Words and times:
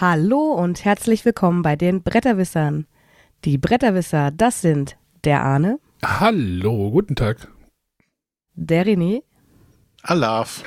Hallo 0.00 0.52
und 0.52 0.84
herzlich 0.84 1.24
willkommen 1.24 1.62
bei 1.62 1.76
den 1.76 2.02
Bretterwissern. 2.02 2.86
Die 3.44 3.58
Bretterwisser, 3.58 4.30
das 4.30 4.60
sind 4.60 4.96
der 5.24 5.42
Arne, 5.42 5.78
Hallo, 6.04 6.90
guten 6.90 7.16
Tag. 7.16 7.48
der 8.54 8.86
René 8.86 9.22
Alaf. 10.02 10.62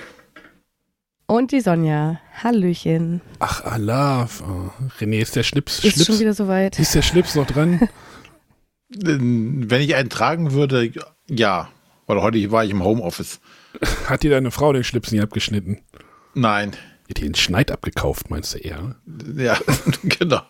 und 1.28 1.52
die 1.52 1.62
Sonja. 1.62 2.20
Hallöchen. 2.44 3.22
Ach, 3.40 3.64
Allah. 3.64 4.28
Oh, 4.42 4.70
René, 5.00 5.22
ist 5.22 5.36
der 5.36 5.44
Schlips, 5.44 5.84
Ist 5.84 6.06
schon 6.06 6.20
wieder 6.20 6.34
soweit. 6.34 6.78
ist 6.80 6.96
der 6.96 7.02
Schlips 7.02 7.36
noch 7.36 7.48
dran? 7.48 7.88
Wenn 8.90 9.82
ich 9.82 9.96
einen 9.96 10.10
tragen 10.10 10.52
würde, 10.52 10.92
ja. 11.30 11.70
Weil 12.08 12.22
heute 12.22 12.52
war 12.52 12.66
ich 12.66 12.72
im 12.72 12.84
Homeoffice. 12.84 13.40
Hat 14.08 14.24
dir 14.24 14.32
deine 14.32 14.52
Frau 14.52 14.74
den 14.74 14.84
Schlips 14.84 15.12
nie 15.14 15.22
abgeschnitten? 15.22 15.80
Nein. 16.34 16.74
Hat 17.12 17.18
dir 17.18 17.26
den 17.30 17.36
Schneid 17.36 17.72
abgekauft, 17.72 18.30
meinst 18.30 18.54
du 18.56 18.60
eher? 18.60 18.96
Ja, 19.36 19.58
genau. 20.04 20.44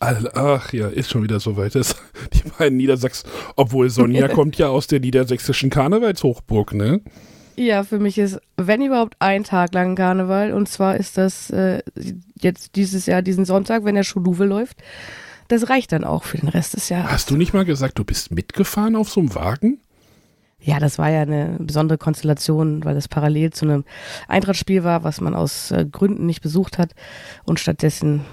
All- 0.00 0.30
Ach 0.34 0.72
ja, 0.72 0.88
ist 0.88 1.10
schon 1.10 1.22
wieder 1.22 1.38
soweit. 1.38 1.76
Das, 1.76 1.94
die 2.32 2.48
beiden 2.58 2.76
Niedersachs, 2.78 3.22
obwohl 3.54 3.90
Sonja 3.90 4.26
kommt 4.34 4.58
ja 4.58 4.68
aus 4.68 4.88
der 4.88 4.98
niedersächsischen 4.98 5.70
Karnevalshochburg, 5.70 6.74
ne? 6.74 7.00
Ja, 7.54 7.84
für 7.84 8.00
mich 8.00 8.18
ist, 8.18 8.40
wenn 8.56 8.82
überhaupt, 8.82 9.14
ein 9.20 9.44
Tag 9.44 9.72
lang 9.74 9.94
Karneval. 9.94 10.52
Und 10.52 10.68
zwar 10.68 10.96
ist 10.96 11.16
das 11.16 11.50
äh, 11.50 11.82
jetzt 12.40 12.74
dieses 12.74 13.06
Jahr, 13.06 13.22
diesen 13.22 13.44
Sonntag, 13.44 13.84
wenn 13.84 13.94
der 13.94 14.02
Schuluwe 14.02 14.44
läuft. 14.44 14.78
Das 15.48 15.68
reicht 15.68 15.92
dann 15.92 16.02
auch 16.02 16.24
für 16.24 16.38
den 16.38 16.48
Rest 16.48 16.74
des 16.74 16.88
Jahres. 16.88 17.12
Hast 17.12 17.30
du 17.30 17.36
nicht 17.36 17.52
mal 17.52 17.64
gesagt, 17.66 17.98
du 18.00 18.04
bist 18.04 18.32
mitgefahren 18.32 18.96
auf 18.96 19.10
so 19.10 19.20
einem 19.20 19.34
Wagen? 19.34 19.80
Ja, 20.64 20.78
das 20.78 20.98
war 20.98 21.10
ja 21.10 21.22
eine 21.22 21.56
besondere 21.58 21.98
Konstellation, 21.98 22.84
weil 22.84 22.96
es 22.96 23.08
parallel 23.08 23.52
zu 23.52 23.64
einem 23.64 23.84
Eintrachtspiel 24.28 24.84
war, 24.84 25.02
was 25.02 25.20
man 25.20 25.34
aus 25.34 25.72
äh, 25.72 25.84
Gründen 25.90 26.26
nicht 26.26 26.40
besucht 26.40 26.78
hat 26.78 26.94
und 27.44 27.58
stattdessen 27.58 28.24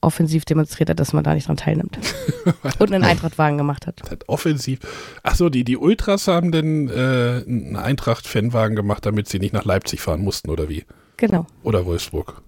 offensiv 0.00 0.44
demonstriert 0.44 0.88
hat, 0.88 1.00
dass 1.00 1.12
man 1.12 1.24
da 1.24 1.34
nicht 1.34 1.48
dran 1.48 1.56
teilnimmt. 1.56 1.98
und 2.78 2.92
einen 2.92 3.04
Eintrachtwagen 3.04 3.58
gemacht 3.58 3.86
hat. 3.86 4.00
Das 4.00 4.10
hat 4.10 4.28
offensiv. 4.28 4.78
Achso, 5.22 5.48
die, 5.48 5.64
die 5.64 5.76
Ultras 5.76 6.28
haben 6.28 6.52
denn 6.52 6.88
äh, 6.88 7.42
einen 7.46 7.76
Eintracht-Fanwagen 7.76 8.76
gemacht, 8.76 9.04
damit 9.04 9.28
sie 9.28 9.38
nicht 9.38 9.52
nach 9.52 9.64
Leipzig 9.64 10.00
fahren 10.00 10.22
mussten, 10.22 10.48
oder 10.48 10.68
wie? 10.68 10.84
Genau. 11.16 11.46
Oder 11.62 11.84
Wolfsburg. 11.86 12.42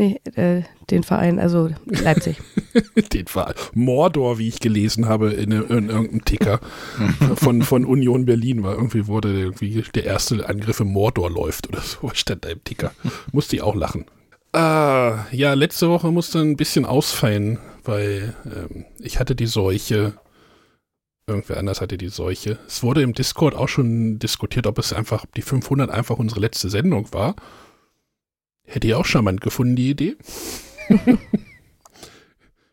Nee, 0.00 0.18
äh, 0.34 0.62
den 0.90 1.02
Verein, 1.02 1.38
also 1.38 1.68
Leipzig. 1.84 2.38
Den 3.12 3.26
Verein. 3.26 3.52
Mordor, 3.74 4.38
wie 4.38 4.48
ich 4.48 4.58
gelesen 4.58 5.06
habe 5.06 5.34
in, 5.34 5.52
in 5.52 5.90
irgendeinem 5.90 6.24
Ticker 6.24 6.58
von, 7.34 7.60
von 7.60 7.84
Union 7.84 8.24
Berlin, 8.24 8.62
war 8.62 8.76
irgendwie 8.76 9.06
wurde 9.08 9.28
irgendwie 9.28 9.84
der 9.94 10.04
erste 10.04 10.48
Angriff 10.48 10.80
im 10.80 10.90
Mordor 10.90 11.30
läuft 11.30 11.68
oder 11.68 11.82
so, 11.82 12.10
stand 12.14 12.46
da 12.46 12.48
im 12.48 12.64
Ticker. 12.64 12.92
Musste 13.30 13.56
ich 13.56 13.62
auch 13.62 13.74
lachen. 13.74 14.06
Ah, 14.54 15.26
ja, 15.32 15.52
letzte 15.52 15.90
Woche 15.90 16.10
musste 16.10 16.38
ein 16.38 16.56
bisschen 16.56 16.86
ausfallen, 16.86 17.58
weil 17.84 18.34
ähm, 18.46 18.86
ich 19.00 19.20
hatte 19.20 19.34
die 19.34 19.46
Seuche. 19.46 20.14
Irgendwer 21.26 21.58
anders 21.58 21.82
hatte 21.82 21.98
die 21.98 22.08
Seuche. 22.08 22.56
Es 22.66 22.82
wurde 22.82 23.02
im 23.02 23.12
Discord 23.12 23.54
auch 23.54 23.68
schon 23.68 24.18
diskutiert, 24.18 24.66
ob 24.66 24.78
es 24.78 24.94
einfach, 24.94 25.24
ob 25.24 25.34
die 25.34 25.42
500 25.42 25.90
einfach 25.90 26.18
unsere 26.18 26.40
letzte 26.40 26.70
Sendung 26.70 27.12
war. 27.12 27.36
Hätte 28.70 28.86
ich 28.86 28.94
auch 28.94 29.04
charmant 29.04 29.40
gefunden, 29.40 29.74
die 29.74 29.90
Idee. 29.90 30.16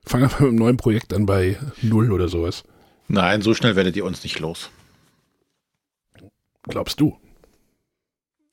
Fangen 0.06 0.30
wir 0.30 0.30
mit 0.30 0.40
einem 0.40 0.56
neuen 0.56 0.78
Projekt 0.78 1.12
an 1.12 1.26
bei 1.26 1.58
Null 1.82 2.12
oder 2.12 2.30
sowas. 2.30 2.66
Nein, 3.08 3.42
so 3.42 3.56
schnell 3.56 3.76
werdet 3.76 3.96
ihr 3.96 4.06
uns 4.06 4.22
nicht 4.22 4.40
los. 4.40 4.70
Glaubst 6.62 7.00
du? 7.00 7.20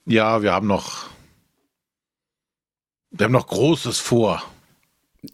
Ja, 0.06 0.40
wir 0.40 0.52
haben 0.52 0.66
noch. 0.66 1.10
Wir 3.10 3.24
haben 3.24 3.32
noch 3.32 3.48
Großes 3.48 3.98
vor. 3.98 4.42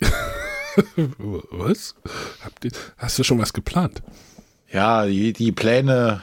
Was? 1.07 1.95
Ihr, 2.65 2.73
hast 2.97 3.21
du 3.21 3.25
schon 3.25 3.39
was 3.39 3.53
geplant? 3.53 4.03
Ja, 4.73 5.07
die, 5.07 5.33
die 5.33 5.53
Pläne 5.53 6.23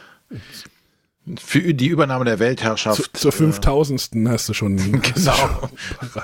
für 1.39 1.73
die 1.73 1.87
Übernahme 1.87 2.25
der 2.25 2.35
Zu, 2.35 2.39
Weltherrschaft. 2.39 3.17
zur 3.17 3.33
äh, 3.33 3.35
5000. 3.35 4.09
hast 4.27 4.49
du 4.49 4.53
schon. 4.53 4.77
Genau. 5.01 5.69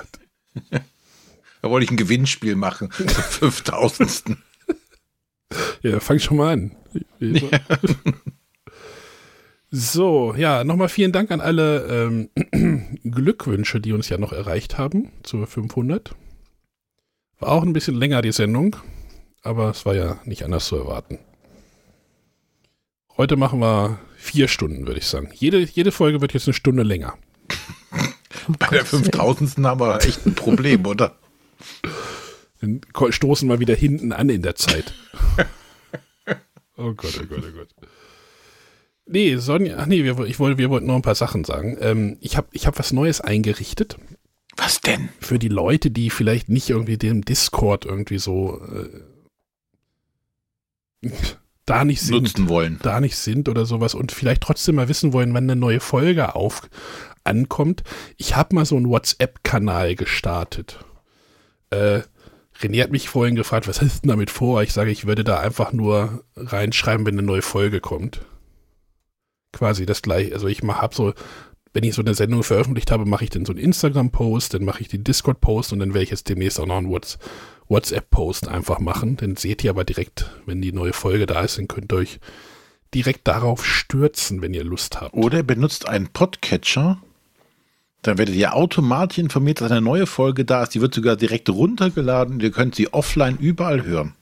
Da 1.62 1.70
wollte 1.70 1.84
ich 1.84 1.90
ein 1.90 1.96
Gewinnspiel 1.96 2.56
machen. 2.56 2.90
Zum 3.30 3.50
5000. 3.50 4.36
Ja, 5.80 5.98
fang 5.98 6.18
schon 6.18 6.36
mal 6.36 6.52
an. 6.52 6.76
So, 9.70 10.34
ja, 10.36 10.62
nochmal 10.62 10.90
vielen 10.90 11.12
Dank 11.12 11.30
an 11.30 11.40
alle 11.40 11.86
ähm, 12.52 12.98
Glückwünsche, 13.10 13.80
die 13.80 13.92
uns 13.92 14.10
ja 14.10 14.18
noch 14.18 14.32
erreicht 14.32 14.76
haben 14.76 15.10
zur 15.22 15.46
500. 15.46 16.14
War 17.38 17.48
auch 17.48 17.62
ein 17.62 17.72
bisschen 17.72 17.94
länger 17.96 18.20
die 18.20 18.32
Sendung, 18.32 18.76
aber 19.42 19.70
es 19.70 19.86
war 19.86 19.94
ja 19.94 20.20
nicht 20.26 20.44
anders 20.44 20.66
zu 20.66 20.76
erwarten. 20.76 21.18
Heute 23.16 23.36
machen 23.36 23.60
wir 23.60 23.98
vier 24.24 24.48
Stunden, 24.48 24.86
würde 24.86 25.00
ich 25.00 25.06
sagen. 25.06 25.28
Jede, 25.34 25.60
jede 25.60 25.92
Folge 25.92 26.20
wird 26.20 26.32
jetzt 26.32 26.48
eine 26.48 26.54
Stunde 26.54 26.82
länger. 26.82 27.16
Bei 28.58 28.68
der 28.68 28.84
5000. 28.84 29.64
haben 29.66 29.80
wir 29.80 30.02
echt 30.02 30.26
ein 30.26 30.34
Problem, 30.34 30.86
oder? 30.86 31.16
Dann 32.60 32.80
stoßen 33.10 33.48
wir 33.48 33.60
wieder 33.60 33.74
hinten 33.74 34.12
an 34.12 34.30
in 34.30 34.42
der 34.42 34.56
Zeit. 34.56 34.94
oh 36.76 36.94
Gott, 36.94 37.20
oh 37.22 37.26
Gott, 37.26 37.44
oh 37.46 37.56
Gott. 37.56 37.68
Nee, 39.06 39.36
Sonja, 39.36 39.76
ach 39.78 39.86
nee, 39.86 40.02
wir, 40.02 40.18
ich 40.20 40.38
wollte, 40.38 40.56
wir 40.56 40.70
wollten 40.70 40.86
noch 40.86 40.96
ein 40.96 41.02
paar 41.02 41.14
Sachen 41.14 41.44
sagen. 41.44 41.76
Ähm, 41.80 42.16
ich 42.20 42.38
habe 42.38 42.48
ich 42.52 42.66
hab 42.66 42.78
was 42.78 42.92
Neues 42.92 43.20
eingerichtet 43.20 43.98
Was 44.56 44.80
denn? 44.80 45.10
für 45.20 45.38
die 45.38 45.48
Leute, 45.48 45.90
die 45.90 46.08
vielleicht 46.08 46.48
nicht 46.48 46.70
irgendwie 46.70 46.96
dem 46.96 47.22
Discord 47.22 47.84
irgendwie 47.84 48.18
so 48.18 48.62
äh, 51.02 51.10
da 51.66 51.84
nicht 51.84 52.02
sind 52.02 52.22
Nutzen 52.22 52.48
wollen. 52.48 52.78
da 52.82 53.00
nicht 53.00 53.16
sind 53.16 53.48
oder 53.48 53.64
sowas 53.64 53.94
und 53.94 54.12
vielleicht 54.12 54.42
trotzdem 54.42 54.74
mal 54.74 54.88
wissen 54.88 55.12
wollen, 55.12 55.32
wann 55.34 55.44
eine 55.44 55.56
neue 55.56 55.80
Folge 55.80 56.34
auf 56.34 56.62
ankommt. 57.24 57.82
Ich 58.16 58.36
habe 58.36 58.54
mal 58.54 58.66
so 58.66 58.76
einen 58.76 58.88
WhatsApp-Kanal 58.88 59.94
gestartet. 59.94 60.78
Äh, 61.70 62.02
René 62.60 62.82
hat 62.82 62.92
mich 62.92 63.08
vorhin 63.08 63.34
gefragt, 63.34 63.66
was 63.66 63.80
hast 63.80 63.96
du 63.96 64.00
denn 64.02 64.10
damit 64.10 64.30
vor? 64.30 64.62
Ich 64.62 64.72
sage, 64.72 64.90
ich 64.90 65.06
würde 65.06 65.24
da 65.24 65.40
einfach 65.40 65.72
nur 65.72 66.24
reinschreiben, 66.36 67.06
wenn 67.06 67.14
eine 67.14 67.26
neue 67.26 67.42
Folge 67.42 67.80
kommt. 67.80 68.20
Quasi 69.52 69.86
das 69.86 70.02
gleiche. 70.02 70.34
Also 70.34 70.48
ich 70.48 70.62
mach, 70.62 70.82
hab 70.82 70.94
so, 70.94 71.14
wenn 71.74 71.84
ich 71.84 71.94
so 71.94 72.02
eine 72.02 72.14
Sendung 72.14 72.42
veröffentlicht 72.44 72.90
habe, 72.90 73.04
mache 73.04 73.24
ich 73.24 73.30
dann 73.30 73.44
so 73.44 73.52
einen 73.52 73.60
Instagram-Post, 73.60 74.54
dann 74.54 74.64
mache 74.64 74.80
ich 74.80 74.88
den 74.88 75.04
Discord-Post 75.04 75.72
und 75.72 75.80
dann 75.80 75.92
werde 75.92 76.04
ich 76.04 76.10
jetzt 76.10 76.28
demnächst 76.28 76.58
auch 76.58 76.66
noch 76.66 76.78
einen 76.78 76.90
Whats 76.90 77.18
WhatsApp-Post 77.68 78.48
einfach 78.48 78.78
machen. 78.78 79.16
Dann 79.16 79.36
seht 79.36 79.64
ihr 79.64 79.70
aber 79.70 79.84
direkt, 79.84 80.30
wenn 80.46 80.62
die 80.62 80.72
neue 80.72 80.92
Folge 80.92 81.26
da 81.26 81.40
ist, 81.40 81.58
dann 81.58 81.66
könnt 81.68 81.92
ihr 81.92 81.96
euch 81.96 82.20
direkt 82.94 83.26
darauf 83.26 83.66
stürzen, 83.66 84.40
wenn 84.40 84.54
ihr 84.54 84.64
Lust 84.64 85.00
habt. 85.00 85.14
Oder 85.14 85.38
ihr 85.38 85.46
benutzt 85.46 85.88
einen 85.88 86.08
Podcatcher. 86.08 87.02
Dann 88.02 88.18
werdet 88.18 88.34
ihr 88.36 88.54
automatisch 88.54 89.18
informiert, 89.18 89.60
dass 89.60 89.70
eine 89.70 89.80
neue 89.80 90.06
Folge 90.06 90.44
da 90.44 90.62
ist. 90.62 90.74
Die 90.74 90.80
wird 90.80 90.94
sogar 90.94 91.16
direkt 91.16 91.48
runtergeladen. 91.48 92.38
Ihr 92.38 92.50
könnt 92.50 92.74
sie 92.74 92.92
offline 92.92 93.38
überall 93.38 93.84
hören. 93.84 94.14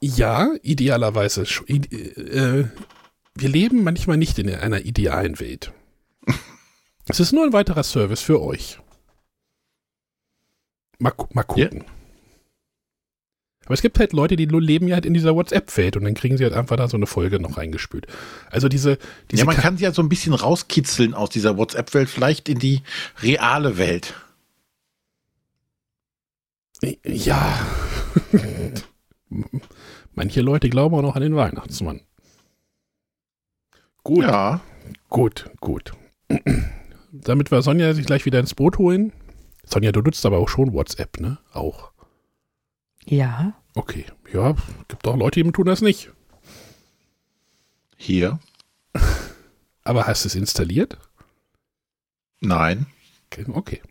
Ja, 0.00 0.50
idealerweise. 0.62 1.42
Äh, 1.68 2.64
wir 3.36 3.48
leben 3.48 3.84
manchmal 3.84 4.16
nicht 4.16 4.38
in 4.38 4.50
einer 4.50 4.84
idealen 4.84 5.40
Welt. 5.40 5.72
Es 7.06 7.20
ist 7.20 7.32
nur 7.32 7.44
ein 7.44 7.52
weiterer 7.52 7.82
Service 7.82 8.20
für 8.22 8.40
euch. 8.42 8.78
Mal, 10.98 11.12
mal 11.32 11.42
gucken. 11.42 11.84
Aber 13.66 13.74
es 13.74 13.82
gibt 13.82 13.98
halt 13.98 14.12
Leute, 14.12 14.36
die 14.36 14.46
nur 14.46 14.60
leben 14.60 14.88
ja 14.88 14.94
halt 14.94 15.06
in 15.06 15.14
dieser 15.14 15.34
WhatsApp-Welt 15.34 15.96
und 15.96 16.04
dann 16.04 16.14
kriegen 16.14 16.36
sie 16.36 16.44
halt 16.44 16.52
einfach 16.52 16.76
da 16.76 16.86
so 16.86 16.96
eine 16.98 17.06
Folge 17.06 17.40
noch 17.40 17.56
reingespült. 17.56 18.06
Also 18.50 18.68
diese, 18.68 18.98
diese 19.30 19.40
ja, 19.40 19.46
man 19.46 19.56
Ka- 19.56 19.62
kann 19.62 19.76
sie 19.78 19.84
ja 19.84 19.92
so 19.92 20.02
ein 20.02 20.08
bisschen 20.10 20.34
rauskitzeln 20.34 21.14
aus 21.14 21.30
dieser 21.30 21.56
WhatsApp-Welt, 21.56 22.10
vielleicht 22.10 22.48
in 22.50 22.58
die 22.58 22.82
reale 23.22 23.78
Welt. 23.78 24.14
Ja. 27.04 27.58
Manche 30.14 30.42
Leute 30.42 30.68
glauben 30.68 30.94
auch 30.94 31.02
noch 31.02 31.16
an 31.16 31.22
den 31.22 31.34
Weihnachtsmann. 31.34 32.00
Gut, 34.02 34.24
Ja. 34.24 34.60
gut, 35.08 35.50
gut. 35.60 35.92
Damit 37.16 37.52
wir 37.52 37.62
Sonja 37.62 37.94
sich 37.94 38.06
gleich 38.06 38.26
wieder 38.26 38.40
ins 38.40 38.54
Boot 38.54 38.78
holen. 38.78 39.12
Sonja, 39.64 39.92
du 39.92 40.00
nutzt 40.00 40.26
aber 40.26 40.38
auch 40.38 40.48
schon 40.48 40.72
WhatsApp, 40.72 41.20
ne? 41.20 41.38
Auch. 41.52 41.92
Ja. 43.04 43.54
Okay. 43.76 44.04
Ja, 44.32 44.56
gibt 44.88 45.06
auch 45.06 45.16
Leute, 45.16 45.40
die 45.40 45.52
tun 45.52 45.66
das 45.66 45.80
nicht. 45.80 46.10
Hier. 47.96 48.40
Aber 49.84 50.06
hast 50.06 50.24
du 50.24 50.28
es 50.28 50.34
installiert? 50.34 50.98
Nein. 52.40 52.86
Okay. 53.26 53.44
okay. 53.52 53.82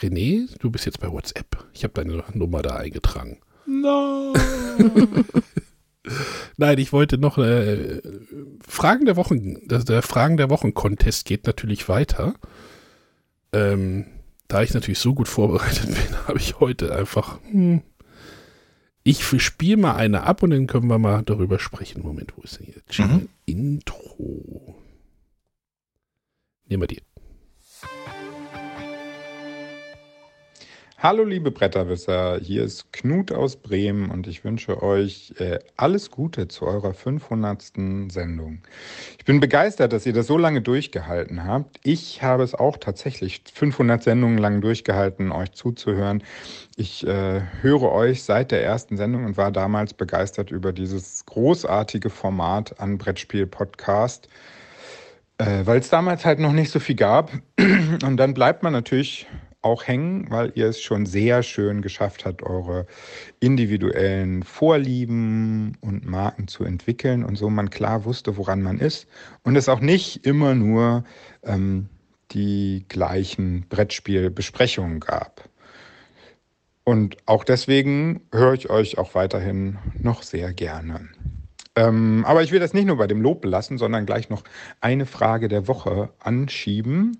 René, 0.00 0.48
du 0.58 0.70
bist 0.70 0.86
jetzt 0.86 1.00
bei 1.00 1.10
WhatsApp. 1.12 1.66
Ich 1.74 1.84
habe 1.84 1.92
deine 1.92 2.24
Nummer 2.32 2.62
da 2.62 2.76
eingetragen. 2.76 3.40
Nein. 3.66 4.32
Nein, 6.56 6.78
ich 6.78 6.92
wollte 6.92 7.18
noch 7.18 7.38
äh, 7.38 8.00
Fragen 8.66 9.06
der 9.06 9.16
Wochen, 9.16 9.66
der, 9.68 9.80
der 9.84 10.02
Fragen 10.02 10.36
der 10.36 10.50
Wochen 10.50 10.74
Contest 10.74 11.26
geht 11.26 11.46
natürlich 11.46 11.88
weiter. 11.88 12.34
Ähm, 13.52 14.06
da 14.48 14.62
ich 14.62 14.74
natürlich 14.74 14.98
so 14.98 15.14
gut 15.14 15.28
vorbereitet 15.28 15.86
bin, 15.86 16.26
habe 16.26 16.38
ich 16.38 16.60
heute 16.60 16.94
einfach. 16.94 17.38
Hm, 17.50 17.82
ich 19.02 19.22
spiele 19.40 19.76
mal 19.76 19.94
eine 19.94 20.24
ab 20.24 20.42
und 20.42 20.50
dann 20.50 20.66
können 20.66 20.88
wir 20.88 20.98
mal 20.98 21.22
darüber 21.22 21.60
sprechen. 21.60 22.02
Moment, 22.02 22.32
wo 22.36 22.42
ist 22.42 22.58
denn 22.58 22.66
jetzt? 22.74 22.98
Mhm. 22.98 23.28
Intro. 23.44 24.74
Nehmen 26.68 26.82
wir 26.82 26.88
die. 26.88 27.02
Hallo 30.98 31.24
liebe 31.24 31.50
Bretterwisser, 31.50 32.40
hier 32.40 32.64
ist 32.64 32.90
Knut 32.90 33.30
aus 33.30 33.56
Bremen 33.56 34.10
und 34.10 34.26
ich 34.26 34.44
wünsche 34.44 34.82
euch 34.82 35.34
äh, 35.36 35.58
alles 35.76 36.10
Gute 36.10 36.48
zu 36.48 36.66
eurer 36.66 36.94
500. 36.94 37.74
Sendung. 38.10 38.62
Ich 39.18 39.26
bin 39.26 39.38
begeistert, 39.38 39.92
dass 39.92 40.06
ihr 40.06 40.14
das 40.14 40.26
so 40.26 40.38
lange 40.38 40.62
durchgehalten 40.62 41.44
habt. 41.44 41.80
Ich 41.82 42.22
habe 42.22 42.44
es 42.44 42.54
auch 42.54 42.78
tatsächlich 42.78 43.42
500 43.52 44.04
Sendungen 44.04 44.38
lang 44.38 44.62
durchgehalten, 44.62 45.32
euch 45.32 45.52
zuzuhören. 45.52 46.22
Ich 46.76 47.06
äh, 47.06 47.42
höre 47.60 47.92
euch 47.92 48.22
seit 48.22 48.50
der 48.50 48.64
ersten 48.64 48.96
Sendung 48.96 49.26
und 49.26 49.36
war 49.36 49.52
damals 49.52 49.92
begeistert 49.92 50.50
über 50.50 50.72
dieses 50.72 51.26
großartige 51.26 52.08
Format 52.08 52.80
an 52.80 52.96
Brettspiel-Podcast. 52.96 54.30
Äh, 55.36 55.66
weil 55.66 55.80
es 55.80 55.90
damals 55.90 56.24
halt 56.24 56.38
noch 56.38 56.52
nicht 56.52 56.70
so 56.70 56.80
viel 56.80 56.96
gab. 56.96 57.30
Und 57.58 58.16
dann 58.16 58.32
bleibt 58.32 58.62
man 58.62 58.72
natürlich 58.72 59.26
auch 59.66 59.86
hängen, 59.86 60.30
weil 60.30 60.52
ihr 60.54 60.68
es 60.68 60.80
schon 60.80 61.04
sehr 61.04 61.42
schön 61.42 61.82
geschafft 61.82 62.24
habt, 62.24 62.42
eure 62.42 62.86
individuellen 63.40 64.42
Vorlieben 64.42 65.76
und 65.80 66.06
Marken 66.06 66.48
zu 66.48 66.64
entwickeln 66.64 67.24
und 67.24 67.36
so 67.36 67.50
man 67.50 67.68
klar 67.68 68.04
wusste, 68.04 68.36
woran 68.36 68.62
man 68.62 68.78
ist 68.78 69.06
und 69.42 69.56
es 69.56 69.68
auch 69.68 69.80
nicht 69.80 70.24
immer 70.24 70.54
nur 70.54 71.04
ähm, 71.42 71.88
die 72.30 72.84
gleichen 72.88 73.66
Brettspielbesprechungen 73.68 75.00
gab. 75.00 75.48
Und 76.84 77.16
auch 77.26 77.42
deswegen 77.42 78.22
höre 78.32 78.54
ich 78.54 78.70
euch 78.70 78.96
auch 78.96 79.14
weiterhin 79.14 79.78
noch 79.98 80.22
sehr 80.22 80.52
gerne. 80.52 81.08
Ähm, 81.74 82.24
aber 82.26 82.42
ich 82.42 82.52
will 82.52 82.60
das 82.60 82.72
nicht 82.72 82.86
nur 82.86 82.96
bei 82.96 83.06
dem 83.06 83.20
Lob 83.20 83.42
belassen, 83.42 83.76
sondern 83.76 84.06
gleich 84.06 84.30
noch 84.30 84.44
eine 84.80 85.04
Frage 85.04 85.48
der 85.48 85.68
Woche 85.68 86.10
anschieben. 86.20 87.18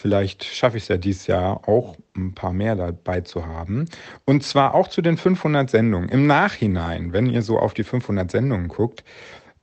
Vielleicht 0.00 0.44
schaffe 0.44 0.78
ich 0.78 0.84
es 0.84 0.88
ja 0.88 0.96
dieses 0.96 1.26
Jahr 1.26 1.68
auch 1.68 1.94
ein 2.16 2.34
paar 2.34 2.54
mehr 2.54 2.74
dabei 2.74 3.20
zu 3.20 3.44
haben. 3.44 3.84
Und 4.24 4.42
zwar 4.42 4.72
auch 4.72 4.88
zu 4.88 5.02
den 5.02 5.18
500 5.18 5.68
Sendungen. 5.68 6.08
Im 6.08 6.26
Nachhinein, 6.26 7.12
wenn 7.12 7.26
ihr 7.26 7.42
so 7.42 7.58
auf 7.58 7.74
die 7.74 7.84
500 7.84 8.30
Sendungen 8.30 8.68
guckt, 8.68 9.04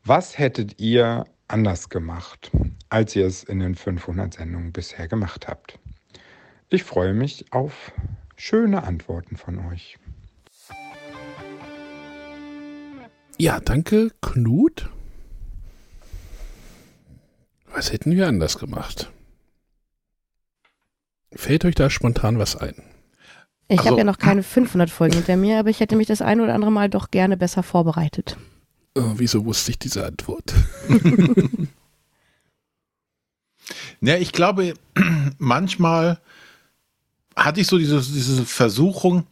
was 0.03 0.37
hättet 0.37 0.79
ihr 0.79 1.25
anders 1.47 1.89
gemacht, 1.89 2.51
als 2.89 3.15
ihr 3.15 3.25
es 3.25 3.43
in 3.45 3.61
den 3.61 3.73
500 3.73 4.35
Sendungen 4.35 4.71
bisher 4.71 5.07
gemacht 5.07 5.47
habt? 5.47 5.79
Ich 6.69 6.83
freue 6.83 7.15
mich 7.15 7.51
auf 7.51 7.91
schöne 8.35 8.83
Antworten 8.83 9.37
von 9.37 9.57
euch. 9.71 9.97
Ja, 13.39 13.59
danke, 13.59 14.11
Knut. 14.21 14.91
Was 17.73 17.91
hätten 17.91 18.15
wir 18.15 18.27
anders 18.27 18.59
gemacht? 18.59 19.11
Fällt 21.37 21.65
euch 21.65 21.75
da 21.75 21.91
spontan 21.91 22.39
was 22.39 22.55
ein? 22.55 22.73
Ich 23.67 23.77
also, 23.79 23.91
habe 23.91 23.99
ja 23.99 24.03
noch 24.05 24.17
keine 24.17 24.41
500 24.41 24.89
Folgen 24.89 25.13
hinter 25.13 25.37
mir, 25.37 25.59
aber 25.59 25.69
ich 25.69 25.79
hätte 25.79 25.95
mich 25.95 26.07
das 26.07 26.23
ein 26.23 26.41
oder 26.41 26.55
andere 26.55 26.71
Mal 26.71 26.89
doch 26.89 27.11
gerne 27.11 27.37
besser 27.37 27.61
vorbereitet. 27.61 28.37
Oh, 28.95 29.13
wieso 29.17 29.45
wusste 29.45 29.69
ich 29.69 29.77
diese 29.77 30.03
Antwort? 30.03 30.51
ja, 34.01 34.15
ich 34.15 34.31
glaube, 34.31 34.73
manchmal 35.37 36.19
hatte 37.35 37.61
ich 37.61 37.67
so 37.67 37.77
diese, 37.77 38.01
diese 38.01 38.43
Versuchung, 38.43 39.27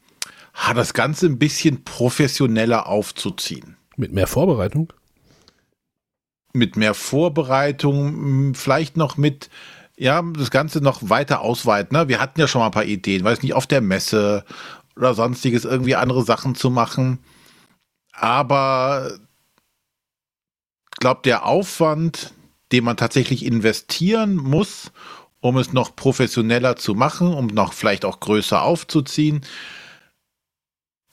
das 0.75 0.94
Ganze 0.94 1.25
ein 1.25 1.40
bisschen 1.40 1.84
professioneller 1.84 2.86
aufzuziehen. 2.86 3.78
Mit 3.98 4.13
mehr 4.13 4.28
Vorbereitung? 4.28 4.94
Mit 6.54 6.78
mehr 6.78 6.94
Vorbereitung, 6.94 8.54
vielleicht 8.54 8.96
noch 8.96 9.18
mit 9.18 9.50
ja, 9.98 10.22
das 10.22 10.52
Ganze 10.52 10.82
noch 10.82 11.10
weiter 11.10 11.42
ausweiten. 11.42 11.98
Ne? 11.98 12.08
Wir 12.08 12.20
hatten 12.20 12.40
ja 12.40 12.48
schon 12.48 12.60
mal 12.60 12.68
ein 12.68 12.72
paar 12.72 12.86
Ideen, 12.86 13.24
weiß 13.24 13.42
nicht, 13.42 13.54
auf 13.54 13.68
der 13.68 13.82
Messe 13.82 14.44
oder 14.96 15.14
sonstiges 15.14 15.66
irgendwie 15.66 15.96
andere 15.96 16.24
Sachen 16.24 16.56
zu 16.56 16.70
machen. 16.70 17.20
Aber 18.12 19.18
glaube, 21.00 21.22
der 21.24 21.46
Aufwand, 21.46 22.34
den 22.72 22.84
man 22.84 22.98
tatsächlich 22.98 23.46
investieren 23.46 24.36
muss, 24.36 24.92
um 25.40 25.58
es 25.58 25.74
noch 25.74 25.96
professioneller 25.96 26.76
zu 26.76 26.96
machen, 26.96 27.34
um 27.34 27.48
noch 27.48 27.74
vielleicht 27.74 28.06
auch 28.06 28.20
größer 28.20 28.62
aufzuziehen, 28.62 29.46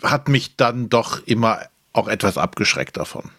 hat 0.02 0.29
mich 0.29 0.56
dann 0.56 0.88
doch 0.88 1.26
immer 1.26 1.61
auch 1.93 2.08
etwas 2.08 2.38
abgeschreckt 2.38 2.96
davon. 2.96 3.31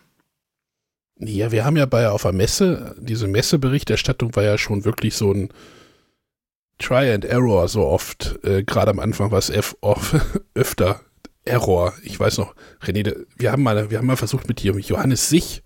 Ja, 1.26 1.52
wir 1.52 1.66
haben 1.66 1.78
ja 1.78 1.86
bei 1.86 2.10
auf 2.10 2.24
der 2.24 2.34
Messe, 2.34 2.96
diese 3.00 3.28
Messeberichterstattung 3.28 4.36
war 4.36 4.44
ja 4.44 4.58
schon 4.58 4.86
wirklich 4.86 5.16
so 5.16 5.32
ein 5.32 5.50
Try 6.80 7.12
and 7.12 7.26
Error 7.26 7.68
so 7.68 7.86
oft. 7.86 8.40
Äh, 8.44 8.64
Gerade 8.64 8.92
am 8.92 9.00
Anfang 9.00 9.32
war 9.32 9.40
es 9.40 9.52
öfter 10.54 11.02
Error. 11.46 11.94
Ich 12.04 12.20
weiß 12.20 12.38
noch, 12.40 12.56
René, 12.82 13.16
wir 13.38 13.52
haben 13.52 13.64
mal, 13.64 13.90
wir 13.90 13.98
haben 13.98 14.08
mal 14.08 14.18
versucht 14.18 14.48
mit 14.48 14.62
dir, 14.62 14.74
mit 14.74 14.86
Johannes 14.86 15.30
Sich 15.30 15.64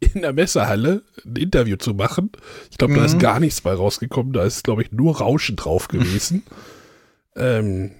in 0.00 0.22
der 0.22 0.32
Messehalle 0.32 1.02
ein 1.24 1.36
Interview 1.36 1.76
zu 1.76 1.94
machen. 1.94 2.30
Ich 2.70 2.78
glaube, 2.78 2.94
mhm. 2.94 2.98
da 2.98 3.04
ist 3.04 3.14
mhm. 3.14 3.20
gar 3.20 3.40
nichts 3.40 3.60
bei 3.60 3.72
rausgekommen. 3.72 4.32
Da 4.32 4.44
ist, 4.44 4.64
glaube 4.64 4.82
ich, 4.82 4.92
nur 4.92 5.18
Rauschen 5.18 5.56
drauf 5.56 5.88
gewesen. 5.88 6.42
ähm, 7.36 7.92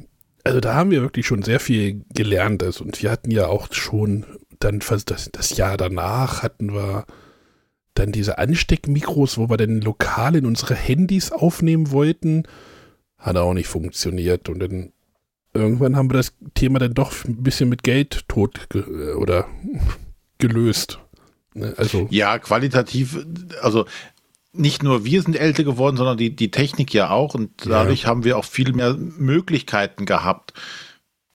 also 0.43 0.61
da 0.61 0.75
haben 0.75 0.91
wir 0.91 1.01
wirklich 1.01 1.27
schon 1.27 1.43
sehr 1.43 1.61
viel 1.61 2.03
gelernt. 2.15 2.63
Also, 2.63 2.85
und 2.85 3.03
wir 3.03 3.11
hatten 3.11 3.31
ja 3.31 3.47
auch 3.47 3.73
schon 3.73 4.27
dann 4.59 4.81
das, 4.81 5.31
das 5.31 5.57
Jahr 5.57 5.77
danach 5.77 6.43
hatten 6.43 6.73
wir 6.73 7.07
dann 7.95 8.13
diese 8.13 8.39
Ansteckmikros, 8.39 9.39
wo 9.39 9.49
wir 9.49 9.57
dann 9.57 9.81
lokal 9.81 10.37
in 10.37 10.47
unsere 10.47 10.75
Handys 10.75 11.33
aufnehmen 11.33 11.91
wollten. 11.91 12.45
Hat 13.19 13.37
auch 13.37 13.55
nicht 13.55 13.69
funktioniert. 13.69 14.49
Und 14.49 14.59
dann 14.59 14.93
irgendwann 15.55 15.97
haben 15.97 16.11
wir 16.11 16.17
das 16.17 16.35
Thema 16.55 16.81
dann 16.81 16.95
doch 16.95 17.25
ein 17.25 17.43
bisschen 17.43 17.69
mit 17.69 17.83
Geld 17.83 18.29
tot 18.29 18.69
ge 18.71 19.15
oder 19.15 19.47
gelöst. 20.39 20.99
Ne, 21.55 21.73
also 21.77 22.09
ja, 22.11 22.39
qualitativ, 22.39 23.25
also 23.63 23.87
nicht 24.53 24.83
nur 24.83 25.05
wir 25.05 25.23
sind 25.23 25.37
älter 25.37 25.65
geworden, 25.65 25.97
sondern 25.97 26.17
die, 26.17 26.35
die 26.35 26.51
Technik 26.51 26.93
ja 26.93 27.11
auch. 27.11 27.35
Und 27.35 27.51
dadurch 27.67 28.03
ja. 28.03 28.09
haben 28.09 28.25
wir 28.25 28.37
auch 28.37 28.45
viel 28.45 28.73
mehr 28.73 28.95
Möglichkeiten 28.95 30.05
gehabt. 30.05 30.53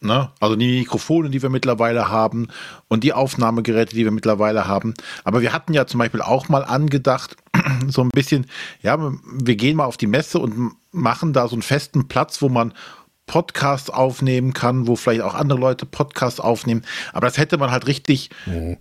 Ne? 0.01 0.31
Also 0.39 0.55
die 0.55 0.79
Mikrofone, 0.79 1.29
die 1.29 1.41
wir 1.41 1.49
mittlerweile 1.49 2.09
haben 2.09 2.47
und 2.87 3.03
die 3.03 3.11
Aufnahmegeräte, 3.11 3.95
die 3.95 4.05
wir 4.05 4.11
mittlerweile 4.11 4.65
haben. 4.65 4.93
Aber 5.25 5.41
wir 5.41 5.51
hatten 5.51 5.73
ja 5.73 5.87
zum 5.87 5.99
Beispiel 5.99 6.21
auch 6.21 6.47
mal 6.47 6.63
angedacht, 6.63 7.35
so 7.87 8.01
ein 8.01 8.09
bisschen, 8.09 8.45
ja, 8.81 8.97
wir 8.97 9.55
gehen 9.55 9.75
mal 9.75 9.85
auf 9.85 9.97
die 9.97 10.07
Messe 10.07 10.39
und 10.39 10.73
machen 10.91 11.33
da 11.33 11.47
so 11.49 11.55
einen 11.55 11.63
festen 11.63 12.07
Platz, 12.07 12.41
wo 12.41 12.47
man 12.47 12.73
Podcasts 13.25 13.89
aufnehmen 13.89 14.53
kann, 14.53 14.87
wo 14.87 14.95
vielleicht 14.95 15.21
auch 15.21 15.35
andere 15.35 15.59
Leute 15.59 15.85
Podcasts 15.85 16.39
aufnehmen. 16.39 16.83
Aber 17.11 17.27
das 17.27 17.37
hätte 17.37 17.57
man 17.57 17.69
halt 17.69 17.85
richtig 17.85 18.29
mhm. 18.45 18.77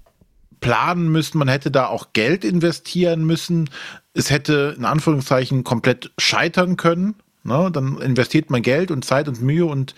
planen 0.60 1.08
müssen. 1.10 1.38
Man 1.38 1.48
hätte 1.48 1.72
da 1.72 1.86
auch 1.86 2.12
Geld 2.12 2.44
investieren 2.44 3.24
müssen. 3.24 3.68
Es 4.14 4.30
hätte 4.30 4.74
in 4.78 4.84
Anführungszeichen 4.84 5.64
komplett 5.64 6.12
scheitern 6.16 6.76
können. 6.76 7.16
Ne? 7.44 7.70
Dann 7.72 7.98
investiert 7.98 8.50
man 8.50 8.62
Geld 8.62 8.90
und 8.90 9.04
Zeit 9.04 9.28
und 9.28 9.42
Mühe 9.42 9.66
und 9.66 9.94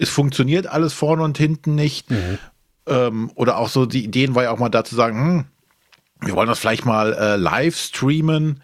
es 0.00 0.08
funktioniert 0.08 0.66
alles 0.66 0.94
vorne 0.94 1.22
und 1.22 1.36
hinten 1.36 1.74
nicht. 1.74 2.10
Mhm. 2.10 2.38
Ähm, 2.86 3.30
oder 3.34 3.58
auch 3.58 3.68
so 3.68 3.84
die 3.84 4.02
Ideen 4.02 4.34
war 4.34 4.44
ja 4.44 4.50
auch 4.50 4.58
mal 4.58 4.70
da 4.70 4.82
zu 4.82 4.94
sagen, 4.94 5.20
hm, 5.20 5.44
wir 6.26 6.34
wollen 6.34 6.48
das 6.48 6.58
vielleicht 6.58 6.86
mal 6.86 7.12
äh, 7.12 7.36
live 7.36 7.76
streamen. 7.76 8.62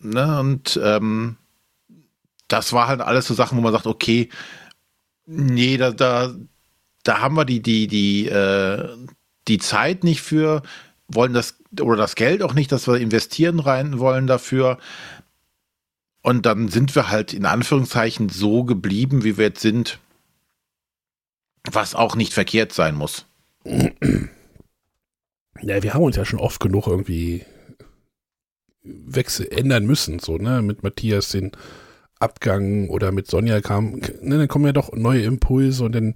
Ne? 0.00 0.40
Und 0.40 0.78
ähm, 0.82 1.36
das 2.48 2.72
war 2.72 2.88
halt 2.88 3.00
alles 3.00 3.26
so 3.26 3.34
Sachen, 3.34 3.56
wo 3.56 3.62
man 3.62 3.72
sagt, 3.72 3.86
okay, 3.86 4.28
nee, 5.24 5.76
da, 5.76 5.92
da, 5.92 6.34
da 7.04 7.20
haben 7.20 7.36
wir 7.36 7.44
die, 7.44 7.62
die, 7.62 7.86
die, 7.86 8.26
äh, 8.26 8.88
die 9.46 9.58
Zeit 9.58 10.02
nicht 10.02 10.20
für, 10.20 10.62
wollen 11.06 11.32
das 11.32 11.58
oder 11.80 11.96
das 11.96 12.16
Geld 12.16 12.42
auch 12.42 12.54
nicht, 12.54 12.72
dass 12.72 12.88
wir 12.88 12.96
investieren 12.96 13.60
rein 13.60 14.00
wollen 14.00 14.26
dafür. 14.26 14.78
Und 16.22 16.46
dann 16.46 16.68
sind 16.68 16.94
wir 16.94 17.10
halt 17.10 17.34
in 17.34 17.44
Anführungszeichen 17.44 18.28
so 18.28 18.64
geblieben, 18.64 19.24
wie 19.24 19.36
wir 19.36 19.46
jetzt 19.46 19.60
sind, 19.60 19.98
was 21.70 21.94
auch 21.94 22.14
nicht 22.14 22.32
verkehrt 22.32 22.72
sein 22.72 22.94
muss. 22.94 23.26
Ja, 25.60 25.82
wir 25.82 25.94
haben 25.94 26.02
uns 26.02 26.16
ja 26.16 26.24
schon 26.24 26.40
oft 26.40 26.60
genug 26.60 26.86
irgendwie 26.86 27.44
wechsel 28.82 29.46
ändern 29.50 29.84
müssen, 29.84 30.18
so, 30.18 30.38
ne, 30.38 30.62
mit 30.62 30.82
Matthias 30.82 31.30
den 31.30 31.52
Abgang 32.18 32.88
oder 32.88 33.12
mit 33.12 33.28
Sonja 33.28 33.60
kam, 33.60 34.00
ne, 34.20 34.38
dann 34.38 34.48
kommen 34.48 34.66
ja 34.66 34.72
doch 34.72 34.92
neue 34.92 35.22
Impulse 35.22 35.84
und 35.84 35.92
dann 35.92 36.14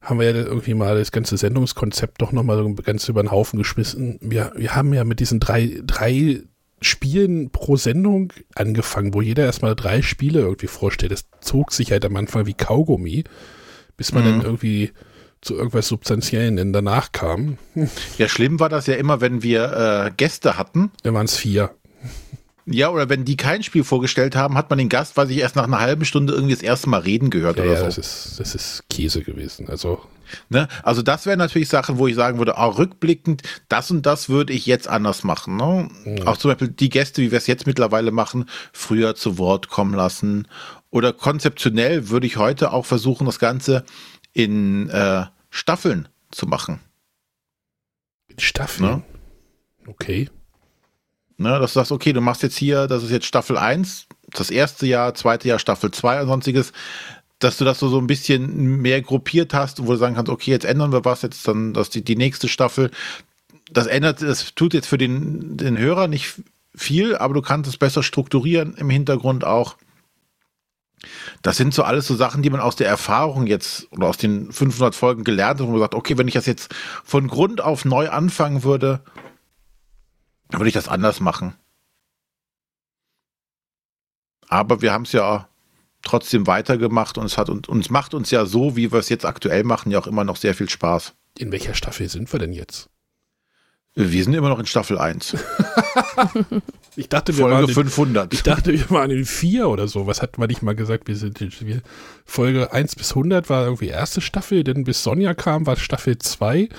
haben 0.00 0.18
wir 0.18 0.30
ja 0.30 0.36
irgendwie 0.36 0.74
mal 0.74 0.98
das 0.98 1.12
ganze 1.12 1.36
Sendungskonzept 1.36 2.20
doch 2.20 2.32
nochmal 2.32 2.58
so 2.58 2.74
ganz 2.74 3.08
über 3.08 3.22
den 3.22 3.30
Haufen 3.30 3.58
geschmissen. 3.58 4.18
Wir, 4.20 4.52
wir 4.56 4.74
haben 4.74 4.92
ja 4.92 5.04
mit 5.04 5.20
diesen 5.20 5.38
drei, 5.38 5.80
drei 5.84 6.42
Spielen 6.82 7.50
pro 7.50 7.76
Sendung 7.76 8.32
angefangen, 8.54 9.14
wo 9.14 9.20
jeder 9.20 9.44
erstmal 9.44 9.74
drei 9.74 10.02
Spiele 10.02 10.40
irgendwie 10.40 10.66
vorstellt. 10.66 11.12
Das 11.12 11.26
zog 11.40 11.72
sich 11.72 11.92
halt 11.92 12.04
am 12.04 12.16
Anfang 12.16 12.46
wie 12.46 12.54
Kaugummi, 12.54 13.24
bis 13.96 14.12
man 14.12 14.24
mhm. 14.24 14.28
dann 14.28 14.42
irgendwie 14.42 14.92
zu 15.40 15.56
irgendwas 15.56 15.88
Substanziellen 15.88 16.72
danach 16.72 17.12
kam. 17.12 17.58
Ja, 18.16 18.28
schlimm 18.28 18.60
war 18.60 18.68
das 18.68 18.86
ja 18.86 18.94
immer, 18.94 19.20
wenn 19.20 19.42
wir 19.42 20.06
äh, 20.06 20.10
Gäste 20.16 20.56
hatten. 20.56 20.92
Da 21.02 21.12
waren 21.12 21.26
es 21.26 21.36
vier. 21.36 21.74
Ja, 22.64 22.90
oder 22.90 23.08
wenn 23.08 23.24
die 23.24 23.36
kein 23.36 23.64
Spiel 23.64 23.82
vorgestellt 23.82 24.36
haben, 24.36 24.56
hat 24.56 24.70
man 24.70 24.78
den 24.78 24.88
Gast, 24.88 25.16
weiß 25.16 25.30
ich, 25.30 25.38
erst 25.38 25.56
nach 25.56 25.64
einer 25.64 25.80
halben 25.80 26.04
Stunde 26.04 26.32
irgendwie 26.32 26.54
das 26.54 26.62
erste 26.62 26.88
Mal 26.88 27.00
reden 27.00 27.30
gehört 27.30 27.56
ja, 27.56 27.64
oder 27.64 27.72
ja, 27.72 27.78
so. 27.80 27.86
Das 27.86 27.98
ist, 27.98 28.38
das 28.38 28.54
ist 28.54 28.84
Käse 28.88 29.22
gewesen. 29.22 29.68
Also. 29.68 30.00
Ne? 30.48 30.68
Also 30.82 31.02
das 31.02 31.26
wären 31.26 31.38
natürlich 31.38 31.68
Sachen, 31.68 31.98
wo 31.98 32.06
ich 32.06 32.14
sagen 32.14 32.38
würde, 32.38 32.58
auch 32.58 32.78
rückblickend, 32.78 33.42
das 33.68 33.90
und 33.90 34.06
das 34.06 34.28
würde 34.28 34.52
ich 34.52 34.66
jetzt 34.66 34.88
anders 34.88 35.24
machen. 35.24 35.56
Ne? 35.56 35.88
Mhm. 36.04 36.26
Auch 36.26 36.36
zum 36.36 36.50
Beispiel 36.50 36.68
die 36.68 36.90
Gäste, 36.90 37.22
wie 37.22 37.30
wir 37.30 37.38
es 37.38 37.46
jetzt 37.46 37.66
mittlerweile 37.66 38.10
machen, 38.10 38.46
früher 38.72 39.14
zu 39.14 39.38
Wort 39.38 39.68
kommen 39.68 39.94
lassen. 39.94 40.48
Oder 40.90 41.12
konzeptionell 41.12 42.08
würde 42.10 42.26
ich 42.26 42.36
heute 42.36 42.72
auch 42.72 42.86
versuchen, 42.86 43.26
das 43.26 43.38
Ganze 43.38 43.84
in 44.32 44.88
äh, 44.90 45.24
Staffeln 45.50 46.08
zu 46.30 46.46
machen. 46.46 46.80
In 48.28 48.38
Staffeln? 48.38 48.90
Ne? 48.90 49.02
Okay. 49.86 50.28
Ne, 51.38 51.58
dass 51.58 51.72
du 51.72 51.80
sagst, 51.80 51.92
okay, 51.92 52.12
du 52.12 52.20
machst 52.20 52.42
jetzt 52.42 52.56
hier, 52.56 52.86
das 52.86 53.02
ist 53.02 53.10
jetzt 53.10 53.26
Staffel 53.26 53.56
1, 53.56 54.06
das 54.30 54.50
erste 54.50 54.86
Jahr, 54.86 55.14
zweite 55.14 55.48
Jahr 55.48 55.58
Staffel 55.58 55.90
2 55.90 56.22
und 56.22 56.28
sonstiges, 56.28 56.72
dass 57.44 57.56
du 57.56 57.64
das 57.64 57.78
so, 57.78 57.88
so 57.88 57.98
ein 57.98 58.06
bisschen 58.06 58.80
mehr 58.80 59.02
gruppiert 59.02 59.54
hast, 59.54 59.86
wo 59.86 59.92
du 59.92 59.96
sagen 59.96 60.14
kannst, 60.14 60.30
okay, 60.30 60.50
jetzt 60.50 60.64
ändern 60.64 60.92
wir 60.92 61.04
was, 61.04 61.22
jetzt 61.22 61.46
dann 61.46 61.74
dass 61.74 61.90
die, 61.90 62.02
die 62.02 62.16
nächste 62.16 62.48
Staffel. 62.48 62.90
Das 63.70 63.86
ändert, 63.86 64.22
das 64.22 64.54
tut 64.54 64.74
jetzt 64.74 64.86
für 64.86 64.98
den, 64.98 65.56
den 65.56 65.78
Hörer 65.78 66.08
nicht 66.08 66.42
viel, 66.74 67.16
aber 67.16 67.34
du 67.34 67.42
kannst 67.42 67.68
es 67.68 67.76
besser 67.76 68.02
strukturieren 68.02 68.74
im 68.74 68.90
Hintergrund 68.90 69.44
auch. 69.44 69.76
Das 71.42 71.56
sind 71.56 71.74
so 71.74 71.82
alles 71.82 72.06
so 72.06 72.14
Sachen, 72.14 72.42
die 72.42 72.50
man 72.50 72.60
aus 72.60 72.76
der 72.76 72.86
Erfahrung 72.86 73.46
jetzt 73.46 73.88
oder 73.90 74.06
aus 74.06 74.16
den 74.16 74.52
500 74.52 74.94
Folgen 74.94 75.24
gelernt 75.24 75.60
hat, 75.60 75.66
wo 75.66 75.72
man 75.72 75.80
sagt, 75.80 75.94
okay, 75.94 76.16
wenn 76.16 76.28
ich 76.28 76.34
das 76.34 76.46
jetzt 76.46 76.72
von 77.02 77.26
Grund 77.26 77.60
auf 77.60 77.84
neu 77.84 78.08
anfangen 78.08 78.62
würde, 78.62 79.00
würde 80.50 80.68
ich 80.68 80.74
das 80.74 80.88
anders 80.88 81.20
machen. 81.20 81.54
Aber 84.48 84.82
wir 84.82 84.92
haben 84.92 85.04
es 85.04 85.12
ja 85.12 85.48
trotzdem 86.02 86.46
weitergemacht 86.46 87.18
und 87.18 87.26
es 87.26 87.38
hat 87.38 87.48
und 87.48 87.68
uns 87.68 87.90
macht 87.90 88.14
uns 88.14 88.30
ja 88.30 88.46
so, 88.46 88.76
wie 88.76 88.92
wir 88.92 88.98
es 88.98 89.08
jetzt 89.08 89.24
aktuell 89.24 89.64
machen, 89.64 89.90
ja 89.90 89.98
auch 89.98 90.06
immer 90.06 90.24
noch 90.24 90.36
sehr 90.36 90.54
viel 90.54 90.68
Spaß. 90.68 91.14
In 91.38 91.52
welcher 91.52 91.74
Staffel 91.74 92.08
sind 92.08 92.32
wir 92.32 92.38
denn 92.38 92.52
jetzt? 92.52 92.88
Wir 93.94 94.24
sind 94.24 94.32
immer 94.32 94.48
noch 94.48 94.58
in 94.58 94.66
Staffel 94.66 94.98
1. 94.98 95.36
ich 96.96 97.10
dachte, 97.10 97.36
wir 97.36 97.42
Folge 97.42 97.54
waren 97.54 97.68
in, 97.68 97.74
500. 97.74 98.32
Ich 98.32 98.42
dachte, 98.42 98.72
wir 98.72 98.90
waren 98.90 99.10
in 99.10 99.26
4 99.26 99.68
oder 99.68 99.86
so. 99.86 100.06
Was 100.06 100.22
hat 100.22 100.38
man 100.38 100.48
nicht 100.48 100.62
mal 100.62 100.74
gesagt? 100.74 101.08
Wir 101.08 101.16
sind 101.16 101.40
wir, 101.40 101.82
Folge 102.24 102.72
1 102.72 102.96
bis 102.96 103.10
100 103.10 103.50
war 103.50 103.64
irgendwie 103.64 103.88
erste 103.88 104.22
Staffel, 104.22 104.64
denn 104.64 104.84
bis 104.84 105.02
Sonja 105.02 105.34
kam, 105.34 105.66
war 105.66 105.76
Staffel 105.76 106.16
2 106.16 106.70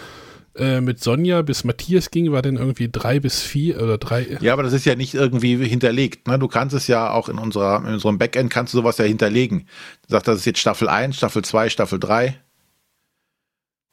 äh, 0.55 0.81
mit 0.81 1.01
Sonja 1.01 1.41
bis 1.41 1.63
Matthias 1.63 2.11
ging, 2.11 2.31
war 2.31 2.41
dann 2.41 2.57
irgendwie 2.57 2.89
drei 2.91 3.19
bis 3.19 3.41
vier 3.41 3.81
oder 3.81 3.97
drei. 3.97 4.37
Ja, 4.41 4.53
aber 4.53 4.63
das 4.63 4.73
ist 4.73 4.85
ja 4.85 4.95
nicht 4.95 5.13
irgendwie 5.13 5.55
hinterlegt. 5.67 6.27
Ne? 6.27 6.37
Du 6.37 6.47
kannst 6.47 6.75
es 6.75 6.87
ja 6.87 7.09
auch 7.09 7.29
in, 7.29 7.37
unserer, 7.37 7.79
in 7.79 7.93
unserem 7.93 8.17
Backend 8.17 8.51
kannst 8.51 8.73
du 8.73 8.77
sowas 8.77 8.97
ja 8.97 9.05
hinterlegen. 9.05 9.67
Du 10.07 10.11
sagst, 10.11 10.27
das 10.27 10.39
ist 10.39 10.45
jetzt 10.45 10.59
Staffel 10.59 10.89
1, 10.89 11.17
Staffel 11.17 11.43
2, 11.43 11.69
Staffel 11.69 11.99
3. 11.99 12.39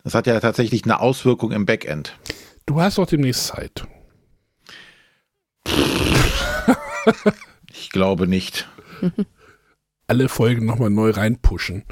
Das 0.02 0.14
hat 0.14 0.26
ja 0.26 0.38
tatsächlich 0.40 0.84
eine 0.84 1.00
Auswirkung 1.00 1.52
im 1.52 1.66
Backend. 1.66 2.16
Du 2.66 2.80
hast 2.80 2.98
doch 2.98 3.06
demnächst 3.06 3.46
Zeit. 3.46 3.86
ich 7.72 7.90
glaube 7.90 8.26
nicht. 8.26 8.68
Alle 10.06 10.28
Folgen 10.28 10.66
nochmal 10.66 10.90
neu 10.90 11.10
reinpushen. 11.10 11.84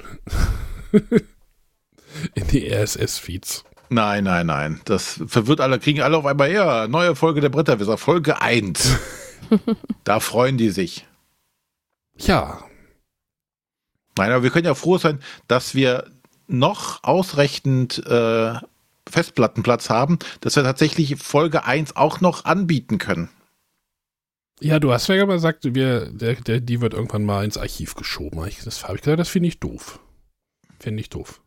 in 2.34 2.46
die 2.48 2.70
RSS-Feeds. 2.70 3.64
Nein, 3.90 4.25
nein, 4.25 4.47
nein. 4.47 4.80
Das 4.85 5.21
verwirrt 5.26 5.61
alle, 5.61 5.78
kriegen 5.78 6.02
alle 6.02 6.16
auf 6.16 6.26
einmal, 6.26 6.52
ja, 6.52 6.88
neue 6.88 7.16
Folge 7.16 7.40
der 7.40 7.49
Bretterwisser, 7.49 7.97
Folge 7.97 8.40
1. 8.40 8.97
da 10.04 10.21
freuen 10.21 10.59
die 10.59 10.71
sich. 10.71 11.07
Ja. 12.18 12.64
Nein, 14.16 14.33
aber 14.33 14.42
wir 14.42 14.50
können 14.50 14.66
ja 14.66 14.75
froh 14.75 14.99
sein, 14.99 15.21
dass 15.47 15.75
wir 15.75 16.11
noch 16.49 17.04
ausreichend 17.04 18.04
äh, 18.07 18.54
Festplattenplatz 19.09 19.90
haben, 19.90 20.18
dass 20.40 20.57
wir 20.57 20.64
tatsächlich 20.64 21.16
Folge 21.16 21.64
1 21.64 21.97
auch 21.97 22.21
noch 22.21 22.45
anbieten 22.45 22.99
können. 22.99 23.30
Ja, 24.61 24.80
du 24.80 24.92
hast 24.92 25.07
ja 25.09 25.25
mal 25.25 25.35
gesagt, 25.35 25.75
wir, 25.75 26.11
der, 26.11 26.35
der, 26.35 26.61
die 26.61 26.80
wird 26.80 26.92
irgendwann 26.92 27.25
mal 27.25 27.45
ins 27.45 27.57
Archiv 27.57 27.95
geschoben. 27.95 28.38
Das 28.64 28.83
habe 28.83 28.97
ich 28.97 29.02
gesagt, 29.02 29.21
das 29.21 29.28
finde 29.28 29.49
ich 29.49 29.61
doof. 29.61 30.00
Finde 30.80 31.00
ich 31.00 31.11
doof. 31.11 31.40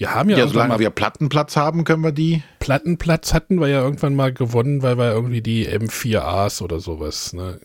Wir 0.00 0.14
haben 0.14 0.30
ja, 0.30 0.38
ja 0.38 0.48
solange 0.48 0.78
wir 0.78 0.88
Plattenplatz 0.88 1.56
haben, 1.56 1.84
können 1.84 2.02
wir 2.02 2.12
die. 2.12 2.42
Plattenplatz 2.58 3.34
hatten 3.34 3.60
wir 3.60 3.68
ja 3.68 3.82
irgendwann 3.82 4.14
mal 4.14 4.32
gewonnen, 4.32 4.82
weil 4.82 4.96
wir 4.96 5.12
irgendwie 5.12 5.42
die 5.42 5.68
M4As 5.68 6.62
oder 6.62 6.80
sowas 6.80 7.34
ne, 7.34 7.60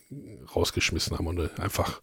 rausgeschmissen 0.54 1.16
haben 1.16 1.28
und 1.28 1.58
einfach 1.58 2.02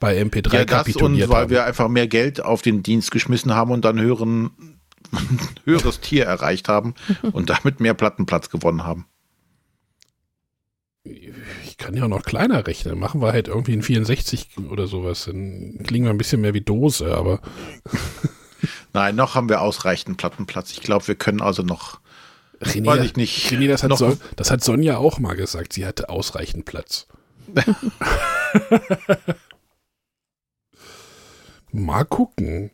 bei 0.00 0.20
MP3 0.20 0.52
ja, 0.52 0.64
das 0.64 0.96
und 0.96 1.16
weil 1.28 1.42
haben. 1.42 1.50
wir 1.50 1.64
einfach 1.64 1.86
mehr 1.86 2.08
Geld 2.08 2.44
auf 2.44 2.62
den 2.62 2.82
Dienst 2.82 3.12
geschmissen 3.12 3.54
haben 3.54 3.70
und 3.70 3.84
dann 3.84 4.00
höheren, 4.00 4.80
höheres 5.64 6.00
Tier 6.00 6.24
erreicht 6.24 6.68
haben 6.68 6.96
und 7.30 7.48
damit 7.48 7.78
mehr 7.78 7.94
Plattenplatz 7.94 8.50
gewonnen 8.50 8.82
haben. 8.82 9.06
Ich 11.04 11.76
kann 11.78 11.94
ja 11.94 12.06
auch 12.06 12.08
noch 12.08 12.24
kleiner 12.24 12.66
rechnen. 12.66 12.98
Machen 12.98 13.22
wir 13.22 13.30
halt 13.30 13.46
irgendwie 13.46 13.74
ein 13.74 13.82
64 13.82 14.56
oder 14.68 14.88
sowas. 14.88 15.26
Dann 15.26 15.78
klingen 15.86 16.06
wir 16.06 16.10
ein 16.10 16.18
bisschen 16.18 16.40
mehr 16.40 16.54
wie 16.54 16.60
Dose, 16.60 17.14
aber. 17.16 17.40
Nein, 18.92 19.14
noch 19.16 19.34
haben 19.34 19.48
wir 19.48 19.60
ausreichend 19.60 20.16
Plattenplatz. 20.18 20.72
Ich 20.72 20.80
glaube, 20.80 21.06
wir 21.08 21.14
können 21.14 21.40
also 21.40 21.62
noch. 21.62 22.00
René, 22.60 22.84
weiß 22.86 23.04
ich 23.04 23.16
nicht. 23.16 23.50
René, 23.50 23.68
das, 23.68 23.82
hat 23.82 23.96
so, 23.96 24.18
das 24.36 24.50
hat 24.50 24.62
Sonja 24.62 24.98
auch 24.98 25.18
mal 25.18 25.34
gesagt. 25.34 25.72
Sie 25.72 25.86
hatte 25.86 26.08
ausreichend 26.10 26.66
Platz. 26.66 27.06
mal 31.72 32.04
gucken. 32.04 32.70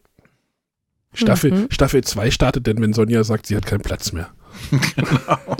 Staffel, 1.12 1.52
mhm. 1.52 1.68
Staffel 1.70 2.02
2 2.02 2.30
startet 2.30 2.66
denn, 2.66 2.80
wenn 2.80 2.92
Sonja 2.92 3.24
sagt, 3.24 3.46
sie 3.46 3.56
hat 3.56 3.64
keinen 3.64 3.82
Platz 3.82 4.12
mehr. 4.12 4.30
genau. 4.70 5.56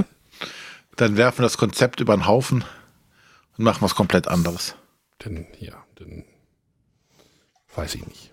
Dann 0.96 1.16
werfen 1.16 1.38
wir 1.38 1.44
das 1.44 1.56
Konzept 1.56 2.00
über 2.00 2.14
den 2.14 2.26
Haufen 2.26 2.64
und 3.56 3.64
machen 3.64 3.80
was 3.80 3.94
komplett 3.94 4.28
anderes. 4.28 4.74
Denn, 5.24 5.46
ja, 5.58 5.82
dann 5.96 6.24
weiß 7.74 7.94
ich 7.94 8.06
nicht. 8.06 8.29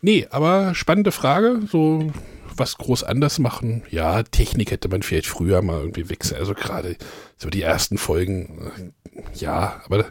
Nee, 0.00 0.26
aber 0.30 0.74
spannende 0.74 1.12
Frage. 1.12 1.60
So 1.68 2.12
was 2.58 2.78
groß 2.78 3.04
anders 3.04 3.38
machen. 3.38 3.82
Ja, 3.90 4.22
Technik 4.22 4.70
hätte 4.70 4.88
man 4.88 5.02
vielleicht 5.02 5.26
früher 5.26 5.62
mal 5.62 5.80
irgendwie 5.80 6.08
wechseln. 6.08 6.40
Also 6.40 6.54
gerade 6.54 6.96
so 7.36 7.50
die 7.50 7.62
ersten 7.62 7.98
Folgen. 7.98 8.92
Äh, 9.14 9.22
ja, 9.34 9.82
aber 9.84 10.06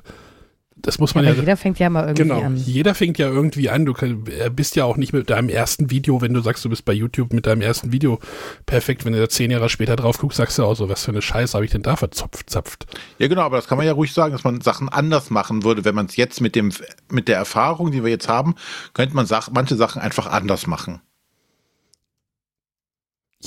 das 0.85 0.99
muss 0.99 1.15
man 1.15 1.25
ja. 1.25 1.31
ja 1.31 1.39
jeder 1.39 1.57
fängt 1.57 1.79
ja 1.79 1.89
mal 1.89 2.03
irgendwie 2.03 2.23
genau, 2.23 2.41
an. 2.41 2.57
Jeder 2.57 2.93
fängt 2.93 3.17
ja 3.17 3.27
irgendwie 3.27 3.69
an. 3.69 3.85
Du 3.85 3.93
äh, 3.93 4.49
bist 4.49 4.75
ja 4.75 4.85
auch 4.85 4.97
nicht 4.97 5.13
mit 5.13 5.29
deinem 5.29 5.49
ersten 5.49 5.89
Video, 5.89 6.21
wenn 6.21 6.33
du 6.33 6.41
sagst, 6.41 6.63
du 6.63 6.69
bist 6.69 6.85
bei 6.85 6.93
YouTube 6.93 7.33
mit 7.33 7.47
deinem 7.47 7.61
ersten 7.61 7.91
Video 7.91 8.19
perfekt. 8.65 9.03
Wenn 9.03 9.13
du 9.13 9.19
da 9.19 9.27
zehn 9.27 9.49
Jahre 9.49 9.69
später 9.69 9.95
drauf 9.95 10.19
guckst, 10.19 10.37
sagst 10.37 10.59
du 10.59 10.63
auch 10.63 10.75
so, 10.75 10.87
was 10.87 11.03
für 11.03 11.11
eine 11.11 11.21
Scheiße 11.21 11.55
habe 11.55 11.65
ich 11.65 11.71
denn 11.71 11.81
da 11.81 11.95
verzopft, 11.95 12.49
zapft. 12.49 12.85
Ja, 13.17 13.27
genau, 13.27 13.41
aber 13.41 13.57
das 13.57 13.67
kann 13.67 13.77
man 13.77 13.87
ja 13.87 13.93
ruhig 13.93 14.13
sagen, 14.13 14.33
dass 14.33 14.43
man 14.43 14.61
Sachen 14.61 14.89
anders 14.89 15.29
machen 15.29 15.63
würde. 15.63 15.85
Wenn 15.85 15.95
man 15.95 16.05
es 16.05 16.15
jetzt 16.15 16.39
mit 16.39 16.55
dem, 16.55 16.71
mit 17.09 17.27
der 17.27 17.37
Erfahrung, 17.37 17.91
die 17.91 18.03
wir 18.03 18.11
jetzt 18.11 18.29
haben, 18.29 18.55
könnte 18.93 19.15
man 19.15 19.25
Sach 19.25 19.49
manche 19.51 19.75
Sachen 19.75 20.01
einfach 20.01 20.27
anders 20.27 20.67
machen. 20.67 21.01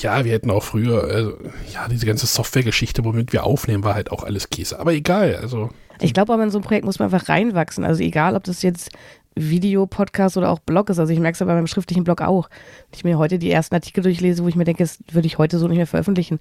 Ja, 0.02 0.25
wir 0.25 0.33
hätten 0.33 0.50
auch 0.50 0.62
früher, 0.62 1.05
also, 1.05 1.38
ja, 1.73 1.88
diese 1.88 2.07
ganze 2.07 2.26
Software-Geschichte, 2.26 3.05
womit 3.05 3.33
wir 3.33 3.45
aufnehmen, 3.45 3.85
war 3.85 3.95
halt 3.95 4.11
auch 4.11 4.25
alles 4.25 4.50
Käse. 4.50 4.78
Aber 4.78 4.93
egal, 4.93 5.37
also. 5.37 5.71
Ich 6.00 6.14
glaube 6.14 6.33
aber 6.33 6.45
in 6.45 6.50
so 6.50 6.59
ein 6.59 6.64
Projekt 6.64 6.85
muss 6.85 6.99
man 6.99 7.12
einfach 7.12 7.28
reinwachsen. 7.28 7.85
Also 7.85 8.02
egal, 8.02 8.37
ob 8.37 8.45
das 8.45 8.62
jetzt 8.62 8.90
Video, 9.38 9.87
Podcast 9.87 10.37
oder 10.37 10.50
auch 10.50 10.59
Blog 10.59 10.90
ist. 10.90 10.99
Also 10.99 11.12
ich 11.12 11.21
merke 11.21 11.35
es 11.35 11.43
aber 11.43 11.55
beim 11.55 11.67
schriftlichen 11.67 12.05
Blog 12.05 12.21
auch. 12.23 12.49
Wenn 12.90 12.97
ich 12.97 13.05
mir 13.05 13.19
heute 13.19 13.38
die 13.38 13.50
ersten 13.50 13.75
Artikel 13.75 14.02
durchlese, 14.02 14.43
wo 14.43 14.49
ich 14.49 14.57
mir 14.57 14.64
denke, 14.64 14.83
das 14.83 14.99
würde 15.11 15.26
ich 15.26 15.38
heute 15.38 15.59
so 15.59 15.69
nicht 15.69 15.76
mehr 15.76 15.87
veröffentlichen. 15.87 16.40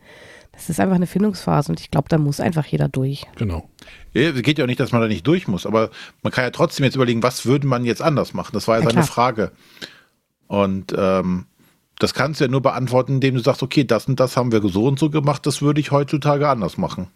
Das 0.52 0.70
ist 0.70 0.80
einfach 0.80 0.96
eine 0.96 1.08
Findungsphase 1.08 1.72
und 1.72 1.80
ich 1.80 1.92
glaube, 1.92 2.10
da 2.10 2.18
muss 2.18 2.40
einfach 2.40 2.66
jeder 2.66 2.90
durch. 2.90 3.26
Genau. 3.36 3.70
Ja, 4.14 4.30
es 4.30 4.42
geht 4.42 4.58
ja 4.58 4.64
auch 4.64 4.68
nicht, 4.68 4.80
dass 4.80 4.92
man 4.92 5.02
da 5.02 5.08
nicht 5.08 5.26
durch 5.28 5.48
muss, 5.48 5.66
aber 5.66 5.90
man 6.24 6.34
kann 6.34 6.44
ja 6.44 6.52
trotzdem 6.52 6.84
jetzt 6.84 6.96
überlegen, 6.96 7.24
was 7.24 7.46
würde 7.46 7.68
man 7.68 7.86
jetzt 7.86 8.02
anders 8.02 8.34
machen? 8.34 8.52
Das 8.54 8.68
war 8.68 8.78
ja, 8.80 8.84
ja 8.84 8.90
seine 8.90 9.06
Frage. 9.06 9.52
Und 10.48 10.94
ähm, 10.98 11.46
das 12.00 12.14
kannst 12.14 12.40
du 12.40 12.46
ja 12.46 12.52
nur 12.52 12.62
beantworten, 12.62 13.14
indem 13.14 13.36
du 13.36 13.42
sagst, 13.42 13.64
okay, 13.64 13.84
das 13.84 14.08
und 14.08 14.20
das 14.20 14.38
haben 14.38 14.52
wir 14.52 14.62
so 14.70 14.86
und 14.86 15.00
so 15.00 15.10
gemacht, 15.10 15.46
das 15.46 15.62
würde 15.62 15.82
ich 15.82 15.92
heutzutage 15.92 16.48
anders 16.48 16.78
machen. 16.78 17.08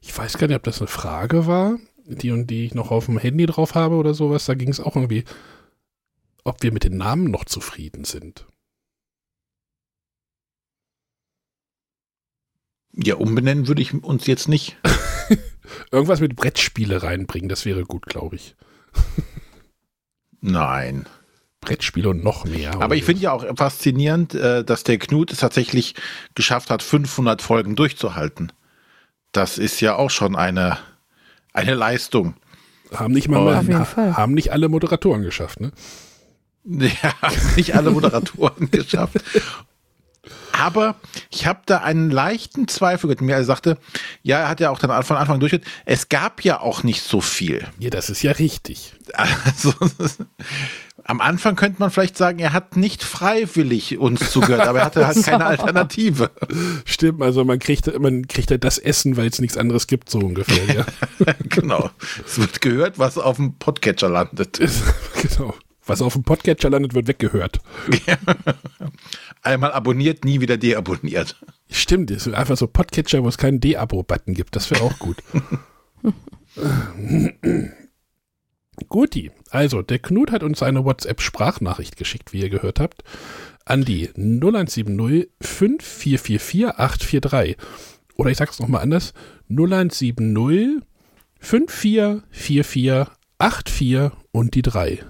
Ich 0.00 0.16
weiß 0.16 0.38
gar 0.38 0.46
nicht, 0.46 0.56
ob 0.56 0.62
das 0.62 0.80
eine 0.80 0.88
Frage 0.88 1.46
war, 1.46 1.78
die 2.04 2.30
und 2.30 2.48
die 2.48 2.66
ich 2.66 2.74
noch 2.74 2.90
auf 2.90 3.06
dem 3.06 3.18
Handy 3.18 3.46
drauf 3.46 3.74
habe 3.74 3.96
oder 3.96 4.14
sowas. 4.14 4.44
Da 4.46 4.54
ging 4.54 4.68
es 4.68 4.80
auch 4.80 4.96
irgendwie, 4.96 5.24
ob 6.44 6.62
wir 6.62 6.72
mit 6.72 6.84
den 6.84 6.96
Namen 6.96 7.30
noch 7.30 7.44
zufrieden 7.44 8.04
sind. 8.04 8.46
Ja, 12.94 13.14
umbenennen 13.16 13.68
würde 13.68 13.80
ich 13.80 13.94
uns 14.04 14.26
jetzt 14.26 14.48
nicht. 14.48 14.76
Irgendwas 15.90 16.20
mit 16.20 16.36
Brettspiele 16.36 17.02
reinbringen, 17.02 17.48
das 17.48 17.64
wäre 17.64 17.84
gut, 17.84 18.06
glaube 18.06 18.36
ich. 18.36 18.54
Nein. 20.40 21.06
Brettspiele 21.62 22.10
und 22.10 22.22
noch 22.22 22.44
mehr. 22.44 22.74
Aber 22.80 22.96
ich 22.96 23.04
finde 23.04 23.22
ja 23.22 23.32
auch 23.32 23.46
faszinierend, 23.56 24.34
äh, 24.34 24.64
dass 24.64 24.84
der 24.84 24.98
Knut 24.98 25.32
es 25.32 25.38
tatsächlich 25.38 25.94
geschafft 26.34 26.68
hat, 26.70 26.82
500 26.82 27.40
Folgen 27.40 27.76
durchzuhalten. 27.76 28.52
Das 29.30 29.56
ist 29.56 29.80
ja 29.80 29.96
auch 29.96 30.10
schon 30.10 30.36
eine, 30.36 30.76
eine 31.54 31.74
Leistung. 31.74 32.34
Haben 32.92 33.14
nicht, 33.14 33.28
mal, 33.28 33.56
ha, 33.56 33.96
haben 34.16 34.34
nicht 34.34 34.52
alle 34.52 34.68
Moderatoren 34.68 35.22
geschafft, 35.22 35.60
ne? 35.60 35.72
Ja, 36.64 37.14
nicht 37.56 37.74
alle 37.74 37.90
Moderatoren 37.90 38.70
geschafft. 38.70 39.16
Aber 40.62 40.94
ich 41.30 41.46
habe 41.46 41.60
da 41.66 41.78
einen 41.78 42.10
leichten 42.12 42.68
Zweifel 42.68 43.08
mit 43.08 43.20
mir. 43.20 43.34
Er 43.34 43.44
sagte, 43.44 43.78
ja, 44.22 44.38
er 44.38 44.48
hat 44.48 44.60
ja 44.60 44.70
auch 44.70 44.78
dann 44.78 45.02
von 45.02 45.16
Anfang 45.16 45.40
durch, 45.40 45.58
es 45.86 46.08
gab 46.08 46.44
ja 46.44 46.60
auch 46.60 46.84
nicht 46.84 47.02
so 47.02 47.20
viel. 47.20 47.66
Ja, 47.80 47.90
das 47.90 48.10
ist 48.10 48.22
ja 48.22 48.32
richtig. 48.32 48.94
Also, 49.44 49.74
am 51.04 51.20
Anfang 51.20 51.56
könnte 51.56 51.80
man 51.80 51.90
vielleicht 51.90 52.16
sagen, 52.16 52.38
er 52.38 52.52
hat 52.52 52.76
nicht 52.76 53.02
freiwillig 53.02 53.98
uns 53.98 54.30
zugehört, 54.30 54.66
aber 54.66 54.78
er 54.78 54.84
hatte 54.86 55.06
halt 55.06 55.22
keine 55.24 55.44
Alternative. 55.44 56.30
Stimmt, 56.84 57.20
also 57.20 57.44
man 57.44 57.58
kriegt, 57.58 57.98
man 57.98 58.26
kriegt 58.28 58.50
halt 58.50 58.64
das 58.64 58.78
Essen, 58.78 59.16
weil 59.16 59.26
es 59.26 59.40
nichts 59.40 59.56
anderes 59.56 59.88
gibt, 59.88 60.08
so 60.08 60.20
ungefähr. 60.20 60.74
Ja. 60.74 60.86
genau. 61.48 61.90
Es 62.24 62.38
wird 62.38 62.60
gehört, 62.60 62.98
was 62.98 63.18
auf 63.18 63.36
dem 63.36 63.54
Podcatcher 63.54 64.08
landet. 64.08 64.60
genau. 65.20 65.54
Was 65.84 66.00
auf 66.00 66.12
dem 66.12 66.22
Podcatcher 66.22 66.70
landet, 66.70 66.94
wird 66.94 67.08
weggehört. 67.08 67.58
Einmal 69.42 69.72
abonniert, 69.72 70.24
nie 70.24 70.40
wieder 70.40 70.56
deabonniert. 70.56 71.36
Stimmt, 71.68 72.10
es 72.12 72.26
ist 72.26 72.34
einfach 72.34 72.56
so 72.56 72.68
Podcatcher, 72.68 73.24
wo 73.24 73.28
es 73.28 73.38
keinen 73.38 73.60
De-Abo-Button 73.60 74.34
gibt. 74.34 74.54
Das 74.54 74.70
wäre 74.70 74.82
auch 74.82 74.98
gut. 74.98 75.16
Guti, 78.88 79.30
also 79.50 79.82
der 79.82 79.98
Knut 79.98 80.30
hat 80.30 80.42
uns 80.42 80.62
eine 80.62 80.84
WhatsApp-Sprachnachricht 80.84 81.96
geschickt, 81.96 82.32
wie 82.32 82.40
ihr 82.40 82.50
gehört 82.50 82.78
habt, 82.78 83.02
an 83.64 83.84
die 83.84 84.10
0170 84.14 85.28
5444 85.40 86.66
843. 86.78 87.56
Oder 88.14 88.30
ich 88.30 88.38
sag's 88.38 88.60
nochmal 88.60 88.82
anders, 88.82 89.12
0170 89.48 90.82
5444 91.40 93.06
84 93.38 94.10
und 94.30 94.54
die 94.54 94.62
3. 94.62 95.04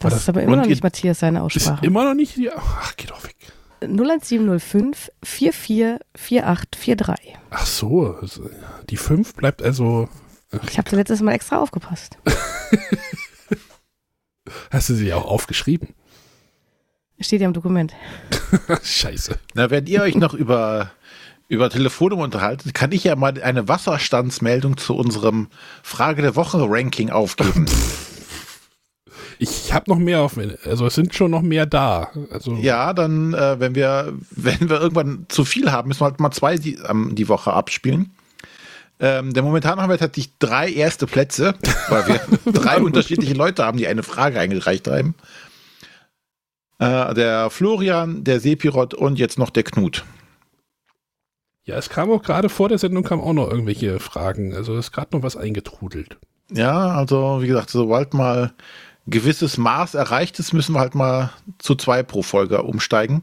Das, 0.00 0.14
das, 0.14 0.22
ist 0.22 0.28
aber 0.30 0.42
immer 0.42 0.56
noch 0.56 0.66
nicht 0.66 0.82
Matthias 0.82 1.20
seine 1.20 1.42
Aussprache. 1.42 1.74
Ist 1.74 1.84
immer 1.84 2.04
noch 2.04 2.14
nicht 2.14 2.36
die. 2.36 2.50
Ach, 2.50 2.96
geh 2.96 3.06
doch 3.06 3.22
weg. 3.22 3.36
01705 3.82 5.12
444843. 5.22 7.36
Ach 7.50 7.66
so, 7.66 8.16
die 8.88 8.96
5 8.96 9.34
bleibt 9.34 9.62
also. 9.62 10.08
Ich 10.68 10.78
habe 10.78 10.96
letztes 10.96 11.20
Mal 11.20 11.32
extra 11.32 11.58
aufgepasst. 11.58 12.16
Hast 14.70 14.88
du 14.88 14.94
sie 14.94 15.12
auch 15.12 15.26
aufgeschrieben? 15.26 15.94
Steht 17.20 17.42
ja 17.42 17.46
im 17.46 17.52
Dokument. 17.52 17.92
Scheiße. 18.82 19.38
Na, 19.54 19.70
wenn 19.70 19.86
ihr 19.86 20.02
euch 20.02 20.16
noch 20.16 20.32
über, 20.32 20.90
über 21.48 21.68
Telefonnummer 21.68 22.24
unterhaltet, 22.24 22.72
kann 22.72 22.92
ich 22.92 23.04
ja 23.04 23.14
mal 23.14 23.40
eine 23.42 23.68
Wasserstandsmeldung 23.68 24.78
zu 24.78 24.96
unserem 24.96 25.48
Frage 25.82 26.22
der 26.22 26.34
Woche 26.34 26.64
Ranking 26.66 27.10
aufgeben. 27.10 27.66
Ich 29.42 29.72
habe 29.72 29.90
noch 29.90 29.96
mehr 29.96 30.20
auf, 30.20 30.38
also 30.66 30.84
es 30.84 30.94
sind 30.94 31.14
schon 31.14 31.30
noch 31.30 31.40
mehr 31.40 31.64
da. 31.64 32.10
Also 32.30 32.56
ja, 32.56 32.92
dann, 32.92 33.32
äh, 33.32 33.58
wenn 33.58 33.74
wir, 33.74 34.12
wenn 34.32 34.68
wir 34.68 34.78
irgendwann 34.78 35.24
zu 35.30 35.46
viel 35.46 35.72
haben, 35.72 35.88
müssen 35.88 36.02
wir 36.02 36.10
halt 36.10 36.20
mal 36.20 36.30
zwei 36.30 36.58
die, 36.58 36.74
ähm, 36.86 37.14
die 37.14 37.26
Woche 37.26 37.54
abspielen. 37.54 38.10
Ähm, 39.00 39.32
denn 39.32 39.42
momentan 39.42 39.80
haben 39.80 39.88
wir 39.88 39.96
tatsächlich 39.96 40.36
drei 40.40 40.70
erste 40.70 41.06
Plätze, 41.06 41.54
weil 41.88 42.06
wir 42.06 42.20
drei 42.52 42.82
unterschiedliche 42.82 43.32
Leute 43.32 43.64
haben, 43.64 43.78
die 43.78 43.86
eine 43.86 44.02
Frage 44.02 44.38
eingereicht 44.38 44.86
haben. 44.88 45.14
Äh, 46.78 47.14
der 47.14 47.48
Florian, 47.48 48.24
der 48.24 48.40
Sepirot 48.40 48.92
und 48.92 49.18
jetzt 49.18 49.38
noch 49.38 49.48
der 49.48 49.62
Knut. 49.62 50.04
Ja, 51.64 51.76
es 51.76 51.88
kam 51.88 52.10
auch 52.10 52.22
gerade 52.22 52.50
vor 52.50 52.68
der 52.68 52.76
Sendung 52.76 53.04
kam 53.04 53.22
auch 53.22 53.32
noch 53.32 53.50
irgendwelche 53.50 54.00
Fragen. 54.00 54.54
Also 54.54 54.74
es 54.74 54.88
ist 54.88 54.92
gerade 54.92 55.16
noch 55.16 55.22
was 55.22 55.38
eingetrudelt. 55.38 56.18
Ja, 56.52 56.88
also 56.88 57.40
wie 57.40 57.46
gesagt, 57.46 57.70
sobald 57.70 58.12
mal 58.12 58.52
gewisses 59.06 59.58
Maß 59.58 59.94
erreicht 59.94 60.38
ist, 60.38 60.52
müssen 60.52 60.74
wir 60.74 60.80
halt 60.80 60.94
mal 60.94 61.30
zu 61.58 61.74
zwei 61.74 62.02
pro 62.02 62.22
Folge 62.22 62.62
umsteigen. 62.62 63.22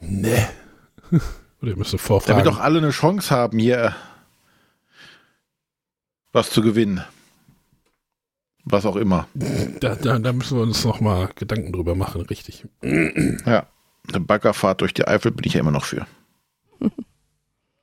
Nee. 0.00 0.46
Oder 1.60 1.70
ihr 1.70 1.76
müsst 1.76 1.98
vorfragen. 1.98 2.38
Damit 2.38 2.46
doch 2.46 2.60
alle 2.60 2.78
eine 2.78 2.90
Chance 2.90 3.34
haben, 3.34 3.58
hier 3.58 3.94
was 6.32 6.50
zu 6.50 6.62
gewinnen. 6.62 7.04
Was 8.64 8.86
auch 8.86 8.96
immer. 8.96 9.26
Da, 9.34 9.96
da, 9.96 10.18
da 10.18 10.32
müssen 10.32 10.56
wir 10.56 10.62
uns 10.62 10.84
noch 10.84 11.00
mal 11.00 11.28
Gedanken 11.34 11.72
drüber 11.72 11.94
machen, 11.94 12.22
richtig. 12.22 12.64
Ja, 12.82 13.66
eine 14.08 14.20
Baggerfahrt 14.20 14.80
durch 14.80 14.94
die 14.94 15.06
Eifel 15.06 15.32
bin 15.32 15.44
ich 15.46 15.54
ja 15.54 15.60
immer 15.60 15.72
noch 15.72 15.84
für. 15.84 16.06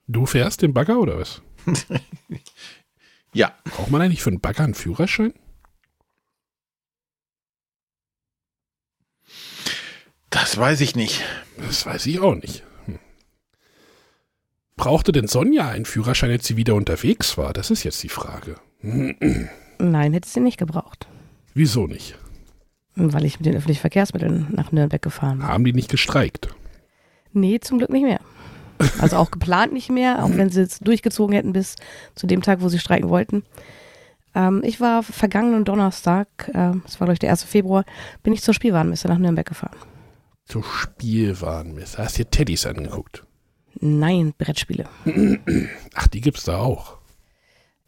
Du 0.07 0.25
fährst 0.25 0.61
den 0.61 0.73
Bagger 0.73 0.99
oder 0.99 1.19
was? 1.19 1.41
ja. 3.33 3.51
Braucht 3.65 3.91
man 3.91 4.01
eigentlich 4.01 4.23
für 4.23 4.29
einen 4.29 4.39
Bagger 4.39 4.63
einen 4.63 4.73
Führerschein? 4.73 5.33
Das 10.29 10.57
weiß 10.57 10.81
ich 10.81 10.95
nicht. 10.95 11.23
Das 11.57 11.85
weiß 11.85 12.05
ich 12.05 12.19
auch 12.19 12.35
nicht. 12.35 12.63
Hm. 12.85 12.99
Brauchte 14.75 15.11
denn 15.11 15.27
Sonja 15.27 15.69
einen 15.69 15.85
Führerschein, 15.85 16.31
als 16.31 16.45
sie 16.45 16.57
wieder 16.57 16.75
unterwegs 16.75 17.37
war? 17.37 17.53
Das 17.53 17.71
ist 17.71 17.83
jetzt 17.83 18.01
die 18.03 18.09
Frage. 18.09 18.55
Nein, 18.81 20.13
hätte 20.13 20.29
sie 20.29 20.39
nicht 20.39 20.57
gebraucht. 20.57 21.07
Wieso 21.53 21.87
nicht? 21.87 22.15
Weil 22.95 23.25
ich 23.25 23.39
mit 23.39 23.45
den 23.45 23.55
öffentlichen 23.55 23.81
Verkehrsmitteln 23.81 24.47
nach 24.51 24.71
Nürnberg 24.71 25.01
gefahren 25.01 25.39
bin. 25.39 25.47
Haben 25.47 25.65
die 25.65 25.73
nicht 25.73 25.89
gestreikt? 25.89 26.49
Nee, 27.33 27.59
zum 27.59 27.77
Glück 27.77 27.89
nicht 27.89 28.03
mehr. 28.03 28.19
Also 28.99 29.17
auch 29.17 29.31
geplant 29.31 29.73
nicht 29.73 29.89
mehr, 29.89 30.23
auch 30.23 30.29
wenn 30.31 30.49
sie 30.49 30.61
es 30.61 30.79
durchgezogen 30.79 31.35
hätten 31.35 31.51
bis 31.51 31.75
zu 32.15 32.27
dem 32.27 32.41
Tag, 32.41 32.61
wo 32.61 32.69
sie 32.69 32.79
streiken 32.79 33.09
wollten. 33.09 33.43
Ähm, 34.33 34.61
ich 34.63 34.79
war 34.79 35.03
vergangenen 35.03 35.65
Donnerstag, 35.65 36.27
äh, 36.49 36.71
das 36.83 36.99
war 36.99 37.05
glaube 37.05 37.13
ich 37.13 37.19
der 37.19 37.31
1. 37.31 37.43
Februar, 37.43 37.83
bin 38.23 38.31
ich 38.31 38.41
zur 38.41 38.53
Spielwarenmesse 38.53 39.09
nach 39.09 39.17
Nürnberg 39.17 39.45
gefahren 39.45 39.75
so 40.51 40.63
Spielwarenmesser. 40.63 42.03
Hast 42.03 42.17
du 42.17 42.23
dir 42.23 42.29
Teddys 42.29 42.65
angeguckt? 42.65 43.23
Nein, 43.79 44.33
Brettspiele. 44.37 44.87
Ach, 45.93 46.07
die 46.07 46.21
gibt's 46.21 46.43
da 46.43 46.57
auch. 46.57 46.97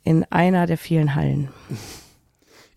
In 0.04 0.24
einer 0.26 0.68
der 0.68 0.78
vielen 0.78 1.16
Hallen. 1.16 1.50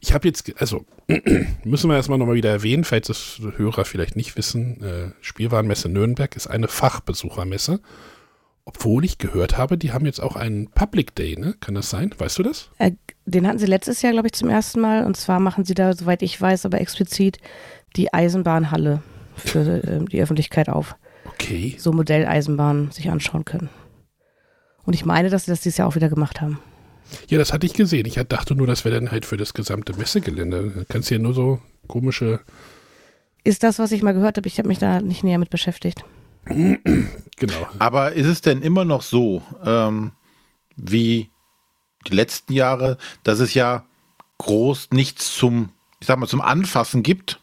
Ich 0.00 0.12
habe 0.12 0.28
jetzt, 0.28 0.52
also 0.60 0.84
müssen 1.64 1.88
wir 1.88 1.96
erstmal 1.96 2.18
nochmal 2.18 2.34
wieder 2.34 2.50
erwähnen, 2.50 2.84
falls 2.84 3.06
das 3.06 3.40
Hörer 3.56 3.84
vielleicht 3.84 4.16
nicht 4.16 4.36
wissen, 4.36 4.82
äh, 4.82 5.12
Spielwarenmesse 5.20 5.88
Nürnberg 5.88 6.34
ist 6.36 6.46
eine 6.46 6.68
Fachbesuchermesse. 6.68 7.80
Obwohl 8.66 9.04
ich 9.04 9.18
gehört 9.18 9.58
habe, 9.58 9.76
die 9.76 9.92
haben 9.92 10.06
jetzt 10.06 10.20
auch 10.20 10.36
einen 10.36 10.70
Public 10.70 11.14
Day, 11.14 11.36
ne? 11.36 11.54
Kann 11.60 11.74
das 11.74 11.90
sein? 11.90 12.14
Weißt 12.16 12.38
du 12.38 12.42
das? 12.42 12.70
Äh, 12.78 12.92
den 13.26 13.46
hatten 13.46 13.58
sie 13.58 13.66
letztes 13.66 14.00
Jahr, 14.00 14.12
glaube 14.12 14.28
ich, 14.28 14.32
zum 14.32 14.48
ersten 14.48 14.80
Mal. 14.80 15.04
Und 15.04 15.18
zwar 15.18 15.38
machen 15.38 15.66
sie 15.66 15.74
da, 15.74 15.92
soweit 15.92 16.22
ich 16.22 16.40
weiß, 16.40 16.64
aber 16.64 16.80
explizit 16.80 17.38
die 17.96 18.12
Eisenbahnhalle 18.12 19.02
für 19.36 19.60
äh, 19.60 20.04
die 20.04 20.22
Öffentlichkeit 20.22 20.68
auf. 20.68 20.96
Okay. 21.26 21.76
So 21.78 21.92
Modelleisenbahnen 21.92 22.90
sich 22.90 23.10
anschauen 23.10 23.44
können. 23.44 23.68
Und 24.84 24.94
ich 24.94 25.04
meine, 25.04 25.30
dass 25.30 25.46
sie 25.46 25.50
das 25.50 25.62
dieses 25.62 25.78
Jahr 25.78 25.88
auch 25.88 25.94
wieder 25.94 26.08
gemacht 26.08 26.40
haben. 26.40 26.58
Ja, 27.28 27.38
das 27.38 27.52
hatte 27.52 27.66
ich 27.66 27.74
gesehen. 27.74 28.06
Ich 28.06 28.14
dachte 28.14 28.54
nur, 28.54 28.66
das 28.66 28.84
wäre 28.84 28.94
dann 28.94 29.10
halt 29.10 29.24
für 29.24 29.36
das 29.36 29.54
gesamte 29.54 29.94
Messegelände. 29.94 30.72
Da 30.76 30.84
kannst 30.88 31.10
du 31.10 31.14
ja 31.14 31.20
nur 31.20 31.34
so 31.34 31.60
komische. 31.86 32.40
Ist 33.44 33.62
das, 33.62 33.78
was 33.78 33.92
ich 33.92 34.02
mal 34.02 34.14
gehört 34.14 34.36
habe? 34.36 34.48
Ich 34.48 34.58
habe 34.58 34.68
mich 34.68 34.78
da 34.78 35.00
nicht 35.00 35.24
näher 35.24 35.38
mit 35.38 35.50
beschäftigt. 35.50 36.04
genau. 36.46 37.68
Aber 37.78 38.12
ist 38.12 38.26
es 38.26 38.40
denn 38.40 38.62
immer 38.62 38.84
noch 38.84 39.02
so, 39.02 39.42
ähm, 39.64 40.12
wie 40.76 41.30
die 42.06 42.14
letzten 42.14 42.52
Jahre, 42.52 42.98
dass 43.22 43.40
es 43.40 43.54
ja 43.54 43.84
groß 44.38 44.90
nichts 44.92 45.34
zum, 45.36 45.70
ich 46.00 46.06
sag 46.06 46.18
mal, 46.18 46.26
zum 46.26 46.40
Anfassen 46.40 47.02
gibt, 47.02 47.40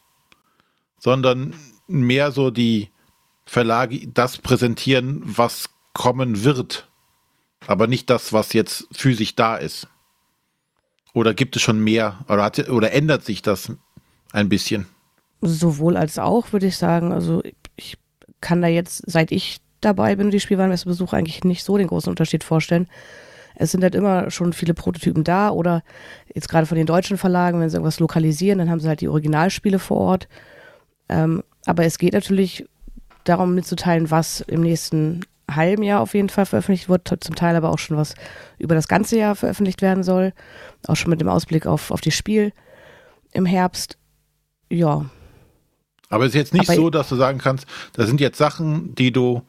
sondern 0.99 1.53
mehr 1.99 2.31
so 2.31 2.51
die 2.51 2.89
Verlage 3.45 4.07
das 4.07 4.37
präsentieren, 4.37 5.21
was 5.25 5.69
kommen 5.93 6.43
wird, 6.43 6.89
aber 7.67 7.87
nicht 7.87 8.09
das, 8.09 8.33
was 8.33 8.53
jetzt 8.53 8.87
physisch 8.91 9.35
da 9.35 9.57
ist. 9.57 9.87
Oder 11.13 11.33
gibt 11.33 11.55
es 11.55 11.61
schon 11.61 11.83
mehr 11.83 12.23
oder, 12.29 12.43
hat, 12.43 12.69
oder 12.69 12.93
ändert 12.93 13.25
sich 13.25 13.41
das 13.41 13.71
ein 14.31 14.49
bisschen? 14.49 14.87
Sowohl 15.41 15.97
als 15.97 16.17
auch, 16.17 16.53
würde 16.53 16.67
ich 16.67 16.77
sagen. 16.77 17.11
Also 17.11 17.43
ich 17.75 17.97
kann 18.39 18.61
da 18.61 18.67
jetzt, 18.67 19.03
seit 19.05 19.31
ich 19.31 19.59
dabei 19.81 20.15
bin, 20.15 20.31
die 20.31 20.39
Spielwarenmesse 20.39 20.85
besuche, 20.85 21.17
eigentlich 21.17 21.43
nicht 21.43 21.63
so 21.63 21.77
den 21.77 21.87
großen 21.87 22.09
Unterschied 22.09 22.43
vorstellen. 22.43 22.87
Es 23.55 23.71
sind 23.71 23.83
halt 23.83 23.95
immer 23.95 24.31
schon 24.31 24.53
viele 24.53 24.73
Prototypen 24.73 25.23
da 25.23 25.49
oder 25.49 25.83
jetzt 26.33 26.47
gerade 26.47 26.65
von 26.65 26.77
den 26.77 26.85
deutschen 26.85 27.17
Verlagen, 27.17 27.59
wenn 27.59 27.69
sie 27.69 27.75
irgendwas 27.75 27.99
lokalisieren, 27.99 28.59
dann 28.59 28.69
haben 28.69 28.79
sie 28.79 28.87
halt 28.87 29.01
die 29.01 29.09
Originalspiele 29.09 29.79
vor 29.79 29.97
Ort. 29.97 30.27
Ähm, 31.09 31.43
aber 31.65 31.85
es 31.85 31.97
geht 31.97 32.13
natürlich 32.13 32.65
darum 33.23 33.55
mitzuteilen, 33.55 34.11
was 34.11 34.41
im 34.41 34.61
nächsten 34.61 35.21
halben 35.49 35.83
Jahr 35.83 36.01
auf 36.01 36.13
jeden 36.13 36.29
Fall 36.29 36.45
veröffentlicht 36.45 36.89
wird, 36.89 37.11
zum 37.19 37.35
Teil 37.35 37.55
aber 37.55 37.69
auch 37.71 37.79
schon 37.79 37.97
was 37.97 38.15
über 38.57 38.75
das 38.75 38.87
ganze 38.87 39.17
Jahr 39.17 39.35
veröffentlicht 39.35 39.81
werden 39.81 40.03
soll. 40.03 40.33
Auch 40.87 40.95
schon 40.95 41.09
mit 41.09 41.21
dem 41.21 41.27
Ausblick 41.27 41.65
auf, 41.65 41.91
auf 41.91 42.01
die 42.01 42.11
Spiel 42.11 42.53
im 43.31 43.45
Herbst. 43.45 43.97
Ja. 44.69 45.05
Aber 46.09 46.25
es 46.25 46.29
ist 46.29 46.35
jetzt 46.35 46.53
nicht 46.53 46.69
aber 46.69 46.75
so, 46.75 46.89
dass 46.89 47.09
du 47.09 47.15
sagen 47.15 47.39
kannst, 47.39 47.65
da 47.93 48.05
sind 48.05 48.21
jetzt 48.21 48.37
Sachen, 48.37 48.95
die 48.95 49.11
du 49.11 49.43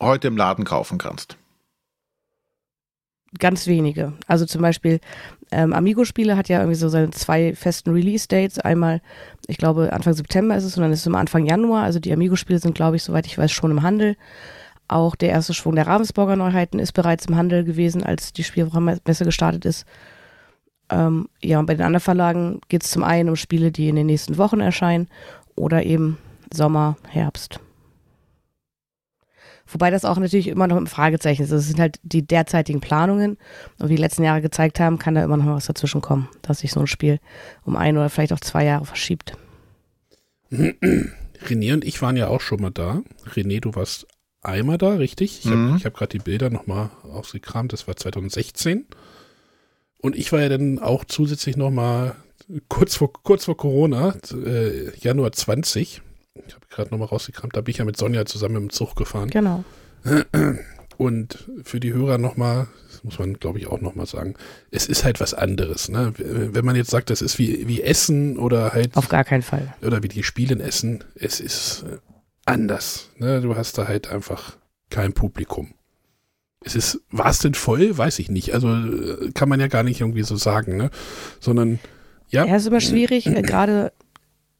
heute 0.00 0.28
im 0.28 0.36
Laden 0.36 0.64
kaufen 0.64 0.98
kannst. 0.98 1.36
Ganz 3.38 3.66
wenige. 3.66 4.14
Also 4.26 4.46
zum 4.46 4.62
Beispiel 4.62 5.00
ähm, 5.52 5.72
Amigo-Spiele 5.72 6.36
hat 6.36 6.48
ja 6.48 6.58
irgendwie 6.58 6.76
so 6.76 6.88
seine 6.88 7.10
zwei 7.10 7.54
festen 7.54 7.92
Release-Dates. 7.92 8.58
Einmal, 8.58 9.00
ich 9.46 9.58
glaube, 9.58 9.92
Anfang 9.92 10.14
September 10.14 10.56
ist 10.56 10.64
es 10.64 10.76
und 10.76 10.82
dann 10.82 10.92
ist 10.92 11.00
es 11.00 11.06
immer 11.06 11.18
Anfang 11.18 11.46
Januar. 11.46 11.84
Also 11.84 12.00
die 12.00 12.12
Amigo-Spiele 12.12 12.58
sind, 12.58 12.74
glaube 12.74 12.96
ich, 12.96 13.04
soweit 13.04 13.26
ich 13.26 13.38
weiß, 13.38 13.52
schon 13.52 13.70
im 13.70 13.82
Handel. 13.82 14.16
Auch 14.88 15.16
der 15.16 15.30
erste 15.30 15.54
Schwung 15.54 15.74
der 15.74 15.86
Ravensburger 15.86 16.36
Neuheiten 16.36 16.78
ist 16.78 16.92
bereits 16.92 17.26
im 17.26 17.36
Handel 17.36 17.64
gewesen, 17.64 18.02
als 18.02 18.32
die 18.32 18.44
Spielwoche-Messe 18.44 19.24
gestartet 19.24 19.64
ist. 19.64 19.84
Ähm, 20.90 21.28
ja, 21.42 21.58
und 21.58 21.66
bei 21.66 21.74
den 21.74 21.84
anderen 21.84 22.02
Verlagen 22.02 22.60
geht 22.68 22.84
es 22.84 22.90
zum 22.90 23.02
einen 23.02 23.28
um 23.28 23.36
Spiele, 23.36 23.72
die 23.72 23.88
in 23.88 23.96
den 23.96 24.06
nächsten 24.06 24.38
Wochen 24.38 24.60
erscheinen 24.60 25.08
oder 25.56 25.84
eben 25.84 26.18
Sommer, 26.52 26.96
Herbst. 27.08 27.60
Wobei 29.68 29.90
das 29.90 30.04
auch 30.04 30.18
natürlich 30.18 30.48
immer 30.48 30.66
noch 30.66 30.76
ein 30.76 30.86
Fragezeichen 30.86 31.42
ist. 31.42 31.52
Das 31.52 31.66
sind 31.66 31.80
halt 31.80 31.98
die 32.02 32.26
derzeitigen 32.26 32.80
Planungen. 32.80 33.36
Und 33.78 33.88
wie 33.88 33.96
die 33.96 34.02
letzten 34.02 34.22
Jahre 34.22 34.40
gezeigt 34.40 34.78
haben, 34.80 34.98
kann 34.98 35.14
da 35.14 35.24
immer 35.24 35.36
noch 35.36 35.46
was 35.46 35.66
dazwischen 35.66 36.00
kommen, 36.00 36.28
dass 36.42 36.60
sich 36.60 36.72
so 36.72 36.80
ein 36.80 36.86
Spiel 36.86 37.18
um 37.64 37.76
ein 37.76 37.96
oder 37.96 38.08
vielleicht 38.08 38.32
auch 38.32 38.40
zwei 38.40 38.64
Jahre 38.64 38.84
verschiebt. 38.84 39.36
René 40.50 41.74
und 41.74 41.84
ich 41.84 42.00
waren 42.00 42.16
ja 42.16 42.28
auch 42.28 42.40
schon 42.40 42.62
mal 42.62 42.70
da. 42.70 43.02
René, 43.34 43.60
du 43.60 43.74
warst 43.74 44.06
einmal 44.40 44.78
da, 44.78 44.94
richtig? 44.94 45.40
Ich 45.40 45.46
habe 45.46 45.56
mhm. 45.56 45.84
hab 45.84 45.94
gerade 45.94 46.18
die 46.18 46.24
Bilder 46.24 46.50
nochmal 46.50 46.90
ausgekramt. 47.02 47.72
Das 47.72 47.88
war 47.88 47.96
2016. 47.96 48.86
Und 49.98 50.16
ich 50.16 50.30
war 50.32 50.40
ja 50.40 50.48
dann 50.48 50.78
auch 50.78 51.04
zusätzlich 51.04 51.56
nochmal 51.56 52.14
kurz 52.68 52.94
vor, 52.94 53.12
kurz 53.12 53.46
vor 53.46 53.56
Corona, 53.56 54.14
äh, 54.32 54.96
Januar 54.98 55.32
20, 55.32 56.02
ich 56.46 56.54
habe 56.54 56.66
gerade 56.70 56.90
nochmal 56.90 57.08
rausgekramt, 57.08 57.56
da 57.56 57.60
bin 57.60 57.70
ich 57.70 57.78
ja 57.78 57.84
mit 57.84 57.96
Sonja 57.96 58.26
zusammen 58.26 58.56
im 58.56 58.70
Zug 58.70 58.94
gefahren. 58.96 59.30
Genau. 59.30 59.64
Und 60.96 61.50
für 61.62 61.80
die 61.80 61.92
Hörer 61.92 62.18
nochmal, 62.18 62.68
das 62.90 63.04
muss 63.04 63.18
man 63.18 63.34
glaube 63.34 63.58
ich 63.58 63.66
auch 63.66 63.80
nochmal 63.80 64.06
sagen, 64.06 64.34
es 64.70 64.86
ist 64.86 65.04
halt 65.04 65.20
was 65.20 65.34
anderes. 65.34 65.88
Ne? 65.88 66.12
Wenn 66.16 66.64
man 66.64 66.76
jetzt 66.76 66.90
sagt, 66.90 67.10
das 67.10 67.22
ist 67.22 67.38
wie, 67.38 67.68
wie 67.68 67.82
Essen 67.82 68.38
oder 68.38 68.72
halt. 68.72 68.96
Auf 68.96 69.08
gar 69.08 69.24
keinen 69.24 69.42
Fall. 69.42 69.74
Oder 69.82 70.02
wie 70.02 70.08
die 70.08 70.22
Spielen 70.22 70.60
Essen, 70.60 71.04
es 71.14 71.40
ist 71.40 71.84
äh, 71.90 71.98
anders. 72.46 73.10
Ne? 73.18 73.40
Du 73.42 73.56
hast 73.56 73.76
da 73.76 73.86
halt 73.86 74.08
einfach 74.08 74.56
kein 74.90 75.12
Publikum. 75.12 75.74
Es 76.64 76.74
ist, 76.74 77.00
war 77.10 77.30
es 77.30 77.38
denn 77.38 77.54
voll? 77.54 77.96
Weiß 77.96 78.18
ich 78.18 78.30
nicht. 78.30 78.54
Also 78.54 78.68
äh, 78.74 79.30
kann 79.32 79.48
man 79.48 79.60
ja 79.60 79.68
gar 79.68 79.82
nicht 79.82 80.00
irgendwie 80.00 80.22
so 80.22 80.36
sagen, 80.36 80.76
ne? 80.76 80.90
Sondern 81.38 81.78
ja. 82.28 82.44
Ja, 82.44 82.56
ist 82.56 82.66
immer 82.66 82.80
schwierig, 82.80 83.26
äh, 83.26 83.42
gerade 83.42 83.92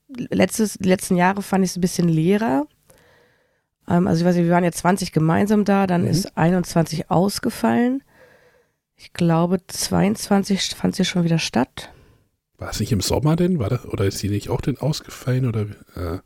letztes, 0.08 0.74
die 0.74 0.88
letzten 0.88 1.16
Jahre 1.16 1.42
fand 1.42 1.64
ich 1.64 1.70
es 1.70 1.76
ein 1.76 1.80
bisschen 1.80 2.08
leerer. 2.08 2.66
Ähm, 3.88 4.06
also 4.06 4.20
ich 4.20 4.26
weiß 4.26 4.36
nicht, 4.36 4.44
wir 4.44 4.52
waren 4.52 4.64
ja 4.64 4.72
20 4.72 5.12
gemeinsam 5.12 5.64
da, 5.64 5.86
dann 5.86 6.02
mhm. 6.02 6.08
ist 6.08 6.36
21 6.36 7.10
ausgefallen. 7.10 8.02
Ich 8.96 9.12
glaube, 9.12 9.58
22 9.66 10.74
fand 10.74 10.96
sie 10.96 11.04
schon 11.04 11.24
wieder 11.24 11.38
statt. 11.38 11.92
War 12.58 12.70
es 12.70 12.80
nicht 12.80 12.92
im 12.92 13.02
Sommer 13.02 13.36
denn? 13.36 13.58
War 13.58 13.68
das, 13.68 13.84
oder 13.84 14.06
ist 14.06 14.18
sie 14.18 14.30
nicht 14.30 14.48
auch 14.48 14.62
denn 14.62 14.78
ausgefallen? 14.78 15.46
Oder, 15.46 15.62
äh? 15.94 16.20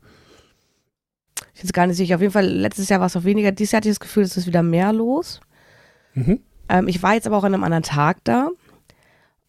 Ich 1.53 1.61
bin 1.61 1.71
gar 1.71 1.87
nicht 1.87 1.97
sicher. 1.97 2.15
Auf 2.15 2.21
jeden 2.21 2.33
Fall, 2.33 2.47
letztes 2.47 2.87
Jahr 2.87 3.01
war 3.01 3.07
es 3.07 3.17
auch 3.17 3.25
weniger. 3.25 3.51
Dieses 3.51 3.73
Jahr 3.73 3.77
hatte 3.77 3.89
ich 3.89 3.95
das 3.95 3.99
Gefühl, 3.99 4.23
es 4.23 4.37
ist 4.37 4.47
wieder 4.47 4.63
mehr 4.63 4.93
los. 4.93 5.41
Mhm. 6.13 6.39
Ähm, 6.69 6.87
ich 6.87 7.03
war 7.03 7.13
jetzt 7.13 7.27
aber 7.27 7.37
auch 7.37 7.43
an 7.43 7.53
einem 7.53 7.65
anderen 7.65 7.83
Tag 7.83 8.19
da. 8.23 8.49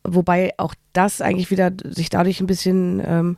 Wobei 0.03 0.53
auch 0.57 0.75
das 0.93 1.21
eigentlich 1.21 1.53
wieder 1.53 1.71
sich 1.85 2.11
dadurch 2.11 2.41
ein 2.41 2.49
bisschen 2.49 3.01
ähm, 3.05 3.37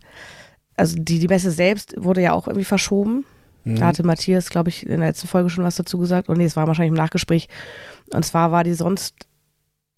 also 0.77 0.97
die, 0.99 1.19
die 1.19 1.29
Messe 1.29 1.51
selbst 1.51 1.95
wurde 1.97 2.21
ja 2.21 2.33
auch 2.33 2.47
irgendwie 2.47 2.65
verschoben. 2.65 3.25
Mhm. 3.65 3.77
Da 3.77 3.87
hatte 3.87 4.05
Matthias, 4.05 4.51
glaube 4.51 4.69
ich, 4.69 4.83
in 4.83 4.89
der 4.89 5.09
letzten 5.09 5.29
Folge 5.29 5.51
schon 5.51 5.65
was 5.65 5.77
dazu 5.77 5.99
gesagt. 5.99 6.29
Und 6.29 6.39
nee, 6.39 6.45
es 6.45 6.57
war 6.57 6.67
wahrscheinlich 6.67 6.91
im 6.91 7.03
Nachgespräch. 7.03 7.49
Und 8.13 8.25
zwar 8.25 8.53
war 8.53 8.65
die 8.65 8.75
sonst 8.75 9.15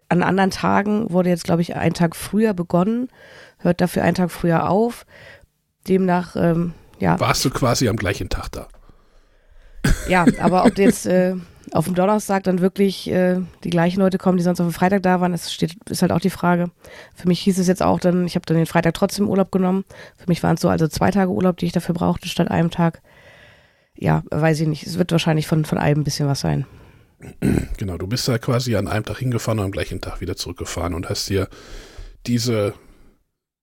an 0.09 0.23
anderen 0.23 0.51
Tagen, 0.51 1.11
wurde 1.11 1.31
jetzt, 1.31 1.45
glaube 1.45 1.63
ich, 1.63 1.75
einen 1.75 1.95
Tag 1.95 2.15
früher 2.15 2.55
begonnen, 2.55 3.09
hört 3.59 3.81
dafür 3.81 4.05
einen 4.05 4.15
Tag 4.15 4.31
früher 4.31 4.71
auf. 4.71 5.05
Demnach, 5.89 6.37
ähm, 6.37 6.75
ja. 6.99 7.19
Warst 7.19 7.45
du 7.45 7.51
quasi 7.51 7.89
am 7.89 7.97
gleichen 7.97 8.29
Tag 8.29 8.51
da? 8.53 8.69
Ja, 10.09 10.27
aber 10.41 10.65
ob 10.65 10.79
jetzt 10.79 11.07
äh, 11.07 11.35
auf 11.73 11.87
dem 11.87 11.95
Donnerstag 11.95 12.45
dann 12.45 12.61
wirklich 12.61 13.11
äh, 13.11 13.41
die 13.65 13.71
gleichen 13.71 14.01
Leute 14.01 14.19
kommen, 14.19 14.39
die 14.39 14.45
sonst 14.45 14.61
auf 14.61 14.67
dem 14.67 14.73
Freitag 14.73 15.03
da 15.03 15.21
waren, 15.21 15.33
das 15.33 15.53
steht, 15.53 15.77
ist 15.89 16.03
halt 16.03 16.13
auch 16.13 16.21
die 16.21 16.31
Frage. 16.31 16.71
Für 17.15 17.29
mich 17.29 17.41
hieß 17.41 17.59
es 17.59 17.67
jetzt 17.67 17.83
auch 17.83 18.01
dann, 18.01 18.27
ich 18.27 18.35
habe 18.35 18.47
dann 18.47 18.57
den 18.57 18.67
Freitag 18.67 18.95
trotzdem 18.95 19.29
Urlaub 19.29 19.51
genommen. 19.51 19.85
Für 20.17 20.29
mich 20.29 20.43
waren 20.43 20.55
es 20.55 20.61
so 20.61 20.69
also 20.69 20.89
zwei 20.89 21.11
Tage 21.11 21.31
Urlaub, 21.31 21.57
die 21.57 21.67
ich 21.67 21.73
dafür 21.73 21.95
brauchte, 21.95 22.29
statt 22.29 22.51
einem 22.51 22.71
Tag. 22.71 23.03
Ja, 23.95 24.23
weiß 24.31 24.61
ich 24.61 24.69
nicht. 24.69 24.87
Es 24.87 24.99
wird 24.99 25.11
wahrscheinlich 25.13 25.47
von, 25.47 25.65
von 25.65 25.79
allem 25.79 26.01
ein 26.01 26.05
bisschen 26.05 26.29
was 26.29 26.41
sein. 26.41 26.67
Genau, 27.79 27.97
du 27.97 28.07
bist 28.07 28.29
da 28.29 28.39
quasi 28.39 28.77
an 28.77 28.89
einem 28.89 29.05
Tag 29.05 29.19
hingefahren 29.19 29.59
und 29.59 29.67
am 29.67 29.73
gleichen 29.73 30.01
Tag 30.01 30.21
wieder 30.21 30.37
zurückgefahren 30.37 30.95
und 30.95 31.09
hast 31.09 31.29
dir 31.29 31.49
diese 32.27 32.75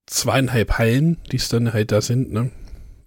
zweieinhalb 0.07 0.77
Hallen, 0.77 1.17
die 1.31 1.37
es 1.37 1.49
dann 1.49 1.71
halt 1.71 1.91
da 1.91 2.01
sind, 2.01 2.31
ne? 2.31 2.51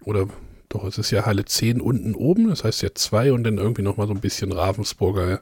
Oder 0.05 0.27
doch, 0.69 0.83
es 0.83 0.97
ist 0.97 1.11
ja 1.11 1.25
Halle 1.25 1.45
10 1.45 1.79
unten 1.81 2.15
oben, 2.15 2.49
das 2.49 2.63
heißt 2.63 2.81
ja 2.81 2.89
zwei 2.93 3.31
und 3.31 3.43
dann 3.43 3.57
irgendwie 3.57 3.81
nochmal 3.81 4.07
so 4.07 4.13
ein 4.13 4.19
bisschen 4.19 4.51
Ravensburger. 4.51 5.41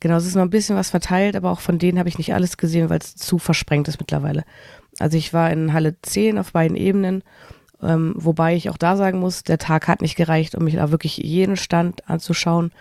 Genau, 0.00 0.16
es 0.16 0.26
ist 0.26 0.34
noch 0.34 0.42
ein 0.42 0.50
bisschen 0.50 0.76
was 0.76 0.90
verteilt, 0.90 1.36
aber 1.36 1.50
auch 1.50 1.60
von 1.60 1.78
denen 1.78 1.98
habe 1.98 2.08
ich 2.08 2.18
nicht 2.18 2.34
alles 2.34 2.56
gesehen, 2.56 2.90
weil 2.90 2.98
es 2.98 3.16
zu 3.16 3.38
versprengt 3.38 3.88
ist 3.88 4.00
mittlerweile. 4.00 4.44
Also 4.98 5.16
ich 5.16 5.32
war 5.32 5.50
in 5.50 5.72
Halle 5.72 5.96
10 6.00 6.38
auf 6.38 6.52
beiden 6.52 6.76
Ebenen, 6.76 7.22
ähm, 7.82 8.14
wobei 8.16 8.54
ich 8.54 8.70
auch 8.70 8.76
da 8.76 8.96
sagen 8.96 9.18
muss, 9.18 9.44
der 9.44 9.58
Tag 9.58 9.88
hat 9.88 10.02
nicht 10.02 10.16
gereicht, 10.16 10.54
um 10.54 10.64
mich 10.64 10.74
da 10.74 10.90
wirklich 10.90 11.18
jeden 11.18 11.56
Stand 11.56 12.08
anzuschauen, 12.08 12.72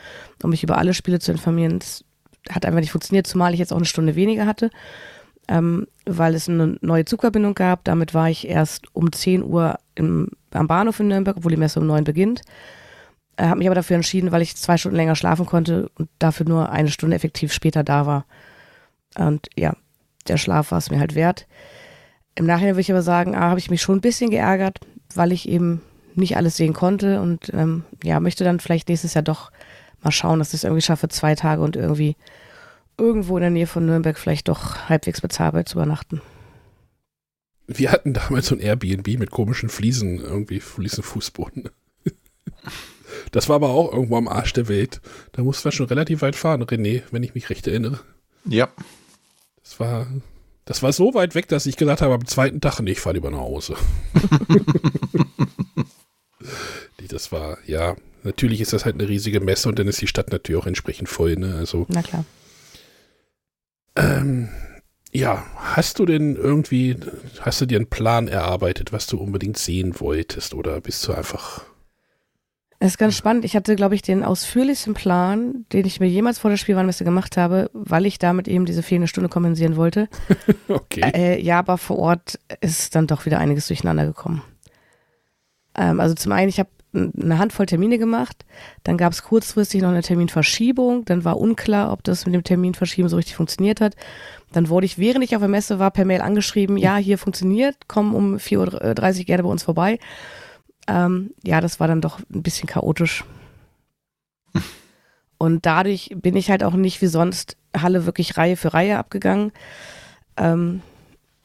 um 0.44 0.50
mich 0.50 0.64
über 0.64 0.78
alle 0.78 0.94
Spiele 0.94 1.20
zu 1.20 1.32
informieren. 1.32 1.80
Das 1.80 2.04
hat 2.50 2.66
einfach 2.66 2.80
nicht 2.80 2.92
funktioniert, 2.92 3.28
zumal 3.28 3.54
ich 3.54 3.60
jetzt 3.60 3.74
auch 3.74 3.78
eine 3.78 3.86
Stunde 3.86 4.16
weniger 4.16 4.46
hatte 4.46 4.70
ähm, 5.48 5.88
weil 6.06 6.36
es 6.36 6.50
eine 6.50 6.78
neue 6.82 7.06
Zugverbindung 7.06 7.56
gab. 7.56 7.84
Damit 7.84 8.14
war 8.14 8.30
ich 8.30 8.48
erst 8.48 8.94
um 8.94 9.12
10 9.12 9.44
Uhr 9.44 9.78
im, 9.96 10.30
am 10.52 10.68
Bahnhof 10.68 11.00
in 11.00 11.08
Nürnberg, 11.08 11.38
obwohl 11.38 11.52
die 11.52 11.58
Messe 11.58 11.80
um 11.80 11.88
9 11.88 12.04
beginnt. 12.04 12.42
Äh, 13.38 13.46
habe 13.46 13.60
mich 13.60 13.68
aber 13.68 13.76
dafür 13.76 13.96
entschieden, 13.96 14.32
weil 14.32 14.42
ich 14.42 14.56
zwei 14.56 14.78
Stunden 14.78 14.98
länger 14.98 15.16
schlafen 15.16 15.46
konnte 15.46 15.90
und 15.98 16.10
dafür 16.20 16.48
nur 16.48 16.70
eine 16.70 16.90
Stunde 16.90 17.16
effektiv 17.16 17.52
später 17.52 17.84
da 17.84 18.06
war. 18.06 18.26
Und 19.18 19.48
ja, 19.56 19.76
der 20.28 20.38
Schlaf 20.38 20.72
war 20.72 20.78
es 20.78 20.90
mir 20.90 21.00
halt 21.00 21.16
wert. 21.16 21.48
Im 22.36 22.46
Nachhinein 22.46 22.74
würde 22.74 22.82
ich 22.82 22.92
aber 22.92 23.02
sagen, 23.02 23.36
ah, 23.36 23.50
habe 23.50 23.60
ich 23.60 23.70
mich 23.70 23.82
schon 23.82 23.98
ein 23.98 24.02
bisschen 24.02 24.30
geärgert, 24.30 24.80
weil 25.14 25.32
ich 25.32 25.48
eben 25.48 25.82
nicht 26.16 26.38
alles 26.38 26.58
sehen 26.58 26.74
konnte 26.74 27.22
und 27.22 27.52
ähm, 27.54 27.84
ja, 28.04 28.20
möchte 28.20 28.44
dann 28.44 28.60
vielleicht 28.60 28.90
nächstes 28.90 29.14
Jahr 29.14 29.24
doch 29.24 29.52
mal 30.02 30.12
schauen, 30.12 30.40
dass 30.40 30.50
ich 30.50 30.56
es 30.56 30.64
irgendwie 30.64 30.82
schaffe, 30.82 31.08
zwei 31.10 31.36
Tage 31.36 31.62
und 31.62 31.76
irgendwie 31.76 32.16
irgendwo 32.98 33.38
in 33.38 33.42
der 33.42 33.50
Nähe 33.50 33.68
von 33.68 33.86
Nürnberg 33.86 34.18
vielleicht 34.18 34.48
doch 34.48 34.90
halbwegs 34.90 35.22
bezahlbar 35.22 35.66
zu 35.66 35.78
übernachten. 35.78 36.22
Wir 37.68 37.92
hatten 37.92 38.14
damals 38.14 38.48
so 38.48 38.56
ein 38.56 38.62
Airbnb 38.62 39.08
mit 39.20 39.32
komischen 39.32 39.70
Fliesen, 39.70 40.20
irgendwie 40.20 40.60
Fliesenfußboden. 40.60 41.70
Das 43.32 43.48
war 43.48 43.56
aber 43.56 43.70
auch 43.70 43.94
irgendwo 43.94 44.18
am 44.18 44.28
Arsch 44.28 44.54
der 44.54 44.68
Welt. 44.68 45.00
Da 45.34 45.44
mussten 45.44 45.66
wir 45.66 45.72
schon 45.72 45.86
relativ 45.86 46.22
weit 46.22 46.36
fahren, 46.36 46.64
René, 46.64 47.04
wenn 47.12 47.24
ich 47.24 47.36
mich 47.36 47.50
recht 47.50 47.68
erinnere. 47.68 48.00
Ja. 48.44 48.70
Das 49.62 49.80
war, 49.80 50.08
das 50.66 50.84
war 50.84 50.92
so 50.94 51.14
weit 51.14 51.36
weg, 51.36 51.48
dass 51.48 51.66
ich 51.66 51.78
gesagt 51.78 52.02
habe, 52.02 52.16
am 52.16 52.26
zweiten 52.26 52.60
Tag, 52.60 52.80
nee, 52.80 52.92
ich 52.92 53.00
fahre 53.00 53.16
lieber 53.16 53.32
nach 53.32 53.40
Hause. 53.40 53.76
das 57.08 57.32
war, 57.32 57.58
ja, 57.66 57.96
natürlich 58.24 58.62
ist 58.62 58.74
das 58.74 58.86
halt 58.86 58.96
eine 58.96 59.08
riesige 59.08 59.40
Messe 59.40 59.70
und 59.70 59.80
dann 59.80 59.88
ist 59.88 60.02
die 60.02 60.08
Stadt 60.08 60.32
natürlich 60.32 60.62
auch 60.62 60.68
entsprechend 60.68 61.10
voll, 61.10 61.36
ne? 61.36 61.56
Also. 61.56 61.86
Na 61.90 62.02
klar. 62.02 62.26
Ähm, 63.96 64.50
ja, 65.12 65.44
hast 65.56 66.00
du 66.00 66.06
denn 66.06 66.36
irgendwie, 66.36 66.98
hast 67.42 67.62
du 67.62 67.66
dir 67.66 67.78
einen 67.78 67.90
Plan 67.90 68.28
erarbeitet, 68.28 68.92
was 68.92 69.06
du 69.08 69.18
unbedingt 69.20 69.58
sehen 69.58 70.00
wolltest 70.00 70.54
oder 70.54 70.82
bist 70.82 71.08
du 71.08 71.14
einfach... 71.14 71.64
Das 72.80 72.94
ist 72.94 72.98
ganz 72.98 73.16
spannend. 73.16 73.46
Ich 73.46 73.56
hatte, 73.56 73.78
glaube 73.78 73.96
ich, 73.96 74.02
den 74.02 74.24
ausführlichsten 74.26 74.94
Plan, 74.94 75.66
den 75.72 75.86
ich 75.86 76.02
mir 76.02 76.10
jemals 76.10 76.40
vor 76.40 76.50
der 76.50 76.58
Spielwarenmesse 76.58 77.06
gemacht 77.06 77.38
habe, 77.38 77.70
weil 77.72 78.06
ich 78.06 78.20
damit 78.20 78.50
eben 78.50 78.66
diese 78.66 78.84
fehlende 78.84 79.08
Stunde 79.08 79.30
kompensieren 79.30 79.78
wollte. 79.78 80.10
okay. 80.68 81.10
Äh, 81.14 81.42
ja, 81.42 81.60
aber 81.60 81.78
vor 81.78 81.98
Ort 81.98 82.40
ist 82.60 82.94
dann 82.96 83.08
doch 83.08 83.26
wieder 83.26 83.40
einiges 83.40 83.68
durcheinander 83.68 84.06
gekommen. 84.06 84.42
Ähm, 85.78 86.02
also 86.02 86.14
zum 86.14 86.34
einen, 86.34 86.50
ich 86.50 86.60
habe 86.60 86.70
eine 86.94 87.40
Handvoll 87.40 87.66
Termine 87.66 87.98
gemacht. 87.98 88.46
Dann 88.84 88.98
gab 88.98 89.14
es 89.14 89.24
kurzfristig 89.24 89.82
noch 89.82 89.90
eine 89.90 90.04
Terminverschiebung. 90.04 91.06
Dann 91.06 91.26
war 91.26 91.40
unklar, 91.40 91.92
ob 91.92 92.04
das 92.04 92.26
mit 92.26 92.36
dem 92.36 92.44
Terminverschieben 92.44 93.10
so 93.10 93.16
richtig 93.16 93.36
funktioniert 93.36 93.82
hat. 93.82 93.96
Dann 94.52 94.70
wurde 94.70 94.86
ich, 94.86 94.98
während 94.98 95.24
ich 95.24 95.36
auf 95.36 95.42
der 95.42 95.50
Messe 95.50 95.80
war, 95.80 95.92
per 95.92 96.06
Mail 96.06 96.22
angeschrieben, 96.22 96.78
ja, 96.78 96.98
hier 96.98 97.18
funktioniert, 97.18 97.76
komm 97.88 98.14
um 98.14 98.36
4.30 98.36 99.20
Uhr 99.20 99.26
gerne 99.26 99.44
bei 99.44 99.50
uns 99.50 99.64
vorbei. 99.64 100.00
Ähm, 100.88 101.32
ja, 101.44 101.62
das 101.62 101.80
war 101.80 101.88
dann 101.88 102.02
doch 102.02 102.20
ein 102.20 102.44
bisschen 102.44 102.68
chaotisch. 102.68 103.24
Und 105.38 105.66
dadurch 105.66 106.12
bin 106.16 106.36
ich 106.36 106.50
halt 106.50 106.64
auch 106.64 106.74
nicht 106.74 107.02
wie 107.02 107.08
sonst 107.08 107.58
Halle 107.76 108.06
wirklich 108.06 108.38
Reihe 108.38 108.56
für 108.56 108.74
Reihe 108.74 108.98
abgegangen. 108.98 109.52
Ähm, 110.38 110.82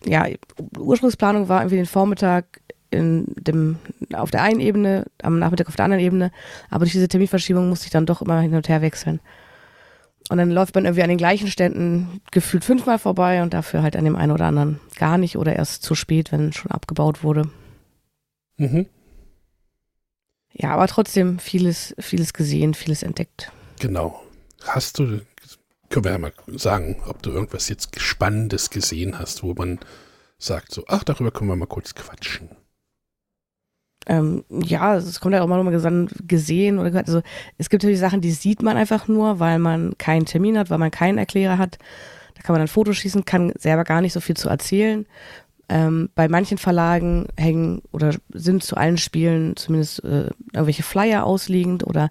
ja, 0.05 0.27
Ursprungsplanung 0.77 1.49
war 1.49 1.61
irgendwie 1.61 1.77
den 1.77 1.87
Vormittag 1.87 2.61
in 2.91 3.27
dem, 3.37 3.79
auf 4.13 4.31
der 4.31 4.43
einen 4.43 4.61
Ebene, 4.61 5.07
am 5.23 5.39
Nachmittag 5.39 5.69
auf 5.69 5.77
der 5.77 5.85
anderen 5.85 6.03
Ebene, 6.03 6.33
aber 6.71 6.85
durch 6.85 6.93
diese 6.93 7.09
Terminverschiebung 7.09 7.69
musste 7.69 7.87
ich 7.87 7.93
dann 7.93 8.07
doch 8.07 8.23
immer 8.23 8.41
hin 8.41 8.55
und 8.55 8.69
her 8.69 8.83
wechseln. 8.83 9.21
Und 10.31 10.39
dann 10.39 10.51
läuft 10.51 10.75
man 10.75 10.85
irgendwie 10.85 11.03
an 11.03 11.09
den 11.09 11.19
gleichen 11.19 11.49
Ständen 11.49 12.21
gefühlt 12.31 12.65
fünfmal 12.65 12.99
vorbei 12.99 13.43
und 13.43 13.55
dafür 13.55 13.83
halt 13.83 13.97
an 13.97 14.05
dem 14.05 14.17
einen 14.17 14.33
oder 14.33 14.47
anderen 14.47 14.81
gar 14.97 15.17
nicht 15.17 15.37
oder 15.39 15.57
erst 15.57 15.83
zu 15.83 15.95
spät, 15.95 16.33
wenn 16.33 16.53
schon 16.53 16.71
abgebaut 16.71 17.23
wurde. 17.23 17.49
Mhm. 18.59 18.87
Ja, 20.53 20.71
aber 20.71 20.87
trotzdem 20.87 21.39
vieles, 21.39 21.95
vieles 21.99 22.33
gesehen, 22.33 22.75
vieles 22.75 23.03
entdeckt. 23.03 23.53
Genau. 23.81 24.23
Hast 24.65 24.99
du, 24.99 25.21
können 25.89 26.05
wir 26.05 26.13
ja 26.13 26.19
mal 26.19 26.33
sagen, 26.49 27.01
ob 27.07 27.23
du 27.23 27.31
irgendwas 27.31 27.69
jetzt 27.69 27.99
Spannendes 27.99 28.71
gesehen 28.71 29.19
hast, 29.19 29.43
wo 29.43 29.55
man 29.55 29.79
sagt 30.39 30.73
so, 30.73 30.85
ach, 30.89 31.05
darüber 31.05 31.31
können 31.31 31.49
wir 31.49 31.57
mal 31.57 31.67
kurz 31.67 31.95
quatschen. 31.95 32.51
Ähm, 34.09 34.45
ja, 34.51 34.97
es 34.97 35.21
kommt 35.21 35.35
ja 35.35 35.43
auch 35.43 35.47
mal 35.47 35.63
nochmal 35.63 36.09
gesehen 36.27 36.79
oder 36.79 36.99
also 36.99 37.21
es 37.59 37.69
gibt 37.69 37.83
natürlich 37.83 38.01
Sachen, 38.01 38.23
die 38.23 38.31
sieht 38.31 38.63
man 38.63 38.79
einfach 38.79 39.07
nur, 39.07 39.39
weil 39.39 39.59
man 39.59 39.97
keinen 39.99 40.25
Termin 40.25 40.59
hat, 40.59 40.71
weil 40.71 40.79
man 40.79 40.91
keinen 40.91 41.19
Erklärer 41.19 41.59
hat. 41.59 41.79
Da 42.35 42.43
kann 42.43 42.55
man 42.55 42.61
dann 42.61 42.69
Fotos 42.69 42.97
schießen, 42.97 43.27
kann 43.27 43.53
selber 43.59 43.85
gar 43.85 44.01
nicht 44.01 44.15
so 44.15 44.21
viel 44.21 44.37
zu 44.37 44.49
erzählen. 44.49 45.07
Ähm, 45.69 46.09
bei 46.15 46.29
manchen 46.29 46.57
Verlagen 46.57 47.27
hängen 47.37 47.83
oder 47.93 48.15
sind 48.33 48.65
zu 48.65 48.77
allen 48.77 48.97
Spielen 48.97 49.57
zumindest 49.57 50.03
äh, 50.03 50.31
irgendwelche 50.55 50.83
Flyer 50.83 51.27
ausliegend 51.27 51.87
oder 51.87 52.11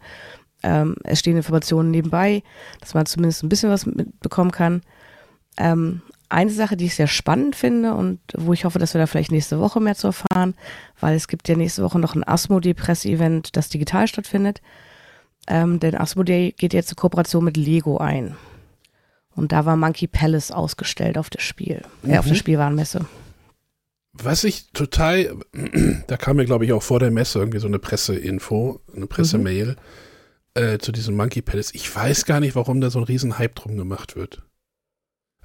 ähm, 0.61 0.95
es 1.03 1.19
stehen 1.19 1.37
Informationen 1.37 1.89
nebenbei, 1.89 2.43
dass 2.79 2.93
man 2.93 3.07
zumindest 3.07 3.43
ein 3.43 3.49
bisschen 3.49 3.71
was 3.71 3.87
mitbekommen 3.87 4.51
kann. 4.51 4.81
Ähm, 5.57 6.03
eine 6.29 6.51
Sache, 6.51 6.77
die 6.77 6.85
ich 6.85 6.95
sehr 6.95 7.07
spannend 7.07 7.55
finde 7.55 7.93
und 7.93 8.19
wo 8.35 8.53
ich 8.53 8.65
hoffe, 8.65 8.79
dass 8.79 8.93
wir 8.93 8.99
da 8.99 9.07
vielleicht 9.07 9.31
nächste 9.31 9.59
Woche 9.59 9.79
mehr 9.79 9.95
zu 9.95 10.07
erfahren, 10.07 10.55
weil 10.99 11.15
es 11.15 11.27
gibt 11.27 11.47
ja 11.47 11.55
nächste 11.55 11.83
Woche 11.83 11.99
noch 11.99 12.15
ein 12.15 12.27
Asmodee-Presse-Event, 12.27 13.55
das 13.55 13.69
digital 13.69 14.07
stattfindet. 14.07 14.61
Ähm, 15.47 15.79
denn 15.79 15.95
Asmodee 15.95 16.53
geht 16.57 16.73
jetzt 16.73 16.89
eine 16.89 16.95
Kooperation 16.95 17.43
mit 17.43 17.55
Lego 17.55 17.97
ein. 17.97 18.35
Und 19.35 19.51
da 19.51 19.65
war 19.65 19.77
Monkey 19.77 20.07
Palace 20.07 20.51
ausgestellt 20.51 21.17
auf 21.17 21.29
der 21.29 21.39
Spiel, 21.39 21.83
mhm. 22.01 22.11
äh, 22.11 22.17
auf 22.17 22.25
der 22.25 22.33
mhm. 22.33 22.39
Spielwarenmesse. 22.39 23.05
Was 24.11 24.43
ich 24.43 24.71
total, 24.71 25.35
da 26.07 26.17
kam 26.17 26.37
mir 26.37 26.45
glaube 26.45 26.65
ich 26.65 26.73
auch 26.73 26.83
vor 26.83 26.99
der 26.99 27.11
Messe 27.11 27.39
irgendwie 27.39 27.59
so 27.59 27.67
eine 27.67 27.79
Presseinfo, 27.79 28.81
eine 28.95 29.07
Pressemail 29.07 29.77
mhm. 30.55 30.61
äh, 30.61 30.77
zu 30.79 30.91
diesem 30.91 31.15
Monkey 31.15 31.41
Palace. 31.41 31.71
Ich 31.73 31.95
weiß 31.95 32.25
gar 32.25 32.39
nicht, 32.39 32.55
warum 32.55 32.81
da 32.81 32.89
so 32.89 32.99
ein 32.99 33.05
riesen 33.05 33.37
Hype 33.37 33.55
drum 33.55 33.77
gemacht 33.77 34.15
wird. 34.15 34.41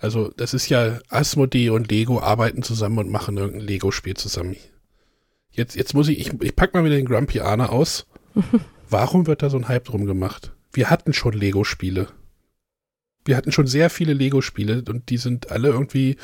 Also, 0.03 0.33
das 0.37 0.53
ist 0.53 0.69
ja, 0.69 0.99
Asmodee 1.11 1.71
und 1.71 1.89
Lego 1.89 2.21
arbeiten 2.21 2.65
zusammen 2.65 2.99
und 2.99 3.09
machen 3.09 3.37
irgendein 3.37 3.65
Lego-Spiel 3.69 4.15
zusammen. 4.15 4.57
Jetzt, 5.53 5.77
jetzt 5.77 5.95
muss 5.95 6.09
ich, 6.09 6.19
ich, 6.19 6.43
ich 6.43 6.57
pack 6.57 6.75
mal 6.75 6.85
wieder 6.85 6.97
den 6.97 7.07
Grumpy 7.07 7.39
Arne 7.39 7.71
aus. 7.71 8.07
Warum 8.91 9.29
wird 9.29 9.43
da 9.43 9.49
so 9.49 9.59
ein 9.59 9.69
Hype 9.69 9.85
drum 9.85 10.05
gemacht? 10.05 10.51
Wir 10.73 10.91
hatten 10.91 11.13
schon 11.13 11.35
Lego-Spiele. 11.35 12.09
Wir 13.25 13.37
hatten 13.37 13.53
schon 13.53 13.69
sehr 13.69 13.91
viele 13.91 14.13
Lego-Spiele 14.13 14.83
und 14.89 15.09
die 15.09 15.19
sind 15.19 15.53
alle 15.53 15.69
irgendwie 15.69 16.17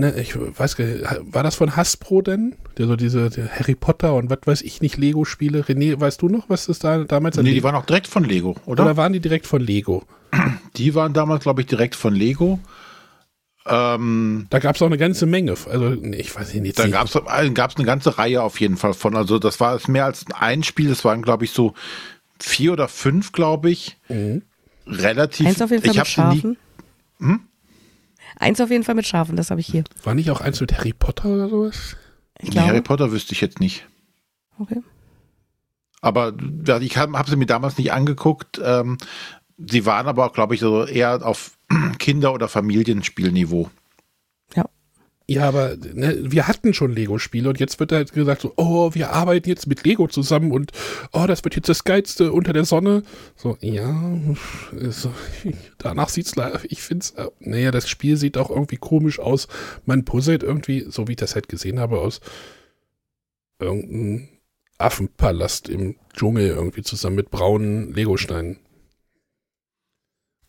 der, 0.00 0.16
ich 0.16 0.34
weiß 0.36 0.76
gar 0.76 0.86
nicht, 0.86 1.04
war 1.22 1.42
das 1.42 1.54
von 1.56 1.76
Hasbro 1.76 2.22
denn? 2.22 2.54
Der 2.78 2.86
so 2.86 2.96
diese 2.96 3.30
Harry 3.50 3.74
Potter 3.74 4.14
und 4.14 4.30
was 4.30 4.38
weiß 4.44 4.62
ich 4.62 4.80
nicht, 4.80 4.96
Lego-Spiele. 4.96 5.62
René, 5.62 6.00
weißt 6.00 6.22
du 6.22 6.28
noch, 6.28 6.48
was 6.48 6.66
das 6.66 6.78
da 6.78 7.04
damals 7.04 7.36
Nee, 7.36 7.52
die 7.52 7.62
waren 7.62 7.74
auch 7.74 7.84
direkt 7.84 8.06
von 8.06 8.24
Lego, 8.24 8.56
oder? 8.64 8.84
Oder 8.84 8.96
waren 8.96 9.12
die 9.12 9.20
direkt 9.20 9.46
von 9.46 9.60
Lego? 9.60 10.04
Die 10.76 10.94
waren 10.94 11.12
damals, 11.12 11.42
glaube 11.42 11.60
ich, 11.60 11.66
direkt 11.66 11.94
von 11.94 12.14
Lego. 12.14 12.58
Ähm, 13.66 14.46
da 14.48 14.60
gab 14.60 14.76
es 14.76 14.82
auch 14.82 14.86
eine 14.86 14.96
ganze 14.96 15.26
Menge. 15.26 15.54
Also, 15.70 15.92
ich 15.92 16.34
weiß 16.34 16.54
nicht. 16.54 16.78
Da 16.78 16.88
gab 16.88 17.06
es 17.06 17.16
eine 17.76 17.84
ganze 17.84 18.16
Reihe 18.16 18.42
auf 18.42 18.58
jeden 18.58 18.78
Fall 18.78 18.94
von. 18.94 19.14
Also, 19.14 19.38
das 19.38 19.60
war 19.60 19.78
mehr 19.88 20.06
als 20.06 20.24
ein 20.34 20.62
Spiel. 20.62 20.88
Das 20.88 21.04
waren, 21.04 21.20
glaube 21.20 21.44
ich, 21.44 21.50
so 21.50 21.74
vier 22.40 22.72
oder 22.72 22.88
fünf, 22.88 23.32
glaube 23.32 23.70
ich. 23.70 23.98
Mhm. 24.08 24.42
Relativ. 24.86 25.46
Eins 25.46 25.62
auf 25.62 25.70
jeden 25.70 25.82
Fall 25.82 25.92
ich 25.92 25.98
mit 25.98 26.06
Schafen. 26.08 26.56
Nie, 27.18 27.26
hm? 27.26 27.40
Eins 28.42 28.60
auf 28.60 28.70
jeden 28.70 28.82
Fall 28.82 28.96
mit 28.96 29.06
Schafen, 29.06 29.36
das 29.36 29.50
habe 29.52 29.60
ich 29.60 29.68
hier. 29.68 29.84
War 30.02 30.14
nicht 30.14 30.28
auch 30.30 30.40
eins 30.40 30.60
mit 30.60 30.76
Harry 30.76 30.92
Potter 30.92 31.28
oder 31.28 31.48
sowas? 31.48 31.96
Ich 32.40 32.50
glaube. 32.50 32.66
Harry 32.66 32.80
Potter 32.80 33.12
wüsste 33.12 33.34
ich 33.34 33.40
jetzt 33.40 33.60
nicht. 33.60 33.86
Okay. 34.58 34.82
Aber 36.00 36.34
ich 36.80 36.96
habe 36.96 37.16
hab 37.16 37.28
sie 37.28 37.36
mir 37.36 37.46
damals 37.46 37.78
nicht 37.78 37.92
angeguckt. 37.92 38.60
Ähm, 38.62 38.98
sie 39.58 39.86
waren 39.86 40.08
aber 40.08 40.26
auch, 40.26 40.32
glaube 40.32 40.56
ich, 40.56 40.60
so 40.60 40.84
eher 40.84 41.24
auf 41.24 41.56
Kinder- 42.00 42.34
oder 42.34 42.48
Familienspielniveau. 42.48 43.70
Ja, 45.28 45.48
aber 45.48 45.76
ne, 45.76 46.18
wir 46.20 46.48
hatten 46.48 46.74
schon 46.74 46.92
Lego-Spiele 46.92 47.48
und 47.48 47.60
jetzt 47.60 47.78
wird 47.78 47.92
halt 47.92 48.12
gesagt 48.12 48.42
so, 48.42 48.52
oh, 48.56 48.92
wir 48.94 49.10
arbeiten 49.10 49.48
jetzt 49.48 49.66
mit 49.66 49.84
Lego 49.84 50.08
zusammen 50.08 50.52
und 50.52 50.72
oh, 51.12 51.26
das 51.26 51.44
wird 51.44 51.56
jetzt 51.56 51.68
das 51.68 51.84
Geilste 51.84 52.32
unter 52.32 52.52
der 52.52 52.64
Sonne. 52.64 53.02
So, 53.36 53.56
ja, 53.60 54.18
so, 54.90 55.12
danach 55.78 56.08
sieht's 56.08 56.34
ich 56.64 56.82
find's, 56.82 57.10
äh, 57.12 57.28
naja, 57.40 57.70
das 57.70 57.88
Spiel 57.88 58.16
sieht 58.16 58.36
auch 58.36 58.50
irgendwie 58.50 58.76
komisch 58.76 59.20
aus. 59.20 59.48
Man 59.86 60.04
puzzelt 60.04 60.42
irgendwie, 60.42 60.86
so 60.88 61.06
wie 61.08 61.12
ich 61.12 61.18
das 61.18 61.34
halt 61.34 61.48
gesehen 61.48 61.78
habe, 61.78 62.00
aus 62.00 62.20
irgendeinem 63.60 64.28
Affenpalast 64.78 65.68
im 65.68 65.96
Dschungel 66.14 66.48
irgendwie 66.48 66.82
zusammen 66.82 67.16
mit 67.16 67.30
braunen 67.30 67.94
Legosteinen. 67.94 68.58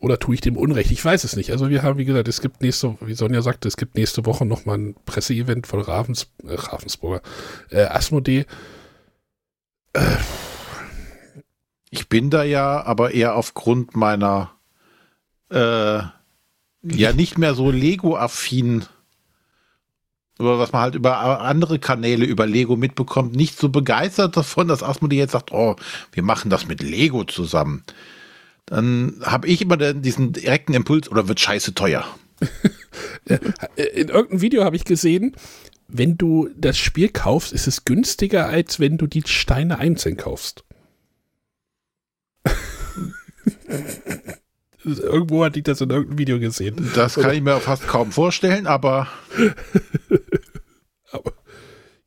Oder 0.04 0.18
tue 0.18 0.34
ich 0.34 0.42
dem 0.42 0.58
Unrecht? 0.58 0.90
Ich 0.90 1.02
weiß 1.02 1.24
es 1.24 1.34
nicht. 1.34 1.50
Also 1.50 1.70
wir 1.70 1.82
haben, 1.82 1.98
wie 1.98 2.04
gesagt, 2.04 2.28
es 2.28 2.42
gibt 2.42 2.60
nächste, 2.60 2.98
wie 3.00 3.14
Sonja 3.14 3.40
sagte, 3.40 3.68
es 3.68 3.78
gibt 3.78 3.94
nächste 3.94 4.26
Woche 4.26 4.44
nochmal 4.44 4.76
ein 4.76 4.96
Presseevent 5.06 5.66
von 5.66 5.80
Ravens, 5.80 6.26
äh, 6.42 6.52
Ravensburger, 6.52 7.22
äh, 7.70 7.84
Asmodee. 7.84 8.44
Äh. 9.94 10.00
Ich 11.88 12.10
bin 12.10 12.28
da 12.28 12.44
ja 12.44 12.84
aber 12.84 13.12
eher 13.14 13.34
aufgrund 13.34 13.96
meiner 13.96 14.50
äh, 15.50 16.00
ja 16.82 17.12
nicht 17.14 17.38
mehr 17.38 17.54
so 17.54 17.70
Lego-affin 17.70 18.84
oder 20.38 20.58
was 20.58 20.72
man 20.72 20.82
halt 20.82 20.96
über 20.96 21.40
andere 21.40 21.78
Kanäle 21.78 22.26
über 22.26 22.46
Lego 22.46 22.76
mitbekommt, 22.76 23.34
nicht 23.34 23.58
so 23.58 23.70
begeistert 23.70 24.36
davon, 24.36 24.68
dass 24.68 24.82
Asmodee 24.82 25.16
jetzt 25.16 25.32
sagt, 25.32 25.50
oh, 25.52 25.76
wir 26.12 26.22
machen 26.22 26.50
das 26.50 26.68
mit 26.68 26.82
Lego 26.82 27.24
zusammen 27.24 27.84
dann 28.66 29.20
habe 29.22 29.48
ich 29.48 29.60
immer 29.62 29.76
diesen 29.76 30.32
direkten 30.32 30.74
Impuls 30.74 31.10
oder 31.10 31.28
wird 31.28 31.40
scheiße 31.40 31.74
teuer. 31.74 32.06
In 33.76 34.08
irgendeinem 34.08 34.40
Video 34.40 34.64
habe 34.64 34.76
ich 34.76 34.84
gesehen, 34.84 35.36
wenn 35.88 36.16
du 36.16 36.48
das 36.56 36.78
Spiel 36.78 37.08
kaufst, 37.08 37.52
ist 37.52 37.66
es 37.66 37.84
günstiger, 37.84 38.46
als 38.46 38.80
wenn 38.80 38.96
du 38.98 39.06
die 39.06 39.22
Steine 39.26 39.78
einzeln 39.78 40.16
kaufst. 40.16 40.64
Irgendwo 44.84 45.44
hatte 45.44 45.58
ich 45.58 45.64
das 45.64 45.80
in 45.80 45.88
irgendeinem 45.90 46.18
Video 46.18 46.38
gesehen. 46.38 46.90
Das 46.94 47.14
kann 47.14 47.32
ich 47.34 47.40
mir 47.40 47.58
fast 47.60 47.86
kaum 47.86 48.12
vorstellen, 48.12 48.66
aber. 48.66 49.08
aber 51.10 51.32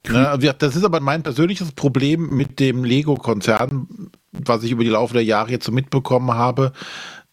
das 0.07 0.75
ist 0.75 0.83
aber 0.83 0.99
mein 0.99 1.23
persönliches 1.23 1.71
Problem 1.71 2.29
mit 2.35 2.59
dem 2.59 2.83
Lego-Konzern, 2.83 4.11
was 4.31 4.63
ich 4.63 4.71
über 4.71 4.83
die 4.83 4.89
Laufe 4.89 5.13
der 5.13 5.23
Jahre 5.23 5.51
jetzt 5.51 5.65
so 5.65 5.71
mitbekommen 5.71 6.33
habe. 6.33 6.73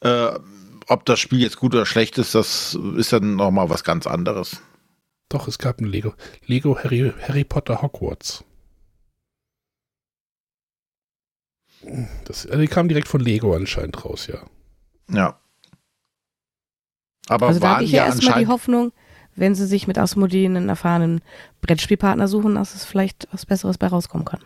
Äh, 0.00 0.30
ob 0.88 1.04
das 1.06 1.18
Spiel 1.20 1.40
jetzt 1.40 1.56
gut 1.56 1.74
oder 1.74 1.86
schlecht 1.86 2.18
ist, 2.18 2.34
das 2.34 2.78
ist 2.96 3.12
dann 3.12 3.36
nochmal 3.36 3.70
was 3.70 3.84
ganz 3.84 4.06
anderes. 4.06 4.60
Doch, 5.28 5.48
es 5.48 5.58
gab 5.58 5.80
ein 5.80 5.86
Lego. 5.86 6.14
Lego 6.46 6.78
Harry, 6.78 7.12
Harry 7.26 7.44
Potter 7.44 7.80
Hogwarts. 7.82 8.44
Das, 12.24 12.46
also 12.46 12.60
die 12.60 12.68
kam 12.68 12.88
direkt 12.88 13.08
von 13.08 13.20
Lego 13.20 13.54
anscheinend 13.54 14.04
raus, 14.04 14.26
ja. 14.26 14.42
Ja. 15.10 15.38
Aber 17.28 17.48
also 17.48 17.60
da 17.60 17.74
habe 17.74 17.84
ich 17.84 17.92
ja 17.92 18.06
erstmal 18.06 18.40
die 18.40 18.46
Hoffnung, 18.46 18.92
wenn 19.36 19.54
sie 19.54 19.66
sich 19.66 19.86
mit 19.86 19.98
Asmodee 19.98 20.46
einen 20.46 20.68
erfahrenen 20.68 21.20
Brettspielpartner 21.60 22.28
suchen, 22.28 22.54
dass 22.54 22.74
es 22.74 22.84
vielleicht 22.84 23.28
was 23.32 23.46
Besseres 23.46 23.78
bei 23.78 23.86
rauskommen 23.86 24.24
kann. 24.24 24.40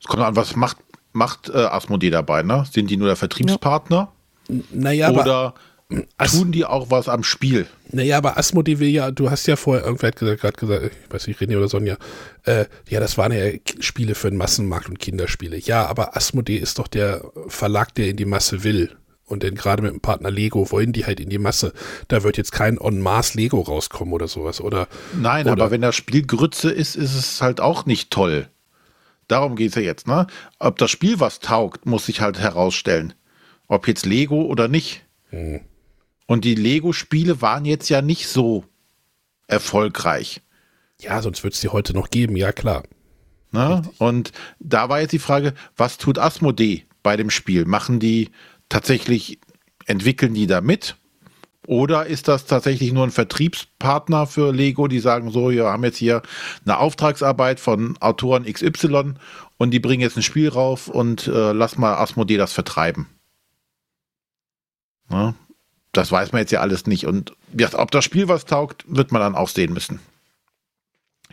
Es 0.00 0.06
kommt 0.06 0.22
an, 0.22 0.36
was 0.36 0.56
macht, 0.56 0.78
macht 1.12 1.50
äh, 1.50 1.58
Asmodee 1.58 2.10
dabei, 2.10 2.42
ne? 2.42 2.64
Sind 2.70 2.90
die 2.90 2.96
nur 2.96 3.08
der 3.08 3.16
Vertriebspartner? 3.16 4.12
Ja. 4.48 4.54
Naja, 4.72 5.10
Oder 5.10 5.54
tun 6.30 6.52
die 6.52 6.64
auch 6.64 6.90
was 6.90 7.08
am 7.08 7.22
Spiel? 7.22 7.66
Naja, 7.90 8.18
aber 8.18 8.36
Asmodee 8.36 8.78
will 8.78 8.88
ja, 8.88 9.10
du 9.10 9.30
hast 9.30 9.46
ja 9.46 9.56
vorher, 9.56 9.84
irgendwer 9.84 10.10
gerade 10.10 10.52
gesagt, 10.52 10.92
ich 11.06 11.12
weiß 11.12 11.26
nicht, 11.26 11.40
René 11.40 11.56
oder 11.56 11.68
Sonja, 11.68 11.96
äh, 12.44 12.66
ja, 12.88 13.00
das 13.00 13.16
waren 13.16 13.32
ja 13.32 13.58
Spiele 13.80 14.14
für 14.14 14.30
den 14.30 14.38
Massenmarkt 14.38 14.88
und 14.88 14.98
Kinderspiele. 14.98 15.58
Ja, 15.58 15.86
aber 15.86 16.16
Asmodee 16.16 16.56
ist 16.56 16.78
doch 16.78 16.88
der 16.88 17.22
Verlag, 17.48 17.94
der 17.94 18.08
in 18.08 18.16
die 18.16 18.26
Masse 18.26 18.64
will. 18.64 18.96
Und 19.28 19.42
denn 19.42 19.54
gerade 19.54 19.82
mit 19.82 19.92
dem 19.92 20.00
Partner 20.00 20.30
Lego 20.30 20.70
wollen 20.70 20.92
die 20.92 21.04
halt 21.04 21.20
in 21.20 21.28
die 21.28 21.38
Masse. 21.38 21.74
Da 22.08 22.22
wird 22.22 22.38
jetzt 22.38 22.50
kein 22.50 22.78
On-Mass 22.78 23.34
Lego 23.34 23.60
rauskommen 23.60 24.14
oder 24.14 24.26
sowas, 24.26 24.60
oder? 24.60 24.88
Nein, 25.14 25.44
oder 25.44 25.52
aber 25.52 25.70
wenn 25.70 25.82
das 25.82 25.96
Spiel 25.96 26.26
Grütze 26.26 26.70
ist, 26.70 26.96
ist 26.96 27.14
es 27.14 27.42
halt 27.42 27.60
auch 27.60 27.84
nicht 27.84 28.10
toll. 28.10 28.48
Darum 29.28 29.54
geht 29.54 29.70
es 29.70 29.74
ja 29.74 29.82
jetzt, 29.82 30.06
ne? 30.06 30.26
Ob 30.58 30.78
das 30.78 30.90
Spiel 30.90 31.20
was 31.20 31.40
taugt, 31.40 31.84
muss 31.84 32.06
sich 32.06 32.22
halt 32.22 32.38
herausstellen. 32.38 33.12
Ob 33.66 33.86
jetzt 33.86 34.06
Lego 34.06 34.42
oder 34.42 34.66
nicht. 34.66 35.04
Hm. 35.28 35.60
Und 36.26 36.46
die 36.46 36.54
Lego-Spiele 36.54 37.42
waren 37.42 37.66
jetzt 37.66 37.90
ja 37.90 38.00
nicht 38.00 38.28
so 38.28 38.64
erfolgreich. 39.46 40.40
Ja, 41.00 41.20
sonst 41.20 41.44
wird 41.44 41.54
es 41.54 41.60
die 41.60 41.68
heute 41.68 41.92
noch 41.92 42.08
geben, 42.08 42.36
ja 42.36 42.52
klar. 42.52 42.84
Ne? 43.50 43.82
Und 43.98 44.32
da 44.58 44.88
war 44.88 45.00
jetzt 45.00 45.12
die 45.12 45.18
Frage, 45.18 45.54
was 45.76 45.98
tut 45.98 46.18
Asmodee 46.18 46.84
bei 47.02 47.16
dem 47.16 47.30
Spiel? 47.30 47.64
Machen 47.66 48.00
die 48.00 48.30
tatsächlich, 48.68 49.38
entwickeln 49.86 50.34
die 50.34 50.46
da 50.46 50.60
mit? 50.60 50.96
Oder 51.66 52.06
ist 52.06 52.28
das 52.28 52.46
tatsächlich 52.46 52.92
nur 52.92 53.04
ein 53.04 53.10
Vertriebspartner 53.10 54.26
für 54.26 54.54
Lego, 54.54 54.88
die 54.88 55.00
sagen 55.00 55.30
so, 55.30 55.50
wir 55.50 55.66
haben 55.66 55.84
jetzt 55.84 55.98
hier 55.98 56.22
eine 56.64 56.78
Auftragsarbeit 56.78 57.60
von 57.60 57.98
Autoren 58.00 58.50
XY 58.50 59.14
und 59.58 59.70
die 59.72 59.78
bringen 59.78 60.00
jetzt 60.00 60.16
ein 60.16 60.22
Spiel 60.22 60.48
rauf 60.48 60.88
und 60.88 61.26
äh, 61.26 61.52
lass 61.52 61.76
mal 61.76 61.96
Asmodee 61.96 62.38
das 62.38 62.54
vertreiben. 62.54 63.06
Ne? 65.10 65.34
Das 65.92 66.10
weiß 66.10 66.32
man 66.32 66.40
jetzt 66.40 66.52
ja 66.52 66.60
alles 66.60 66.86
nicht. 66.86 67.06
Und 67.06 67.34
ob 67.74 67.90
das 67.90 68.04
Spiel 68.04 68.28
was 68.28 68.46
taugt, 68.46 68.84
wird 68.88 69.12
man 69.12 69.20
dann 69.20 69.34
auch 69.34 69.48
sehen 69.48 69.74
müssen. 69.74 70.00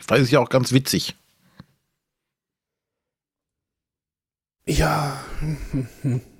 Das 0.06 0.20
ist 0.20 0.30
ja 0.30 0.40
auch 0.40 0.50
ganz 0.50 0.72
witzig. 0.72 1.14
Ja. 4.66 5.24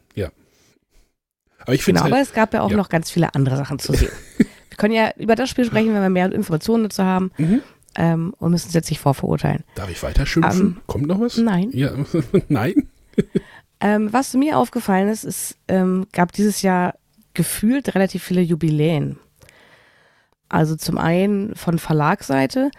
Aber 1.66 1.74
ich 1.74 1.84
finde 1.84 1.98
Genau, 2.00 2.04
halt, 2.04 2.14
aber 2.14 2.22
es 2.22 2.32
gab 2.32 2.54
ja 2.54 2.62
auch 2.62 2.70
ja. 2.70 2.76
noch 2.76 2.88
ganz 2.88 3.10
viele 3.10 3.34
andere 3.34 3.56
Sachen 3.56 3.78
zu 3.78 3.92
sehen. 3.92 4.10
wir 4.38 4.76
können 4.78 4.94
ja 4.94 5.10
über 5.18 5.34
das 5.34 5.50
Spiel 5.50 5.64
sprechen, 5.66 5.92
wenn 5.94 6.00
wir 6.02 6.08
mehr 6.10 6.32
Informationen 6.32 6.84
dazu 6.84 7.02
haben 7.04 7.30
Mhm. 7.36 7.60
ähm, 7.96 8.34
und 8.38 8.50
müssen 8.52 8.68
es 8.68 8.74
jetzt 8.74 8.88
nicht 8.90 9.00
vorverurteilen. 9.00 9.64
darf 9.74 9.90
ich 9.90 10.02
weiter 10.02 10.24
schimpfen? 10.26 10.60
Ähm, 10.60 10.76
Kommt 10.86 11.06
noch 11.06 11.20
was? 11.20 11.36
Nein. 11.36 11.70
Ja, 11.72 11.90
nein? 12.48 12.88
Ähm, 13.78 14.10
was 14.10 14.32
mir 14.32 14.56
aufgefallen 14.56 15.08
ist, 15.10 15.22
es 15.24 15.54
ähm, 15.68 16.06
gab 16.12 16.32
dieses 16.32 16.62
Jahr 16.62 16.94
gefühlt 17.34 17.94
relativ 17.94 18.22
viele 18.22 18.40
Jubiläen. 18.40 19.18
Also 20.48 20.76
zum 20.76 20.96
einen 20.96 21.54
von 21.54 21.78
Verlagsseite, 21.78 22.70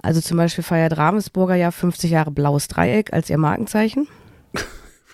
also 0.00 0.22
zum 0.22 0.38
Beispiel 0.38 0.64
feiert 0.64 0.96
Ravensburger 0.96 1.56
ja 1.56 1.70
50 1.70 2.10
Jahre 2.12 2.30
Blaues 2.30 2.68
Dreieck 2.68 3.12
als 3.12 3.28
ihr 3.28 3.36
Markenzeichen. 3.36 4.08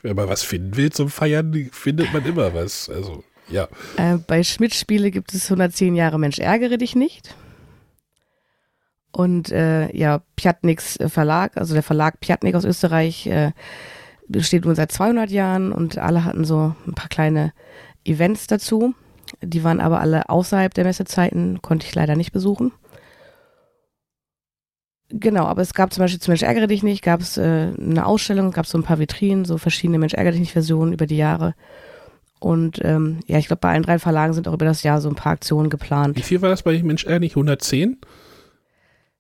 Wenn 0.03 0.17
man 0.17 0.29
was 0.29 0.43
finden 0.43 0.77
will 0.77 0.91
zum 0.93 1.09
Feiern, 1.09 1.71
findet 1.73 2.13
man 2.13 2.25
immer 2.25 2.55
was. 2.55 2.89
Also, 2.89 3.25
ja. 3.49 3.69
Äh, 3.97 4.19
bei 4.19 4.43
Schmidt 4.43 4.75
Spiele 4.75 5.11
gibt 5.11 5.33
es 5.35 5.45
110 5.45 5.95
Jahre 5.95 6.19
Mensch 6.19 6.39
ärgere 6.39 6.79
dich 6.79 6.95
nicht. 6.97 7.35
Und 9.13 9.51
äh, 9.51 9.91
ja, 9.97 10.21
Pjatniks 10.37 10.99
Verlag, 11.07 11.57
also 11.57 11.73
der 11.73 11.83
Verlag 11.83 12.21
Pjatnik 12.21 12.55
aus 12.55 12.65
Österreich, 12.65 13.27
äh, 13.27 13.53
besteht 14.29 14.65
nun 14.65 14.75
seit 14.75 14.93
200 14.93 15.31
Jahren 15.31 15.73
und 15.73 15.99
alle 15.99 16.25
hatten 16.25 16.45
so 16.45 16.75
ein 16.87 16.95
paar 16.95 17.09
kleine 17.09 17.53
Events 18.05 18.47
dazu. 18.47 18.95
Die 19.43 19.65
waren 19.65 19.81
aber 19.81 20.01
alle 20.01 20.29
außerhalb 20.29 20.75
der 20.75 20.85
Messezeiten, 20.85 21.63
konnte 21.63 21.87
ich 21.87 21.95
leider 21.95 22.17
nicht 22.17 22.33
besuchen. 22.33 22.73
Genau, 25.09 25.45
aber 25.45 25.63
es 25.63 25.73
gab 25.73 25.93
zum 25.93 26.03
Beispiel 26.03 26.21
zu 26.21 26.31
Mensch 26.31 26.43
ärgere 26.43 26.67
dich 26.67 26.83
nicht, 26.83 27.03
gab 27.03 27.21
es 27.21 27.37
äh, 27.37 27.73
eine 27.81 28.05
Ausstellung, 28.07 28.51
gab 28.51 28.65
es 28.65 28.73
so 28.73 28.79
ein 28.79 28.83
paar 28.83 28.99
Vitrinen, 28.99 29.45
so 29.45 29.57
verschiedene 29.57 29.99
Mensch 29.99 30.15
ärgere 30.15 30.33
dich 30.33 30.41
nicht 30.41 30.53
Versionen 30.53 30.93
über 30.93 31.07
die 31.07 31.17
Jahre. 31.17 31.55
Und 32.41 32.81
ähm, 32.85 33.21
ja, 33.27 33.39
ich 33.39 33.47
glaube, 33.47 33.61
bei 33.61 33.71
allen 33.73 33.83
drei 33.85 33.99
Verlagen 33.99 34.33
sind 34.33 34.49
auch 34.49 34.53
über 34.55 34.67
das 34.67 34.83
Jahr 34.83 35.01
so 35.01 35.09
ein 35.09 35.15
paar 35.15 35.33
Aktionen 35.33 35.71
geplant. 35.71 36.17
Wie 36.17 36.23
viel 36.23 36.43
war 36.43 36.51
das 36.51 36.63
bei 36.63 36.83
Mensch 36.83 37.07
ehrlich? 37.07 37.33
110? 37.33 37.99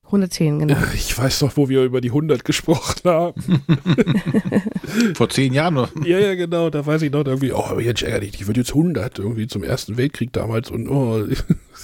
110, 0.05 0.59
genau. 0.61 0.77
Ich 0.95 1.17
weiß 1.17 1.41
noch, 1.43 1.57
wo 1.57 1.69
wir 1.69 1.83
über 1.85 2.01
die 2.01 2.11
100 2.11 2.45
gesprochen 2.45 3.01
haben. 3.05 3.43
Vor 5.15 5.29
zehn 5.31 5.53
Jahren 5.53 5.75
nur. 5.75 5.89
ja, 6.05 6.19
ja, 6.19 6.35
genau. 6.35 6.71
Da 6.71 6.85
weiß 6.85 7.03
ich 7.03 7.11
noch 7.13 7.25
irgendwie, 7.25 7.53
oh, 7.53 7.75
Mensch 7.77 8.03
ehrlich, 8.03 8.33
die 8.33 8.47
wird 8.47 8.57
jetzt 8.57 8.71
100 8.71 9.19
irgendwie 9.19 9.47
zum 9.47 9.63
Ersten 9.65 9.97
Weltkrieg 9.97 10.33
damals 10.33 10.71
und 10.71 10.89
oh, 10.89 11.25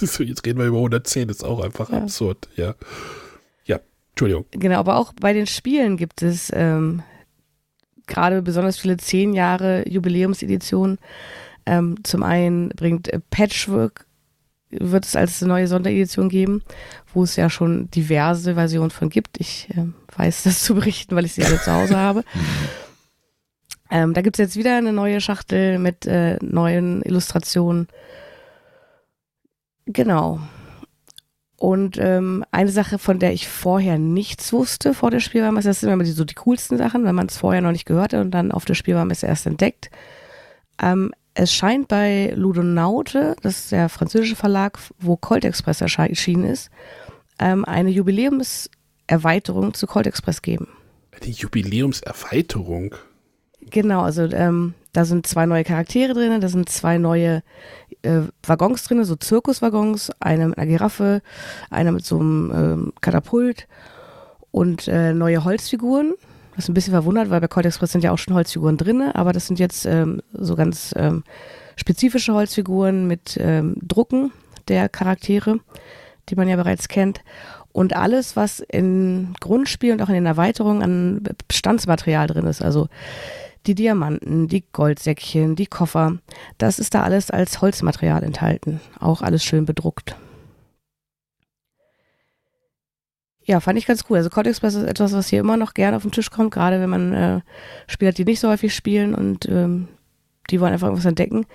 jetzt 0.01 0.45
reden 0.45 0.59
wir 0.59 0.65
über 0.67 0.77
110. 0.77 1.27
Das 1.29 1.37
ist 1.37 1.43
auch 1.43 1.61
einfach 1.63 1.89
Ja. 1.89 1.99
absurd. 1.99 2.47
Ja. 2.55 2.75
Entschuldigung. 4.13 4.45
Genau, 4.51 4.77
aber 4.77 4.97
auch 4.97 5.11
bei 5.19 5.33
den 5.33 5.47
Spielen 5.47 5.97
gibt 5.97 6.21
es 6.21 6.51
ähm, 6.53 7.01
gerade 8.05 8.43
besonders 8.43 8.77
viele 8.77 8.97
10 8.97 9.33
Jahre 9.33 9.89
Jubiläumseditionen. 9.89 10.99
Ähm, 11.65 12.03
zum 12.03 12.21
einen 12.21 12.69
bringt 12.69 13.07
äh, 13.07 13.19
Patchwork, 13.31 14.05
wird 14.69 15.05
es 15.05 15.15
als 15.15 15.41
neue 15.41 15.67
Sonderedition 15.67 16.29
geben, 16.29 16.61
wo 17.13 17.23
es 17.23 17.35
ja 17.35 17.49
schon 17.49 17.89
diverse 17.89 18.53
Versionen 18.53 18.91
von 18.91 19.09
gibt. 19.09 19.39
Ich 19.39 19.69
äh, 19.71 19.85
weiß 20.15 20.43
das 20.43 20.61
zu 20.63 20.75
berichten, 20.75 21.15
weil 21.15 21.25
ich 21.25 21.33
sie 21.33 21.43
alle 21.43 21.59
zu 21.59 21.71
Hause 21.71 21.97
habe. 21.97 22.23
Ähm, 23.91 24.15
da 24.15 24.21
gibt 24.21 24.39
es 24.39 24.43
jetzt 24.43 24.55
wieder 24.55 24.75
eine 24.75 24.91
neue 24.91 25.21
Schachtel 25.21 25.77
mit 25.77 26.07
äh, 26.07 26.37
neuen 26.41 27.03
Illustrationen. 27.03 27.87
Genau. 29.85 30.39
Und 31.63 31.97
ähm, 31.97 32.43
eine 32.51 32.71
Sache, 32.71 32.99
von 32.99 33.19
der 33.19 33.31
ich 33.31 33.47
vorher 33.47 33.97
nichts 33.97 34.51
wusste 34.51 34.93
vor 34.93 35.11
der 35.11 35.21
Spielwarenmesse, 35.21 35.69
das 35.69 35.79
sind 35.79 35.89
immer 35.89 36.03
die, 36.03 36.11
so 36.11 36.25
die 36.25 36.33
coolsten 36.33 36.77
Sachen, 36.77 37.05
wenn 37.05 37.15
man 37.15 37.27
es 37.27 37.37
vorher 37.37 37.61
noch 37.61 37.71
nicht 37.71 37.85
gehört 37.85 38.11
hat 38.11 38.19
und 38.19 38.31
dann 38.31 38.51
auf 38.51 38.65
der 38.65 38.73
Spielwarenmesse 38.73 39.27
erst 39.27 39.45
entdeckt. 39.45 39.89
Ähm, 40.81 41.13
es 41.35 41.53
scheint 41.53 41.87
bei 41.87 42.33
Ludonaute, 42.35 43.37
das 43.43 43.59
ist 43.59 43.71
der 43.71 43.87
französische 43.87 44.35
Verlag, 44.35 44.77
wo 44.99 45.15
Colt 45.15 45.45
Express 45.45 45.81
erschi- 45.81 46.09
erschienen 46.09 46.43
ist, 46.43 46.69
ähm, 47.39 47.63
eine 47.63 47.91
Jubiläumserweiterung 47.91 49.73
zu 49.73 49.87
Colt 49.87 50.05
Express 50.05 50.41
geben. 50.41 50.67
Die 51.23 51.31
Jubiläumserweiterung. 51.31 52.93
Genau, 53.69 54.01
also 54.01 54.23
ähm, 54.23 54.73
da 54.91 55.05
sind 55.05 55.25
zwei 55.27 55.45
neue 55.45 55.63
Charaktere 55.63 56.13
drin, 56.13 56.41
da 56.41 56.49
sind 56.49 56.67
zwei 56.67 56.97
neue 56.97 57.41
äh, 58.03 58.21
Waggons 58.45 58.83
drin, 58.83 59.03
so 59.03 59.15
Zirkuswaggons, 59.15 60.11
eine 60.19 60.47
mit 60.49 60.57
einer 60.57 60.67
Giraffe, 60.67 61.21
einer 61.69 61.91
mit 61.91 62.05
so 62.05 62.19
einem 62.19 62.51
ähm, 62.53 62.93
Katapult 63.01 63.67
und 64.51 64.87
äh, 64.87 65.13
neue 65.13 65.43
Holzfiguren. 65.43 66.13
Das 66.55 66.65
ist 66.65 66.69
ein 66.69 66.75
bisschen 66.75 66.93
verwundert, 66.93 67.29
weil 67.29 67.41
bei 67.41 67.47
Colt 67.47 67.65
Express 67.65 67.91
sind 67.91 68.03
ja 68.03 68.11
auch 68.11 68.17
schon 68.17 68.35
Holzfiguren 68.35 68.77
drin, 68.77 69.01
aber 69.01 69.33
das 69.33 69.47
sind 69.47 69.57
jetzt 69.59 69.85
ähm, 69.85 70.21
so 70.33 70.55
ganz 70.55 70.93
ähm, 70.95 71.23
spezifische 71.75 72.33
Holzfiguren 72.33 73.07
mit 73.07 73.37
ähm, 73.39 73.75
Drucken 73.81 74.31
der 74.67 74.87
Charaktere, 74.89 75.59
die 76.29 76.35
man 76.35 76.47
ja 76.47 76.55
bereits 76.55 76.87
kennt. 76.87 77.21
Und 77.71 77.95
alles, 77.95 78.35
was 78.35 78.59
in 78.59 79.33
Grundspiel 79.39 79.93
und 79.93 80.01
auch 80.03 80.09
in 80.09 80.13
den 80.13 80.27
Erweiterungen 80.27 80.83
an 80.83 81.23
Bestandsmaterial 81.47 82.27
drin 82.27 82.45
ist, 82.45 82.61
also 82.61 82.87
die 83.65 83.75
Diamanten, 83.75 84.47
die 84.47 84.63
Goldsäckchen, 84.71 85.55
die 85.55 85.67
Koffer, 85.67 86.17
das 86.57 86.79
ist 86.79 86.93
da 86.93 87.03
alles 87.03 87.31
als 87.31 87.61
Holzmaterial 87.61 88.23
enthalten. 88.23 88.81
Auch 88.99 89.21
alles 89.21 89.43
schön 89.43 89.65
bedruckt. 89.65 90.15
Ja, 93.45 93.59
fand 93.59 93.77
ich 93.77 93.85
ganz 93.85 94.05
cool. 94.09 94.17
Also 94.17 94.29
Code 94.29 94.49
Express 94.49 94.75
ist 94.75 94.85
etwas, 94.85 95.13
was 95.13 95.27
hier 95.27 95.41
immer 95.41 95.57
noch 95.57 95.73
gerne 95.73 95.97
auf 95.97 96.03
den 96.03 96.11
Tisch 96.11 96.31
kommt, 96.31 96.51
gerade 96.51 96.79
wenn 96.79 96.89
man 96.89 97.13
äh, 97.13 97.41
Spieler 97.87 98.09
hat, 98.09 98.17
die 98.17 98.25
nicht 98.25 98.39
so 98.39 98.49
häufig 98.49 98.73
spielen 98.73 99.13
und 99.13 99.47
ähm, 99.47 99.89
die 100.49 100.61
wollen 100.61 100.73
einfach 100.73 100.87
irgendwas 100.87 101.05
entdecken. 101.05 101.45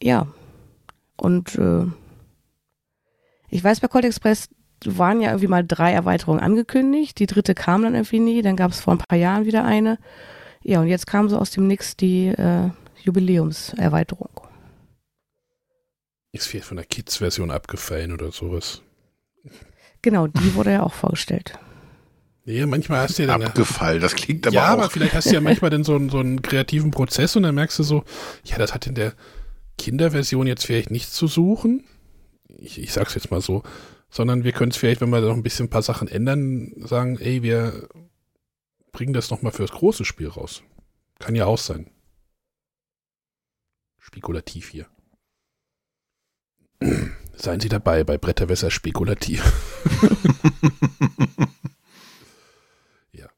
Ja. 0.00 0.28
Und 1.16 1.56
äh, 1.56 1.86
ich 3.48 3.62
weiß, 3.62 3.80
bei 3.80 3.88
Cold 3.88 4.04
Express 4.04 4.48
waren 4.84 5.20
ja 5.20 5.30
irgendwie 5.30 5.48
mal 5.48 5.64
drei 5.64 5.92
Erweiterungen 5.92 6.40
angekündigt. 6.40 7.18
Die 7.18 7.26
dritte 7.26 7.54
kam 7.54 7.82
dann 7.82 7.94
irgendwie 7.94 8.20
nie. 8.20 8.42
Dann 8.42 8.56
gab 8.56 8.70
es 8.70 8.80
vor 8.80 8.94
ein 8.94 8.98
paar 8.98 9.18
Jahren 9.18 9.44
wieder 9.44 9.64
eine. 9.64 9.98
Ja, 10.64 10.80
und 10.80 10.88
jetzt 10.88 11.06
kam 11.06 11.28
so 11.28 11.38
aus 11.38 11.50
dem 11.50 11.66
Nix 11.66 11.96
die 11.96 12.28
äh, 12.28 12.70
Jubiläumserweiterung. 13.02 14.30
Ist 16.32 16.46
vielleicht 16.46 16.66
von 16.66 16.76
der 16.76 16.86
Kids-Version 16.86 17.50
abgefallen 17.50 18.12
oder 18.12 18.32
sowas. 18.32 18.82
Genau, 20.00 20.26
die 20.26 20.54
wurde 20.54 20.72
ja 20.72 20.82
auch 20.82 20.94
vorgestellt. 20.94 21.58
Ja, 22.44 22.66
manchmal 22.66 23.02
hast 23.02 23.18
du 23.18 23.22
ja 23.22 23.28
dann. 23.28 23.42
Abgefallen, 23.42 24.00
das 24.00 24.14
klingt 24.14 24.46
aber 24.46 24.54
ja, 24.54 24.68
auch. 24.68 24.78
aber 24.78 24.90
vielleicht 24.90 25.14
hast 25.14 25.30
du 25.30 25.34
ja 25.34 25.40
manchmal 25.42 25.70
dann 25.70 25.84
so 25.84 25.94
einen, 25.94 26.10
so 26.10 26.18
einen 26.18 26.42
kreativen 26.42 26.90
Prozess 26.90 27.36
und 27.36 27.44
dann 27.44 27.54
merkst 27.54 27.78
du 27.78 27.82
so, 27.82 28.04
ja, 28.44 28.58
das 28.58 28.74
hat 28.74 28.86
in 28.86 28.94
der 28.94 29.14
Kinderversion 29.78 30.46
jetzt 30.46 30.66
vielleicht 30.66 30.90
nichts 30.90 31.12
zu 31.12 31.26
suchen. 31.26 31.84
Ich, 32.58 32.80
ich 32.80 32.92
sag's 32.92 33.14
jetzt 33.14 33.30
mal 33.30 33.40
so. 33.40 33.62
Sondern 34.10 34.44
wir 34.44 34.52
können 34.52 34.72
es 34.72 34.76
vielleicht, 34.76 35.00
wenn 35.00 35.08
wir 35.10 35.20
noch 35.22 35.34
ein 35.34 35.42
bisschen 35.42 35.66
ein 35.66 35.70
paar 35.70 35.82
Sachen 35.82 36.06
ändern, 36.06 36.72
sagen, 36.84 37.18
ey, 37.18 37.42
wir 37.42 37.88
bringen 38.92 39.14
das 39.14 39.30
nochmal 39.30 39.52
fürs 39.52 39.72
große 39.72 40.04
Spiel 40.04 40.28
raus. 40.28 40.62
Kann 41.18 41.34
ja 41.34 41.46
auch 41.46 41.58
sein. 41.58 41.90
Spekulativ 43.98 44.68
hier. 44.68 44.86
Seien 47.34 47.60
Sie 47.60 47.68
dabei 47.68 48.04
bei 48.04 48.18
Bretterwässer 48.18 48.70
spekulativ. 48.70 49.42
ja. 53.12 53.28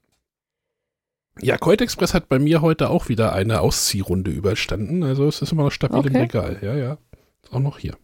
Ja, 1.40 1.56
Colt 1.58 1.80
Express 1.80 2.12
hat 2.14 2.28
bei 2.28 2.38
mir 2.38 2.60
heute 2.60 2.90
auch 2.90 3.08
wieder 3.08 3.32
eine 3.32 3.60
Ausziehrunde 3.60 4.30
überstanden. 4.30 5.04
Also 5.04 5.28
es 5.28 5.42
ist 5.42 5.52
immer 5.52 5.64
noch 5.64 5.70
stabil 5.70 6.00
im 6.00 6.06
Okay. 6.06 6.18
Regal. 6.18 6.58
Ja, 6.62 6.74
ja. 6.74 6.98
Ist 7.42 7.52
auch 7.52 7.60
noch 7.60 7.78
hier. 7.78 7.96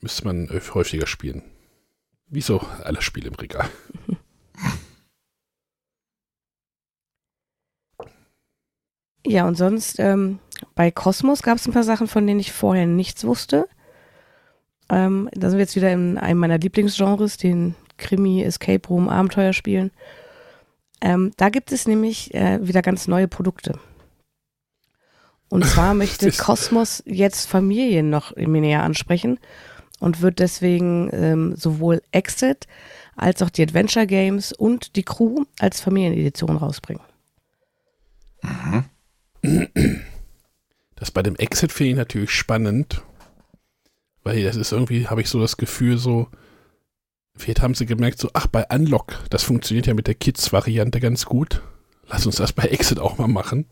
Müsste 0.00 0.24
man 0.24 0.48
äh, 0.48 0.60
häufiger 0.74 1.06
spielen. 1.06 1.42
Wie 2.28 2.40
so 2.40 2.58
alle 2.58 3.02
Spiele 3.02 3.28
im 3.28 3.34
Regal. 3.34 3.70
Ja, 9.28 9.46
und 9.46 9.56
sonst, 9.56 9.98
ähm, 9.98 10.38
bei 10.76 10.92
Cosmos 10.92 11.42
gab 11.42 11.58
es 11.58 11.66
ein 11.66 11.72
paar 11.72 11.82
Sachen, 11.82 12.06
von 12.06 12.26
denen 12.26 12.38
ich 12.38 12.52
vorher 12.52 12.86
nichts 12.86 13.24
wusste. 13.24 13.68
Ähm, 14.88 15.28
da 15.32 15.50
sind 15.50 15.58
wir 15.58 15.64
jetzt 15.64 15.74
wieder 15.74 15.92
in 15.92 16.16
einem 16.16 16.38
meiner 16.38 16.58
Lieblingsgenres, 16.58 17.36
den 17.36 17.74
Krimi, 17.98 18.42
Escape 18.42 18.88
Room, 18.88 19.08
Abenteuerspielen. 19.08 19.90
Ähm, 21.00 21.32
da 21.36 21.48
gibt 21.48 21.72
es 21.72 21.88
nämlich 21.88 22.32
äh, 22.34 22.64
wieder 22.66 22.82
ganz 22.82 23.08
neue 23.08 23.26
Produkte. 23.26 23.80
Und 25.48 25.64
zwar 25.66 25.94
möchte 25.94 26.30
Cosmos 26.30 27.02
jetzt 27.04 27.48
Familien 27.48 28.10
noch 28.10 28.34
näher 28.36 28.84
ansprechen 28.84 29.40
und 29.98 30.20
wird 30.22 30.38
deswegen 30.38 31.10
ähm, 31.12 31.56
sowohl 31.56 32.00
Exit 32.12 32.68
als 33.16 33.42
auch 33.42 33.50
die 33.50 33.62
Adventure 33.62 34.06
Games 34.06 34.52
und 34.52 34.94
die 34.94 35.02
Crew 35.02 35.44
als 35.58 35.80
Familienedition 35.80 36.56
rausbringen. 36.56 37.02
Das 40.96 41.10
bei 41.10 41.22
dem 41.22 41.36
Exit 41.36 41.72
finde 41.72 41.90
ich 41.90 41.96
natürlich 41.96 42.30
spannend, 42.30 43.02
weil 44.22 44.42
das 44.42 44.56
ist 44.56 44.72
irgendwie, 44.72 45.06
habe 45.06 45.20
ich 45.20 45.28
so 45.28 45.40
das 45.40 45.56
Gefühl, 45.56 45.98
so, 45.98 46.28
vielleicht 47.36 47.62
haben 47.62 47.74
sie 47.74 47.86
gemerkt, 47.86 48.18
so, 48.18 48.30
ach, 48.32 48.46
bei 48.46 48.64
Unlock, 48.70 49.18
das 49.30 49.42
funktioniert 49.42 49.86
ja 49.86 49.94
mit 49.94 50.06
der 50.06 50.14
Kids-Variante 50.14 51.00
ganz 51.00 51.26
gut. 51.26 51.62
Lass 52.08 52.24
uns 52.24 52.36
das 52.36 52.52
bei 52.52 52.64
Exit 52.64 52.98
auch 52.98 53.18
mal 53.18 53.28
machen. 53.28 53.66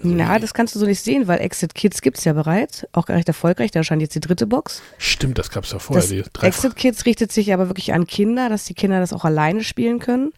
Na, 0.00 0.38
das 0.38 0.54
kannst 0.54 0.74
du 0.74 0.78
so 0.78 0.86
nicht 0.86 1.00
sehen, 1.00 1.26
weil 1.26 1.40
Exit 1.40 1.74
Kids 1.74 2.02
gibt 2.02 2.18
es 2.18 2.24
ja 2.24 2.32
bereits, 2.32 2.86
auch 2.92 3.08
recht 3.08 3.26
erfolgreich, 3.26 3.72
da 3.72 3.82
scheint 3.82 4.00
jetzt 4.00 4.14
die 4.14 4.20
dritte 4.20 4.46
Box. 4.46 4.80
Stimmt, 4.96 5.38
das 5.38 5.50
gab 5.50 5.64
es 5.64 5.72
ja 5.72 5.80
vorher. 5.80 6.24
Exit 6.42 6.76
Kids 6.76 7.04
richtet 7.04 7.32
sich 7.32 7.52
aber 7.52 7.68
wirklich 7.68 7.92
an 7.92 8.06
Kinder, 8.06 8.48
dass 8.48 8.64
die 8.64 8.74
Kinder 8.74 9.00
das 9.00 9.12
auch 9.12 9.24
alleine 9.24 9.64
spielen 9.64 9.98
können. 9.98 10.32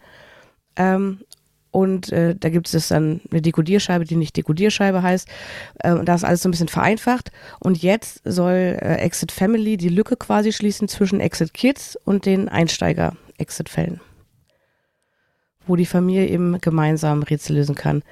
Ähm, 0.77 1.21
und 1.71 2.11
äh, 2.11 2.35
da 2.35 2.49
gibt 2.49 2.73
es 2.73 2.89
dann 2.89 3.21
eine 3.31 3.43
Dekodierscheibe, 3.43 4.05
die 4.05 4.17
nicht 4.17 4.37
Dekodierscheibe 4.37 5.03
heißt. 5.03 5.29
Äh, 5.79 5.93
und 5.93 6.07
da 6.07 6.15
ist 6.15 6.25
alles 6.25 6.43
so 6.43 6.49
ein 6.49 6.51
bisschen 6.51 6.69
vereinfacht. 6.69 7.31
Und 7.61 7.81
jetzt 7.83 8.23
soll 8.25 8.77
äh, 8.81 8.97
Exit 8.97 9.31
Family 9.31 9.77
die 9.77 9.89
Lücke 9.89 10.17
quasi 10.17 10.53
schließen 10.53 10.89
zwischen 10.89 11.21
Exit 11.21 11.55
Kids 11.55 11.97
und 12.05 12.27
den 12.27 12.49
Einsteiger-Exit-Fällen. 12.49 14.01
Wo 15.67 15.77
die 15.77 15.87
Familie 15.87 16.27
eben 16.27 16.61
gemeinsam 16.61 17.23
Rätsel 17.23 17.57
lösen 17.57 17.77
kann. 17.77 18.03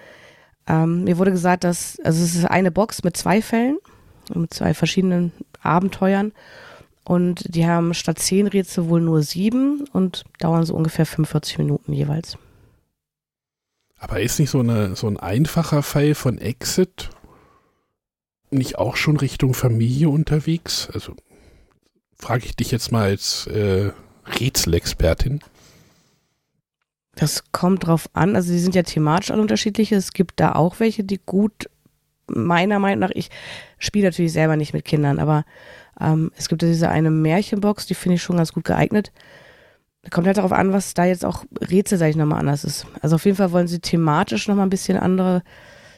Ähm, 0.68 1.04
mir 1.04 1.18
wurde 1.18 1.32
gesagt, 1.32 1.64
dass, 1.64 1.98
also 2.04 2.22
es 2.22 2.36
ist 2.36 2.44
eine 2.44 2.70
Box 2.70 3.02
mit 3.02 3.16
zwei 3.16 3.42
Fällen, 3.42 3.78
mit 4.32 4.54
zwei 4.54 4.72
verschiedenen 4.72 5.32
Abenteuern. 5.62 6.32
Und 7.04 7.42
die 7.54 7.66
haben 7.66 7.94
statt 7.94 8.18
zehn 8.20 8.46
Rätsel 8.46 8.88
wohl 8.88 9.00
nur 9.00 9.22
sieben 9.22 9.88
und 9.92 10.24
dauern 10.38 10.64
so 10.64 10.74
ungefähr 10.74 11.06
45 11.06 11.58
Minuten 11.58 11.92
jeweils. 11.92 12.38
Aber 13.98 14.20
ist 14.20 14.38
nicht 14.38 14.50
so, 14.50 14.60
eine, 14.60 14.94
so 14.96 15.08
ein 15.08 15.16
einfacher 15.18 15.82
Fall 15.82 16.14
von 16.14 16.38
Exit 16.38 17.10
nicht 18.50 18.78
auch 18.78 18.96
schon 18.96 19.16
Richtung 19.16 19.54
Familie 19.54 20.08
unterwegs? 20.08 20.88
Also 20.92 21.14
frage 22.16 22.46
ich 22.46 22.56
dich 22.56 22.70
jetzt 22.70 22.92
mal 22.92 23.04
als 23.04 23.46
äh, 23.48 23.92
Rätselexpertin. 24.38 25.40
Das 27.14 27.50
kommt 27.50 27.86
drauf 27.86 28.08
an. 28.12 28.36
Also 28.36 28.52
die 28.52 28.60
sind 28.60 28.76
ja 28.76 28.82
thematisch 28.84 29.32
alle 29.32 29.42
unterschiedlich. 29.42 29.90
Es 29.90 30.12
gibt 30.12 30.38
da 30.38 30.52
auch 30.52 30.78
welche, 30.78 31.02
die 31.02 31.20
gut, 31.24 31.68
meiner 32.28 32.78
Meinung 32.78 33.00
nach, 33.00 33.10
ich 33.10 33.30
spiele 33.78 34.06
natürlich 34.06 34.32
selber 34.32 34.56
nicht 34.56 34.72
mit 34.72 34.84
Kindern, 34.84 35.18
aber 35.18 35.44
ähm, 36.00 36.30
es 36.36 36.48
gibt 36.48 36.62
ja 36.62 36.68
diese 36.68 36.90
eine 36.90 37.10
Märchenbox, 37.10 37.86
die 37.86 37.94
finde 37.94 38.16
ich 38.16 38.22
schon 38.22 38.36
ganz 38.36 38.52
gut 38.52 38.64
geeignet. 38.64 39.12
Kommt 40.10 40.26
halt 40.26 40.36
darauf 40.36 40.52
an, 40.52 40.72
was 40.72 40.94
da 40.94 41.04
jetzt 41.04 41.24
auch 41.24 41.44
Rätsel, 41.60 41.98
sag 41.98 42.10
ich 42.10 42.16
nochmal, 42.16 42.40
anders 42.40 42.64
ist. 42.64 42.86
Also 43.00 43.16
auf 43.16 43.24
jeden 43.24 43.36
Fall 43.36 43.52
wollen 43.52 43.68
sie 43.68 43.80
thematisch 43.80 44.48
nochmal 44.48 44.66
ein 44.66 44.70
bisschen 44.70 44.98
andere 44.98 45.42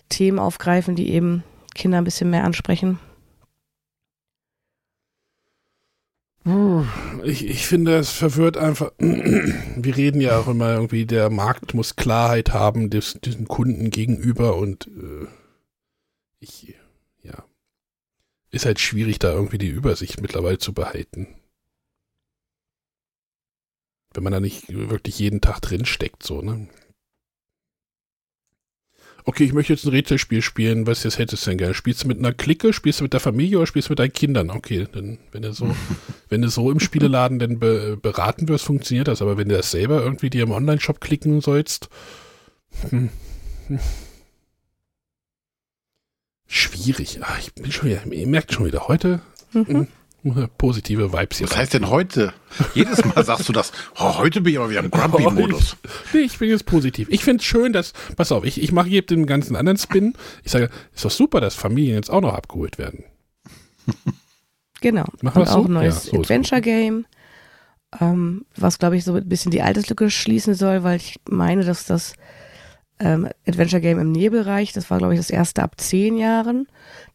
Themen 0.08 0.38
aufgreifen, 0.38 0.96
die 0.96 1.10
eben 1.10 1.44
Kinder 1.74 1.98
ein 1.98 2.04
bisschen 2.04 2.30
mehr 2.30 2.44
ansprechen. 2.44 2.98
Ich, 7.22 7.46
ich 7.46 7.66
finde, 7.66 7.96
es 7.96 8.10
verwirrt 8.10 8.56
einfach. 8.56 8.92
Wir 8.98 9.96
reden 9.96 10.20
ja 10.20 10.38
auch 10.38 10.48
immer 10.48 10.72
irgendwie, 10.72 11.04
der 11.04 11.30
Markt 11.30 11.74
muss 11.74 11.96
Klarheit 11.96 12.52
haben, 12.52 12.90
des, 12.90 13.18
diesen 13.22 13.46
Kunden 13.46 13.90
gegenüber 13.90 14.56
und 14.56 14.86
äh, 14.86 15.26
ich, 16.38 16.74
ja, 17.22 17.44
ist 18.50 18.64
halt 18.64 18.80
schwierig, 18.80 19.18
da 19.18 19.32
irgendwie 19.32 19.58
die 19.58 19.68
Übersicht 19.68 20.22
mittlerweile 20.22 20.58
zu 20.58 20.72
behalten. 20.72 21.28
Wenn 24.12 24.24
man 24.24 24.32
da 24.32 24.40
nicht 24.40 24.64
wirklich 24.68 25.18
jeden 25.18 25.40
Tag 25.40 25.60
drin 25.60 25.84
steckt, 25.84 26.22
so, 26.22 26.42
ne? 26.42 26.68
okay, 29.24 29.44
ich 29.44 29.52
möchte 29.52 29.72
jetzt 29.72 29.84
ein 29.84 29.90
Rätselspiel 29.90 30.42
spielen, 30.42 30.86
was 30.86 31.04
jetzt 31.04 31.18
hättest 31.18 31.46
du 31.46 31.50
denn 31.50 31.58
gerne? 31.58 31.74
Spielst 31.74 32.04
du 32.04 32.08
mit 32.08 32.18
einer 32.18 32.32
Clique, 32.32 32.72
spielst 32.72 33.00
du 33.00 33.04
mit 33.04 33.12
der 33.12 33.20
Familie 33.20 33.58
oder 33.58 33.66
spielst 33.66 33.88
du 33.88 33.92
mit 33.92 33.98
deinen 33.98 34.12
Kindern? 34.12 34.50
Okay, 34.50 34.86
dann, 34.90 35.18
wenn 35.32 35.42
du 35.42 35.52
so, 35.52 35.74
wenn 36.28 36.42
du 36.42 36.48
so 36.48 36.70
im 36.70 36.80
Spieleladen 36.80 37.38
denn 37.38 37.58
be, 37.58 37.96
beraten 38.00 38.48
wirst, 38.48 38.64
funktioniert 38.64 39.08
das. 39.08 39.22
Aber 39.22 39.36
wenn 39.36 39.48
du 39.48 39.56
das 39.56 39.70
selber 39.70 40.02
irgendwie 40.02 40.30
dir 40.30 40.42
im 40.42 40.52
Online-Shop 40.52 41.00
klicken 41.00 41.40
sollst, 41.40 41.88
hm, 42.88 43.10
hm. 43.68 43.78
schwierig. 46.46 47.18
Ach, 47.22 47.38
ich 47.38 47.54
bin 47.54 47.70
schon 47.70 47.90
wieder, 47.90 48.04
ihr 48.06 48.26
merkt 48.26 48.52
schon 48.52 48.66
wieder, 48.66 48.88
heute 48.88 49.20
mhm. 49.52 49.88
Positive 50.58 51.12
Vibes 51.12 51.38
hier. 51.38 51.48
Was 51.48 51.56
heißt 51.56 51.74
denn 51.74 51.88
heute? 51.88 52.32
Jedes 52.74 53.04
Mal 53.04 53.24
sagst 53.24 53.48
du 53.48 53.52
das. 53.52 53.72
Oh, 53.98 54.18
heute 54.18 54.40
bin 54.40 54.52
ich 54.52 54.58
aber 54.58 54.70
wieder 54.70 54.80
im 54.80 54.90
Grumpy-Modus. 54.90 55.76
Nee, 56.12 56.20
ich 56.20 56.38
bin 56.38 56.50
jetzt 56.50 56.66
positiv. 56.66 57.08
Ich 57.10 57.24
finde 57.24 57.40
es 57.40 57.44
schön, 57.44 57.72
dass, 57.72 57.92
pass 58.16 58.32
auf, 58.32 58.44
ich, 58.44 58.60
ich 58.62 58.72
mache 58.72 58.88
hier 58.88 59.02
den 59.02 59.26
ganzen 59.26 59.56
anderen 59.56 59.78
Spin. 59.78 60.14
Ich 60.42 60.50
sage, 60.50 60.70
ist 60.94 61.04
doch 61.04 61.10
super, 61.10 61.40
dass 61.40 61.54
Familien 61.54 61.96
jetzt 61.96 62.10
auch 62.10 62.20
noch 62.20 62.34
abgeholt 62.34 62.78
werden. 62.78 63.04
Genau. 64.80 65.04
Machen 65.20 65.42
Und 65.42 65.48
auch 65.48 65.66
ein 65.66 65.72
neues 65.72 66.06
ja, 66.06 66.12
so 66.12 66.20
Adventure-Game, 66.20 67.04
ähm, 68.00 68.46
was, 68.56 68.78
glaube 68.78 68.96
ich, 68.96 69.04
so 69.04 69.14
ein 69.14 69.28
bisschen 69.28 69.50
die 69.50 69.62
Alterslücke 69.62 70.10
schließen 70.10 70.54
soll, 70.54 70.82
weil 70.82 70.96
ich 70.96 71.20
meine, 71.28 71.64
dass 71.64 71.84
das 71.84 72.14
ähm, 72.98 73.28
Adventure-Game 73.46 73.98
im 73.98 74.12
Nebelreich, 74.12 74.72
das 74.72 74.90
war, 74.90 74.98
glaube 74.98 75.14
ich, 75.14 75.20
das 75.20 75.30
erste 75.30 75.62
ab 75.62 75.80
10 75.80 76.16
Jahren. 76.16 76.66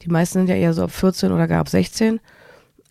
Die 0.01 0.09
meisten 0.09 0.39
sind 0.39 0.49
ja 0.49 0.55
eher 0.55 0.73
so 0.73 0.83
ab 0.83 0.91
14 0.91 1.31
oder 1.31 1.47
gar 1.47 1.61
ab 1.61 1.69
16. 1.69 2.19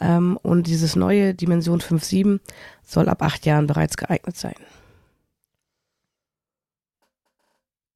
Ähm, 0.00 0.38
und 0.42 0.66
dieses 0.66 0.96
neue 0.96 1.34
Dimension 1.34 1.80
5.7 1.80 2.40
soll 2.84 3.08
ab 3.08 3.22
acht 3.22 3.46
Jahren 3.46 3.66
bereits 3.66 3.96
geeignet 3.96 4.36
sein. 4.36 4.54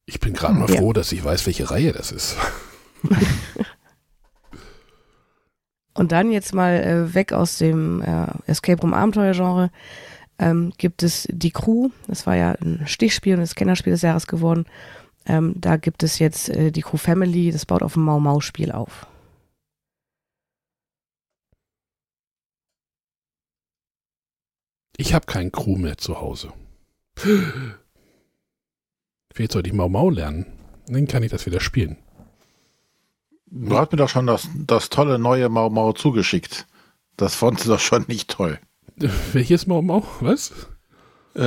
Ich 0.06 0.20
bin 0.20 0.32
gerade 0.32 0.54
mal 0.54 0.70
ja. 0.70 0.78
froh, 0.78 0.92
dass 0.92 1.12
ich 1.12 1.22
weiß, 1.22 1.44
welche 1.46 1.70
Reihe 1.70 1.92
das 1.92 2.12
ist. 2.12 2.36
und 5.94 6.12
dann 6.12 6.30
jetzt 6.30 6.54
mal 6.54 6.74
äh, 6.74 7.14
weg 7.14 7.32
aus 7.32 7.58
dem 7.58 8.00
äh, 8.00 8.26
Escape 8.46 8.80
Room 8.80 8.94
Abenteuer-Genre 8.94 9.70
ähm, 10.38 10.72
gibt 10.78 11.02
es 11.02 11.28
die 11.30 11.50
Crew. 11.50 11.90
Das 12.06 12.26
war 12.26 12.36
ja 12.36 12.52
ein 12.52 12.86
Stichspiel 12.86 13.34
und 13.34 13.40
das 13.40 13.54
Kennerspiel 13.54 13.92
des 13.92 14.02
Jahres 14.02 14.26
geworden. 14.26 14.64
Ähm, 15.26 15.54
da 15.56 15.76
gibt 15.76 16.02
es 16.02 16.18
jetzt 16.18 16.48
äh, 16.48 16.70
die 16.70 16.82
Crew 16.82 16.96
Family. 16.96 17.50
Das 17.50 17.66
baut 17.66 17.82
auf 17.82 17.92
dem 17.94 18.04
Mau 18.04 18.18
Mau 18.18 18.40
Spiel 18.40 18.72
auf. 18.72 19.06
Ich 25.00 25.14
habe 25.14 25.24
keinen 25.26 25.52
Crew 25.52 25.76
mehr 25.76 25.96
zu 25.96 26.20
Hause. 26.20 26.52
Vielleicht 29.32 29.52
sollte 29.52 29.68
ich 29.68 29.74
Mau 29.74 29.88
Mau 29.88 30.10
lernen. 30.10 30.44
Dann 30.88 31.06
kann 31.06 31.22
ich 31.22 31.30
das 31.30 31.46
wieder 31.46 31.60
spielen. 31.60 31.98
Du 33.46 33.78
hast 33.78 33.92
mir 33.92 33.98
doch 33.98 34.08
schon 34.08 34.26
das, 34.26 34.48
das 34.66 34.90
tolle 34.90 35.20
neue 35.20 35.48
Mau 35.48 35.70
Mau 35.70 35.92
zugeschickt. 35.92 36.66
Das 37.16 37.36
fandst 37.36 37.64
du 37.64 37.70
doch 37.70 37.78
schon 37.78 38.06
nicht 38.08 38.28
toll. 38.28 38.58
Welches 39.32 39.68
Mau 39.68 39.82
Mau? 39.82 40.04
Was? 40.20 40.50
Äh, 41.36 41.40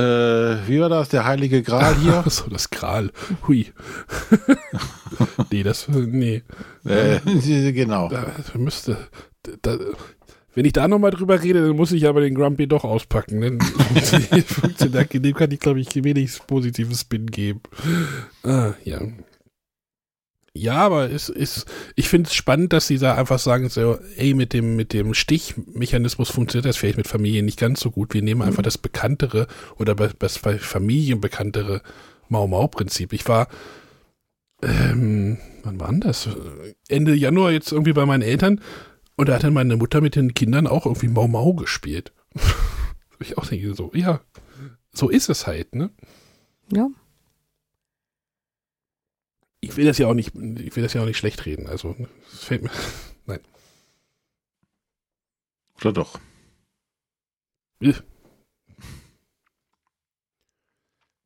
wie 0.66 0.80
war 0.80 0.88
das? 0.88 1.10
Der 1.10 1.26
heilige 1.26 1.62
Gral 1.62 1.94
hier? 1.96 2.24
so, 2.30 2.48
das 2.48 2.70
Gral. 2.70 3.12
Hui. 3.46 3.70
nee, 5.50 5.62
das, 5.62 5.88
nee. 5.88 6.42
Äh, 6.86 7.72
genau. 7.72 8.08
Da 8.08 8.32
müsste, 8.54 8.96
da, 9.60 9.76
wenn 10.54 10.64
ich 10.64 10.72
da 10.72 10.88
nochmal 10.88 11.10
drüber 11.10 11.42
rede, 11.42 11.66
dann 11.66 11.76
muss 11.76 11.92
ich 11.92 12.06
aber 12.06 12.20
den 12.20 12.34
Grumpy 12.34 12.66
doch 12.66 12.84
auspacken. 12.84 13.40
Denn 13.40 13.58
dem 15.22 15.34
kann 15.34 15.50
ich, 15.50 15.60
glaube 15.60 15.80
ich, 15.80 15.94
wenig 15.94 16.38
positives 16.46 17.00
Spin 17.00 17.26
geben. 17.26 17.60
Ah, 18.42 18.74
ja. 18.84 19.00
Ja, 20.54 20.74
aber 20.74 21.10
es 21.10 21.30
ist, 21.30 21.64
ich 21.96 22.08
finde 22.08 22.28
es 22.28 22.34
spannend, 22.34 22.74
dass 22.74 22.86
sie 22.86 22.98
da 22.98 23.14
einfach 23.14 23.38
sagen, 23.38 23.70
so, 23.70 23.98
ey, 24.16 24.34
mit 24.34 24.52
dem, 24.52 24.76
mit 24.76 24.92
dem 24.92 25.14
Stichmechanismus 25.14 26.28
funktioniert 26.28 26.66
das 26.66 26.76
vielleicht 26.76 26.98
mit 26.98 27.08
Familien 27.08 27.46
nicht 27.46 27.58
ganz 27.58 27.80
so 27.80 27.90
gut. 27.90 28.12
Wir 28.12 28.20
nehmen 28.20 28.42
einfach 28.42 28.58
mhm. 28.58 28.64
das 28.64 28.76
bekanntere 28.76 29.46
oder 29.78 29.94
das 29.94 30.38
bei 30.38 30.58
Familien 30.58 31.22
bekanntere 31.22 31.80
Mau-Mau-Prinzip. 32.28 33.14
Ich 33.14 33.26
war, 33.28 33.48
ähm, 34.62 35.38
wann 35.62 35.80
war 35.80 35.92
das? 35.94 36.28
Ende 36.86 37.14
Januar 37.14 37.50
jetzt 37.50 37.72
irgendwie 37.72 37.94
bei 37.94 38.04
meinen 38.04 38.22
Eltern 38.22 38.60
und 39.16 39.28
da 39.28 39.34
hat 39.34 39.44
dann 39.44 39.54
meine 39.54 39.76
Mutter 39.76 40.00
mit 40.00 40.16
den 40.16 40.34
Kindern 40.34 40.66
auch 40.66 40.86
irgendwie 40.86 41.08
Mau 41.08 41.28
Mau 41.28 41.54
gespielt. 41.54 42.12
ich 43.20 43.38
auch 43.38 43.46
denke 43.46 43.74
so, 43.74 43.90
ja, 43.94 44.20
so 44.92 45.08
ist 45.08 45.28
es 45.28 45.46
halt, 45.46 45.74
ne? 45.74 45.90
Ja. 46.72 46.88
ich 49.62 49.76
will 49.76 49.86
das 49.86 49.96
ja 49.98 50.08
auch 50.08 50.14
nicht, 50.14 50.34
ich 50.34 50.76
will 50.76 50.82
das 50.82 50.92
ja 50.92 51.00
auch 51.00 51.06
nicht 51.06 51.16
schlecht 51.16 51.46
reden. 51.46 51.66
Also, 51.68 51.96
es 52.32 52.44
fällt 52.44 52.62
mir, 52.62 52.70
nein. 53.26 53.40
Oder 55.80 55.92
doch? 55.92 56.20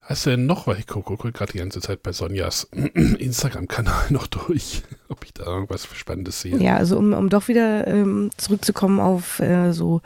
Hast 0.09 0.25
du 0.25 0.31
denn 0.31 0.47
noch, 0.47 0.69
weil 0.69 0.79
ich 0.79 0.87
gucke, 0.87 1.17
gucke 1.17 1.33
gerade 1.33 1.51
die 1.51 1.59
ganze 1.59 1.81
Zeit 1.81 2.05
bei 2.05 2.13
Sonjas 2.13 2.69
Instagram-Kanal 2.95 4.07
noch 4.11 4.29
durch, 4.29 4.83
ob 5.09 5.25
ich 5.25 5.35
da 5.35 5.45
irgendwas 5.45 5.89
Spannendes 5.95 6.41
sehe. 6.41 6.57
Ja, 6.59 6.77
also 6.77 6.97
um, 6.97 7.13
um 7.13 7.29
doch 7.29 7.49
wieder 7.49 7.89
ähm, 7.89 8.31
zurückzukommen 8.37 9.01
auf 9.01 9.41
äh, 9.41 9.73
so 9.73 10.03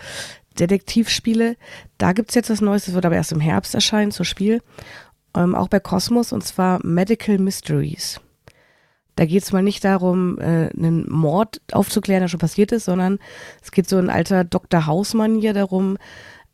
Detektivspiele, 0.58 1.56
da 1.98 2.12
gibt 2.12 2.30
es 2.30 2.34
jetzt 2.34 2.48
was 2.48 2.62
Neues, 2.62 2.86
das 2.86 2.94
wird 2.94 3.04
aber 3.04 3.16
erst 3.16 3.32
im 3.32 3.40
Herbst 3.40 3.74
erscheinen, 3.74 4.10
zur 4.10 4.24
Spiel, 4.24 4.62
ähm, 5.36 5.54
auch 5.54 5.68
bei 5.68 5.80
Cosmos, 5.80 6.32
und 6.32 6.44
zwar 6.44 6.84
Medical 6.84 7.36
Mysteries. 7.36 8.20
Da 9.16 9.26
geht 9.26 9.42
es 9.42 9.52
mal 9.52 9.62
nicht 9.62 9.84
darum, 9.84 10.38
äh, 10.38 10.70
einen 10.70 11.10
Mord 11.10 11.60
aufzuklären, 11.72 12.22
der 12.22 12.28
schon 12.28 12.40
passiert 12.40 12.72
ist, 12.72 12.86
sondern 12.86 13.18
es 13.62 13.70
geht 13.70 13.86
so 13.86 13.98
in 13.98 14.08
alter 14.08 14.44
Dr. 14.44 14.86
Hausmann-Manier 14.86 15.52
darum, 15.52 15.98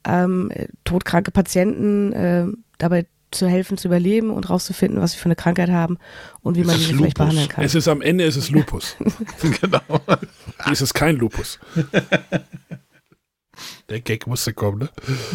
ähm, 0.05 0.51
todkranke 0.83 1.31
Patienten 1.31 2.13
äh, 2.13 2.47
dabei 2.79 3.07
zu 3.31 3.49
helfen, 3.49 3.77
zu 3.77 3.89
überleben 3.89 4.31
und 4.31 4.49
rauszufinden, 4.49 5.01
was 5.01 5.13
sie 5.13 5.19
für 5.19 5.27
eine 5.27 5.37
Krankheit 5.37 5.71
haben 5.71 5.99
und 6.43 6.57
wie 6.57 6.65
man 6.65 6.79
sie 6.79 6.95
vielleicht 6.95 7.19
behandeln 7.19 7.49
kann. 7.49 7.65
Es 7.65 7.75
ist 7.75 7.89
am 7.89 8.01
Ende 8.03 8.25
ist 8.25 8.37
es 8.37 8.51
Lupus. 8.51 8.97
genau. 9.61 9.81
Es 10.71 10.81
ist 10.81 10.95
kein 10.95 11.17
Lupus. 11.17 11.59
Der 13.89 14.01
Gag 14.01 14.27
musste 14.27 14.53
kommen, 14.53 14.79
ne? 14.79 14.91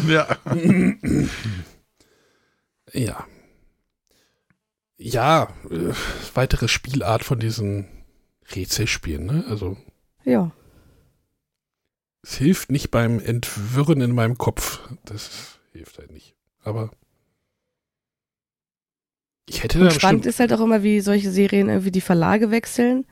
Ja. 0.08 0.38
ja. 2.92 3.26
Ja, 4.96 5.48
äh, 5.68 5.92
weitere 6.34 6.68
Spielart 6.68 7.24
von 7.24 7.40
diesen 7.40 7.88
Rätselspielen, 8.54 9.26
ne? 9.26 9.44
Also. 9.48 9.76
Ja. 10.24 10.52
Es 12.22 12.36
hilft 12.36 12.70
nicht 12.70 12.92
beim 12.92 13.18
Entwirren 13.18 14.00
in 14.00 14.14
meinem 14.14 14.38
Kopf. 14.38 14.80
Das 15.04 15.58
hilft 15.72 15.98
halt 15.98 16.12
nicht. 16.12 16.36
Aber 16.62 16.92
ich 19.48 19.62
hätte 19.62 19.78
da 19.78 19.90
Spannend 19.90 20.26
ist 20.26 20.40
halt 20.40 20.52
auch 20.52 20.60
immer, 20.60 20.82
wie 20.82 21.00
solche 21.00 21.30
Serien 21.30 21.68
irgendwie 21.68 21.90
die 21.90 22.00
Verlage 22.00 22.50
wechseln. 22.50 23.04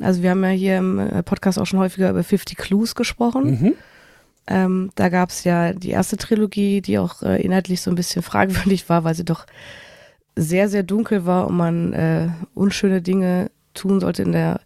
Also 0.00 0.22
wir 0.22 0.30
haben 0.30 0.42
ja 0.42 0.50
hier 0.50 0.78
im 0.78 0.98
äh, 0.98 1.22
Podcast 1.22 1.58
auch 1.58 1.66
schon 1.66 1.78
häufiger 1.78 2.10
über 2.10 2.22
50 2.22 2.56
Clues 2.56 2.94
gesprochen. 2.94 3.50
Mhm. 3.50 3.72
Ähm, 4.48 4.90
da 4.94 5.08
gab 5.08 5.30
es 5.30 5.44
ja 5.44 5.72
die 5.72 5.90
erste 5.90 6.16
Trilogie, 6.16 6.80
die 6.80 6.98
auch 6.98 7.22
äh, 7.22 7.40
inhaltlich 7.42 7.80
so 7.80 7.90
ein 7.90 7.96
bisschen 7.96 8.22
fragwürdig 8.22 8.88
war, 8.88 9.04
weil 9.04 9.14
sie 9.14 9.24
doch 9.24 9.46
sehr, 10.36 10.68
sehr 10.68 10.82
dunkel 10.82 11.24
war 11.24 11.46
und 11.46 11.56
man 11.56 11.92
äh, 11.92 12.28
unschöne 12.54 13.00
Dinge 13.00 13.50
tun 13.74 14.00
sollte 14.00 14.22
in 14.22 14.32
der 14.32 14.60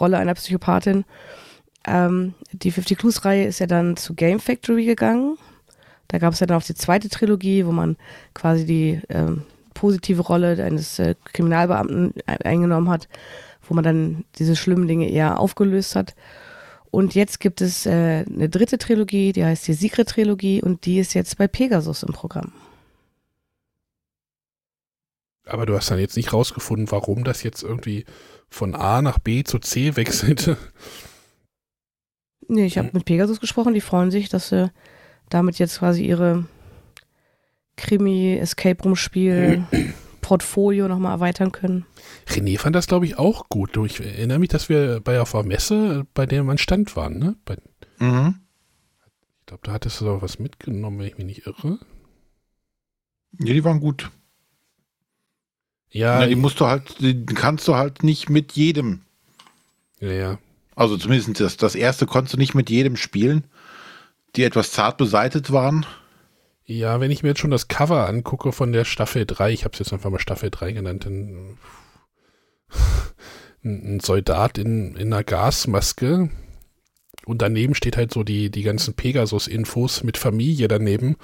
Rolle 0.00 0.18
einer 0.18 0.34
Psychopathin. 0.34 1.04
Ähm, 1.86 2.34
die 2.52 2.70
50 2.70 2.98
Clues-Reihe 2.98 3.46
ist 3.46 3.60
ja 3.60 3.66
dann 3.66 3.96
zu 3.96 4.14
Game 4.14 4.40
Factory 4.40 4.84
gegangen. 4.84 5.36
Da 6.08 6.18
gab 6.18 6.32
es 6.32 6.40
ja 6.40 6.46
dann 6.46 6.58
auch 6.58 6.64
die 6.64 6.74
zweite 6.74 7.08
Trilogie, 7.08 7.64
wo 7.66 7.72
man 7.72 7.96
quasi 8.34 8.66
die 8.66 9.00
ähm, 9.08 9.44
positive 9.82 10.22
Rolle 10.22 10.62
eines 10.62 11.00
äh, 11.00 11.16
Kriminalbeamten 11.32 12.14
eingenommen 12.24 12.88
hat, 12.88 13.08
wo 13.66 13.74
man 13.74 13.82
dann 13.82 14.24
diese 14.38 14.54
schlimmen 14.54 14.86
Dinge 14.86 15.10
eher 15.10 15.40
aufgelöst 15.40 15.96
hat. 15.96 16.14
Und 16.92 17.16
jetzt 17.16 17.40
gibt 17.40 17.60
es 17.60 17.84
äh, 17.84 18.24
eine 18.24 18.48
dritte 18.48 18.78
Trilogie, 18.78 19.32
die 19.32 19.44
heißt 19.44 19.66
die 19.66 19.72
Secret-Trilogie 19.72 20.62
und 20.62 20.86
die 20.86 21.00
ist 21.00 21.14
jetzt 21.14 21.36
bei 21.36 21.48
Pegasus 21.48 22.04
im 22.04 22.12
Programm. 22.12 22.52
Aber 25.46 25.66
du 25.66 25.74
hast 25.74 25.90
dann 25.90 25.98
jetzt 25.98 26.16
nicht 26.16 26.32
rausgefunden, 26.32 26.92
warum 26.92 27.24
das 27.24 27.42
jetzt 27.42 27.64
irgendwie 27.64 28.04
von 28.48 28.76
A 28.76 29.02
nach 29.02 29.18
B 29.18 29.42
zu 29.42 29.58
C 29.58 29.96
wechselte. 29.96 30.56
Nee, 32.46 32.66
ich 32.66 32.78
habe 32.78 32.86
hm. 32.86 32.94
mit 32.94 33.04
Pegasus 33.04 33.40
gesprochen, 33.40 33.74
die 33.74 33.80
freuen 33.80 34.12
sich, 34.12 34.28
dass 34.28 34.50
sie 34.50 34.70
damit 35.28 35.58
jetzt 35.58 35.80
quasi 35.80 36.04
ihre 36.04 36.44
Krimi, 37.82 38.38
Escape 38.38 38.82
Room 38.84 38.96
Spiel, 38.96 39.64
Portfolio 40.20 40.88
nochmal 40.88 41.12
erweitern 41.12 41.52
können. 41.52 41.84
René 42.28 42.58
fand 42.58 42.76
das, 42.76 42.86
glaube 42.86 43.06
ich, 43.06 43.18
auch 43.18 43.48
gut. 43.48 43.76
Ich 43.76 44.00
erinnere 44.00 44.38
mich, 44.38 44.48
dass 44.48 44.68
wir 44.68 45.00
bei 45.00 45.20
auf 45.20 45.32
der 45.32 45.42
Messe, 45.42 46.06
bei 46.14 46.24
der 46.24 46.44
man 46.44 46.58
stand 46.58 46.96
waren, 46.96 47.18
ne? 47.18 47.36
Bei, 47.44 47.56
mhm. 47.98 48.36
Ich 49.40 49.46
glaube, 49.46 49.62
da 49.64 49.72
hattest 49.72 50.00
du 50.00 50.04
doch 50.04 50.22
was 50.22 50.38
mitgenommen, 50.38 51.00
wenn 51.00 51.06
ich 51.06 51.18
mich 51.18 51.26
nicht 51.26 51.46
irre. 51.46 51.78
Ja, 53.40 53.52
die 53.52 53.64
waren 53.64 53.80
gut. 53.80 54.10
Ja, 55.90 56.20
ja 56.20 56.26
die 56.26 56.36
musst 56.36 56.60
du 56.60 56.66
halt, 56.66 57.00
die 57.00 57.26
kannst 57.26 57.66
du 57.66 57.74
halt 57.74 58.04
nicht 58.04 58.30
mit 58.30 58.52
jedem. 58.52 59.02
Ja, 60.00 60.12
ja. 60.12 60.38
Also 60.74 60.96
zumindest 60.96 61.40
das, 61.40 61.56
das 61.56 61.74
erste 61.74 62.06
konntest 62.06 62.34
du 62.34 62.38
nicht 62.38 62.54
mit 62.54 62.70
jedem 62.70 62.96
spielen, 62.96 63.44
die 64.36 64.44
etwas 64.44 64.70
zart 64.70 64.96
beseitet 64.96 65.52
waren. 65.52 65.84
Ja, 66.78 67.00
wenn 67.00 67.10
ich 67.10 67.22
mir 67.22 67.30
jetzt 67.30 67.40
schon 67.40 67.50
das 67.50 67.68
Cover 67.68 68.08
angucke 68.08 68.50
von 68.50 68.72
der 68.72 68.86
Staffel 68.86 69.26
3, 69.26 69.52
ich 69.52 69.64
habe 69.64 69.72
es 69.74 69.78
jetzt 69.80 69.92
einfach 69.92 70.08
mal 70.08 70.18
Staffel 70.18 70.50
3 70.50 70.72
genannt, 70.72 71.04
ein, 71.04 71.58
ein 73.62 74.00
Soldat 74.00 74.56
in, 74.56 74.96
in 74.96 75.12
einer 75.12 75.22
Gasmaske 75.22 76.30
und 77.26 77.42
daneben 77.42 77.74
steht 77.74 77.98
halt 77.98 78.10
so 78.10 78.22
die, 78.22 78.50
die 78.50 78.62
ganzen 78.62 78.94
Pegasus-Infos 78.94 80.02
mit 80.02 80.16
Familie 80.16 80.66
daneben. 80.66 81.16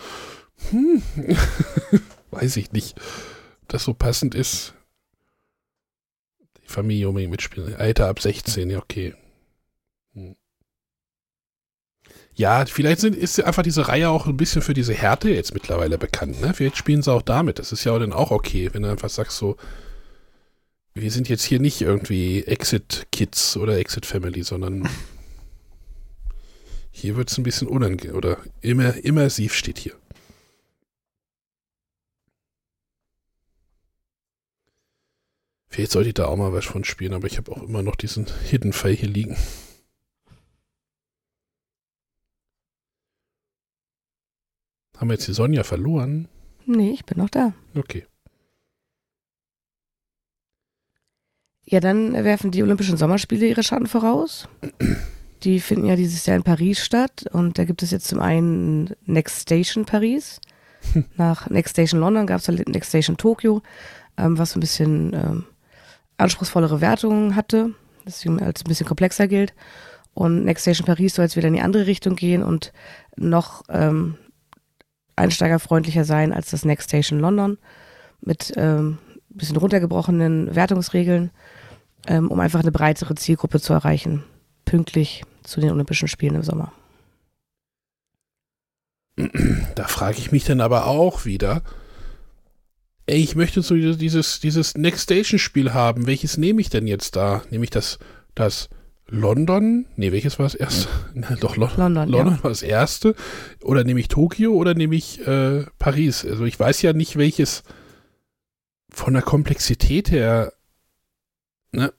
Hm. 0.71 1.03
Weiß 2.31 2.57
ich 2.59 2.73
nicht, 2.73 2.99
ob 3.63 3.69
das 3.69 3.85
so 3.85 3.95
passend 3.95 4.35
ist. 4.35 4.75
Die 6.63 6.69
Familie 6.69 7.09
unbedingt 7.09 7.31
mitspielen. 7.31 7.75
Alter 7.75 8.09
ab 8.09 8.21
16, 8.21 8.69
ja, 8.69 8.79
okay. 8.79 9.15
Hm. 10.13 10.37
Ja, 12.39 12.65
vielleicht 12.67 13.01
sind, 13.01 13.17
ist 13.17 13.43
einfach 13.43 13.65
diese 13.65 13.89
Reihe 13.89 14.11
auch 14.11 14.29
ein 14.29 14.37
bisschen 14.37 14.63
für 14.63 14.73
diese 14.73 14.95
Härte 14.95 15.29
jetzt 15.29 15.55
mittlerweile 15.55 15.99
bekannt. 15.99 16.41
Ne? 16.41 16.55
Vielleicht 16.55 16.77
spielen 16.77 17.03
sie 17.03 17.13
auch 17.13 17.23
damit. 17.23 17.59
Das 17.59 17.73
ist 17.73 17.83
ja 17.83 17.99
dann 17.99 18.13
auch 18.13 18.31
okay, 18.31 18.71
wenn 18.73 18.83
du 18.83 18.91
einfach 18.91 19.11
sagst 19.11 19.37
so, 19.39 19.57
wir 20.95 21.11
sind 21.11 21.29
jetzt 21.29 21.43
hier 21.43 21.59
nicht 21.59 21.81
irgendwie 21.81 22.45
Exit 22.45 23.09
Kids 23.11 23.57
oder 23.57 23.77
Exit 23.79 24.07
Family, 24.07 24.45
sondern 24.45 24.89
hier 26.93 27.17
wird 27.17 27.29
es 27.29 27.39
ein 27.39 27.43
bisschen 27.43 27.67
unangenehm 27.67 28.15
oder 28.15 28.39
immer, 28.61 28.95
immersiv 29.05 29.53
steht 29.53 29.79
hier. 29.79 29.95
Vielleicht 35.67 35.91
sollte 35.91 36.11
ich 36.11 36.15
da 36.15 36.27
auch 36.27 36.37
mal 36.37 36.53
was 36.53 36.67
von 36.67 36.85
spielen, 36.85 37.15
aber 37.15 37.27
ich 37.27 37.37
habe 37.37 37.51
auch 37.51 37.65
immer 37.65 37.83
noch 37.83 37.97
diesen 37.97 38.27
Hidden 38.49 38.73
File 38.73 38.95
hier 38.95 39.09
liegen. 39.09 39.37
Haben 44.99 45.09
wir 45.09 45.15
jetzt 45.15 45.29
die 45.29 45.33
Sonja 45.33 45.63
verloren? 45.63 46.29
Nee, 46.67 46.91
ich 46.91 47.05
bin 47.05 47.19
noch 47.19 47.31
da. 47.31 47.55
Okay. 47.77 48.05
Ja, 51.65 51.81
dann 51.81 52.13
werfen 52.13 52.51
die 52.51 52.63
Olympischen 52.63 52.97
Sommerspiele 52.97 53.47
ihre 53.47 53.63
Schatten 53.63 53.87
voraus. 53.87 54.49
Die 55.45 55.61
finden 55.61 55.87
ja 55.87 55.95
dieses 55.95 56.27
Jahr 56.27 56.37
in 56.37 56.43
Paris 56.43 56.85
statt 56.85 57.27
und 57.31 57.59
da 57.59 57.65
gibt 57.65 57.85
es 57.85 57.93
jetzt 57.93 58.09
zum 58.09 58.19
einen 58.19 58.97
Next 59.07 59.43
Station 59.43 59.85
Paris. 59.85 60.41
Nach 61.17 61.49
Next 61.49 61.73
Station 61.75 62.01
London 62.01 62.27
gab 62.27 62.41
es 62.41 62.49
halt 62.49 62.69
Next 62.69 62.89
Station 62.89 63.17
Tokio, 63.17 63.63
ähm, 64.17 64.37
was 64.37 64.57
ein 64.57 64.61
bisschen 64.61 65.13
ähm, 65.13 65.45
anspruchsvollere 66.17 66.81
Wertungen 66.81 67.37
hatte, 67.37 67.73
deswegen 68.05 68.43
als 68.43 68.63
ein 68.63 68.69
bisschen 68.69 68.87
komplexer 68.87 69.29
gilt. 69.29 69.55
Und 70.13 70.45
Next 70.45 70.63
Station 70.63 70.87
Paris 70.87 71.15
soll 71.15 71.27
jetzt 71.27 71.37
wieder 71.37 71.47
in 71.47 71.55
die 71.55 71.61
andere 71.61 71.87
Richtung 71.87 72.17
gehen 72.17 72.43
und 72.43 72.73
noch 73.17 73.63
ähm, 73.69 74.17
einsteigerfreundlicher 75.19 76.05
sein 76.05 76.33
als 76.33 76.51
das 76.51 76.65
Next 76.65 76.89
Station 76.89 77.21
London 77.21 77.59
mit 78.21 78.53
ähm, 78.57 78.99
bisschen 79.29 79.57
runtergebrochenen 79.57 80.55
Wertungsregeln, 80.55 81.31
ähm, 82.07 82.31
um 82.31 82.41
einfach 82.41 82.61
eine 82.61 82.73
breitere 82.73 83.15
Zielgruppe 83.15 83.61
zu 83.61 83.73
erreichen, 83.73 84.25
pünktlich 84.65 85.25
zu 85.43 85.61
den 85.61 85.71
Olympischen 85.71 86.09
Spielen 86.09 86.35
im 86.35 86.43
Sommer. 86.43 86.73
Da 89.75 89.89
frage 89.89 90.19
ich 90.19 90.31
mich 90.31 90.45
dann 90.45 90.61
aber 90.61 90.87
auch 90.87 91.25
wieder, 91.25 91.63
ey, 93.07 93.19
ich 93.19 93.35
möchte 93.35 93.63
so 93.63 93.75
dieses, 93.75 94.39
dieses 94.41 94.77
Next 94.77 95.05
Station 95.05 95.39
Spiel 95.39 95.75
haben. 95.75 96.07
Welches 96.07 96.37
nehme 96.37 96.61
ich 96.61 96.71
denn 96.71 96.87
jetzt 96.87 97.17
da? 97.17 97.43
Nehme 97.51 97.65
ich 97.65 97.71
das, 97.71 97.99
das 98.35 98.69
London, 99.11 99.87
nee, 99.97 100.13
welches 100.13 100.39
war 100.39 100.45
das 100.45 100.55
erste? 100.55 100.89
Doch, 101.41 101.57
Lo 101.57 101.69
London. 101.77 102.09
London 102.09 102.35
ja. 102.37 102.43
war 102.43 102.51
das 102.51 102.63
erste. 102.63 103.15
Oder 103.63 103.85
nehme 103.85 104.01
ich 104.01 104.09
Tokio 104.09 104.53
oder 104.53 104.75
nehme 104.75 104.97
ich 104.97 105.27
äh, 105.27 105.65
Paris? 105.79 106.25
Also 106.25 106.45
ich 106.45 106.59
weiß 106.59 106.83
ja 106.83 106.93
nicht, 106.93 107.17
welches 107.17 107.63
von 108.91 109.15
der 109.15 109.23
Komplexität 109.23 110.11
her, 110.11 110.53
ne, 111.73 111.93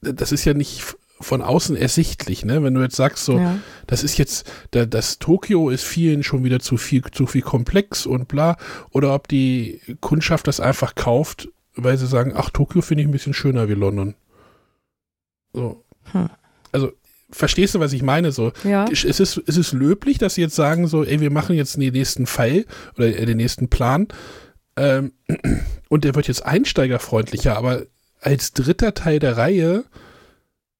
das 0.00 0.32
ist 0.32 0.44
ja 0.44 0.54
nicht 0.54 0.82
von 1.20 1.42
außen 1.42 1.76
ersichtlich, 1.76 2.44
ne? 2.44 2.62
Wenn 2.62 2.74
du 2.74 2.80
jetzt 2.80 2.96
sagst, 2.96 3.24
so, 3.24 3.38
ja. 3.38 3.58
das 3.86 4.04
ist 4.04 4.18
jetzt, 4.18 4.50
da, 4.70 4.86
das 4.86 5.18
Tokio 5.18 5.70
ist 5.70 5.84
vielen 5.84 6.22
schon 6.22 6.44
wieder 6.44 6.60
zu 6.60 6.76
viel, 6.76 7.02
zu 7.10 7.26
viel 7.26 7.42
komplex 7.42 8.06
und 8.06 8.28
bla, 8.28 8.56
oder 8.90 9.14
ob 9.14 9.26
die 9.28 9.80
Kundschaft 10.00 10.46
das 10.46 10.60
einfach 10.60 10.94
kauft, 10.94 11.48
weil 11.74 11.96
sie 11.96 12.06
sagen, 12.06 12.34
ach, 12.36 12.50
Tokio 12.50 12.82
finde 12.82 13.02
ich 13.02 13.08
ein 13.08 13.12
bisschen 13.12 13.34
schöner 13.34 13.68
wie 13.68 13.74
London. 13.74 14.14
So. 15.52 15.84
Hm. 16.12 16.28
Also, 16.72 16.92
verstehst 17.30 17.74
du, 17.74 17.80
was 17.80 17.92
ich 17.92 18.02
meine? 18.02 18.32
So, 18.32 18.52
ja. 18.64 18.86
es, 18.90 19.04
ist, 19.04 19.20
es 19.20 19.56
ist 19.56 19.72
löblich, 19.72 20.18
dass 20.18 20.34
sie 20.34 20.40
jetzt 20.40 20.56
sagen, 20.56 20.86
so, 20.86 21.04
ey, 21.04 21.20
wir 21.20 21.30
machen 21.30 21.56
jetzt 21.56 21.76
den 21.76 21.92
nächsten 21.92 22.26
Fall 22.26 22.64
oder 22.96 23.10
den 23.10 23.36
nächsten 23.36 23.68
Plan. 23.68 24.08
Ähm, 24.76 25.12
und 25.88 26.04
der 26.04 26.14
wird 26.14 26.28
jetzt 26.28 26.44
einsteigerfreundlicher, 26.44 27.56
aber 27.56 27.82
als 28.20 28.52
dritter 28.52 28.94
Teil 28.94 29.18
der 29.18 29.36
Reihe 29.36 29.84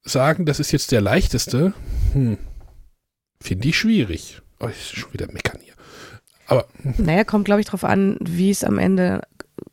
sagen, 0.02 0.46
das 0.46 0.60
ist 0.60 0.72
jetzt 0.72 0.92
der 0.92 1.00
leichteste, 1.00 1.72
hm, 2.12 2.38
finde 3.40 3.68
ich 3.68 3.78
schwierig. 3.78 4.40
Oh, 4.60 4.68
ich 4.68 4.98
schon 4.98 5.12
wieder 5.12 5.30
meckern 5.32 5.60
hier. 5.62 5.74
Aber. 6.46 6.66
Naja, 6.96 7.24
kommt, 7.24 7.44
glaube 7.44 7.60
ich, 7.60 7.66
darauf 7.66 7.84
an, 7.84 8.16
wie 8.20 8.50
es 8.50 8.64
am 8.64 8.78
Ende, 8.78 9.22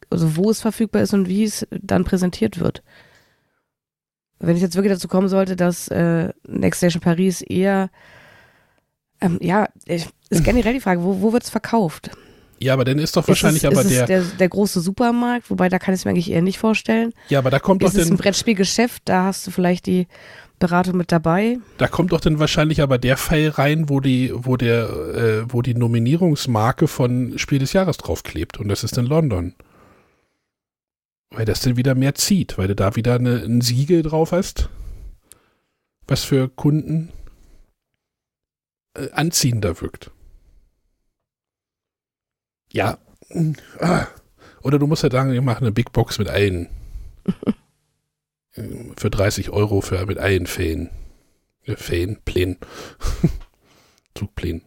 also 0.09 0.35
wo 0.35 0.49
es 0.51 0.61
verfügbar 0.61 1.01
ist 1.01 1.13
und 1.13 1.27
wie 1.27 1.43
es 1.43 1.65
dann 1.71 2.03
präsentiert 2.03 2.59
wird. 2.59 2.83
Wenn 4.39 4.55
es 4.55 4.61
jetzt 4.61 4.75
wirklich 4.75 4.93
dazu 4.93 5.07
kommen 5.07 5.29
sollte, 5.29 5.55
dass 5.55 5.87
äh, 5.87 6.29
Next 6.47 6.79
Station 6.79 7.01
Paris 7.01 7.41
eher, 7.41 7.89
ähm, 9.21 9.39
ja, 9.41 9.69
ist 9.85 10.09
generell 10.29 10.73
die 10.73 10.81
Frage, 10.81 11.03
wo, 11.03 11.21
wo 11.21 11.33
wird 11.33 11.43
es 11.43 11.49
verkauft? 11.49 12.11
Ja, 12.59 12.73
aber 12.73 12.85
dann 12.85 12.99
ist 12.99 13.15
doch 13.15 13.27
wahrscheinlich 13.27 13.63
ist 13.63 13.71
es, 13.71 13.77
aber 13.77 13.87
ist 13.87 13.91
der, 13.91 14.07
der, 14.07 14.21
der 14.21 14.49
große 14.49 14.79
Supermarkt, 14.79 15.49
wobei 15.49 15.69
da 15.69 15.77
kann 15.79 15.93
ich 15.93 16.01
es 16.01 16.05
mir 16.05 16.11
eigentlich 16.11 16.31
eher 16.31 16.41
nicht 16.41 16.57
vorstellen. 16.57 17.13
Ja, 17.29 17.39
aber 17.39 17.49
da 17.49 17.59
kommt 17.59 17.83
ist 17.83 17.95
doch 17.95 18.01
es 18.01 18.09
ein 18.09 18.17
Brettspielgeschäft, 18.17 19.03
da 19.05 19.25
hast 19.25 19.45
du 19.45 19.51
vielleicht 19.51 19.85
die 19.85 20.07
Beratung 20.59 20.97
mit 20.97 21.11
dabei. 21.11 21.57
Da 21.77 21.87
kommt 21.87 22.13
doch 22.13 22.21
dann 22.21 22.39
wahrscheinlich 22.39 22.81
aber 22.81 22.97
der 22.97 23.17
Fall 23.17 23.49
rein, 23.49 23.89
wo 23.89 23.99
die, 23.99 24.31
wo 24.33 24.55
der, 24.55 24.89
äh, 24.89 25.43
wo 25.49 25.61
die 25.61 25.75
Nominierungsmarke 25.75 26.87
von 26.87 27.37
Spiel 27.37 27.59
des 27.59 27.73
Jahres 27.73 27.97
draufklebt 27.97 28.57
und 28.59 28.69
das 28.69 28.83
ist 28.83 28.97
in 28.97 29.05
London. 29.05 29.53
Weil 31.35 31.45
das 31.45 31.59
dann 31.59 31.75
wieder 31.75 31.95
mehr 31.95 32.15
zieht, 32.15 32.57
weil 32.57 32.69
du 32.69 32.75
da 32.75 32.95
wieder 32.95 33.15
eine, 33.15 33.43
ein 33.43 33.59
Siegel 33.59 34.03
drauf 34.03 34.31
hast, 34.31 34.69
was 36.07 36.23
für 36.23 36.47
Kunden 36.47 37.11
äh, 38.93 39.11
anziehender 39.11 39.81
wirkt. 39.81 40.11
Ja. 42.71 42.99
Ah. 43.79 44.07
Oder 44.61 44.79
du 44.79 44.87
musst 44.87 45.03
halt 45.03 45.11
sagen, 45.11 45.33
wir 45.33 45.41
machen 45.41 45.65
eine 45.65 45.73
Big 45.73 45.91
Box 45.91 46.19
mit 46.19 46.29
allen. 46.29 46.69
für 48.95 49.09
30 49.09 49.49
Euro 49.49 49.81
für 49.81 50.05
mit 50.05 50.17
allen 50.17 50.47
Fähen. 50.47 50.89
Äh, 51.63 51.75
Fähen, 51.75 52.21
Plänen. 52.23 52.57
Zugplänen. 54.15 54.61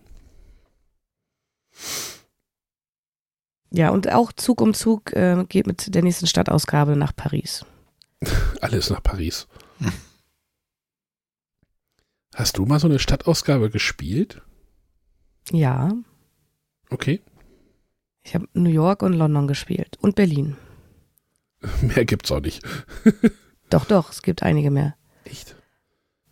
Ja, 3.70 3.90
und 3.90 4.10
auch 4.12 4.32
Zug 4.32 4.60
um 4.60 4.74
Zug 4.74 5.12
äh, 5.12 5.44
geht 5.48 5.66
mit 5.66 5.94
der 5.94 6.02
nächsten 6.02 6.26
Stadtausgabe 6.26 6.96
nach 6.96 7.14
Paris. 7.14 7.64
Alles 8.60 8.90
nach 8.90 9.02
Paris. 9.02 9.46
Hast 12.34 12.56
du 12.56 12.66
mal 12.66 12.78
so 12.78 12.86
eine 12.86 12.98
Stadtausgabe 12.98 13.68
gespielt? 13.70 14.42
Ja. 15.50 15.92
Okay. 16.90 17.20
Ich 18.22 18.34
habe 18.34 18.48
New 18.52 18.70
York 18.70 19.02
und 19.02 19.12
London 19.12 19.48
gespielt 19.48 19.98
und 20.00 20.14
Berlin. 20.14 20.56
Mehr 21.82 22.04
gibt's 22.04 22.30
auch 22.30 22.40
nicht. 22.40 22.62
doch, 23.70 23.84
doch, 23.86 24.10
es 24.10 24.22
gibt 24.22 24.42
einige 24.42 24.70
mehr. 24.70 24.94
Echt? 25.24 25.56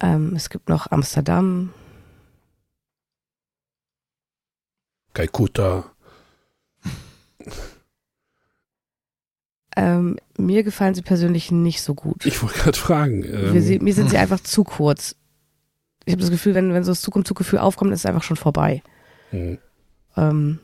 Ähm, 0.01 0.35
es 0.37 0.51
gibt 0.51 0.69
noch 0.69 0.91
Amsterdam. 0.91 1.73
Kalkutta. 5.15 5.96
Ähm, 9.79 10.17
mir 10.39 10.63
gefallen 10.63 10.95
sie 10.95 11.03
persönlich 11.03 11.51
nicht 11.51 11.83
so 11.83 11.95
gut. 11.95 12.25
Ich 12.25 12.43
wollte 12.43 12.59
gerade 12.59 12.79
fragen. 12.79 13.23
Ähm, 13.25 13.53
mir, 13.53 13.83
mir, 13.83 13.95
sind 13.95 14.09
sie 14.09 14.17
einfach 14.17 14.41
zu 14.41 14.65
kurz. 14.65 15.17
Ich 16.07 16.13
habe 16.13 16.23
das 16.23 16.31
Gefühl, 16.31 16.55
wenn, 16.55 16.73
wenn 16.73 16.83
so 16.83 16.93
das 16.93 17.03
Zug 17.03 17.15
um 17.15 17.27
Zug 17.27 17.37
Gefühl 17.37 17.59
aufkommt, 17.59 17.93
ist 17.93 18.01
es 18.01 18.07
einfach 18.07 18.23
schon 18.23 18.39
vorbei. 18.39 18.83
Hm. 19.31 19.59
Ähm, 20.17 20.61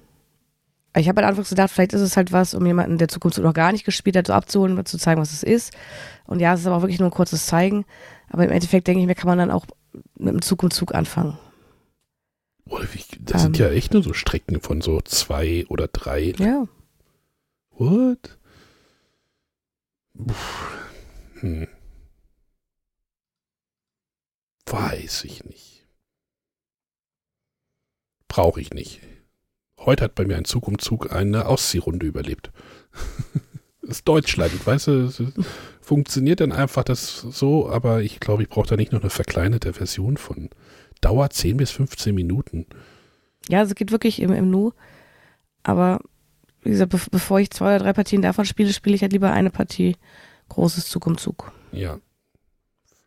ich 0.96 1.08
habe 1.08 1.20
halt 1.20 1.28
anfangs 1.28 1.50
gedacht, 1.50 1.70
vielleicht 1.70 1.92
ist 1.92 2.00
es 2.00 2.16
halt 2.16 2.32
was, 2.32 2.54
um 2.54 2.64
jemanden, 2.64 2.96
der 2.98 3.08
Zukunft 3.08 3.38
noch 3.38 3.54
gar 3.54 3.72
nicht 3.72 3.84
gespielt 3.84 4.16
hat, 4.16 4.26
so 4.26 4.32
abzuholen, 4.32 4.84
zu 4.86 4.98
zeigen, 4.98 5.20
was 5.20 5.32
es 5.32 5.42
ist. 5.42 5.74
Und 6.26 6.40
ja, 6.40 6.54
es 6.54 6.60
ist 6.60 6.66
aber 6.66 6.76
auch 6.76 6.82
wirklich 6.82 6.98
nur 6.98 7.08
ein 7.08 7.14
kurzes 7.14 7.46
Zeigen. 7.46 7.84
Aber 8.30 8.44
im 8.44 8.50
Endeffekt 8.50 8.86
denke 8.86 9.00
ich 9.00 9.06
mir, 9.06 9.14
kann 9.14 9.28
man 9.28 9.38
dann 9.38 9.50
auch 9.50 9.66
mit 10.18 10.32
dem 10.32 10.42
Zug 10.42 10.62
um 10.62 10.70
Zug 10.70 10.94
anfangen. 10.94 11.38
Das 13.20 13.42
ähm, 13.42 13.54
sind 13.54 13.58
ja 13.58 13.70
echt 13.70 13.92
nur 13.92 14.02
so 14.02 14.12
Strecken 14.12 14.60
von 14.60 14.80
so 14.80 15.00
zwei 15.00 15.66
oder 15.68 15.88
drei. 15.88 16.32
Ja. 16.38 16.66
What? 17.70 18.38
Hm. 21.40 21.66
Weiß 24.66 25.24
ich 25.24 25.44
nicht. 25.44 25.86
Brauche 28.28 28.60
ich 28.60 28.72
nicht. 28.72 29.00
Heute 29.78 30.04
hat 30.04 30.14
bei 30.14 30.24
mir 30.24 30.36
ein 30.36 30.44
Zug 30.44 30.68
um 30.68 30.78
Zug 30.78 31.12
eine 31.12 31.46
Ausziehrunde 31.46 32.06
überlebt. 32.06 32.52
das 33.82 33.98
ist 33.98 34.08
Deutschland, 34.08 34.64
weißt 34.64 34.86
du, 34.86 35.10
funktioniert 35.80 36.40
dann 36.40 36.52
einfach 36.52 36.84
das 36.84 37.18
so, 37.18 37.68
aber 37.68 38.02
ich 38.02 38.20
glaube, 38.20 38.42
ich 38.44 38.48
brauche 38.48 38.68
da 38.68 38.76
nicht 38.76 38.92
noch 38.92 39.00
eine 39.00 39.10
verkleinerte 39.10 39.72
Version 39.72 40.16
von. 40.16 40.50
Dauert 41.02 41.34
10 41.34 41.58
bis 41.58 41.70
15 41.72 42.14
Minuten. 42.14 42.64
Ja, 43.48 43.58
also 43.58 43.74
geht 43.74 43.90
wirklich 43.90 44.22
im, 44.22 44.32
im 44.32 44.50
Nu. 44.50 44.72
Aber 45.62 46.00
wie 46.62 46.70
gesagt, 46.70 46.90
be 46.90 46.98
bevor 47.10 47.40
ich 47.40 47.50
zwei 47.50 47.76
oder 47.76 47.84
drei 47.84 47.92
Partien 47.92 48.22
davon 48.22 48.46
spiele, 48.46 48.72
spiele 48.72 48.94
ich 48.94 49.02
halt 49.02 49.12
lieber 49.12 49.32
eine 49.32 49.50
Partie 49.50 49.96
großes 50.48 50.88
Zug 50.88 51.06
um 51.06 51.18
Zug. 51.18 51.52
Ja. 51.72 51.98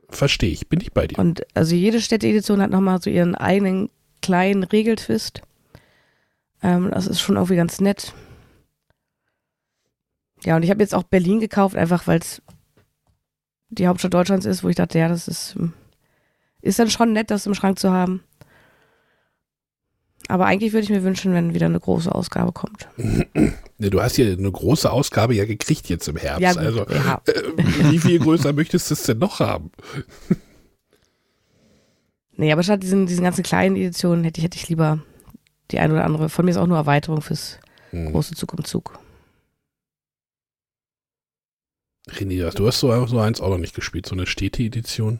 Verstehe 0.09 0.51
ich, 0.51 0.69
bin 0.69 0.81
ich 0.81 0.93
bei 0.93 1.07
dir. 1.07 1.17
Und 1.17 1.45
also 1.55 1.73
jede 1.75 2.01
Städteedition 2.01 2.61
hat 2.61 2.69
nochmal 2.69 3.01
so 3.01 3.09
ihren 3.09 3.33
eigenen 3.35 3.89
kleinen 4.21 4.63
Regeltwist. 4.63 5.41
Ähm, 6.61 6.91
das 6.91 7.07
ist 7.07 7.21
schon 7.21 7.35
irgendwie 7.35 7.55
ganz 7.55 7.79
nett. 7.79 8.13
Ja, 10.43 10.55
und 10.55 10.63
ich 10.63 10.69
habe 10.69 10.81
jetzt 10.81 10.93
auch 10.93 11.03
Berlin 11.03 11.39
gekauft, 11.39 11.75
einfach 11.75 12.07
weil 12.07 12.19
es 12.19 12.41
die 13.69 13.87
Hauptstadt 13.87 14.13
Deutschlands 14.13 14.45
ist, 14.45 14.63
wo 14.63 14.69
ich 14.69 14.75
dachte, 14.75 14.99
ja, 14.99 15.07
das 15.07 15.27
ist, 15.27 15.55
ist 16.65 16.79
dann 16.79 16.89
schon 16.89 17.13
nett, 17.13 17.31
das 17.31 17.45
im 17.45 17.53
Schrank 17.53 17.79
zu 17.79 17.91
haben. 17.91 18.23
Aber 20.27 20.47
eigentlich 20.47 20.73
würde 20.73 20.83
ich 20.83 20.89
mir 20.89 21.03
wünschen, 21.03 21.33
wenn 21.33 21.53
wieder 21.53 21.67
eine 21.67 21.79
große 21.79 22.13
Ausgabe 22.13 22.51
kommt. 22.51 22.87
Du 23.77 24.01
hast 24.01 24.15
ja 24.15 24.25
eine 24.25 24.49
große 24.49 24.89
Ausgabe 24.89 25.35
ja 25.35 25.43
gekriegt 25.43 25.89
jetzt 25.89 26.07
im 26.07 26.15
Herbst. 26.15 26.41
Ja, 26.41 26.53
gut, 26.53 26.61
also 26.61 26.85
ja. 26.89 27.21
Äh, 27.25 27.91
wie 27.91 27.99
viel 27.99 28.19
größer 28.19 28.53
möchtest 28.53 28.89
du 28.89 28.93
es 28.93 29.03
denn 29.03 29.17
noch 29.17 29.39
haben? 29.39 29.69
Nee, 32.37 32.51
aber 32.51 32.63
statt 32.63 32.83
diesen, 32.83 33.05
diesen 33.05 33.23
ganzen 33.23 33.43
kleinen 33.43 33.77
Editionen 33.77 34.25
hätte 34.25 34.39
ich, 34.39 34.43
hätte 34.43 34.57
ich 34.57 34.67
lieber 34.67 34.99
die 35.71 35.79
eine 35.79 35.93
oder 35.93 36.03
andere. 36.03 36.27
Von 36.27 36.43
mir 36.43 36.51
ist 36.51 36.57
auch 36.57 36.67
nur 36.67 36.75
Erweiterung 36.75 37.21
fürs 37.21 37.59
hm. 37.91 38.11
große 38.11 38.35
Zug 38.35 38.53
um 38.53 38.65
Zug. 38.65 38.99
René, 42.09 42.51
du 42.51 42.67
hast 42.67 42.79
so, 42.79 43.05
so 43.05 43.19
eins 43.19 43.39
auch 43.39 43.49
noch 43.49 43.57
nicht 43.57 43.73
gespielt, 43.73 44.05
so 44.05 44.15
eine 44.15 44.25
Städte-Edition? 44.25 45.19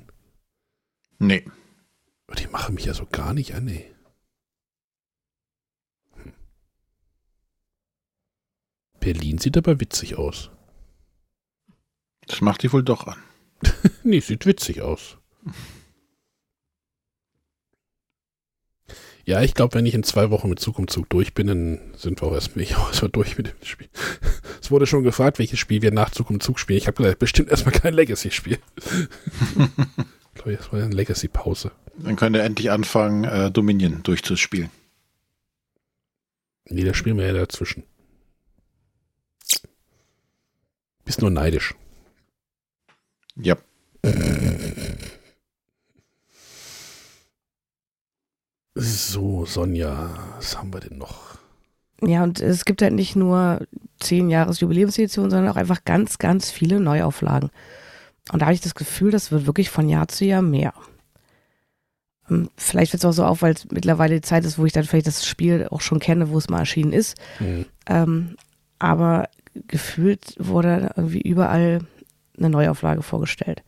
Nee. 1.20 1.46
Die 2.38 2.48
machen 2.48 2.76
mich 2.76 2.86
ja 2.86 2.94
so 2.94 3.06
gar 3.06 3.34
nicht 3.34 3.54
an, 3.54 3.68
ey. 3.68 3.86
Hm. 6.16 6.34
Berlin 9.00 9.38
sieht 9.38 9.58
aber 9.58 9.80
witzig 9.80 10.18
aus. 10.18 10.50
Das 12.28 12.42
macht 12.42 12.64
die 12.64 12.74
wohl 12.74 12.84
doch 12.84 13.08
an. 13.08 13.22
nee, 14.04 14.20
sieht 14.20 14.46
witzig 14.46 14.82
aus. 14.82 15.18
Ja, 19.26 19.42
ich 19.42 19.56
glaube, 19.56 19.74
wenn 19.74 19.88
ich 19.88 19.96
in 19.96 20.04
zwei 20.04 20.30
Wochen 20.30 20.50
mit 20.50 20.60
Zug 20.60 20.78
um 20.78 20.88
Zug 20.88 21.10
durch 21.10 21.34
bin, 21.34 21.48
dann 21.48 21.80
sind 21.96 22.22
wir 22.22 22.28
auch 22.28 22.34
erstmal, 22.34 22.64
ich 22.64 22.76
auch 22.78 22.88
erstmal 22.88 23.12
durch 23.12 23.38
mit 23.38 23.48
dem 23.48 23.66
Spiel. 23.66 23.90
Es 24.62 24.72
wurde 24.72 24.88
schon 24.88 25.04
gefragt, 25.04 25.38
welches 25.38 25.60
Spiel 25.60 25.84
wir 25.84 25.92
nach 25.92 26.10
Zug 26.10 26.32
um 26.32 26.40
Zug 26.40 26.60
spielen. 26.60 26.78
Ich 26.80 26.88
habe 26.88 26.98
gesagt, 26.98 27.20
bestimmt 27.20 27.50
erstmal 27.50 27.76
kein 27.76 27.94
Legacy-Spiel. 27.94 28.58
Ich 30.36 30.44
glaube, 30.44 30.52
jetzt 30.52 30.72
war 30.72 30.82
eine 30.82 30.94
Legacy-Pause. 30.94 31.72
Dann 31.98 32.18
könnt 32.18 32.36
ihr 32.36 32.44
endlich 32.44 32.70
anfangen, 32.70 33.24
äh, 33.24 33.50
Dominion 33.50 34.04
durchzuspielen. 34.04 34.70
Nee, 36.66 36.84
da 36.84 36.94
spielen 36.94 37.18
wir 37.18 37.26
ja 37.26 37.34
dazwischen. 37.34 37.84
Bist 41.06 41.22
nur 41.22 41.30
neidisch. 41.30 41.74
Ja. 43.36 43.56
So, 48.74 49.46
Sonja, 49.46 50.10
was 50.36 50.58
haben 50.58 50.74
wir 50.74 50.82
denn 50.82 50.98
noch? 50.98 51.38
Ja, 52.02 52.24
und 52.24 52.42
es 52.42 52.66
gibt 52.66 52.82
halt 52.82 52.94
nicht 52.94 53.16
nur 53.16 53.66
10 54.02 54.30
Jahres 54.30 54.60
Jubiläumsedition, 54.60 55.30
sondern 55.30 55.50
auch 55.52 55.56
einfach 55.56 55.86
ganz, 55.86 56.18
ganz 56.18 56.52
viele 56.52 56.80
Neuauflagen. 56.82 57.52
Und 58.32 58.42
da 58.42 58.48
habe 58.48 58.56
ich 58.56 58.62
das 58.62 58.76
Gefühl, 58.76 59.12
das 59.12 59.32
wird 59.32 59.46
wirklich 59.46 59.70
von 59.70 59.88
Jahr 59.88 60.08
zu 60.08 60.26
Jahr 60.26 60.42
mehr. 60.42 60.74
Ähm, 62.30 62.50
vielleicht 62.58 62.94
wird 62.94 63.04
es 63.04 63.06
auch 63.06 63.14
so 63.14 63.26
auf, 63.26 63.42
weil 63.42 63.54
es 63.54 63.70
mittlerweile 63.72 64.16
die 64.16 64.22
Zeit 64.22 64.46
ist, 64.46 64.58
wo 64.58 64.66
ich 64.66 64.74
dann 64.74 64.84
vielleicht 64.84 65.08
das 65.08 65.26
Spiel 65.26 65.68
auch 65.70 65.82
schon 65.82 66.00
kenne, 66.00 66.30
wo 66.30 66.38
es 66.38 66.50
mal 66.50 66.60
erschienen 66.60 66.94
ist. 66.94 67.18
Mhm. 67.40 67.66
Ähm, 67.88 68.36
aber 68.80 69.30
gefühlt 69.68 70.36
wurde 70.38 70.92
irgendwie 70.96 71.22
überall 71.22 71.82
eine 72.38 72.50
Neuauflage 72.50 73.04
vorgestellt. 73.04 73.64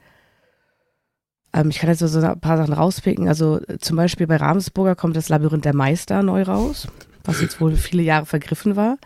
Ähm, 1.54 1.70
ich 1.70 1.80
kann 1.80 1.90
jetzt 1.90 2.00
so 2.00 2.20
ein 2.20 2.40
paar 2.40 2.58
Sachen 2.58 2.74
rauspicken. 2.74 3.28
Also 3.28 3.62
äh, 3.68 3.78
zum 3.80 3.96
Beispiel 3.98 4.28
bei 4.28 4.38
Ravensburger 4.38 4.96
kommt 4.96 5.16
das 5.16 5.30
Labyrinth 5.30 5.66
der 5.66 5.76
Meister 5.76 6.24
neu 6.24 6.44
raus, 6.44 6.88
was 7.24 7.42
jetzt 7.42 7.62
wohl 7.62 7.76
viele 7.76 8.04
Jahre 8.04 8.26
vergriffen 8.26 8.76
war. 8.76 8.98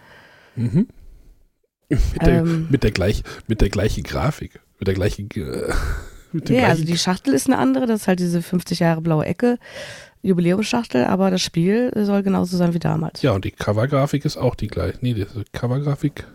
Mhm. 0.55 0.87
Mit, 1.89 2.21
der, 2.21 2.39
ähm, 2.39 2.67
mit, 2.69 2.83
der 2.83 2.91
gleich, 2.91 3.21
mit 3.47 3.59
der 3.59 3.67
gleichen 3.67 4.03
Grafik, 4.03 4.61
mit 4.81 4.87
der 4.87 4.95
gleichen. 4.95 5.29
Äh, 5.31 5.73
mit 6.33 6.49
ja, 6.49 6.67
also 6.67 6.83
die 6.83 6.97
Schachtel 6.97 7.33
ist 7.33 7.47
eine 7.47 7.59
andere, 7.59 7.85
das 7.85 8.01
ist 8.01 8.07
halt 8.07 8.19
diese 8.19 8.41
50 8.41 8.79
Jahre 8.79 9.01
blaue 9.01 9.25
Ecke, 9.25 9.59
Jubiläumsschachtel, 10.23 11.05
aber 11.05 11.29
das 11.31 11.41
Spiel 11.41 11.91
soll 11.95 12.23
genauso 12.23 12.57
sein 12.57 12.73
wie 12.73 12.79
damals. 12.79 13.21
Ja, 13.21 13.31
und 13.31 13.45
die 13.45 13.51
Covergrafik 13.51 14.25
ist 14.25 14.37
auch 14.37 14.55
die 14.55 14.67
gleiche. 14.67 14.97
Nee, 15.01 15.13
die 15.13 15.25
Covergrafik. 15.53 16.25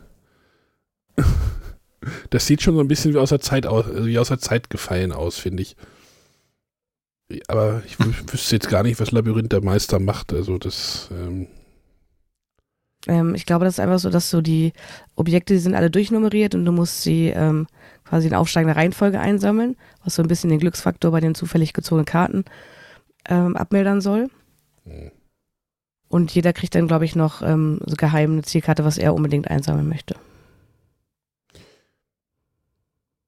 das 2.31 2.47
sieht 2.47 2.63
schon 2.63 2.75
so 2.75 2.81
ein 2.81 2.89
bisschen 2.89 3.15
wie 3.15 3.19
aus 3.19 3.31
der 3.31 3.41
Zeit 3.41 3.67
aus, 3.67 3.87
wie 3.91 4.19
aus 4.19 4.29
der 4.29 4.39
Zeit 4.39 4.71
gefallen 4.71 5.13
aus, 5.13 5.39
finde 5.39 5.63
ich. 5.63 5.77
Aber 7.49 7.83
ich 7.85 7.99
wüsste 7.99 8.55
jetzt 8.55 8.69
gar 8.69 8.85
nicht, 8.85 9.01
was 9.01 9.11
Labyrinth 9.11 9.53
der 9.53 9.63
Meister 9.63 9.99
macht. 9.99 10.33
Also 10.33 10.59
das. 10.59 11.09
Ähm 11.11 11.49
ähm, 13.07 13.35
ich 13.35 13.47
glaube, 13.47 13.65
das 13.65 13.75
ist 13.75 13.81
einfach 13.81 13.99
so, 13.99 14.11
dass 14.11 14.31
so 14.31 14.41
die 14.41 14.73
Objekte, 15.15 15.55
die 15.55 15.61
sind 15.61 15.75
alle 15.75 15.91
durchnummeriert 15.91 16.55
und 16.55 16.65
du 16.65 16.73
musst 16.73 17.03
sie 17.03 17.29
ähm, 17.29 17.67
quasi 18.05 18.29
in 18.29 18.35
aufsteigender 18.35 18.77
Reihenfolge 18.77 19.21
einsammeln, 19.21 19.77
was 20.05 20.15
so 20.15 20.23
ein 20.23 20.29
bisschen 20.29 20.51
den 20.51 20.59
Glücksfaktor 20.59 21.11
bei 21.11 21.21
den 21.21 21.35
zufällig 21.35 21.73
gezogenen 21.73 22.07
Karten 22.07 22.45
ähm, 23.29 23.57
abmildern 23.57 24.01
soll. 24.01 24.29
Mhm. 24.85 25.11
Und 26.09 26.33
jeder 26.33 26.53
kriegt 26.53 26.75
dann, 26.75 26.87
glaube 26.87 27.05
ich, 27.05 27.17
noch 27.17 27.43
ähm, 27.43 27.81
so 27.85 27.97
geheim 27.97 28.33
eine 28.33 28.43
Zielkarte, 28.43 28.85
was 28.85 28.99
er 28.99 29.15
unbedingt 29.15 29.51
einsammeln 29.51 29.89
möchte. 29.89 30.15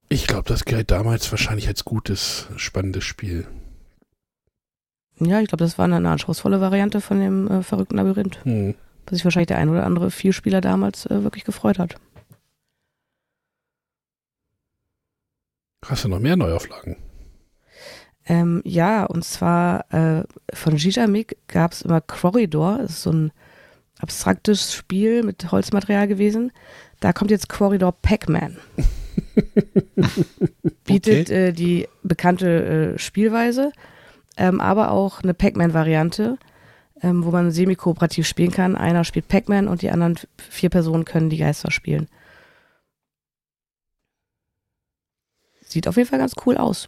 Ich 0.09 0.26
glaube, 0.26 0.49
das 0.49 0.64
galt 0.64 0.91
damals 0.91 1.31
wahrscheinlich 1.31 1.68
als 1.68 1.85
gutes, 1.85 2.47
spannendes 2.57 3.05
Spiel. 3.05 3.47
Ja, 5.20 5.41
ich 5.41 5.49
glaube, 5.49 5.64
das 5.64 5.76
war 5.76 5.85
eine 5.85 6.09
anspruchsvolle 6.09 6.61
Variante 6.61 7.01
von 7.01 7.18
dem 7.18 7.49
äh, 7.49 7.62
verrückten 7.62 7.97
Labyrinth. 7.97 8.45
Hm. 8.45 8.74
Was 9.09 9.19
sich 9.19 9.25
wahrscheinlich 9.25 9.49
der 9.49 9.59
ein 9.59 9.71
oder 9.71 9.87
andere 9.87 10.11
Vielspieler 10.11 10.61
damals 10.61 11.07
äh, 11.07 11.23
wirklich 11.25 11.45
gefreut 11.45 11.79
hat. 11.79 11.97
Hast 15.87 16.05
du 16.05 16.09
noch 16.09 16.21
mehr 16.21 16.37
Neuauflagen? 16.37 16.97
Ähm, 18.27 18.61
ja, 18.65 19.05
und 19.05 19.25
zwar 19.25 19.91
äh, 19.93 20.25
von 20.53 20.77
Gijamik 20.77 21.39
gab 21.49 21.73
es 21.73 21.81
immer 21.83 22.03
Corridor, 22.03 22.79
das 22.79 22.91
ist 22.91 23.03
so 23.03 23.13
ein 23.13 23.33
abstraktes 23.99 24.75
Spiel 24.75 25.23
mit 25.23 25.51
Holzmaterial 25.51 26.07
gewesen. 26.07 26.53
Da 27.01 27.13
kommt 27.15 27.31
jetzt 27.31 27.49
Corridor 27.49 27.93
Pac-Man. 27.93 28.59
Bietet 30.85 31.29
okay. 31.29 31.49
äh, 31.49 31.53
die 31.53 31.89
bekannte 32.03 32.95
äh, 32.95 32.99
Spielweise, 32.99 33.73
ähm, 34.37 34.61
aber 34.61 34.91
auch 34.91 35.23
eine 35.23 35.33
Pac-Man-Variante, 35.35 36.39
ähm, 37.03 37.25
wo 37.25 37.31
man 37.31 37.51
semi-kooperativ 37.51 38.27
spielen 38.27 38.51
kann. 38.51 38.77
Einer 38.77 39.05
spielt 39.05 39.29
Pac-Man 39.29 39.69
und 39.69 39.83
die 39.83 39.91
anderen 39.91 40.19
vier 40.37 40.71
Personen 40.71 41.05
können 41.05 41.31
die 41.31 41.39
Geister 41.39 41.71
spielen. 41.71 42.09
Sieht 45.67 45.87
auf 45.87 45.97
jeden 45.97 46.09
Fall 46.09 46.19
ganz 46.19 46.35
cool 46.47 46.57
aus. 46.57 46.87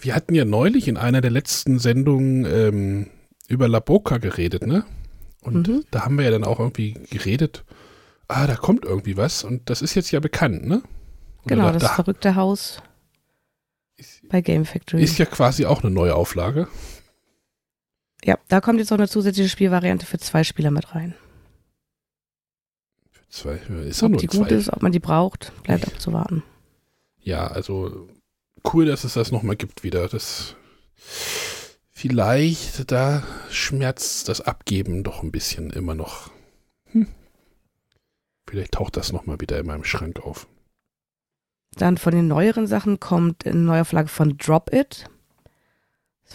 Wir 0.00 0.14
hatten 0.14 0.34
ja 0.34 0.44
neulich 0.44 0.88
in 0.88 0.96
einer 0.96 1.20
der 1.20 1.30
letzten 1.30 1.78
Sendungen 1.78 2.46
ähm, 2.46 3.06
über 3.48 3.68
La 3.68 3.80
Boca 3.80 4.18
geredet, 4.18 4.66
ne? 4.66 4.84
Und 5.42 5.68
mhm. 5.68 5.84
da 5.90 6.04
haben 6.04 6.16
wir 6.16 6.24
ja 6.24 6.30
dann 6.30 6.44
auch 6.44 6.58
irgendwie 6.58 6.94
geredet, 7.10 7.64
ah, 8.28 8.46
da 8.46 8.56
kommt 8.56 8.84
irgendwie 8.84 9.18
was 9.18 9.44
und 9.44 9.68
das 9.68 9.82
ist 9.82 9.94
jetzt 9.94 10.10
ja 10.10 10.20
bekannt, 10.20 10.66
ne? 10.66 10.82
Genau, 11.46 11.70
das 11.72 11.82
da, 11.82 11.88
verrückte 11.90 12.36
Haus 12.36 12.82
bei 14.28 14.40
Game 14.40 14.64
Factory. 14.64 15.02
Ist 15.02 15.18
ja 15.18 15.26
quasi 15.26 15.66
auch 15.66 15.82
eine 15.82 15.92
neue 15.92 16.14
Auflage. 16.14 16.68
Ja, 18.24 18.38
da 18.48 18.60
kommt 18.60 18.78
jetzt 18.78 18.90
auch 18.90 18.98
eine 18.98 19.08
zusätzliche 19.08 19.50
Spielvariante 19.50 20.06
für 20.06 20.18
zwei 20.18 20.44
Spieler 20.44 20.70
mit 20.70 20.94
rein. 20.94 21.14
Für 23.10 23.28
zwei, 23.28 23.60
ist 23.86 24.02
ob 24.02 24.12
nur 24.12 24.20
die 24.20 24.26
gut 24.26 24.50
ist, 24.50 24.72
ob 24.72 24.82
man 24.82 24.92
die 24.92 24.98
braucht, 24.98 25.52
bleibt 25.62 25.86
abzuwarten. 25.86 26.42
Ja, 27.20 27.46
also 27.46 28.08
cool, 28.72 28.86
dass 28.86 29.04
es 29.04 29.14
das 29.14 29.30
nochmal 29.30 29.56
gibt 29.56 29.84
wieder. 29.84 30.08
Das 30.08 30.56
vielleicht, 31.90 32.90
da 32.90 33.22
schmerzt 33.50 34.28
das 34.28 34.40
Abgeben 34.40 35.04
doch 35.04 35.22
ein 35.22 35.32
bisschen 35.32 35.70
immer 35.70 35.94
noch. 35.94 36.30
Hm. 36.92 37.08
Vielleicht 38.48 38.72
taucht 38.72 38.96
das 38.96 39.12
nochmal 39.12 39.40
wieder 39.40 39.58
in 39.58 39.66
meinem 39.66 39.84
Schrank 39.84 40.20
auf. 40.20 40.46
Dann 41.76 41.98
von 41.98 42.14
den 42.14 42.28
neueren 42.28 42.66
Sachen 42.66 43.00
kommt 43.00 43.46
eine 43.46 43.56
neue 43.56 43.84
Flagge 43.84 44.08
von 44.08 44.38
Drop 44.38 44.72
It. 44.72 45.10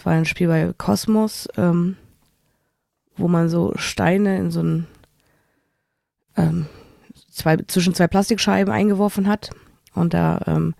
Das 0.00 0.06
war 0.06 0.14
ein 0.14 0.24
Spiel 0.24 0.48
bei 0.48 0.72
Cosmos, 0.78 1.46
ähm, 1.58 1.98
wo 3.18 3.28
man 3.28 3.50
so 3.50 3.74
Steine 3.76 4.38
in 4.38 4.50
so 4.50 4.62
ein 4.62 4.86
ähm, 6.38 6.68
zwei, 7.30 7.58
zwischen 7.66 7.92
zwei 7.94 8.08
Plastikscheiben 8.08 8.72
eingeworfen 8.72 9.28
hat 9.28 9.50
und 9.92 10.14
da 10.14 10.40
ähm, 10.46 10.74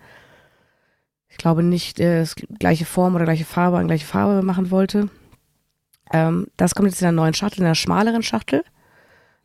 ich 1.28 1.36
glaube 1.36 1.62
nicht 1.62 2.00
äh, 2.00 2.20
das 2.20 2.34
gleiche 2.34 2.86
Form 2.86 3.14
oder 3.14 3.26
gleiche 3.26 3.44
Farbe 3.44 3.76
an 3.76 3.88
gleiche 3.88 4.06
Farbe 4.06 4.40
machen 4.40 4.70
wollte. 4.70 5.10
Ähm, 6.10 6.46
das 6.56 6.74
kommt 6.74 6.88
jetzt 6.88 7.02
in 7.02 7.08
einer 7.08 7.16
neuen 7.16 7.34
Schachtel, 7.34 7.60
in 7.60 7.66
einer 7.66 7.74
schmaleren 7.74 8.22
Schachtel. 8.22 8.64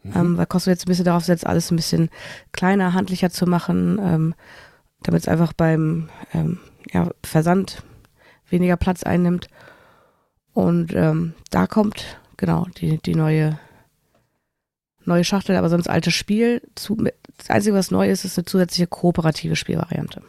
Mhm. 0.03 0.13
Ähm, 0.15 0.38
weil 0.38 0.45
Cosmos 0.45 0.71
jetzt 0.71 0.86
ein 0.86 0.89
bisschen 0.89 1.03
darauf 1.03 1.26
setzt, 1.26 1.45
alles 1.45 1.69
ein 1.69 1.76
bisschen 1.76 2.09
kleiner, 2.53 2.93
handlicher 2.93 3.30
zu 3.30 3.45
machen. 3.45 3.99
Ähm, 4.01 4.36
damit 5.03 5.23
es 5.23 5.28
einfach 5.28 5.51
beim 5.51 6.07
ähm, 6.34 6.59
ja, 6.93 7.09
Versand 7.26 7.84
weniger 8.49 8.77
Platz 8.77 9.03
einnimmt. 9.03 9.47
Und 10.53 10.93
ähm, 10.93 11.33
da 11.51 11.67
kommt 11.67 12.19
genau 12.37 12.67
die, 12.77 12.97
die 12.97 13.15
neue, 13.15 13.59
neue 15.03 15.23
Schachtel, 15.23 15.55
aber 15.55 15.69
sonst 15.69 15.89
altes 15.89 16.13
Spiel. 16.13 16.61
Zu, 16.75 16.97
das 17.37 17.49
Einzige, 17.49 17.75
was 17.75 17.91
neu 17.91 18.09
ist, 18.09 18.25
ist 18.25 18.37
eine 18.37 18.45
zusätzliche 18.45 18.87
kooperative 18.87 19.55
Spielvariante. 19.55 20.21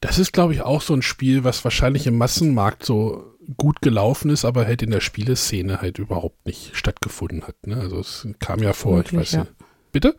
Das 0.00 0.18
ist, 0.18 0.32
glaube 0.32 0.52
ich, 0.52 0.62
auch 0.62 0.82
so 0.82 0.94
ein 0.94 1.02
Spiel, 1.02 1.44
was 1.44 1.62
wahrscheinlich 1.62 2.08
im 2.08 2.18
Massenmarkt 2.18 2.84
so 2.84 3.36
gut 3.56 3.80
gelaufen 3.82 4.30
ist, 4.30 4.44
aber 4.44 4.66
halt 4.66 4.82
in 4.82 4.90
der 4.90 5.00
Spieleszene 5.00 5.80
halt 5.80 5.98
überhaupt 5.98 6.44
nicht 6.44 6.76
stattgefunden 6.76 7.46
hat. 7.46 7.66
Ne? 7.66 7.76
Also 7.76 8.00
es 8.00 8.26
kam 8.40 8.60
ja 8.60 8.72
vor, 8.72 8.96
möglich, 8.96 9.12
ich 9.12 9.18
weiß 9.18 9.32
ja. 9.32 9.40
nicht. 9.40 9.52
Bitte? 9.92 10.16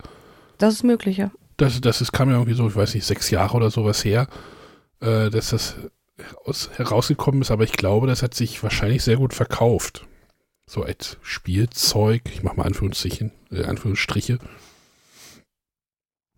Das 0.57 0.73
ist 0.73 0.83
möglich, 0.83 1.17
ja 1.17 1.31
das, 1.57 1.81
das 1.81 2.01
ist, 2.01 2.11
kam 2.11 2.29
ja 2.29 2.35
irgendwie 2.35 2.53
so, 2.53 2.67
ich 2.67 2.75
weiß 2.75 2.93
nicht, 2.95 3.05
sechs 3.05 3.29
Jahre 3.29 3.55
oder 3.55 3.69
sowas 3.69 4.03
her, 4.03 4.27
äh, 5.01 5.29
dass 5.29 5.49
das 5.49 5.75
aus, 6.45 6.69
herausgekommen 6.75 7.41
ist, 7.41 7.51
aber 7.51 7.63
ich 7.63 7.73
glaube, 7.73 8.07
das 8.07 8.23
hat 8.23 8.33
sich 8.33 8.61
wahrscheinlich 8.63 9.03
sehr 9.03 9.17
gut 9.17 9.33
verkauft. 9.33 10.05
So 10.65 10.83
als 10.83 11.17
Spielzeug, 11.21 12.23
ich 12.33 12.43
mache 12.43 12.57
mal 12.57 12.65
Anführungsstrichen, 12.65 13.31
äh, 13.51 13.63
Anführungsstriche. 13.63 14.39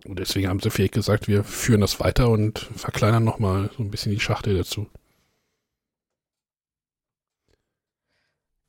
Und 0.05 0.19
deswegen 0.19 0.47
haben 0.47 0.59
sie 0.59 0.69
vielleicht 0.69 0.93
gesagt, 0.93 1.27
wir 1.27 1.43
führen 1.43 1.81
das 1.81 1.99
weiter 1.99 2.29
und 2.29 2.59
verkleinern 2.75 3.23
nochmal 3.23 3.69
so 3.75 3.83
ein 3.83 3.91
bisschen 3.91 4.11
die 4.11 4.19
Schachtel 4.19 4.55
dazu. 4.55 4.88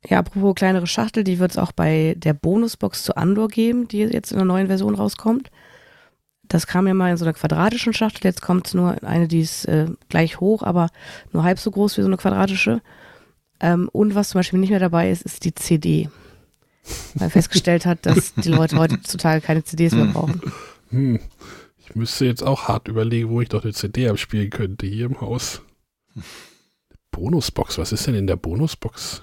Ja, 0.08 0.20
apropos 0.20 0.54
kleinere 0.54 0.86
Schachtel, 0.86 1.24
die 1.24 1.38
wird 1.38 1.50
es 1.52 1.58
auch 1.58 1.72
bei 1.72 2.14
der 2.16 2.32
Bonusbox 2.32 3.02
zu 3.02 3.16
Andor 3.16 3.48
geben, 3.48 3.88
die 3.88 3.98
jetzt 3.98 4.30
in 4.30 4.38
der 4.38 4.46
neuen 4.46 4.68
Version 4.68 4.94
rauskommt. 4.94 5.50
Das 6.48 6.66
kam 6.66 6.86
ja 6.86 6.94
mal 6.94 7.10
in 7.10 7.16
so 7.16 7.24
einer 7.24 7.34
quadratischen 7.34 7.92
Schachtel, 7.92 8.24
jetzt 8.24 8.42
kommt 8.42 8.68
es 8.68 8.74
nur 8.74 8.96
in 9.00 9.06
eine, 9.06 9.28
die 9.28 9.40
ist 9.40 9.64
äh, 9.66 9.86
gleich 10.08 10.40
hoch, 10.40 10.62
aber 10.62 10.90
nur 11.32 11.42
halb 11.42 11.58
so 11.58 11.70
groß 11.70 11.96
wie 11.96 12.02
so 12.02 12.08
eine 12.08 12.16
quadratische. 12.16 12.82
Ähm, 13.60 13.88
und 13.92 14.14
was 14.14 14.30
zum 14.30 14.38
Beispiel 14.38 14.58
nicht 14.58 14.70
mehr 14.70 14.78
dabei 14.78 15.10
ist, 15.10 15.22
ist 15.22 15.44
die 15.44 15.54
CD. 15.54 16.08
Weil 17.14 17.30
festgestellt 17.30 17.86
hat, 17.86 18.06
dass 18.06 18.34
die 18.34 18.50
Leute 18.50 18.76
heutzutage 18.78 19.40
keine 19.40 19.64
CDs 19.64 19.92
mehr 19.92 20.06
brauchen. 20.06 20.40
Hm. 20.90 21.18
Ich 21.78 21.94
müsste 21.94 22.26
jetzt 22.26 22.42
auch 22.42 22.68
hart 22.68 22.88
überlegen, 22.88 23.30
wo 23.30 23.40
ich 23.40 23.48
doch 23.48 23.64
eine 23.64 23.72
CD 23.72 24.08
abspielen 24.08 24.50
könnte, 24.50 24.86
hier 24.86 25.06
im 25.06 25.20
Haus. 25.20 25.62
Bonusbox, 27.10 27.78
was 27.78 27.92
ist 27.92 28.06
denn 28.06 28.14
in 28.14 28.26
der 28.26 28.36
Bonusbox? 28.36 29.22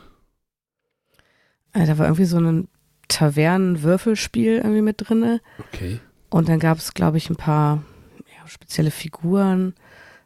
Also, 1.74 1.88
da 1.88 1.98
war 1.98 2.06
irgendwie 2.08 2.26
so 2.26 2.38
ein 2.38 2.68
Tavernen-Würfelspiel 3.08 4.58
irgendwie 4.58 4.82
mit 4.82 5.08
drin. 5.08 5.40
Okay. 5.60 6.00
Und 6.34 6.50
dann 6.50 6.58
gab 6.58 6.80
es, 6.80 6.96
glaube 6.96 7.18
ich, 7.18 7.30
ein 7.30 7.36
paar 7.36 7.84
ja, 8.26 8.48
spezielle 8.48 8.90
Figuren. 8.90 9.76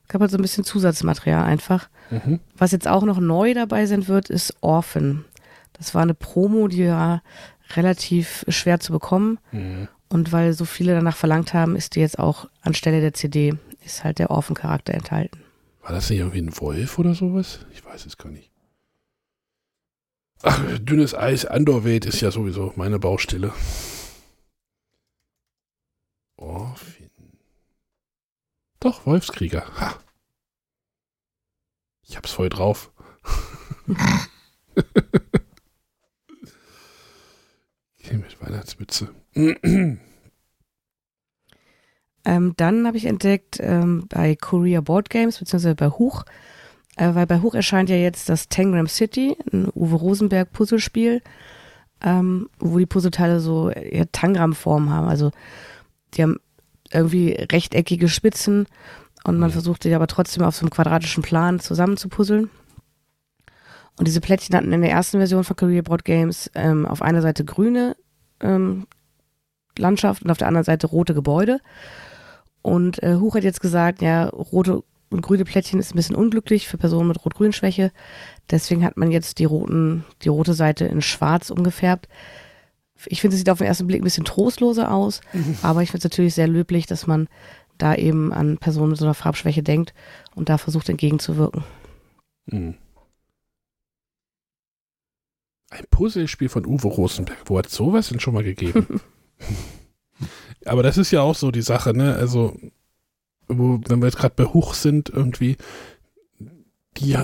Es 0.04 0.08
gab 0.08 0.22
halt 0.22 0.32
so 0.32 0.38
ein 0.38 0.42
bisschen 0.42 0.64
Zusatzmaterial 0.64 1.44
einfach. 1.44 1.90
Mhm. 2.10 2.40
Was 2.58 2.72
jetzt 2.72 2.88
auch 2.88 3.04
noch 3.04 3.20
neu 3.20 3.54
dabei 3.54 3.86
sein 3.88 4.08
wird, 4.08 4.30
ist 4.30 4.56
Orphan. 4.62 5.26
Das 5.74 5.94
war 5.94 6.04
eine 6.04 6.14
Promo, 6.14 6.70
die 6.70 6.88
war 6.88 7.24
relativ 7.76 8.46
schwer 8.48 8.80
zu 8.80 8.94
bekommen. 8.94 9.38
Mhm. 9.52 9.90
Und 10.08 10.32
weil 10.32 10.54
so 10.54 10.64
viele 10.64 10.94
danach 10.94 11.18
verlangt 11.18 11.54
haben, 11.54 11.76
ist 11.76 11.96
die 11.96 12.00
jetzt 12.00 12.20
auch 12.20 12.48
anstelle 12.62 13.02
der 13.02 13.14
CD, 13.14 13.56
ist 13.84 14.06
halt 14.06 14.20
der 14.20 14.32
Orphan-Charakter 14.32 14.94
enthalten. 14.94 15.42
War 15.82 15.92
das 15.92 16.10
nicht 16.10 16.20
irgendwie 16.20 16.42
ein 16.42 16.58
Wolf 16.58 17.00
oder 17.00 17.16
sowas? 17.16 17.66
Ich 17.74 17.84
weiß 17.84 18.06
es 18.06 18.18
gar 18.18 18.32
nicht. 18.32 18.50
Ach, 20.42 20.62
dünnes 20.80 21.14
Eis, 21.14 21.44
Andorweht 21.46 22.06
ist 22.06 22.22
ja 22.22 22.32
sowieso 22.32 22.72
meine 22.78 22.98
Baustelle. 22.98 23.52
Orphin. 26.38 27.10
Doch, 28.80 29.06
Wolfskrieger. 29.06 29.66
Ha. 29.80 29.96
Ich 32.04 32.16
hab's 32.16 32.32
voll 32.32 32.50
drauf. 32.50 32.92
okay, 38.00 38.18
mit 38.18 38.40
Weihnachtsmütze. 38.42 39.14
ähm, 39.34 40.00
dann 42.56 42.88
habe 42.88 42.98
ich 42.98 43.06
entdeckt 43.06 43.58
ähm, 43.60 44.06
bei 44.08 44.36
Korea 44.36 44.82
Board 44.82 45.10
Games, 45.10 45.40
beziehungsweise 45.40 45.76
bei 45.76 45.90
Huch, 45.90 46.24
äh, 46.96 47.14
weil 47.14 47.28
bei 47.28 47.42
Huch 47.42 47.56
erscheint 47.56 47.90
ja 47.90 47.98
jetzt 47.98 48.30
das 48.30 48.48
Tangram 48.48 48.88
City, 48.88 49.36
ein 49.52 49.70
Uwe 49.74 49.96
Rosenberg 49.96 50.54
Puzzlespiel, 50.54 51.22
ähm, 52.02 52.50
wo 52.60 52.78
die 52.78 52.86
Puzzleteile 52.86 53.40
so 53.40 53.72
Tangram-Form 54.12 54.92
haben. 54.92 55.08
Also 55.08 55.32
die 56.18 56.24
haben 56.24 56.38
irgendwie 56.92 57.32
rechteckige 57.32 58.10
Spitzen 58.10 58.68
und 59.24 59.40
man 59.40 59.52
versucht 59.52 59.84
die 59.84 59.94
aber 59.94 60.08
trotzdem 60.08 60.44
auf 60.44 60.56
so 60.56 60.62
einem 60.62 60.70
quadratischen 60.70 61.24
Plan 61.24 61.60
zusammenzupuzzeln. 61.60 62.50
Und 63.98 64.08
diese 64.08 64.22
Plättchen 64.22 64.56
hatten 64.56 64.72
in 64.72 64.82
der 64.82 64.92
ersten 64.92 65.18
Version 65.18 65.44
von 65.44 65.56
Career 65.56 65.82
Board 65.82 66.06
Games 66.06 66.52
ähm, 66.54 66.86
auf 66.86 67.02
einer 67.02 67.22
Seite 67.22 67.44
grüne 67.44 67.96
ähm, 68.40 68.86
Landschaft 69.78 70.24
und 70.24 70.32
auf 70.32 70.38
der 70.38 70.48
anderen 70.48 70.66
Seite 70.66 70.88
rote 70.88 71.14
Gebäude. 71.14 71.60
Und 72.62 73.02
äh, 73.02 73.16
Huch 73.16 73.36
hat 73.36 73.44
jetzt 73.44 73.62
gesagt, 73.62 74.02
ja, 74.02 74.28
rote 74.28 74.84
und 75.10 75.22
grüne 75.22 75.46
Plättchen 75.46 75.80
ist 75.80 75.94
ein 75.94 75.96
bisschen 75.96 76.16
unglücklich 76.16 76.68
für 76.68 76.78
Personen 76.78 77.08
mit 77.08 77.24
Rot-Grün-Schwäche. 77.24 77.92
Deswegen 78.52 78.84
hat 78.84 78.98
man 78.98 79.12
jetzt 79.12 79.40
die 79.40 79.46
roten, 79.46 80.04
die 80.24 80.30
rote 80.30 80.54
Seite 80.54 80.86
in 80.86 81.02
schwarz 81.02 81.50
umgefärbt. 81.50 82.10
Ich 83.06 83.22
finde, 83.22 83.36
es 83.36 83.40
sieht 83.40 83.50
auf 83.50 83.60
den 83.60 83.68
ersten 83.68 83.88
Blick 83.88 84.02
ein 84.02 84.04
bisschen 84.04 84.26
trostloser 84.26 84.92
aus, 84.92 85.22
mhm. 85.34 85.58
aber 85.62 85.84
ich 85.84 85.92
finde 85.92 86.00
es 86.00 86.12
natürlich 86.12 86.34
sehr 86.34 86.48
löblich, 86.48 86.86
dass 86.86 87.08
man 87.08 87.28
da 87.78 87.96
eben 87.96 88.34
an 88.34 88.58
Personen 88.58 88.90
mit 88.90 88.98
so 88.98 89.06
einer 89.06 89.14
Farbschwäche 89.14 89.64
denkt 89.64 89.94
und 90.36 90.50
da 90.50 90.58
versucht 90.58 90.90
entgegenzuwirken. 90.90 91.64
Mhm. 92.48 92.76
Ein 95.70 95.86
Puzzlespiel 95.92 96.50
von 96.50 96.66
Uwe 96.66 96.88
Rosenberg. 96.88 97.38
Wo 97.46 97.58
hat 97.58 97.70
sowas 97.70 98.10
denn 98.10 98.20
schon 98.20 98.34
mal 98.34 98.44
gegeben? 98.44 99.02
aber 100.66 100.82
das 100.82 100.98
ist 100.98 101.12
ja 101.12 101.22
auch 101.22 101.36
so 101.36 101.52
die 101.52 101.62
Sache, 101.62 101.94
ne? 101.94 102.16
Also, 102.16 102.58
wo, 103.48 103.80
wenn 103.86 104.00
wir 104.00 104.08
jetzt 104.08 104.18
gerade 104.18 104.36
bei 104.36 104.46
Huch 104.46 104.74
sind, 104.74 105.10
irgendwie, 105.10 105.58
die, 106.98 107.18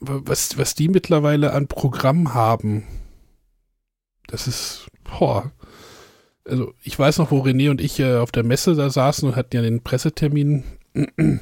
was, 0.00 0.58
was 0.58 0.74
die 0.74 0.88
mittlerweile 0.88 1.52
an 1.52 1.68
Programm 1.68 2.34
haben, 2.34 2.84
das 4.26 4.48
ist, 4.48 4.88
boah. 5.06 5.52
Also, 6.44 6.74
ich 6.82 6.98
weiß 6.98 7.18
noch, 7.18 7.30
wo 7.30 7.40
René 7.40 7.70
und 7.70 7.80
ich 7.80 7.98
äh, 7.98 8.16
auf 8.16 8.30
der 8.30 8.44
Messe 8.44 8.74
da 8.74 8.88
saßen 8.90 9.28
und 9.28 9.36
hatten 9.36 9.56
ja 9.56 9.62
den 9.62 9.82
Pressetermin. 9.82 10.64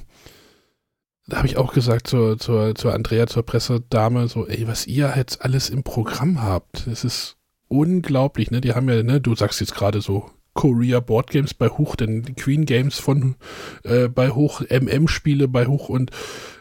da 1.26 1.36
habe 1.36 1.46
ich 1.46 1.56
auch 1.56 1.72
gesagt 1.72 2.06
zur, 2.06 2.38
zur, 2.38 2.74
zur 2.74 2.94
Andrea, 2.94 3.26
zur 3.26 3.44
Pressedame, 3.44 4.28
so, 4.28 4.46
ey, 4.46 4.66
was 4.66 4.86
ihr 4.86 5.12
jetzt 5.16 5.42
alles 5.42 5.70
im 5.70 5.82
Programm 5.82 6.42
habt, 6.42 6.86
das 6.86 7.04
ist 7.04 7.36
unglaublich, 7.68 8.50
ne? 8.50 8.60
Die 8.60 8.74
haben 8.74 8.88
ja, 8.88 9.02
ne, 9.02 9.20
du 9.20 9.34
sagst 9.34 9.60
jetzt 9.60 9.74
gerade 9.74 10.00
so, 10.00 10.30
Korea 10.54 11.00
Board 11.00 11.30
Games 11.30 11.52
bei 11.52 11.68
Hoch, 11.68 11.96
denn 11.96 12.22
die 12.22 12.34
Queen 12.34 12.64
Games 12.64 12.98
von 12.98 13.36
äh, 13.82 14.08
bei 14.08 14.30
Hoch, 14.30 14.60
MM-Spiele 14.60 15.48
bei 15.48 15.66
Hoch 15.66 15.88
und 15.88 16.10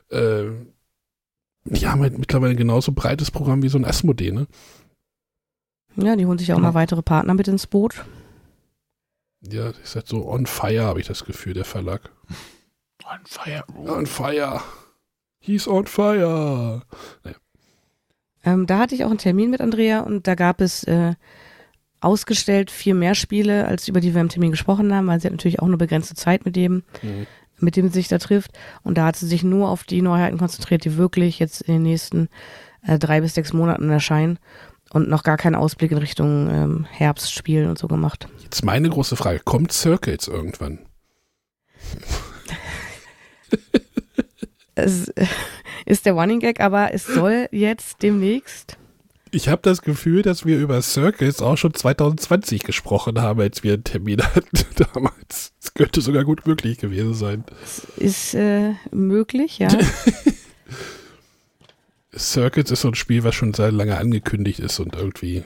äh, 0.09 0.45
die 1.65 1.87
haben 1.87 2.01
halt 2.01 2.17
mittlerweile 2.17 2.55
genauso 2.55 2.91
breites 2.91 3.31
Programm 3.31 3.63
wie 3.63 3.69
so 3.69 3.77
ein 3.77 3.85
Asmodee, 3.85 4.31
ne? 4.31 4.47
Ja, 5.95 6.15
die 6.15 6.25
holen 6.25 6.37
sich 6.37 6.51
auch 6.51 6.57
genau. 6.57 6.69
mal 6.69 6.73
weitere 6.73 7.01
Partner 7.01 7.33
mit 7.33 7.47
ins 7.47 7.67
Boot. 7.67 8.05
Ja, 9.41 9.69
ist 9.83 9.95
halt 9.95 10.07
so 10.07 10.27
on 10.27 10.45
fire, 10.45 10.83
habe 10.83 10.99
ich 10.99 11.07
das 11.07 11.25
Gefühl, 11.25 11.53
der 11.53 11.65
Verlag. 11.65 12.09
On 13.03 13.19
fire. 13.25 13.63
On 13.77 14.05
fire. 14.05 14.61
He's 15.39 15.67
on 15.67 15.85
fire. 15.85 16.81
Naja. 17.23 17.37
Ähm, 18.45 18.65
da 18.65 18.79
hatte 18.79 18.95
ich 18.95 19.03
auch 19.03 19.09
einen 19.09 19.17
Termin 19.17 19.49
mit 19.49 19.61
Andrea 19.61 20.01
und 20.01 20.27
da 20.27 20.35
gab 20.35 20.61
es 20.61 20.83
äh, 20.85 21.13
ausgestellt 22.01 22.71
vier 22.71 22.95
mehr 22.95 23.15
Spiele, 23.15 23.67
als 23.67 23.87
über 23.87 23.99
die 23.99 24.13
wir 24.13 24.21
im 24.21 24.29
Termin 24.29 24.51
gesprochen 24.51 24.93
haben, 24.93 25.07
weil 25.07 25.19
sie 25.19 25.27
hat 25.27 25.33
natürlich 25.33 25.59
auch 25.59 25.67
nur 25.67 25.77
begrenzte 25.77 26.15
Zeit 26.15 26.45
mit 26.45 26.55
dem, 26.55 26.83
mhm. 27.01 27.27
mit 27.59 27.75
dem 27.75 27.87
sie 27.87 27.95
sich 27.95 28.07
da 28.07 28.17
trifft. 28.17 28.57
Und 28.83 28.97
da 28.97 29.05
hat 29.05 29.15
sie 29.15 29.27
sich 29.27 29.43
nur 29.43 29.69
auf 29.69 29.83
die 29.83 30.01
Neuheiten 30.01 30.37
konzentriert, 30.37 30.85
die 30.85 30.97
wirklich 30.97 31.39
jetzt 31.39 31.61
in 31.61 31.75
den 31.75 31.83
nächsten 31.83 32.29
äh, 32.85 32.99
drei 32.99 33.21
bis 33.21 33.35
sechs 33.35 33.53
Monaten 33.53 33.89
erscheinen 33.89 34.39
und 34.93 35.09
noch 35.09 35.23
gar 35.23 35.37
keinen 35.37 35.55
Ausblick 35.55 35.91
in 35.91 35.97
Richtung 35.97 36.49
ähm, 36.49 36.85
Herbstspielen 36.89 37.69
und 37.69 37.77
so 37.77 37.87
gemacht. 37.87 38.27
Jetzt 38.43 38.63
meine 38.63 38.89
große 38.89 39.15
Frage, 39.15 39.41
kommt 39.43 39.73
Circuits 39.73 40.27
irgendwann? 40.27 40.79
es 44.75 45.11
ist 45.85 46.05
der 46.05 46.13
Running 46.13 46.39
Gag, 46.39 46.61
aber 46.61 46.93
es 46.93 47.05
soll 47.05 47.47
jetzt 47.51 48.01
demnächst 48.01 48.77
ich 49.33 49.47
habe 49.47 49.61
das 49.63 49.81
Gefühl, 49.81 50.21
dass 50.21 50.45
wir 50.45 50.59
über 50.59 50.81
Circles 50.81 51.41
auch 51.41 51.57
schon 51.57 51.73
2020 51.73 52.63
gesprochen 52.63 53.19
haben, 53.19 53.41
als 53.41 53.63
wir 53.63 53.73
einen 53.73 53.83
Termin 53.83 54.21
hatten 54.21 54.59
damals. 54.93 55.53
Es 55.61 55.73
könnte 55.73 56.01
sogar 56.01 56.23
gut 56.23 56.45
möglich 56.45 56.77
gewesen 56.77 57.15
sein. 57.15 57.43
Ist 57.97 58.35
äh, 58.35 58.73
möglich, 58.91 59.57
ja. 59.59 59.69
Circuits 62.17 62.71
ist 62.71 62.81
so 62.81 62.89
ein 62.89 62.95
Spiel, 62.95 63.23
was 63.23 63.35
schon 63.35 63.53
seit 63.53 63.73
lange 63.73 63.97
angekündigt 63.97 64.59
ist 64.59 64.79
und 64.79 64.95
irgendwie 64.95 65.43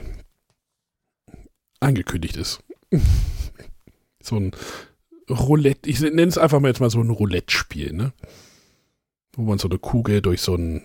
angekündigt 1.80 2.36
ist. 2.36 2.60
so 4.22 4.36
ein 4.36 4.52
Roulette, 5.30 5.88
ich 5.88 6.00
nenne 6.00 6.22
es 6.22 6.38
einfach 6.38 6.60
mal 6.60 6.68
jetzt 6.68 6.80
mal 6.80 6.90
so 6.90 7.00
ein 7.00 7.10
Roulette-Spiel, 7.10 7.92
ne? 7.92 8.12
Wo 9.34 9.42
man 9.42 9.58
so 9.58 9.68
eine 9.68 9.78
Kugel 9.78 10.22
durch 10.22 10.40
so 10.40 10.54
ein 10.54 10.82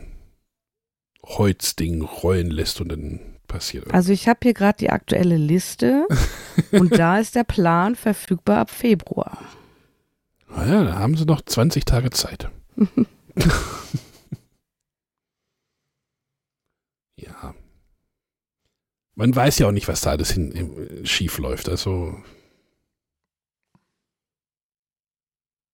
Holzding 1.24 2.02
rollen 2.02 2.52
lässt 2.52 2.82
und 2.82 2.90
dann 2.90 3.20
passiert. 3.48 3.94
Also 3.94 4.12
ich 4.12 4.28
habe 4.28 4.40
hier 4.44 4.54
gerade 4.54 4.78
die 4.78 4.90
aktuelle 4.90 5.38
Liste 5.38 6.08
und 6.72 6.98
da 6.98 7.20
ist 7.20 7.36
der 7.36 7.46
Plan 7.46 7.96
verfügbar 7.96 8.60
ab 8.60 8.70
Februar. 8.70 9.38
Naja, 10.50 10.84
da 10.84 10.96
haben 10.96 11.18
sie 11.18 11.26
noch 11.26 11.42
20 11.42 11.86
Tage 11.86 12.10
Zeit. 12.12 12.50
Man 19.16 19.36
weiß 19.36 19.60
ja 19.60 19.68
auch 19.68 19.72
nicht, 19.72 19.88
was 19.88 20.02
da 20.02 20.12
alles 20.12 20.32
hin, 20.32 21.04
schief 21.04 21.38
läuft. 21.38 21.70
Also 21.70 22.18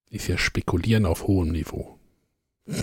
ist 0.09 0.27
ja 0.27 0.37
spekulieren 0.37 1.05
auf 1.05 1.27
hohem 1.27 1.51
Niveau. 1.51 1.97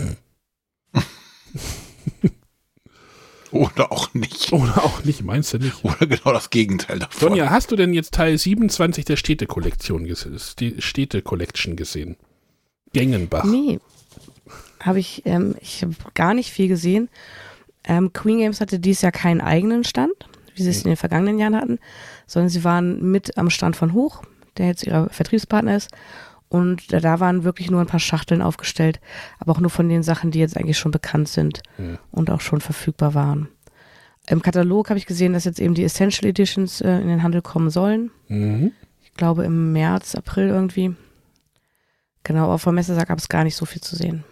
Oder 3.51 3.91
auch 3.91 4.13
nicht. 4.13 4.51
Oder 4.51 4.83
auch 4.83 5.03
nicht, 5.03 5.23
meinst 5.23 5.53
du 5.53 5.57
nicht? 5.57 5.83
Oder 5.83 6.05
genau 6.05 6.33
das 6.33 6.49
Gegenteil 6.49 6.99
davon. 6.99 7.29
Sonja, 7.29 7.49
hast 7.49 7.71
du 7.71 7.75
denn 7.75 7.93
jetzt 7.93 8.13
Teil 8.13 8.37
27 8.37 9.05
der 9.05 9.15
Städte-Kollektion 9.15 10.05
gesehen? 10.05 10.37
Städte-Collection 10.79 11.75
gesehen? 11.75 12.17
Gengenbach. 12.93 13.45
Nee. 13.45 13.79
Habe 14.79 14.99
ich, 14.99 15.23
ähm, 15.25 15.55
ich 15.61 15.81
habe 15.81 15.95
gar 16.13 16.33
nicht 16.33 16.51
viel 16.51 16.67
gesehen. 16.67 17.09
Ähm, 17.83 18.11
Queen 18.13 18.39
Games 18.39 18.61
hatte 18.61 18.79
dieses 18.79 19.01
Jahr 19.01 19.11
keinen 19.11 19.41
eigenen 19.41 19.83
Stand, 19.83 20.13
wie 20.57 20.63
sie 20.63 20.69
es 20.69 20.81
in 20.81 20.89
den 20.89 20.97
vergangenen 20.97 21.39
Jahren 21.39 21.55
hatten, 21.55 21.79
sondern 22.25 22.49
sie 22.49 22.63
waren 22.63 23.11
mit 23.11 23.37
am 23.37 23.49
Stand 23.49 23.75
von 23.75 23.93
Hoch, 23.93 24.23
der 24.57 24.67
jetzt 24.67 24.83
ihrer 24.83 25.09
Vertriebspartner 25.09 25.75
ist. 25.75 25.89
Und 26.49 26.93
da 26.93 27.19
waren 27.19 27.43
wirklich 27.43 27.69
nur 27.69 27.81
ein 27.81 27.87
paar 27.87 27.99
Schachteln 27.99 28.41
aufgestellt, 28.41 29.01
aber 29.39 29.51
auch 29.51 29.59
nur 29.59 29.69
von 29.69 29.89
den 29.89 30.01
Sachen, 30.03 30.31
die 30.31 30.39
jetzt 30.39 30.55
eigentlich 30.55 30.77
schon 30.77 30.91
bekannt 30.91 31.27
sind 31.27 31.61
mhm. 31.77 31.97
und 32.11 32.29
auch 32.29 32.41
schon 32.41 32.61
verfügbar 32.61 33.13
waren. 33.13 33.49
Im 34.29 34.41
Katalog 34.41 34.89
habe 34.89 34.97
ich 34.97 35.05
gesehen, 35.05 35.33
dass 35.33 35.45
jetzt 35.45 35.59
eben 35.59 35.73
die 35.73 35.83
Essential 35.83 36.29
Editions 36.29 36.81
äh, 36.81 36.99
in 36.99 37.07
den 37.07 37.23
Handel 37.23 37.41
kommen 37.41 37.69
sollen. 37.69 38.11
Mhm. 38.27 38.71
Ich 39.03 39.13
glaube 39.13 39.43
im 39.43 39.73
März, 39.73 40.15
April 40.15 40.47
irgendwie. 40.47 40.95
Genau, 42.23 42.45
aber 42.45 42.59
vom 42.59 42.75
Messer 42.75 43.05
gab 43.05 43.19
es 43.19 43.29
gar 43.29 43.43
nicht 43.43 43.55
so 43.55 43.65
viel 43.65 43.81
zu 43.81 43.95
sehen. 43.95 44.23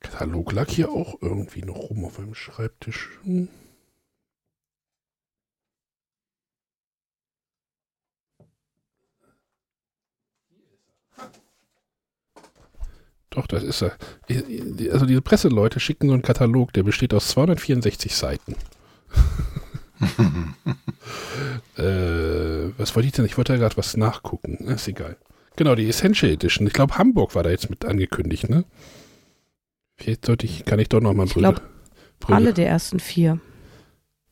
Katalog 0.00 0.52
lag 0.52 0.68
hier 0.68 0.90
auch 0.90 1.16
irgendwie 1.20 1.62
noch 1.62 1.90
rum 1.90 2.04
auf 2.04 2.18
einem 2.18 2.34
Schreibtisch. 2.34 3.18
Hm. 3.24 3.48
Doch, 13.38 13.46
das 13.46 13.62
ist 13.62 13.82
er. 13.84 13.92
Also 14.92 15.06
diese 15.06 15.22
Presseleute 15.22 15.78
schicken 15.78 16.08
so 16.08 16.12
einen 16.12 16.22
Katalog, 16.22 16.72
der 16.72 16.82
besteht 16.82 17.14
aus 17.14 17.28
264 17.28 18.12
Seiten. 18.12 18.56
äh, 21.76 22.72
was 22.76 22.96
wollte 22.96 23.06
ich 23.06 23.12
denn? 23.12 23.24
Ich 23.26 23.36
wollte 23.36 23.52
ja 23.52 23.60
gerade 23.60 23.76
was 23.76 23.96
nachgucken. 23.96 24.66
Ist 24.66 24.88
egal. 24.88 25.16
Genau, 25.54 25.76
die 25.76 25.88
Essential 25.88 26.32
Edition. 26.32 26.66
Ich 26.66 26.72
glaube, 26.72 26.98
Hamburg 26.98 27.36
war 27.36 27.44
da 27.44 27.50
jetzt 27.50 27.70
mit 27.70 27.84
angekündigt, 27.84 28.48
ne? 28.48 28.64
Vielleicht 29.96 30.26
sollte 30.26 30.44
ich, 30.44 30.64
kann 30.64 30.80
ich 30.80 30.88
doch 30.88 31.00
nochmal 31.00 31.26
Brügge. 31.26 31.48
Ich 31.48 31.54
glaube, 32.18 32.34
alle 32.34 32.52
der 32.52 32.66
ersten 32.66 32.98
vier. 32.98 33.38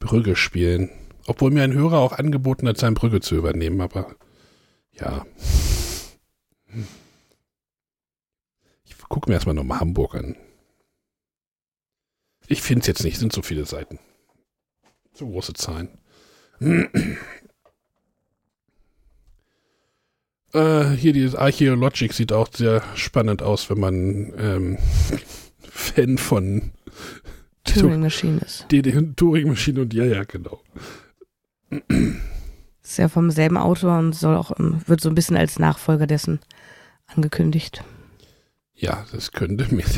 Brügge 0.00 0.34
spielen. 0.34 0.90
Obwohl 1.28 1.52
mir 1.52 1.62
ein 1.62 1.74
Hörer 1.74 1.98
auch 1.98 2.12
angeboten 2.12 2.66
hat, 2.66 2.78
sein 2.78 2.94
Brügge 2.94 3.20
zu 3.20 3.36
übernehmen, 3.36 3.80
aber 3.80 4.16
ja. 4.94 5.24
Ich 9.06 9.08
gucke 9.08 9.30
mir 9.30 9.34
erstmal 9.34 9.54
nochmal 9.54 9.78
Hamburg 9.78 10.16
an. 10.16 10.34
Ich 12.48 12.60
finde 12.60 12.80
es 12.80 12.88
jetzt 12.88 13.04
nicht, 13.04 13.18
sind 13.18 13.32
so 13.32 13.40
viele 13.40 13.64
Seiten. 13.64 14.00
So 15.14 15.28
große 15.28 15.52
Zahlen. 15.52 15.90
äh, 20.52 20.90
hier 20.90 21.12
dieses 21.12 21.36
Archaeologic 21.36 22.14
sieht 22.14 22.32
auch 22.32 22.48
sehr 22.52 22.82
spannend 22.96 23.42
aus, 23.42 23.70
wenn 23.70 23.78
man 23.78 24.34
ähm, 24.38 24.78
Fan 25.60 26.18
von 26.18 26.72
Turing 27.64 28.00
Machine 28.00 28.40
ist. 28.40 28.66
Die, 28.72 28.82
die 28.82 29.14
Turing 29.14 29.46
Machine 29.46 29.82
und 29.82 29.94
ja, 29.94 30.04
ja, 30.04 30.24
genau. 30.24 30.60
Ist 32.82 32.98
ja 32.98 33.08
vom 33.08 33.30
selben 33.30 33.56
Autor 33.56 34.00
und 34.00 34.14
soll 34.14 34.34
auch, 34.34 34.58
ähm, 34.58 34.82
wird 34.86 35.00
so 35.00 35.08
ein 35.08 35.14
bisschen 35.14 35.36
als 35.36 35.60
Nachfolger 35.60 36.08
dessen 36.08 36.40
angekündigt. 37.06 37.84
Ja, 38.76 39.06
das 39.12 39.32
könnte 39.32 39.74
mir. 39.74 39.84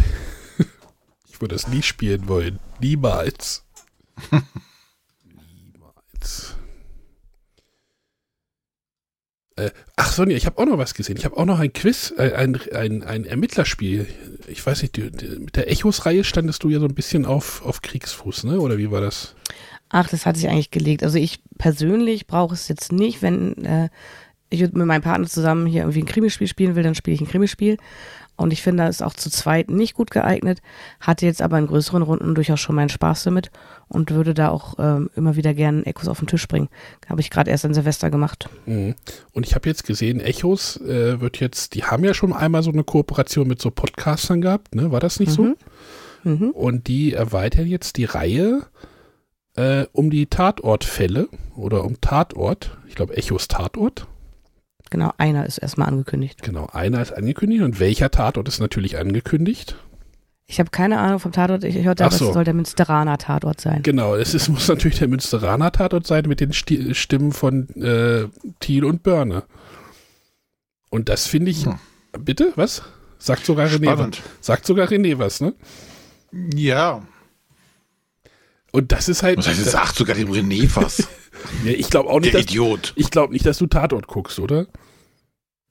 Ich 1.31 1.41
würde 1.41 1.55
das 1.55 1.68
nie 1.68 1.83
spielen 1.83 2.26
wollen. 2.26 2.59
Niemals. 2.81 3.64
Niemals. 5.22 6.57
Äh, 9.55 9.70
ach 9.95 10.11
Sonja, 10.11 10.37
ich 10.37 10.47
habe 10.47 10.59
auch 10.59 10.66
noch 10.66 10.79
was 10.79 10.95
gesehen. 10.95 11.16
Ich 11.16 11.24
habe 11.24 11.37
auch 11.37 11.45
noch 11.45 11.61
ein 11.61 11.72
Quiz, 11.72 12.12
äh, 12.16 12.33
ein, 12.33 12.59
ein, 12.74 13.05
ein 13.05 13.24
Ermittlerspiel. 13.24 14.09
Ich 14.49 14.66
weiß 14.66 14.83
nicht, 14.83 14.97
die, 14.97 15.12
die, 15.12 15.26
mit 15.39 15.55
der 15.55 15.70
Echos-Reihe 15.70 16.24
standest 16.24 16.64
du 16.64 16.70
ja 16.70 16.81
so 16.81 16.87
ein 16.87 16.95
bisschen 16.95 17.24
auf, 17.24 17.64
auf 17.64 17.83
Kriegsfuß, 17.83 18.43
ne? 18.43 18.61
Oder 18.61 18.76
wie 18.76 18.91
war 18.91 19.01
das? 19.01 19.37
Ach, 19.91 20.09
das 20.09 20.26
hat 20.26 20.37
sich 20.37 20.49
eigentlich 20.49 20.72
gelegt. 20.72 21.05
Also 21.05 21.18
ich 21.18 21.41
persönlich 21.57 22.26
brauche 22.26 22.55
es 22.55 22.66
jetzt 22.66 22.91
nicht, 22.91 23.22
wenn 23.22 23.64
äh, 23.64 23.89
ich 24.51 24.61
mit 24.61 24.74
meinem 24.74 25.03
Partner 25.03 25.29
zusammen 25.29 25.66
hier 25.66 25.83
irgendwie 25.83 26.03
ein 26.03 26.07
Krimispiel 26.07 26.49
spielen 26.49 26.74
will, 26.74 26.83
dann 26.83 26.95
spiele 26.95 27.14
ich 27.14 27.20
ein 27.20 27.29
Krimispiel. 27.29 27.76
Und 28.39 28.53
ich 28.53 28.62
finde, 28.62 28.84
das 28.84 28.97
ist 28.97 29.03
auch 29.03 29.14
zu 29.14 29.30
zweit 29.30 29.68
nicht 29.68 29.95
gut 29.95 30.12
geeignet. 30.12 30.62
Hatte 31.01 31.26
jetzt 31.26 31.43
aber 31.43 31.59
in 31.59 31.66
größeren 31.66 32.03
Runden 32.03 32.36
durchaus 32.36 32.61
schon 32.61 32.76
meinen 32.76 32.89
Spaß 32.89 33.24
damit 33.24 33.51
und 33.89 34.12
würde 34.12 34.32
da 34.32 34.49
auch 34.49 34.76
ähm, 34.78 35.11
immer 35.16 35.34
wieder 35.34 35.55
gerne 35.55 35.84
Echos 35.84 36.07
auf 36.07 36.20
den 36.20 36.28
Tisch 36.28 36.47
bringen. 36.47 36.68
Habe 37.09 37.20
ich 37.20 37.30
gerade 37.30 37.51
erst 37.51 37.64
an 37.64 37.74
Silvester 37.74 38.11
gemacht. 38.11 38.49
Mhm. 38.64 38.95
Und 39.32 39.45
ich 39.45 39.57
habe 39.57 39.68
jetzt 39.68 39.84
gesehen, 39.84 40.20
Echos 40.20 40.80
äh, 40.82 41.20
wird 41.20 41.41
jetzt, 41.41 41.74
die 41.74 41.82
haben 41.82 42.05
ja 42.05 42.14
schon 42.14 42.32
einmal 42.32 42.62
so 42.62 42.70
eine 42.70 42.84
Kooperation 42.84 43.49
mit 43.49 43.61
so 43.61 43.72
Podcastern 43.72 44.41
gehabt, 44.41 44.72
ne? 44.72 44.93
War 44.93 45.01
das 45.01 45.18
nicht 45.18 45.36
mhm. 45.36 45.57
so? 46.24 46.30
Mhm. 46.30 46.51
Und 46.51 46.86
die 46.86 47.14
erweitern 47.14 47.66
jetzt 47.66 47.97
die 47.97 48.05
Reihe 48.05 48.62
äh, 49.57 49.86
um 49.91 50.11
die 50.11 50.26
Tatortfälle 50.26 51.28
oder 51.57 51.82
um 51.84 52.01
Tatort. 52.01 52.78
Ich 52.86 52.95
glaube, 52.95 53.16
Echos 53.16 53.49
Tatort. 53.49 54.07
Genau, 54.91 55.12
einer 55.18 55.47
ist 55.47 55.59
erstmal 55.59 55.89
angekündigt. 55.89 56.43
Genau, 56.43 56.66
einer 56.72 57.01
ist 57.03 57.12
angekündigt. 57.12 57.62
Und 57.62 57.80
welcher 57.80 58.11
Tatort 58.11 58.49
ist 58.49 58.61
natürlich 58.61 58.99
angekündigt? 58.99 59.76
Ich 60.51 60.59
habe 60.61 60.70
keine 60.70 60.99
Ahnung 60.99 61.18
vom 61.18 61.32
Tatort. 61.32 61.62
Ich 61.64 61.84
hörte 61.84 62.07
aber, 62.07 62.14
so. 62.14 62.28
es 62.28 62.34
soll 62.34 62.45
der 62.45 62.55
Münsteraner 62.55 63.18
Tatort 63.18 63.61
sein. 63.61 63.82
Genau, 63.82 64.14
es 64.14 64.32
ist, 64.32 64.49
muss 64.49 64.66
natürlich 64.66 64.99
der 64.99 65.09
Münsteraner 65.09 65.70
Tatort 65.72 66.07
sein 66.07 66.24
mit 66.26 66.41
den 66.41 66.55
Sti 66.55 66.95
Stimmen 66.95 67.32
von 67.32 67.68
äh, 67.76 68.28
Thiel 68.61 68.84
und 68.84 69.03
Börne. 69.03 69.43
Und 70.89 71.11
das 71.11 71.26
finde 71.26 71.51
ich. 71.51 71.66
Hm. 71.66 71.78
Bitte, 72.18 72.53
was? 72.57 72.82
Sagt 73.18 73.45
sogar 73.45 73.66
René. 73.66 73.93
Spannend. 73.93 74.22
Sagt 74.41 74.64
sogar 74.64 74.89
René 74.89 75.18
was, 75.18 75.41
ne? 75.43 75.55
Ja. 76.55 77.03
Und 78.72 78.93
das 78.93 79.11
ist 79.11 79.22
halt. 79.22 79.39
Was 79.39 79.49
heißt, 79.49 79.64
sagt 79.64 79.97
sogar 79.97 80.16
dem 80.16 80.30
René 80.30 80.70
was? 80.74 81.07
Ich 81.64 81.91
glaube 81.91 82.11
auch 82.11 82.20
nicht. 82.20 82.34
Der 82.34 82.43
dass, 82.43 82.51
Idiot. 82.51 82.93
Ich 82.97 83.11
glaube 83.11 83.32
nicht, 83.32 83.47
dass 83.47 83.59
du 83.59 83.66
Tatort 83.66 84.07
guckst, 84.07 84.39
oder? 84.39 84.66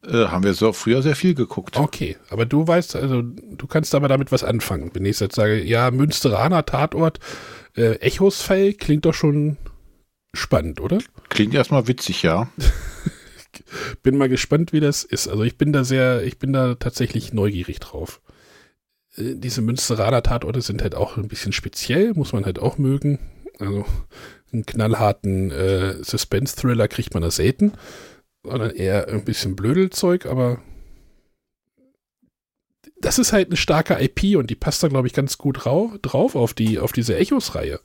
Äh, 0.06 0.28
haben 0.28 0.44
wir 0.44 0.54
so 0.54 0.74
früher 0.74 1.02
sehr 1.02 1.16
viel 1.16 1.34
geguckt. 1.34 1.78
Okay, 1.78 2.18
aber 2.30 2.46
du 2.46 2.68
weißt, 2.68 2.96
also 2.96 3.22
du 3.22 3.68
kannst 3.68 3.96
aber 3.96 4.08
damit 4.08 4.32
was 4.32 4.44
anfangen. 4.44 4.92
Wenn 4.94 5.06
ich 5.06 5.20
jetzt 5.20 5.36
sage, 5.36 5.62
ja, 5.64 5.92
Münsteraner 5.92 6.66
Tatort, 6.66 7.20
äh, 7.76 7.96
Echosfall 7.96 8.74
klingt 8.74 9.06
doch 9.06 9.14
schon 9.14 9.58
spannend, 10.34 10.80
oder? 10.80 11.00
Klingt 11.30 11.54
erstmal 11.54 11.88
witzig, 11.88 12.24
ja. 12.24 12.50
bin 14.04 14.18
mal 14.18 14.30
gespannt, 14.30 14.72
wie 14.72 14.80
das 14.80 15.04
ist. 15.04 15.28
Also 15.28 15.44
ich 15.44 15.58
bin 15.58 15.74
da 15.74 15.84
sehr, 15.84 16.24
ich 16.24 16.38
bin 16.38 16.54
da 16.54 16.76
tatsächlich 16.76 17.34
neugierig 17.34 17.80
drauf. 17.80 18.22
Äh, 19.16 19.36
diese 19.36 19.62
Münsteraner 19.62 20.24
Tatorte 20.24 20.62
sind 20.62 20.82
halt 20.82 20.96
auch 20.96 21.18
ein 21.18 21.28
bisschen 21.28 21.52
speziell, 21.52 22.14
muss 22.14 22.34
man 22.34 22.46
halt 22.46 22.60
auch 22.60 22.78
mögen. 22.78 23.20
Also 23.60 23.86
einen 24.52 24.66
knallharten 24.66 25.52
äh, 25.52 26.04
Suspense-Thriller 26.04 26.88
kriegt 26.88 27.14
man 27.14 27.24
da 27.24 27.32
selten, 27.32 27.74
sondern 28.44 28.72
eher 28.72 29.08
ein 29.08 29.26
bisschen 29.26 29.56
Blödelzeug, 29.56 30.26
aber 30.26 30.62
das 33.00 33.20
ist 33.20 33.34
halt 33.34 33.48
eine 33.48 33.58
starke 33.58 34.02
IP 34.02 34.38
und 34.38 34.50
die 34.50 34.56
passt 34.56 34.82
da, 34.82 34.88
glaube 34.88 35.08
ich, 35.08 35.14
ganz 35.14 35.38
gut 35.38 35.60
drauf 35.64 36.36
auf, 36.36 36.54
die, 36.54 36.80
auf 36.80 36.92
diese 36.92 37.16
Echos-Reihe. 37.16 37.80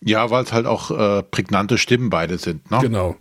Ja, 0.00 0.30
weil 0.30 0.44
es 0.44 0.52
halt 0.52 0.66
auch 0.66 0.90
äh, 0.90 1.22
prägnante 1.22 1.78
Stimmen 1.78 2.10
beide 2.10 2.38
sind, 2.38 2.70
ne? 2.70 2.78
Genau. 2.80 3.16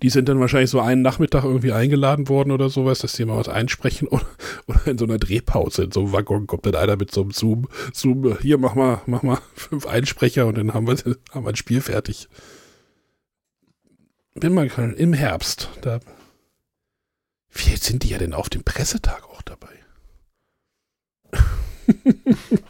Die 0.00 0.10
sind 0.10 0.28
dann 0.28 0.40
wahrscheinlich 0.40 0.70
so 0.70 0.80
einen 0.80 1.02
Nachmittag 1.02 1.44
irgendwie 1.44 1.72
eingeladen 1.72 2.28
worden 2.28 2.50
oder 2.50 2.70
sowas, 2.70 3.00
dass 3.00 3.12
die 3.12 3.24
mal 3.24 3.36
was 3.36 3.48
einsprechen 3.48 4.08
oder, 4.08 4.26
oder 4.66 4.86
in 4.86 4.98
so 4.98 5.04
einer 5.04 5.18
Drehpause, 5.18 5.84
in 5.84 5.92
so 5.92 6.00
einem 6.00 6.12
Waggon 6.12 6.46
kommt 6.46 6.66
dann 6.66 6.74
einer 6.74 6.96
mit 6.96 7.12
so 7.12 7.22
einem 7.22 7.30
Zoom, 7.32 7.68
Zoom, 7.92 8.38
hier 8.38 8.58
mach 8.58 8.74
mal, 8.74 9.02
mach 9.06 9.22
mal 9.22 9.38
fünf 9.54 9.86
Einsprecher 9.86 10.46
und 10.46 10.56
dann 10.56 10.74
haben 10.74 10.86
wir, 10.86 10.96
haben 11.30 11.44
wir 11.44 11.50
ein 11.50 11.56
Spiel 11.56 11.80
fertig. 11.80 12.28
Bin 14.34 14.54
mal 14.54 14.66
im 14.66 15.12
Herbst, 15.12 15.68
da, 15.82 16.00
wie 17.50 17.76
sind 17.76 18.02
die 18.02 18.08
ja 18.08 18.18
denn 18.18 18.32
auf 18.32 18.48
dem 18.48 18.64
Pressetag 18.64 19.24
auch 19.28 19.42
dabei? 19.42 19.68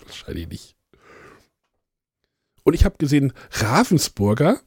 Wahrscheinlich 0.07 0.49
nicht. 0.49 0.77
Und 2.65 2.75
ich 2.75 2.85
habe 2.85 2.97
gesehen, 2.99 3.33
Ravensburger 3.51 4.61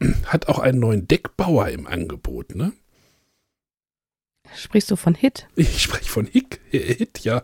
hat 0.26 0.48
auch 0.48 0.58
einen 0.58 0.78
neuen 0.78 1.08
Deckbauer 1.08 1.68
im 1.68 1.86
Angebot, 1.86 2.54
ne? 2.54 2.72
Sprichst 4.54 4.90
du 4.90 4.96
von 4.96 5.14
Hit? 5.14 5.46
Ich 5.56 5.82
spreche 5.82 6.10
von 6.10 6.26
Hick, 6.26 6.60
Hit, 6.70 7.20
ja. 7.20 7.42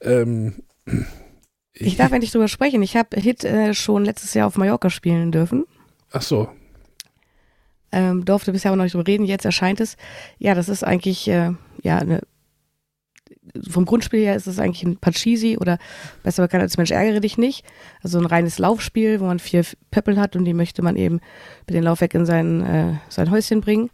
Ähm, 0.00 0.62
ich, 1.72 1.88
ich 1.88 1.96
darf 1.96 2.12
endlich 2.12 2.32
drüber 2.32 2.48
sprechen. 2.48 2.82
Ich 2.82 2.96
habe 2.96 3.20
Hit 3.20 3.44
äh, 3.44 3.74
schon 3.74 4.04
letztes 4.04 4.34
Jahr 4.34 4.46
auf 4.46 4.56
Mallorca 4.56 4.90
spielen 4.90 5.32
dürfen. 5.32 5.64
Ach 6.10 6.22
so. 6.22 6.48
Ähm, 7.92 8.24
durfte 8.24 8.52
bisher 8.52 8.70
aber 8.70 8.76
noch 8.76 8.84
nicht 8.84 8.94
drüber 8.94 9.06
reden. 9.06 9.24
Jetzt 9.24 9.44
erscheint 9.44 9.80
es. 9.80 9.96
Ja, 10.38 10.54
das 10.54 10.68
ist 10.68 10.84
eigentlich 10.84 11.28
äh, 11.28 11.52
ja 11.82 11.98
eine 11.98 12.20
vom 13.68 13.84
Grundspiel 13.84 14.20
her 14.20 14.36
ist 14.36 14.46
es 14.46 14.58
eigentlich 14.58 14.84
ein 14.84 14.96
Pachisi 14.96 15.58
oder 15.58 15.78
besser 16.22 16.42
bekannt 16.42 16.62
als 16.62 16.76
Mensch 16.76 16.90
ärgere 16.90 17.20
dich 17.20 17.38
nicht. 17.38 17.64
Also 18.02 18.18
ein 18.18 18.26
reines 18.26 18.58
Laufspiel, 18.58 19.20
wo 19.20 19.26
man 19.26 19.38
vier 19.38 19.64
Pöppel 19.90 20.18
hat 20.18 20.36
und 20.36 20.44
die 20.44 20.54
möchte 20.54 20.82
man 20.82 20.96
eben 20.96 21.20
mit 21.66 21.74
den 21.74 21.84
Laufwerk 21.84 22.14
in 22.14 22.26
sein, 22.26 22.62
äh, 22.62 22.94
sein 23.08 23.30
Häuschen 23.30 23.60
bringen. 23.60 23.90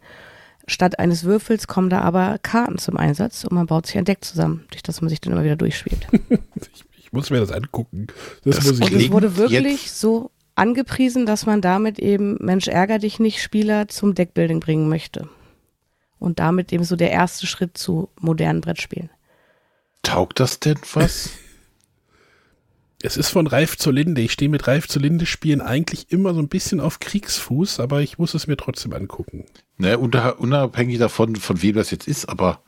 Statt 0.67 0.99
eines 0.99 1.23
Würfels 1.23 1.67
kommen 1.67 1.89
da 1.89 2.01
aber 2.01 2.39
Karten 2.41 2.77
zum 2.77 2.97
Einsatz 2.97 3.45
und 3.45 3.53
man 3.53 3.67
baut 3.67 3.85
sich 3.87 3.97
ein 3.97 4.03
Deck 4.03 4.23
zusammen, 4.23 4.65
durch 4.69 4.83
das 4.83 4.99
man 4.99 5.09
sich 5.09 5.21
dann 5.21 5.31
immer 5.31 5.45
wieder 5.45 5.55
durchspielt. 5.55 6.07
ich, 6.29 6.85
ich, 6.97 7.13
muss 7.13 7.29
mir 7.29 7.39
das 7.39 7.51
angucken. 7.53 8.07
Das, 8.43 8.57
das 8.57 8.65
muss 8.65 8.79
ich 8.79 8.93
und 8.93 9.01
es 9.01 9.11
wurde 9.11 9.37
wirklich 9.37 9.83
jetzt. 9.83 9.99
so 10.01 10.31
angepriesen, 10.55 11.25
dass 11.25 11.45
man 11.45 11.61
damit 11.61 11.99
eben 11.99 12.37
Mensch 12.41 12.67
ärger 12.67 12.99
dich 12.99 13.19
nicht 13.19 13.41
Spieler 13.41 13.87
zum 13.87 14.13
Deckbuilding 14.13 14.59
bringen 14.59 14.89
möchte. 14.89 15.29
Und 16.19 16.39
damit 16.39 16.73
eben 16.73 16.83
so 16.83 16.95
der 16.95 17.11
erste 17.11 17.45
Schritt 17.47 17.77
zu 17.77 18.09
modernen 18.19 18.61
Brettspielen. 18.61 19.09
Taugt 20.07 20.39
das 20.39 20.61
denn 20.61 20.79
was? 20.93 21.31
es 23.03 23.17
ist 23.17 23.27
von 23.27 23.45
Ralf 23.45 23.77
zur 23.77 23.91
Linde. 23.91 24.21
Ich 24.21 24.31
stehe 24.31 24.47
mit 24.47 24.65
Ralf 24.65 24.87
zur 24.87 25.01
Linde 25.01 25.25
Spielen 25.25 25.59
eigentlich 25.59 26.13
immer 26.13 26.33
so 26.33 26.39
ein 26.39 26.47
bisschen 26.47 26.79
auf 26.79 26.99
Kriegsfuß, 26.99 27.81
aber 27.81 27.99
ich 28.01 28.17
muss 28.17 28.33
es 28.33 28.47
mir 28.47 28.55
trotzdem 28.55 28.93
angucken. 28.93 29.43
Ne, 29.77 29.97
unabhängig 29.97 30.97
davon, 30.97 31.35
von 31.35 31.61
wem 31.61 31.75
das 31.75 31.91
jetzt 31.91 32.07
ist, 32.07 32.29
aber. 32.29 32.61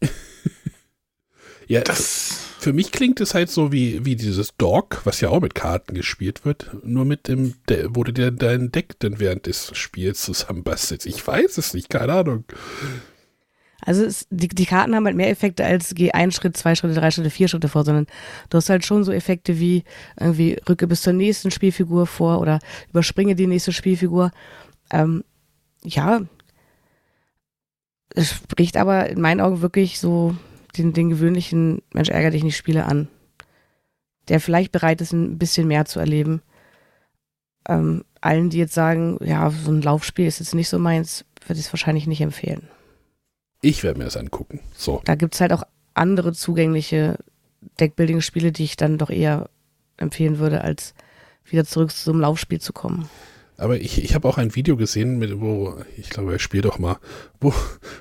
ja, 1.66 1.80
das. 1.80 2.38
Für 2.60 2.72
mich 2.72 2.92
klingt 2.92 3.20
es 3.20 3.34
halt 3.34 3.50
so 3.50 3.72
wie, 3.72 4.04
wie 4.04 4.14
dieses 4.14 4.56
Dog, 4.56 5.00
was 5.02 5.20
ja 5.20 5.30
auch 5.30 5.40
mit 5.40 5.56
Karten 5.56 5.94
gespielt 5.94 6.44
wird, 6.44 6.70
nur 6.84 7.04
mit 7.04 7.26
dem, 7.26 7.54
wo 7.88 8.04
du 8.04 8.12
dir 8.12 8.30
dein 8.30 8.70
Deck 8.70 8.94
dann 9.00 9.18
während 9.18 9.46
des 9.46 9.76
Spiels 9.76 10.22
zusammenbastelst. 10.22 11.04
Ich 11.04 11.26
weiß 11.26 11.58
es 11.58 11.74
nicht, 11.74 11.90
keine 11.90 12.12
Ahnung. 12.12 12.44
Also 13.84 14.04
es, 14.04 14.26
die, 14.30 14.48
die 14.48 14.66
Karten 14.66 14.94
haben 14.94 15.04
halt 15.04 15.16
mehr 15.16 15.30
Effekte 15.30 15.64
als 15.64 15.94
geh 15.94 16.12
ein 16.12 16.32
Schritt, 16.32 16.56
zwei 16.56 16.74
Schritte, 16.74 16.94
drei 16.94 17.10
Schritte, 17.10 17.30
vier 17.30 17.48
Schritte 17.48 17.68
vor, 17.68 17.84
sondern 17.84 18.06
du 18.48 18.56
hast 18.56 18.70
halt 18.70 18.84
schon 18.84 19.04
so 19.04 19.12
Effekte 19.12 19.58
wie 19.60 19.84
irgendwie 20.18 20.58
rücke 20.68 20.86
bis 20.86 21.02
zur 21.02 21.12
nächsten 21.12 21.50
Spielfigur 21.50 22.06
vor 22.06 22.40
oder 22.40 22.60
überspringe 22.90 23.34
die 23.34 23.46
nächste 23.46 23.72
Spielfigur. 23.72 24.30
Ähm, 24.90 25.22
ja, 25.82 26.22
es 28.14 28.30
spricht 28.30 28.76
aber 28.76 29.08
in 29.10 29.20
meinen 29.20 29.40
Augen 29.40 29.60
wirklich 29.60 29.98
so 30.00 30.34
den, 30.76 30.92
den 30.92 31.10
gewöhnlichen 31.10 31.82
Mensch 31.92 32.08
ärger 32.08 32.30
dich 32.30 32.44
nicht 32.44 32.56
Spieler 32.56 32.86
an, 32.86 33.08
der 34.28 34.40
vielleicht 34.40 34.72
bereit 34.72 35.00
ist, 35.00 35.12
ein 35.12 35.38
bisschen 35.38 35.68
mehr 35.68 35.84
zu 35.84 36.00
erleben. 36.00 36.42
Ähm, 37.68 38.04
allen, 38.20 38.50
die 38.50 38.58
jetzt 38.58 38.74
sagen, 38.74 39.18
ja, 39.22 39.50
so 39.50 39.70
ein 39.70 39.82
Laufspiel 39.82 40.26
ist 40.26 40.38
jetzt 40.38 40.54
nicht 40.54 40.68
so 40.68 40.78
meins, 40.78 41.24
würde 41.46 41.60
ich 41.60 41.66
es 41.66 41.72
wahrscheinlich 41.72 42.06
nicht 42.06 42.20
empfehlen. 42.20 42.68
Ich 43.64 43.82
werde 43.82 43.98
mir 43.98 44.04
das 44.04 44.16
angucken. 44.16 44.60
So. 44.76 45.00
Da 45.04 45.14
gibt 45.14 45.34
es 45.34 45.40
halt 45.40 45.52
auch 45.52 45.62
andere 45.94 46.32
zugängliche 46.32 47.16
Deckbuilding-Spiele, 47.80 48.52
die 48.52 48.64
ich 48.64 48.76
dann 48.76 48.98
doch 48.98 49.10
eher 49.10 49.48
empfehlen 49.96 50.38
würde, 50.38 50.60
als 50.60 50.94
wieder 51.46 51.64
zurück 51.64 51.90
zum 51.90 52.20
Laufspiel 52.20 52.60
zu 52.60 52.72
kommen. 52.72 53.08
Aber 53.56 53.80
ich, 53.80 54.02
ich 54.02 54.14
habe 54.14 54.28
auch 54.28 54.36
ein 54.36 54.54
Video 54.54 54.76
gesehen, 54.76 55.18
mit, 55.18 55.40
wo, 55.40 55.76
ich 55.96 56.10
glaube, 56.10 56.32
er 56.32 56.38
spielt 56.40 56.64
doch 56.64 56.78
mal, 56.78 56.98
wo, 57.40 57.54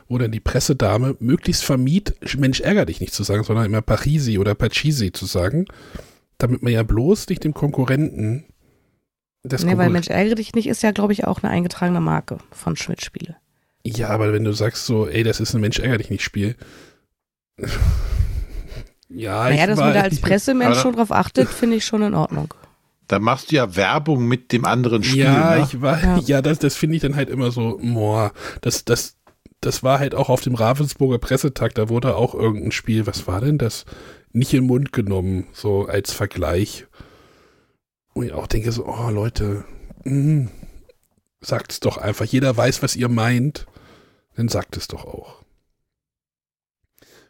wo 0.08 0.18
dann 0.18 0.32
die 0.32 0.40
Pressedame 0.40 1.16
möglichst 1.20 1.64
vermied, 1.64 2.16
Mensch, 2.38 2.60
ärger 2.60 2.86
dich 2.86 3.00
nicht 3.00 3.14
zu 3.14 3.24
sagen, 3.24 3.44
sondern 3.44 3.66
immer 3.66 3.82
Parisi 3.82 4.40
oder 4.40 4.56
Pachisi 4.56 5.12
zu 5.12 5.26
sagen, 5.26 5.66
damit 6.40 6.64
man 6.64 6.74
ja 6.74 6.84
bloß 6.84 7.30
nicht 7.30 7.44
dem 7.44 7.54
Konkurrenten 7.54 8.46
das 9.44 9.64
Nee, 9.64 9.78
weil 9.78 9.90
Mensch, 9.90 10.08
ärgere 10.08 10.36
dich 10.36 10.56
nicht 10.56 10.68
ist 10.68 10.84
ja, 10.84 10.92
glaube 10.92 11.14
ich, 11.14 11.26
auch 11.26 11.44
eine 11.44 11.52
eingetragene 11.52 12.00
Marke 12.00 12.38
von 12.52 12.76
Schmidt-Spiele. 12.76 13.36
Ja, 13.86 14.10
aber 14.10 14.32
wenn 14.32 14.44
du 14.44 14.54
sagst 14.54 14.86
so, 14.86 15.08
ey, 15.08 15.24
das 15.24 15.40
ist 15.40 15.54
ein 15.54 15.62
Mensch, 15.62 15.80
ärger 15.80 15.98
dich 15.98 16.10
nicht 16.10 16.24
Spiel. 16.24 16.56
ja, 19.10 19.50
naja, 19.50 19.68
dass 19.68 19.80
man 19.80 19.94
da 19.94 20.02
als 20.02 20.22
Pressemensch 20.22 20.80
schon 20.80 20.96
drauf 20.96 21.12
achtet, 21.12 21.50
finde 21.50 21.78
ich 21.78 21.86
schon 21.86 22.02
in 22.02 22.14
Ordnung. 22.14 22.54
Da 23.08 23.20
machst 23.20 23.52
du 23.52 23.58
ja 23.58 23.76
Werbung 23.76 24.26
mit 24.26 24.54
dem 24.54 24.64
anderen 24.64 25.04
Spiel. 25.04 25.26
Ja, 25.26 25.56
ne? 25.56 25.64
ich 25.64 25.82
war, 25.82 26.02
ja, 26.02 26.18
ja 26.26 26.42
das, 26.42 26.60
das 26.60 26.76
finde 26.76 26.96
ich 26.96 27.02
dann 27.02 27.16
halt 27.16 27.30
immer 27.30 27.52
so, 27.52 27.80
boah, 27.84 28.32
das, 28.62 28.86
das, 28.86 29.18
das 29.60 29.84
war 29.84 30.00
halt 30.00 30.16
auch 30.16 30.30
auf 30.30 30.42
dem 30.42 30.56
Ravensburger 30.56 31.20
Pressetag, 31.20 31.76
da 31.76 31.90
wurde 31.90 32.16
auch 32.16 32.34
irgendein 32.34 32.72
Spiel, 32.72 33.06
was 33.06 33.28
war 33.28 33.42
denn 33.42 33.58
das? 33.58 33.86
Nicht 34.32 34.54
in 34.54 34.62
den 34.62 34.68
Mund 34.68 34.94
genommen, 34.94 35.48
so 35.52 35.86
als 35.86 36.14
Vergleich. 36.14 36.88
Und 38.14 38.26
ich 38.26 38.34
auch 38.34 38.48
denke 38.48 38.72
so, 38.72 38.86
oh 38.86 39.10
Leute, 39.10 39.66
mh, 40.06 40.48
sagt's 41.42 41.82
doch 41.82 41.98
einfach. 41.98 42.26
Jeder 42.26 42.56
weiß, 42.56 42.82
was 42.82 42.96
ihr 42.96 43.10
meint. 43.10 43.68
Dann 44.36 44.48
sagt 44.48 44.78
es 44.78 44.88
doch 44.88 45.06
auch. 45.06 45.44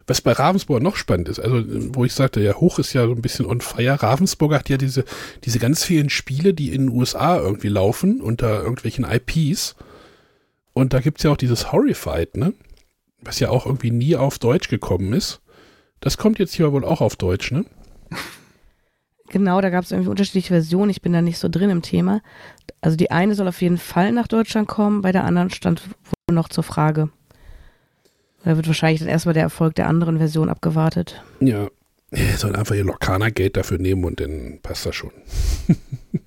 Was 0.06 0.20
bei 0.20 0.34
Ravensburg 0.34 0.82
noch 0.82 0.98
spannend 0.98 1.30
ist, 1.30 1.40
also 1.40 1.64
wo 1.96 2.04
ich 2.04 2.14
sagte, 2.14 2.42
ja, 2.42 2.56
hoch 2.56 2.78
ist 2.78 2.92
ja 2.92 3.06
so 3.06 3.14
ein 3.14 3.22
bisschen 3.22 3.46
on 3.46 3.62
fire. 3.62 4.02
Ravensburger 4.02 4.60
hat 4.60 4.68
ja 4.68 4.78
diese, 4.78 5.06
diese 5.46 5.60
ganz 5.60 5.86
vielen 5.86 6.10
Spiele, 6.10 6.54
die 6.54 6.74
in 6.74 6.88
den 6.88 6.98
USA 6.98 7.40
irgendwie 7.40 7.70
laufen, 7.70 8.20
unter 8.20 8.62
irgendwelchen 8.62 9.06
IPs. 9.06 9.76
Und 10.74 10.94
da 10.94 11.00
gibt 11.00 11.20
es 11.20 11.24
ja 11.24 11.32
auch 11.32 11.38
dieses 11.38 11.72
Horrified, 11.72 12.36
ne? 12.36 12.54
Was 13.22 13.40
ja 13.40 13.50
auch 13.50 13.66
irgendwie 13.66 13.92
nie 13.92 14.18
auf 14.18 14.40
Deutsch 14.40 14.68
gekommen 14.68 15.14
ist. 15.14 15.42
Das 16.02 16.18
kommt 16.18 16.38
jetzt 16.38 16.54
hier 16.54 16.74
wohl 16.74 16.84
auch 16.84 17.00
auf 17.00 17.16
Deutsch, 17.16 17.52
ne? 17.52 17.66
Genau, 19.30 19.62
da 19.62 19.70
gab 19.70 19.86
es 19.86 19.92
irgendwie 19.92 20.10
unterschiedliche 20.10 20.50
Versionen. 20.50 20.92
Ich 20.92 21.02
bin 21.02 21.14
da 21.14 21.22
nicht 21.22 21.40
so 21.40 21.48
drin 21.48 21.70
im 21.70 21.82
Thema. 21.82 22.22
Also 22.82 22.98
die 22.98 23.10
eine 23.10 23.36
soll 23.36 23.48
auf 23.48 23.62
jeden 23.62 23.78
Fall 23.78 24.12
nach 24.12 24.28
Deutschland 24.28 24.68
kommen, 24.68 25.02
bei 25.02 25.14
der 25.14 25.24
anderen 25.24 25.50
stand 25.50 25.82
noch 26.34 26.50
zur 26.50 26.64
Frage. 26.64 27.10
Da 28.44 28.56
wird 28.58 28.68
wahrscheinlich 28.68 29.00
dann 29.00 29.10
erstmal 29.10 29.34
der 29.34 29.44
Erfolg 29.44 29.76
der 29.76 29.88
anderen 29.88 30.18
Version 30.18 30.50
abgewartet. 30.50 31.24
Ja, 31.40 31.70
ihr 32.12 32.38
sollt 32.38 32.56
einfach 32.56 32.76
ihr 32.76 32.84
Lokana-Geld 32.84 33.56
dafür 33.56 33.78
nehmen 33.78 34.04
und 34.04 34.20
dann 34.20 34.60
passt 34.62 34.86
das 34.86 34.96
schon. 34.96 35.12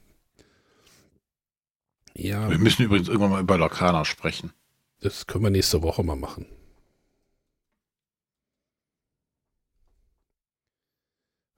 ja. 2.15 2.49
Wir 2.49 2.59
müssen 2.59 2.85
übrigens 2.85 3.09
irgendwann 3.09 3.33
mal 3.33 3.43
über 3.43 3.59
Lokana 3.59 4.05
sprechen. 4.05 4.53
Das 5.01 5.27
können 5.27 5.45
wir 5.45 5.51
nächste 5.51 5.83
Woche 5.83 6.03
mal 6.03 6.17
machen. 6.17 6.47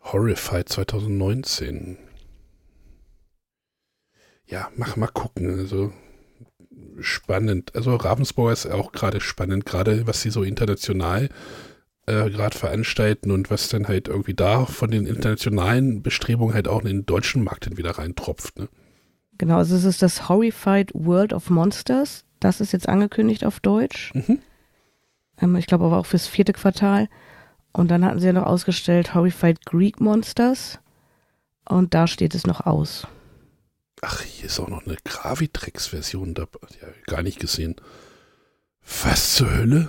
Horrified 0.00 0.68
2019. 0.68 1.98
Ja, 4.46 4.70
mach 4.76 4.96
mal 4.96 5.08
gucken. 5.08 5.58
Also 5.60 5.92
spannend. 7.00 7.74
Also 7.74 7.94
Ravensburger 7.96 8.52
ist 8.52 8.66
auch 8.66 8.92
gerade 8.92 9.20
spannend, 9.20 9.66
gerade 9.66 10.06
was 10.06 10.22
sie 10.22 10.30
so 10.30 10.42
international 10.42 11.28
äh, 12.06 12.30
gerade 12.30 12.56
veranstalten 12.56 13.30
und 13.30 13.50
was 13.50 13.68
dann 13.68 13.86
halt 13.86 14.08
irgendwie 14.08 14.34
da 14.34 14.64
von 14.66 14.90
den 14.90 15.06
internationalen 15.06 16.02
Bestrebungen 16.02 16.54
halt 16.54 16.68
auch 16.68 16.80
in 16.80 16.86
den 16.86 17.06
deutschen 17.06 17.44
Markt 17.44 17.66
dann 17.66 17.76
wieder 17.76 17.92
reintropft. 17.92 18.58
Ne? 18.58 18.68
Genau, 19.36 19.58
also 19.58 19.76
es 19.76 19.84
ist 19.84 20.02
das 20.02 20.28
Horrified 20.28 20.90
World 20.94 21.32
of 21.32 21.50
Monsters. 21.50 22.24
Das 22.40 22.60
ist 22.60 22.72
jetzt 22.72 22.88
angekündigt 22.88 23.44
auf 23.44 23.60
Deutsch. 23.60 24.12
Mhm. 24.14 24.38
Ähm, 25.40 25.56
ich 25.56 25.66
glaube 25.66 25.84
aber 25.84 25.98
auch 25.98 26.06
fürs 26.06 26.26
vierte 26.26 26.52
Quartal. 26.52 27.08
Und 27.72 27.90
dann 27.90 28.04
hatten 28.04 28.18
sie 28.18 28.26
ja 28.26 28.32
noch 28.32 28.46
ausgestellt 28.46 29.14
Horrified 29.14 29.64
Greek 29.66 30.00
Monsters. 30.00 30.80
Und 31.68 31.94
da 31.94 32.06
steht 32.06 32.34
es 32.34 32.46
noch 32.46 32.64
aus. 32.64 33.06
Ach, 34.00 34.22
hier 34.22 34.46
ist 34.46 34.60
auch 34.60 34.68
noch 34.68 34.86
eine 34.86 34.96
Gravitrex-Version 35.04 36.34
dabei. 36.34 36.60
Ja, 36.80 36.88
gar 37.06 37.22
nicht 37.22 37.40
gesehen. 37.40 37.76
Was 39.02 39.34
zur 39.34 39.54
Hölle? 39.54 39.88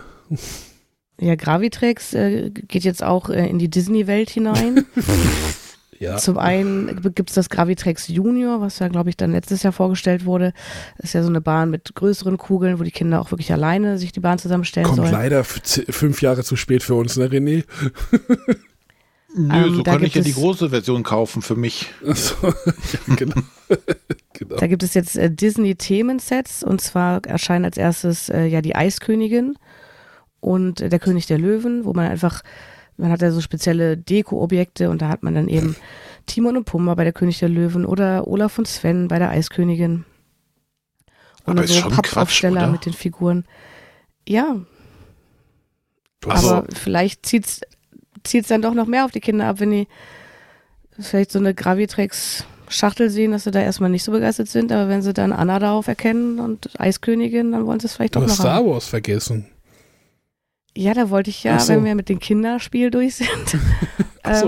Ja, 1.19 1.35
Gravitrex 1.35 2.13
äh, 2.13 2.49
geht 2.49 2.83
jetzt 2.83 3.03
auch 3.03 3.29
äh, 3.29 3.47
in 3.47 3.59
die 3.59 3.69
Disney-Welt 3.69 4.29
hinein. 4.29 4.85
ja. 5.99 6.17
Zum 6.17 6.37
einen 6.37 7.01
gibt 7.13 7.29
es 7.29 7.35
das 7.35 7.49
Gravitrex 7.49 8.07
Junior, 8.07 8.61
was 8.61 8.79
ja, 8.79 8.87
glaube 8.87 9.09
ich, 9.09 9.17
dann 9.17 9.31
letztes 9.31 9.63
Jahr 9.63 9.73
vorgestellt 9.73 10.25
wurde. 10.25 10.53
Das 10.97 11.09
ist 11.09 11.13
ja 11.13 11.23
so 11.23 11.29
eine 11.29 11.41
Bahn 11.41 11.69
mit 11.69 11.93
größeren 11.93 12.37
Kugeln, 12.37 12.79
wo 12.79 12.83
die 12.83 12.91
Kinder 12.91 13.21
auch 13.21 13.31
wirklich 13.31 13.51
alleine 13.51 13.97
sich 13.97 14.11
die 14.11 14.21
Bahn 14.21 14.39
zusammenstellen 14.39 14.85
Kommt 14.85 14.97
sollen. 14.97 15.11
Kommt 15.11 15.23
leider 15.23 15.43
fünf 15.43 16.21
Jahre 16.21 16.43
zu 16.43 16.55
spät 16.55 16.83
für 16.83 16.95
uns, 16.95 17.17
ne, 17.17 17.27
René? 17.27 17.65
Nö, 19.35 19.53
ähm, 19.53 19.75
so 19.75 19.83
kann 19.83 20.03
ich 20.03 20.15
ja 20.15 20.21
die 20.21 20.33
große 20.33 20.69
Version 20.69 21.03
kaufen 21.03 21.41
für 21.41 21.55
mich. 21.55 21.91
Achso, 22.07 22.35
ja, 22.47 23.15
genau. 23.15 23.41
genau. 24.33 24.55
Da 24.55 24.67
gibt 24.67 24.81
es 24.81 24.93
jetzt 24.95 25.15
äh, 25.17 25.29
Disney-Themensets 25.29 26.63
und 26.63 26.81
zwar 26.81 27.23
erscheinen 27.25 27.65
als 27.65 27.77
erstes 27.77 28.29
äh, 28.29 28.45
ja 28.45 28.61
die 28.61 28.75
Eiskönigin 28.75 29.55
und 30.39 30.81
äh, 30.81 30.89
der 30.89 30.99
König 30.99 31.27
der 31.27 31.37
Löwen, 31.37 31.85
wo 31.85 31.93
man 31.93 32.09
einfach, 32.09 32.41
man 32.97 33.11
hat 33.11 33.21
ja 33.21 33.31
so 33.31 33.41
spezielle 33.41 33.97
Deko-Objekte 33.97 34.89
und 34.89 35.01
da 35.01 35.09
hat 35.09 35.21
man 35.21 35.35
dann 35.35 35.47
eben 35.47 35.75
Timon 36.25 36.57
und 36.57 36.65
Pumba 36.65 36.95
bei 36.95 37.03
der 37.03 37.13
König 37.13 37.37
der 37.39 37.49
Löwen 37.49 37.85
oder 37.85 38.27
Olaf 38.27 38.57
und 38.57 38.67
Sven 38.67 39.07
bei 39.07 39.19
der 39.19 39.29
Eiskönigin. 39.29 40.05
Und 41.45 41.57
Aber 41.59 41.67
dann 41.67 41.67
so 41.67 41.89
Pappaufsteller 41.89 42.67
mit 42.67 42.85
den 42.85 42.93
Figuren. 42.93 43.45
Ja. 44.27 44.57
Aber 46.25 46.65
vielleicht 46.73 47.25
zieht 47.25 47.45
es 47.45 47.61
zielt 48.23 48.45
es 48.45 48.49
dann 48.49 48.61
doch 48.61 48.73
noch 48.73 48.87
mehr 48.87 49.05
auf 49.05 49.11
die 49.11 49.19
Kinder 49.19 49.47
ab, 49.47 49.59
wenn 49.59 49.71
die 49.71 49.87
vielleicht 50.99 51.31
so 51.31 51.39
eine 51.39 51.53
Gravitrex 51.53 52.45
Schachtel 52.69 53.09
sehen, 53.09 53.31
dass 53.31 53.45
sie 53.45 53.51
da 53.51 53.61
erstmal 53.61 53.89
nicht 53.89 54.03
so 54.03 54.11
begeistert 54.11 54.47
sind, 54.47 54.71
aber 54.71 54.89
wenn 54.89 55.01
sie 55.01 55.13
dann 55.13 55.33
Anna 55.33 55.59
darauf 55.59 55.87
erkennen 55.87 56.39
und 56.39 56.79
Eiskönigin, 56.79 57.51
dann 57.51 57.65
wollen 57.65 57.79
sie 57.79 57.87
es 57.87 57.95
vielleicht 57.95 58.15
doch 58.15 58.21
du 58.21 58.27
noch 58.27 58.35
Star 58.35 58.55
haben. 58.55 58.67
Wars 58.67 58.85
vergessen. 58.85 59.47
Ja, 60.77 60.93
da 60.93 61.09
wollte 61.09 61.31
ich 61.31 61.43
ja, 61.43 61.59
so. 61.59 61.73
wenn 61.73 61.83
wir 61.83 61.95
mit 61.95 62.09
dem 62.09 62.19
Kinderspiel 62.19 62.91
durch 62.91 63.15
sind, 63.15 63.29
so, 63.49 63.57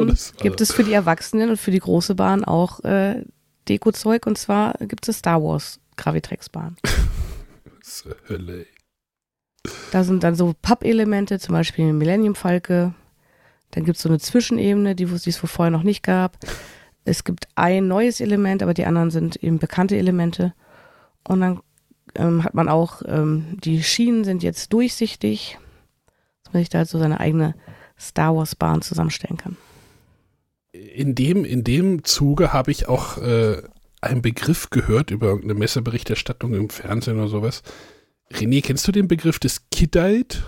ähm, 0.02 0.08
das, 0.08 0.34
also. 0.34 0.44
gibt 0.44 0.62
es 0.62 0.72
für 0.72 0.84
die 0.84 0.94
Erwachsenen 0.94 1.50
und 1.50 1.58
für 1.58 1.72
die 1.72 1.80
große 1.80 2.16
Bahn 2.16 2.44
auch 2.44 2.84
äh, 2.84 3.24
Deko-Zeug 3.68 4.28
und 4.28 4.38
zwar 4.38 4.76
gibt 4.80 5.08
es 5.08 5.18
Star 5.18 5.42
Wars 5.44 5.80
Gravitrex-Bahn. 5.98 6.78
Hölle. 8.30 8.66
Da 9.92 10.04
sind 10.04 10.24
dann 10.24 10.36
so 10.36 10.56
Pappelemente, 10.62 11.40
zum 11.40 11.54
Beispiel 11.54 11.86
eine 11.86 11.94
Millennium 11.94 12.36
Falke, 12.36 12.94
dann 13.72 13.86
gibt 13.86 13.98
es 13.98 14.04
so 14.04 14.10
eine 14.10 14.20
Zwischenebene, 14.20 14.96
die, 14.96 15.04
es 15.04 15.38
vorher 15.38 15.72
noch 15.72 15.84
nicht 15.84 16.04
gab. 16.04 16.38
Es 17.04 17.24
gibt 17.24 17.48
ein 17.56 17.88
neues 17.88 18.22
Element, 18.22 18.62
aber 18.62 18.74
die 18.74 18.86
anderen 18.86 19.12
sind 19.12 19.38
eben 19.38 19.60
bekannte 19.60 19.98
Elemente. 19.98 20.54
Und 21.28 21.42
dann 21.42 21.62
ähm, 22.16 22.44
hat 22.44 22.54
man 22.54 22.70
auch, 22.70 23.02
ähm, 23.06 23.58
die 23.64 23.84
Schienen 23.84 24.24
sind 24.24 24.44
jetzt 24.44 24.74
durchsichtig, 24.74 25.58
dass 26.44 26.54
man 26.54 26.62
sich 26.62 26.70
da 26.70 26.80
halt 26.80 26.90
so 26.90 27.00
seine 27.00 27.20
eigene 27.20 27.56
Star 28.00 28.36
Wars 28.36 28.56
Bahn 28.56 28.82
zusammenstellen 28.82 29.38
kann. 29.38 29.58
In 30.72 31.16
dem, 31.16 31.46
in 31.46 31.64
dem 31.64 32.04
Zuge 32.04 32.54
habe 32.54 32.72
ich 32.72 32.88
auch 32.88 33.18
äh, 33.18 33.62
einen 34.02 34.22
Begriff 34.22 34.70
gehört 34.70 35.12
über 35.12 35.28
irgendeine 35.28 35.60
Messeberichterstattung 35.60 36.54
im 36.54 36.70
Fernsehen 36.70 37.18
oder 37.18 37.28
sowas. 37.28 37.62
René, 38.32 38.62
kennst 38.62 38.88
du 38.88 38.92
den 38.92 39.08
Begriff 39.08 39.40
des 39.40 39.70
Kiddite? 39.70 40.40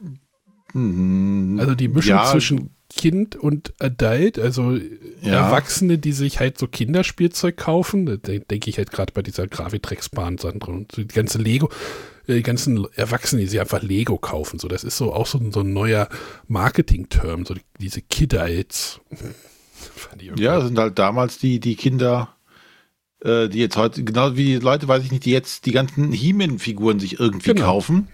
Mhm. 0.00 0.20
Also 1.60 1.74
die 1.74 1.88
Mischung 1.88 2.16
ja. 2.16 2.30
zwischen 2.30 2.70
Kind 2.94 3.36
und 3.36 3.72
Adult, 3.78 4.38
also 4.38 4.76
ja. 5.22 5.46
Erwachsene, 5.46 5.98
die 5.98 6.12
sich 6.12 6.40
halt 6.40 6.58
so 6.58 6.66
Kinderspielzeug 6.66 7.56
kaufen, 7.56 8.06
da 8.06 8.16
denke 8.16 8.68
ich 8.68 8.76
halt 8.76 8.90
gerade 8.90 9.12
bei 9.12 9.22
dieser 9.22 9.46
Gravitrex-Bahn, 9.46 10.38
Sandra, 10.38 10.72
und 10.72 10.92
so 10.92 11.02
die 11.02 11.08
ganze 11.08 11.38
Lego, 11.38 11.70
äh, 12.26 12.34
die 12.34 12.42
ganzen 12.42 12.86
Erwachsenen, 12.94 13.40
die 13.40 13.48
sich 13.48 13.60
einfach 13.60 13.82
Lego 13.82 14.18
kaufen, 14.18 14.58
so, 14.58 14.68
das 14.68 14.84
ist 14.84 14.98
so 14.98 15.12
auch 15.14 15.26
so, 15.26 15.40
so 15.50 15.60
ein 15.60 15.72
neuer 15.72 16.08
Marketing-Term, 16.48 17.46
so 17.46 17.54
diese 17.80 18.02
Kiddites. 18.02 19.00
ja, 20.36 20.56
das 20.56 20.66
sind 20.66 20.78
halt 20.78 20.98
damals 20.98 21.38
die, 21.38 21.60
die 21.60 21.76
Kinder, 21.76 22.36
äh, 23.24 23.48
die 23.48 23.58
jetzt 23.58 23.76
heute, 23.78 24.04
genau 24.04 24.36
wie 24.36 24.44
die 24.44 24.56
Leute, 24.56 24.86
weiß 24.86 25.02
ich 25.02 25.10
nicht, 25.12 25.24
die 25.24 25.32
jetzt 25.32 25.64
die 25.64 25.72
ganzen 25.72 26.12
He-Man-Figuren 26.12 27.00
sich 27.00 27.18
irgendwie 27.18 27.54
genau. 27.54 27.66
kaufen 27.66 28.08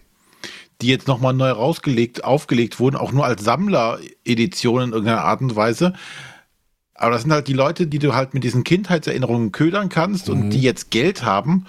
die 0.81 0.89
jetzt 0.89 1.09
nochmal 1.09 1.35
neu 1.35 1.51
rausgelegt, 1.51 2.25
aufgelegt 2.25 2.79
wurden, 2.79 2.97
auch 2.97 3.13
nur 3.13 3.25
als 3.25 3.43
Sammler-Edition 3.43 4.83
in 4.83 4.93
irgendeiner 4.93 5.25
Art 5.25 5.41
und 5.41 5.57
Weise. 5.57 5.95
Aber 6.95 7.13
das 7.13 7.23
sind 7.23 7.33
halt 7.33 7.47
die 7.47 7.53
Leute, 7.53 7.87
die 7.87 8.01
du 8.01 8.15
halt 8.15 8.35
mit 8.35 8.43
diesen 8.43 8.65
Kindheitserinnerungen 8.65 9.53
ködern 9.53 9.89
kannst 9.89 10.29
und 10.29 10.51
die 10.51 10.61
jetzt 10.61 10.91
Geld 10.91 11.23
haben 11.23 11.65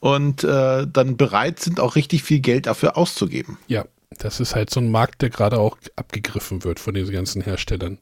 und 0.00 0.44
äh, 0.44 0.86
dann 0.86 1.16
bereit 1.16 1.60
sind, 1.60 1.80
auch 1.80 1.96
richtig 1.96 2.22
viel 2.22 2.40
Geld 2.40 2.66
dafür 2.66 2.98
auszugeben. 2.98 3.56
Ja, 3.68 3.86
das 4.18 4.38
ist 4.38 4.54
halt 4.54 4.68
so 4.68 4.80
ein 4.80 4.90
Markt, 4.90 5.22
der 5.22 5.30
gerade 5.30 5.58
auch 5.58 5.78
abgegriffen 5.96 6.62
wird 6.64 6.78
von 6.78 6.92
diesen 6.92 7.14
ganzen 7.14 7.40
Herstellern. 7.40 7.98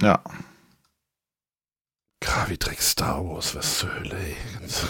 Ja. 0.00 0.22
Gravidreck 2.20 2.80
Star 2.80 3.22
Wars, 3.22 3.54
was 3.54 3.78
zur 3.80 3.94
Hölle, 3.94 4.16
ey. 4.16 4.36
Ganz 4.60 4.86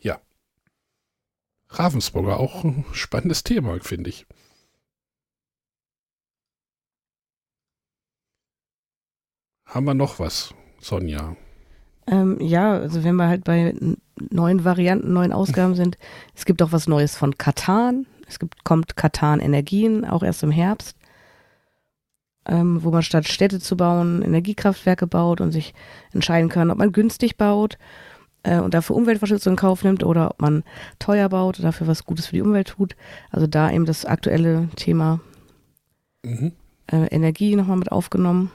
ja. 0.00 0.18
Ravensburger, 1.70 2.38
auch 2.38 2.64
ein 2.64 2.84
spannendes 2.92 3.44
Thema, 3.44 3.78
finde 3.80 4.10
ich. 4.10 4.26
Haben 9.66 9.86
wir 9.86 9.94
noch 9.94 10.18
was, 10.18 10.52
Sonja? 10.80 11.36
Ähm, 12.08 12.38
ja, 12.40 12.72
also 12.72 13.04
wenn 13.04 13.14
wir 13.14 13.28
halt 13.28 13.44
bei 13.44 13.72
neuen 14.30 14.64
Varianten, 14.64 15.12
neuen 15.12 15.32
Ausgaben 15.32 15.76
sind, 15.76 15.96
es 16.34 16.44
gibt 16.44 16.60
auch 16.60 16.72
was 16.72 16.88
Neues 16.88 17.16
von 17.16 17.38
Katan. 17.38 18.06
Es 18.26 18.40
gibt, 18.40 18.64
kommt 18.64 18.96
Katan 18.96 19.38
Energien, 19.38 20.04
auch 20.04 20.24
erst 20.24 20.42
im 20.42 20.50
Herbst, 20.50 20.96
ähm, 22.46 22.82
wo 22.82 22.90
man 22.90 23.02
statt 23.02 23.28
Städte 23.28 23.60
zu 23.60 23.76
bauen, 23.76 24.22
Energiekraftwerke 24.22 25.06
baut 25.06 25.40
und 25.40 25.52
sich 25.52 25.72
entscheiden 26.12 26.48
kann, 26.48 26.70
ob 26.70 26.78
man 26.78 26.90
günstig 26.90 27.36
baut 27.36 27.78
äh, 28.42 28.60
und 28.60 28.74
dafür 28.74 28.96
Umweltverschmutzung 28.96 29.54
in 29.54 29.56
Kauf 29.56 29.84
nimmt 29.84 30.04
oder 30.04 30.30
ob 30.30 30.40
man 30.40 30.64
teuer 30.98 31.28
baut 31.28 31.58
und 31.58 31.64
dafür 31.64 31.86
was 31.86 32.04
Gutes 32.04 32.26
für 32.26 32.36
die 32.36 32.42
Umwelt 32.42 32.68
tut. 32.68 32.96
Also 33.30 33.46
da 33.46 33.70
eben 33.70 33.86
das 33.86 34.04
aktuelle 34.04 34.68
Thema 34.76 35.20
Mhm. 36.22 36.52
äh, 36.92 37.06
Energie 37.06 37.56
nochmal 37.56 37.78
mit 37.78 37.92
aufgenommen. 37.92 38.50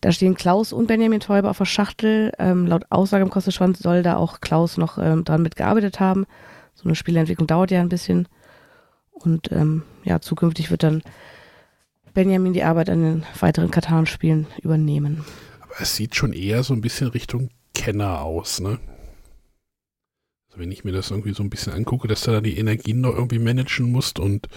Da 0.00 0.12
stehen 0.12 0.34
Klaus 0.34 0.72
und 0.72 0.86
Benjamin 0.86 1.20
Teuber 1.20 1.50
auf 1.50 1.58
der 1.58 1.64
Schachtel. 1.64 2.32
Ähm, 2.38 2.66
laut 2.66 2.86
Aussage 2.90 3.24
im 3.24 3.30
Kostenschwanz 3.30 3.80
soll 3.80 4.02
da 4.02 4.16
auch 4.16 4.40
Klaus 4.40 4.76
noch 4.76 4.96
ähm, 4.98 5.24
dran 5.24 5.42
mitgearbeitet 5.42 5.98
haben. 5.98 6.26
So 6.74 6.84
eine 6.84 6.94
Spieleentwicklung 6.94 7.48
dauert 7.48 7.72
ja 7.72 7.80
ein 7.80 7.88
bisschen. 7.88 8.28
Und 9.10 9.50
ähm, 9.50 9.82
ja, 10.04 10.20
zukünftig 10.20 10.70
wird 10.70 10.84
dann 10.84 11.02
Benjamin 12.14 12.52
die 12.52 12.62
Arbeit 12.62 12.90
an 12.90 13.02
den 13.02 13.26
weiteren 13.40 13.72
Katan-Spielen 13.72 14.46
übernehmen. 14.62 15.24
Es 15.78 15.96
sieht 15.96 16.16
schon 16.16 16.32
eher 16.32 16.62
so 16.62 16.74
ein 16.74 16.80
bisschen 16.80 17.08
Richtung 17.08 17.50
Kenner 17.74 18.22
aus, 18.22 18.60
ne? 18.60 18.78
Also 20.48 20.58
wenn 20.58 20.72
ich 20.72 20.84
mir 20.84 20.92
das 20.92 21.10
irgendwie 21.10 21.34
so 21.34 21.42
ein 21.42 21.50
bisschen 21.50 21.72
angucke, 21.72 22.08
dass 22.08 22.22
du 22.22 22.32
da 22.32 22.40
die 22.40 22.58
Energien 22.58 23.00
noch 23.00 23.14
irgendwie 23.14 23.38
managen 23.38 23.92
musst 23.92 24.18
und 24.18 24.48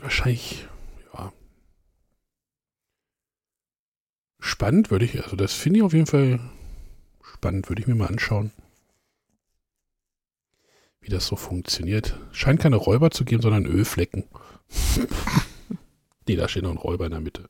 wahrscheinlich, 0.00 0.66
ja. 1.12 1.32
Spannend 4.38 4.90
würde 4.90 5.04
ich, 5.04 5.22
also 5.22 5.36
das 5.36 5.52
finde 5.52 5.78
ich 5.78 5.82
auf 5.84 5.92
jeden 5.92 6.06
Fall 6.06 6.40
spannend, 7.22 7.68
würde 7.68 7.82
ich 7.82 7.88
mir 7.88 7.94
mal 7.94 8.08
anschauen. 8.08 8.52
Wie 11.00 11.10
das 11.10 11.26
so 11.26 11.36
funktioniert. 11.36 12.18
Scheint 12.32 12.60
keine 12.60 12.76
Räuber 12.76 13.10
zu 13.10 13.24
geben, 13.24 13.42
sondern 13.42 13.66
Ölflecken. 13.66 14.24
nee, 16.26 16.36
da 16.36 16.48
steht 16.48 16.64
noch 16.64 16.72
ein 16.72 16.78
Räuber 16.78 17.06
in 17.06 17.12
der 17.12 17.20
Mitte. 17.20 17.48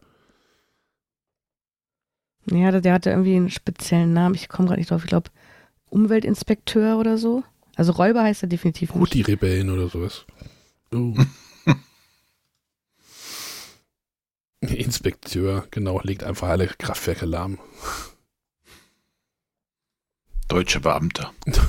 Ja, 2.50 2.80
der 2.80 2.92
hatte 2.92 3.10
irgendwie 3.10 3.36
einen 3.36 3.50
speziellen 3.50 4.12
Namen. 4.12 4.34
Ich 4.34 4.48
komme 4.48 4.68
gerade 4.68 4.80
nicht 4.80 4.90
drauf. 4.90 5.02
Ich 5.02 5.08
glaube, 5.08 5.30
Umweltinspekteur 5.88 6.98
oder 6.98 7.18
so. 7.18 7.42
Also 7.76 7.92
Räuber 7.92 8.22
heißt 8.22 8.42
er 8.42 8.48
definitiv 8.48 8.94
nicht. 8.94 9.00
Houthi-Rebellen 9.00 9.70
oder 9.70 9.88
sowas. 9.88 10.24
Oh. 10.92 11.14
Inspekteur, 14.60 15.66
genau, 15.70 16.00
legt 16.02 16.24
einfach 16.24 16.48
alle 16.48 16.66
Kraftwerke 16.66 17.26
lahm. 17.26 17.58
Deutsche 20.48 20.80
Beamte. 20.80 21.28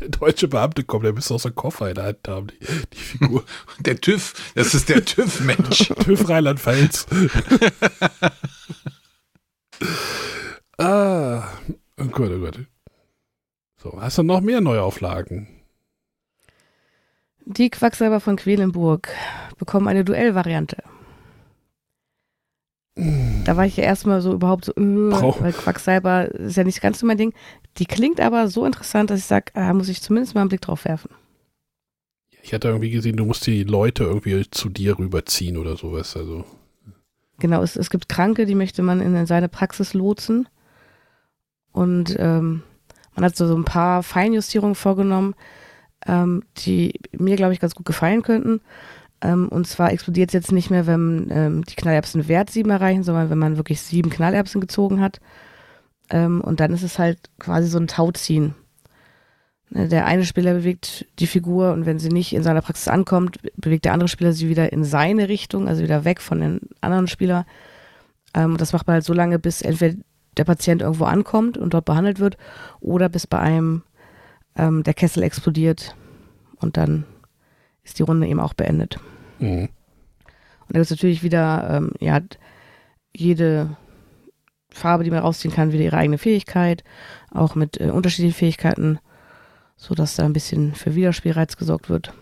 Der 0.00 0.08
deutsche 0.08 0.48
Beamte 0.48 0.82
kommt, 0.82 1.04
der 1.04 1.12
müsste 1.12 1.34
aus 1.34 1.42
dem 1.42 1.54
Koffer 1.54 1.90
in 1.90 1.94
der 1.94 2.04
Hand 2.04 2.26
haben, 2.26 2.46
die, 2.46 2.58
die 2.94 2.96
Figur. 2.96 3.44
Der 3.80 4.00
TÜV, 4.00 4.32
das 4.54 4.74
ist 4.74 4.88
der 4.88 5.04
TÜV-Mensch. 5.04 5.92
TÜV 6.04 6.26
Rheinland-Pfalz. 6.26 7.06
Ah, 10.78 11.42
oh 11.98 12.04
Gott, 12.06 12.30
oh 12.30 12.40
Gott. 12.40 12.58
So, 13.76 14.00
hast 14.00 14.18
du 14.18 14.22
noch 14.22 14.40
mehr 14.40 14.60
Neuauflagen? 14.60 15.48
Die 17.46 17.70
Quacksalber 17.70 18.20
von 18.20 18.36
Quedlinburg 18.36 19.08
bekommen 19.58 19.88
eine 19.88 20.04
Duellvariante. 20.04 20.82
Da 23.44 23.56
war 23.56 23.64
ich 23.64 23.76
ja 23.76 23.84
erstmal 23.84 24.20
so 24.20 24.32
überhaupt 24.32 24.66
so, 24.66 24.72
äh, 24.72 24.80
weil 25.40 25.52
Quacksalber 25.52 26.34
ist 26.34 26.56
ja 26.56 26.64
nicht 26.64 26.82
ganz 26.82 26.98
so 26.98 27.06
mein 27.06 27.16
Ding. 27.16 27.32
Die 27.78 27.86
klingt 27.86 28.20
aber 28.20 28.48
so 28.48 28.66
interessant, 28.66 29.10
dass 29.10 29.20
ich 29.20 29.26
sage, 29.26 29.46
da 29.54 29.72
muss 29.72 29.88
ich 29.88 30.02
zumindest 30.02 30.34
mal 30.34 30.42
einen 30.42 30.48
Blick 30.48 30.60
drauf 30.60 30.84
werfen. 30.84 31.10
Ich 32.42 32.52
hatte 32.52 32.68
irgendwie 32.68 32.90
gesehen, 32.90 33.16
du 33.16 33.24
musst 33.24 33.46
die 33.46 33.64
Leute 33.64 34.04
irgendwie 34.04 34.48
zu 34.50 34.68
dir 34.68 34.98
rüberziehen 34.98 35.56
oder 35.56 35.76
sowas. 35.76 36.16
Also, 36.16 36.44
Genau, 37.40 37.62
es, 37.62 37.76
es 37.76 37.90
gibt 37.90 38.08
Kranke, 38.08 38.46
die 38.46 38.54
möchte 38.54 38.82
man 38.82 39.00
in 39.00 39.26
seine 39.26 39.48
Praxis 39.48 39.94
lotsen. 39.94 40.48
Und 41.72 42.14
ähm, 42.18 42.62
man 43.14 43.24
hat 43.24 43.36
so, 43.36 43.46
so 43.46 43.56
ein 43.56 43.64
paar 43.64 44.02
Feinjustierungen 44.02 44.74
vorgenommen, 44.74 45.34
ähm, 46.06 46.42
die 46.58 47.00
mir, 47.12 47.36
glaube 47.36 47.52
ich, 47.52 47.60
ganz 47.60 47.74
gut 47.74 47.86
gefallen 47.86 48.22
könnten. 48.22 48.60
Ähm, 49.22 49.48
und 49.48 49.66
zwar 49.66 49.92
explodiert 49.92 50.30
es 50.30 50.34
jetzt 50.34 50.52
nicht 50.52 50.70
mehr, 50.70 50.86
wenn 50.86 51.28
ähm, 51.30 51.64
die 51.64 51.74
Knallerbsen 51.74 52.28
Wert 52.28 52.50
7 52.50 52.70
erreichen, 52.70 53.02
sondern 53.02 53.30
wenn 53.30 53.38
man 53.38 53.56
wirklich 53.56 53.80
sieben 53.80 54.10
Knallerbsen 54.10 54.60
gezogen 54.60 55.00
hat. 55.00 55.20
Ähm, 56.10 56.40
und 56.40 56.60
dann 56.60 56.72
ist 56.72 56.82
es 56.82 56.98
halt 56.98 57.18
quasi 57.38 57.68
so 57.68 57.78
ein 57.78 57.86
Tauziehen. 57.86 58.54
Ne, 59.70 59.88
Der 59.88 60.06
eine 60.06 60.24
Spieler 60.24 60.54
bewegt 60.54 61.06
die 61.18 61.26
Figur 61.26 61.72
und 61.72 61.86
wenn 61.86 61.98
sie 61.98 62.08
nicht 62.08 62.34
in 62.34 62.42
seiner 62.42 62.62
Praxis 62.62 62.88
ankommt, 62.88 63.38
bewegt 63.56 63.84
der 63.84 63.92
andere 63.92 64.08
Spieler 64.08 64.32
sie 64.32 64.48
wieder 64.48 64.72
in 64.72 64.84
seine 64.84 65.28
Richtung, 65.28 65.68
also 65.68 65.82
wieder 65.82 66.04
weg 66.04 66.20
von 66.20 66.40
den 66.40 66.60
anderen 66.80 67.06
Spieler. 67.06 67.46
Ähm, 68.34 68.56
das 68.56 68.72
macht 68.72 68.86
man 68.86 68.94
halt 68.94 69.04
so 69.04 69.14
lange, 69.14 69.38
bis 69.38 69.62
entweder 69.62 69.96
der 70.36 70.44
Patient 70.44 70.82
irgendwo 70.82 71.04
ankommt 71.04 71.58
und 71.58 71.74
dort 71.74 71.84
behandelt 71.84 72.20
wird 72.20 72.36
oder 72.80 73.08
bis 73.08 73.26
bei 73.26 73.38
einem 73.38 73.82
ähm, 74.56 74.82
der 74.82 74.94
Kessel 74.94 75.22
explodiert 75.22 75.94
und 76.56 76.76
dann 76.76 77.04
ist 77.82 77.98
die 77.98 78.02
Runde 78.02 78.26
eben 78.26 78.40
auch 78.40 78.54
beendet. 78.54 78.98
mh. 79.38 79.68
Und 80.70 80.76
da 80.76 80.78
gibt 80.78 80.84
es 80.84 80.90
natürlich 80.90 81.24
wieder, 81.24 81.68
ähm, 81.68 81.92
ja, 81.98 82.20
jede 83.12 83.76
Farbe, 84.70 85.02
die 85.02 85.10
man 85.10 85.18
rausziehen 85.18 85.52
kann, 85.52 85.72
wieder 85.72 85.82
ihre 85.82 85.96
eigene 85.96 86.16
Fähigkeit, 86.16 86.84
auch 87.32 87.56
mit 87.56 87.80
äh, 87.80 87.90
unterschiedlichen 87.90 88.36
Fähigkeiten, 88.36 89.00
sodass 89.80 90.14
da 90.14 90.24
ein 90.24 90.34
bisschen 90.34 90.74
für 90.74 90.94
Wiederspielreiz 90.94 91.56
gesorgt 91.56 91.88
wird. 91.88 92.12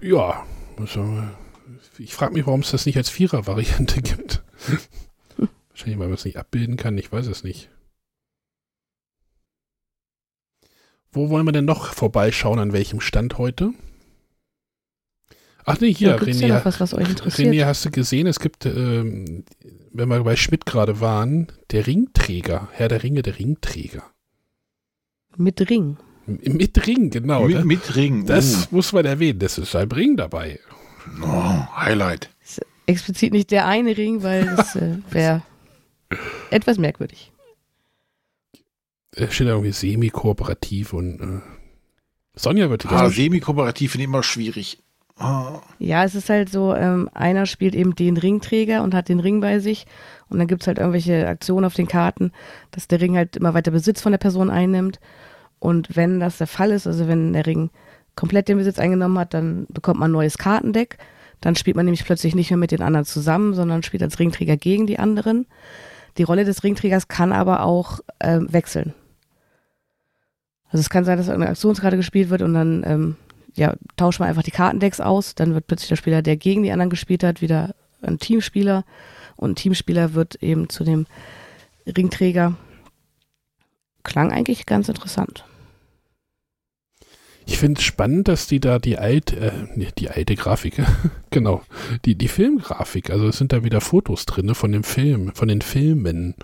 ja. 0.00 0.46
Ich 1.98 2.14
frage 2.14 2.32
mich, 2.32 2.46
warum 2.46 2.60
es 2.60 2.70
das 2.70 2.86
nicht 2.86 2.96
als 2.96 3.10
Vierer-Variante 3.10 4.00
gibt. 4.02 4.42
Wahrscheinlich, 5.68 5.98
weil 5.98 6.06
man 6.08 6.14
es 6.14 6.24
nicht 6.24 6.38
abbilden 6.38 6.76
kann. 6.76 6.96
Ich 6.96 7.12
weiß 7.12 7.26
es 7.26 7.44
nicht. 7.44 7.68
Wo 11.12 11.28
wollen 11.28 11.44
wir 11.44 11.52
denn 11.52 11.66
noch 11.66 11.92
vorbeischauen? 11.92 12.58
An 12.58 12.72
welchem 12.72 13.00
Stand 13.02 13.36
heute? 13.36 13.72
Ach 15.66 15.78
nee, 15.80 15.92
hier, 15.92 16.10
Ja, 16.10 16.16
René. 16.16 16.46
ja 16.46 16.64
was, 16.64 16.80
was 16.80 16.94
euch 16.94 17.10
interessiert? 17.10 17.52
René, 17.52 17.66
hast 17.66 17.84
du 17.84 17.90
gesehen, 17.90 18.26
es 18.26 18.40
gibt, 18.40 18.64
ähm, 18.64 19.44
wenn 19.92 20.08
wir 20.08 20.22
bei 20.24 20.36
Schmidt 20.36 20.66
gerade 20.66 21.00
waren, 21.00 21.48
der 21.70 21.86
Ringträger, 21.86 22.68
Herr 22.72 22.88
der 22.88 23.02
Ringe, 23.02 23.22
der 23.22 23.38
Ringträger. 23.38 24.04
Mit 25.36 25.68
Ring. 25.70 25.96
M- 26.26 26.38
Mit 26.56 26.86
Ring, 26.86 27.10
genau. 27.10 27.44
mit, 27.46 27.56
das 27.56 27.64
mit 27.64 27.96
Ring. 27.96 28.26
das 28.26 28.70
muss 28.72 28.92
man 28.92 29.04
erwähnen, 29.04 29.38
das 29.38 29.58
ist 29.58 29.74
ein 29.74 29.90
Ring 29.90 30.16
dabei. 30.16 30.60
Oh, 31.22 31.26
oh, 31.26 31.66
Highlight. 31.76 32.30
Ist 32.42 32.60
explizit 32.86 33.32
nicht 33.32 33.50
der 33.50 33.66
eine 33.66 33.96
Ring, 33.96 34.22
weil 34.22 34.44
das 34.56 34.76
äh, 34.76 34.98
wäre 35.10 35.42
etwas 36.50 36.78
merkwürdig. 36.78 37.32
Da 39.12 39.30
steht 39.30 39.46
da 39.48 39.52
irgendwie 39.52 39.72
semi-kooperativ 39.72 40.92
und 40.92 41.20
äh, 41.20 41.40
Sonja 42.34 42.70
wird 42.70 42.86
Ah. 42.86 43.08
Semi-kooperativ 43.10 43.92
finde 43.92 44.02
ich 44.04 44.08
immer 44.08 44.22
schwierig. 44.22 44.78
Ja, 45.78 46.04
es 46.04 46.14
ist 46.14 46.30
halt 46.30 46.48
so, 46.48 46.74
ähm, 46.74 47.10
einer 47.14 47.46
spielt 47.46 47.74
eben 47.74 47.94
den 47.94 48.16
Ringträger 48.16 48.82
und 48.82 48.94
hat 48.94 49.08
den 49.08 49.20
Ring 49.20 49.40
bei 49.40 49.58
sich 49.58 49.86
und 50.28 50.38
dann 50.38 50.46
gibt's 50.46 50.66
halt 50.66 50.78
irgendwelche 50.78 51.28
Aktionen 51.28 51.66
auf 51.66 51.74
den 51.74 51.88
Karten, 51.88 52.32
dass 52.70 52.88
der 52.88 53.00
Ring 53.00 53.16
halt 53.16 53.36
immer 53.36 53.54
weiter 53.54 53.70
Besitz 53.70 54.00
von 54.00 54.12
der 54.12 54.18
Person 54.18 54.50
einnimmt 54.50 54.98
und 55.58 55.94
wenn 55.94 56.20
das 56.20 56.38
der 56.38 56.46
Fall 56.46 56.70
ist, 56.70 56.86
also 56.86 57.06
wenn 57.06 57.34
der 57.34 57.46
Ring 57.46 57.70
komplett 58.16 58.48
den 58.48 58.58
Besitz 58.58 58.78
eingenommen 58.78 59.18
hat, 59.18 59.34
dann 59.34 59.66
bekommt 59.68 60.00
man 60.00 60.10
ein 60.10 60.14
neues 60.14 60.38
Kartendeck, 60.38 60.98
dann 61.40 61.54
spielt 61.54 61.76
man 61.76 61.84
nämlich 61.84 62.04
plötzlich 62.04 62.34
nicht 62.34 62.50
mehr 62.50 62.58
mit 62.58 62.70
den 62.70 62.82
anderen 62.82 63.06
zusammen, 63.06 63.54
sondern 63.54 63.82
spielt 63.82 64.02
als 64.02 64.18
Ringträger 64.18 64.56
gegen 64.56 64.86
die 64.86 64.98
anderen. 64.98 65.46
Die 66.18 66.22
Rolle 66.22 66.44
des 66.44 66.64
Ringträgers 66.64 67.08
kann 67.08 67.32
aber 67.32 67.62
auch 67.62 68.00
ähm, 68.20 68.52
wechseln. 68.52 68.94
Also 70.70 70.80
es 70.80 70.90
kann 70.90 71.04
sein, 71.04 71.18
dass 71.18 71.28
eine 71.28 71.48
Aktionskarte 71.48 71.96
gespielt 71.96 72.30
wird 72.30 72.42
und 72.42 72.54
dann 72.54 72.84
ähm, 72.86 73.16
ja, 73.54 73.74
tauscht 73.96 74.20
man 74.20 74.28
einfach 74.28 74.42
die 74.42 74.50
Kartendecks 74.50 75.00
aus, 75.00 75.34
dann 75.34 75.54
wird 75.54 75.66
plötzlich 75.66 75.88
der 75.88 75.96
Spieler, 75.96 76.22
der 76.22 76.36
gegen 76.36 76.62
die 76.62 76.72
anderen 76.72 76.90
gespielt 76.90 77.24
hat, 77.24 77.42
wieder 77.42 77.74
ein 78.02 78.18
Teamspieler 78.18 78.84
und 79.36 79.50
ein 79.50 79.56
Teamspieler 79.56 80.14
wird 80.14 80.42
eben 80.42 80.68
zu 80.68 80.84
dem 80.84 81.06
Ringträger. 81.86 82.54
Klang 84.02 84.32
eigentlich 84.32 84.66
ganz 84.66 84.88
interessant. 84.88 85.44
Ich 87.46 87.58
finde 87.58 87.80
es 87.80 87.84
spannend, 87.84 88.28
dass 88.28 88.46
die 88.46 88.60
da 88.60 88.78
die 88.78 88.96
alte, 88.96 89.36
äh, 89.36 89.86
die 89.98 90.08
alte 90.08 90.36
Grafik, 90.36 90.82
genau, 91.30 91.62
die, 92.04 92.14
die 92.14 92.28
Filmgrafik, 92.28 93.10
also 93.10 93.26
es 93.28 93.38
sind 93.38 93.52
da 93.52 93.64
wieder 93.64 93.80
Fotos 93.80 94.24
drin 94.24 94.54
von 94.54 94.72
dem 94.72 94.84
Film, 94.84 95.34
von 95.34 95.48
den 95.48 95.60
Filmen, 95.60 96.34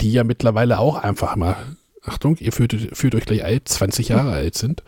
die 0.00 0.12
ja 0.12 0.22
mittlerweile 0.22 0.78
auch 0.78 0.96
einfach 0.96 1.34
mal, 1.36 1.56
Achtung, 2.02 2.36
ihr 2.38 2.52
fühlt, 2.52 2.94
fühlt 2.96 3.14
euch 3.14 3.24
gleich 3.24 3.44
alt, 3.44 3.68
20 3.68 4.08
Jahre 4.08 4.32
alt 4.32 4.54
sind. 4.54 4.82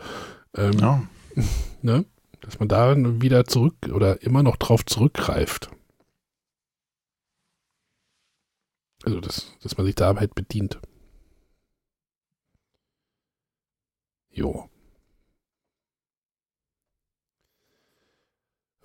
Ähm, 0.55 0.73
ja. 0.79 1.03
Ne? 1.81 2.05
Dass 2.41 2.59
man 2.59 2.67
da 2.67 2.93
wieder 3.21 3.45
zurück 3.45 3.75
oder 3.93 4.21
immer 4.21 4.43
noch 4.43 4.57
drauf 4.57 4.85
zurückgreift. 4.85 5.69
Also, 9.05 9.21
dass, 9.21 9.55
dass 9.61 9.77
man 9.77 9.85
sich 9.85 9.95
da 9.95 10.13
halt 10.15 10.35
bedient. 10.35 10.79
Jo. 14.31 14.69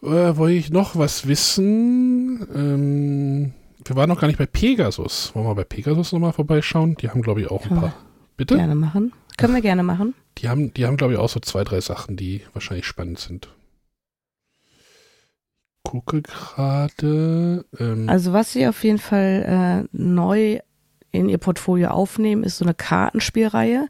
Äh, 0.02 0.36
wollte 0.36 0.54
ich 0.54 0.70
noch 0.70 0.96
was 0.96 1.26
wissen? 1.26 2.46
Ähm, 2.54 3.54
wir 3.84 3.96
waren 3.96 4.08
noch 4.08 4.20
gar 4.20 4.28
nicht 4.28 4.38
bei 4.38 4.46
Pegasus. 4.46 5.34
Wollen 5.34 5.46
wir 5.46 5.54
bei 5.54 5.64
Pegasus 5.64 6.12
nochmal 6.12 6.32
vorbeischauen? 6.32 6.94
Die 6.96 7.08
haben, 7.10 7.22
glaube 7.22 7.40
ich, 7.40 7.50
auch 7.50 7.64
ein 7.64 7.76
paar. 7.80 7.94
Bitte? 8.36 8.56
Gerne 8.56 8.74
machen. 8.74 9.12
Können 9.36 9.54
wir 9.54 9.62
gerne 9.62 9.82
machen. 9.82 10.14
Die 10.38 10.48
haben, 10.48 10.74
die 10.74 10.86
haben, 10.86 10.96
glaube 10.96 11.14
ich, 11.14 11.18
auch 11.18 11.28
so 11.28 11.40
zwei, 11.40 11.64
drei 11.64 11.80
Sachen, 11.80 12.16
die 12.16 12.42
wahrscheinlich 12.52 12.86
spannend 12.86 13.18
sind. 13.18 13.48
Gucke 15.84 16.22
gerade. 16.22 17.64
Ähm 17.78 18.08
also, 18.08 18.32
was 18.32 18.52
sie 18.52 18.66
auf 18.66 18.82
jeden 18.82 18.98
Fall 18.98 19.86
äh, 19.86 19.96
neu 19.96 20.60
in 21.12 21.28
ihr 21.28 21.38
Portfolio 21.38 21.90
aufnehmen, 21.90 22.42
ist 22.42 22.58
so 22.58 22.64
eine 22.64 22.74
Kartenspielreihe. 22.74 23.88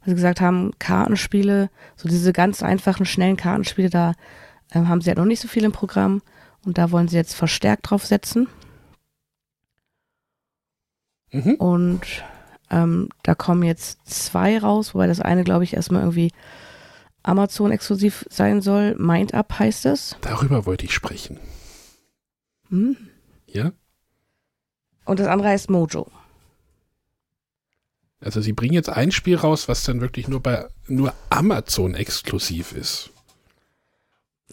Weil 0.00 0.08
sie 0.08 0.14
gesagt 0.14 0.40
haben, 0.40 0.72
Kartenspiele, 0.78 1.70
so 1.96 2.08
diese 2.08 2.32
ganz 2.32 2.62
einfachen, 2.62 3.06
schnellen 3.06 3.36
Kartenspiele, 3.36 3.88
da 3.88 4.14
äh, 4.72 4.80
haben 4.80 5.00
sie 5.00 5.10
ja 5.10 5.16
noch 5.16 5.24
nicht 5.24 5.40
so 5.40 5.48
viel 5.48 5.64
im 5.64 5.72
Programm. 5.72 6.22
Und 6.66 6.76
da 6.76 6.90
wollen 6.90 7.08
sie 7.08 7.16
jetzt 7.16 7.34
verstärkt 7.34 7.90
drauf 7.90 8.04
setzen. 8.04 8.48
Mhm. 11.30 11.54
Und 11.54 12.24
ähm, 12.72 13.10
da 13.22 13.34
kommen 13.34 13.62
jetzt 13.62 14.00
zwei 14.06 14.58
raus, 14.58 14.94
wobei 14.94 15.06
das 15.06 15.20
eine, 15.20 15.44
glaube 15.44 15.64
ich, 15.64 15.74
erstmal 15.74 16.02
irgendwie 16.02 16.32
Amazon-exklusiv 17.22 18.24
sein 18.30 18.62
soll. 18.62 18.96
Mind 18.98 19.34
Up 19.34 19.58
heißt 19.58 19.86
es. 19.86 20.16
Darüber 20.22 20.66
wollte 20.66 20.86
ich 20.86 20.94
sprechen. 20.94 21.38
Hm. 22.70 22.96
Ja? 23.46 23.72
Und 25.04 25.20
das 25.20 25.28
andere 25.28 25.50
heißt 25.50 25.70
Mojo. 25.70 26.10
Also 28.20 28.40
sie 28.40 28.52
bringen 28.52 28.74
jetzt 28.74 28.88
ein 28.88 29.12
Spiel 29.12 29.36
raus, 29.36 29.68
was 29.68 29.84
dann 29.84 30.00
wirklich 30.00 30.28
nur 30.28 30.40
bei 30.40 30.66
nur 30.86 31.12
Amazon 31.28 31.94
exklusiv 31.94 32.72
ist. 32.72 33.10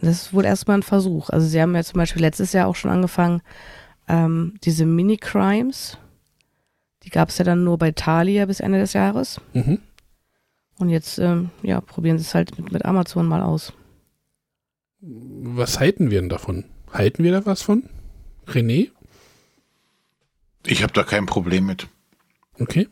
Das 0.01 0.23
ist 0.23 0.33
wohl 0.33 0.45
erstmal 0.45 0.79
ein 0.79 0.83
Versuch. 0.83 1.29
Also 1.29 1.47
sie 1.47 1.61
haben 1.61 1.75
ja 1.75 1.83
zum 1.83 1.97
Beispiel 1.97 2.21
letztes 2.21 2.51
Jahr 2.51 2.67
auch 2.67 2.75
schon 2.75 2.91
angefangen, 2.91 3.41
ähm, 4.07 4.55
diese 4.63 4.85
Mini-Crimes 4.85 5.97
die 7.03 7.09
gab 7.09 7.29
es 7.29 7.37
ja 7.37 7.45
dann 7.45 7.63
nur 7.63 7.77
bei 7.77 7.91
Thalia 7.91 8.45
bis 8.45 8.59
Ende 8.59 8.79
des 8.79 8.93
Jahres. 8.93 9.39
Mhm. 9.53 9.79
Und 10.77 10.89
jetzt, 10.89 11.19
ähm, 11.19 11.49
ja, 11.61 11.81
probieren 11.81 12.17
sie 12.17 12.23
es 12.23 12.33
halt 12.33 12.57
mit, 12.57 12.71
mit 12.71 12.85
Amazon 12.85 13.25
mal 13.25 13.41
aus. 13.41 13.73
Was 15.01 15.79
halten 15.79 16.09
wir 16.11 16.19
denn 16.19 16.29
davon? 16.29 16.65
Halten 16.91 17.23
wir 17.23 17.31
da 17.31 17.45
was 17.45 17.61
von? 17.61 17.83
René? 18.47 18.89
Ich 20.65 20.83
habe 20.83 20.93
da 20.93 21.03
kein 21.03 21.25
Problem 21.25 21.65
mit. 21.65 21.87
Okay. 22.59 22.87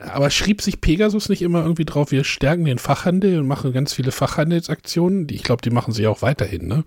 Aber 0.00 0.30
schrieb 0.30 0.62
sich 0.62 0.80
Pegasus 0.80 1.28
nicht 1.28 1.42
immer 1.42 1.62
irgendwie 1.62 1.84
drauf, 1.84 2.10
wir 2.10 2.24
stärken 2.24 2.64
den 2.64 2.78
Fachhandel 2.78 3.38
und 3.38 3.46
machen 3.46 3.72
ganz 3.72 3.92
viele 3.92 4.12
Fachhandelsaktionen? 4.12 5.28
Ich 5.30 5.42
glaube, 5.42 5.62
die 5.62 5.70
machen 5.70 5.92
sie 5.92 6.06
auch 6.06 6.22
weiterhin, 6.22 6.66
ne? 6.66 6.84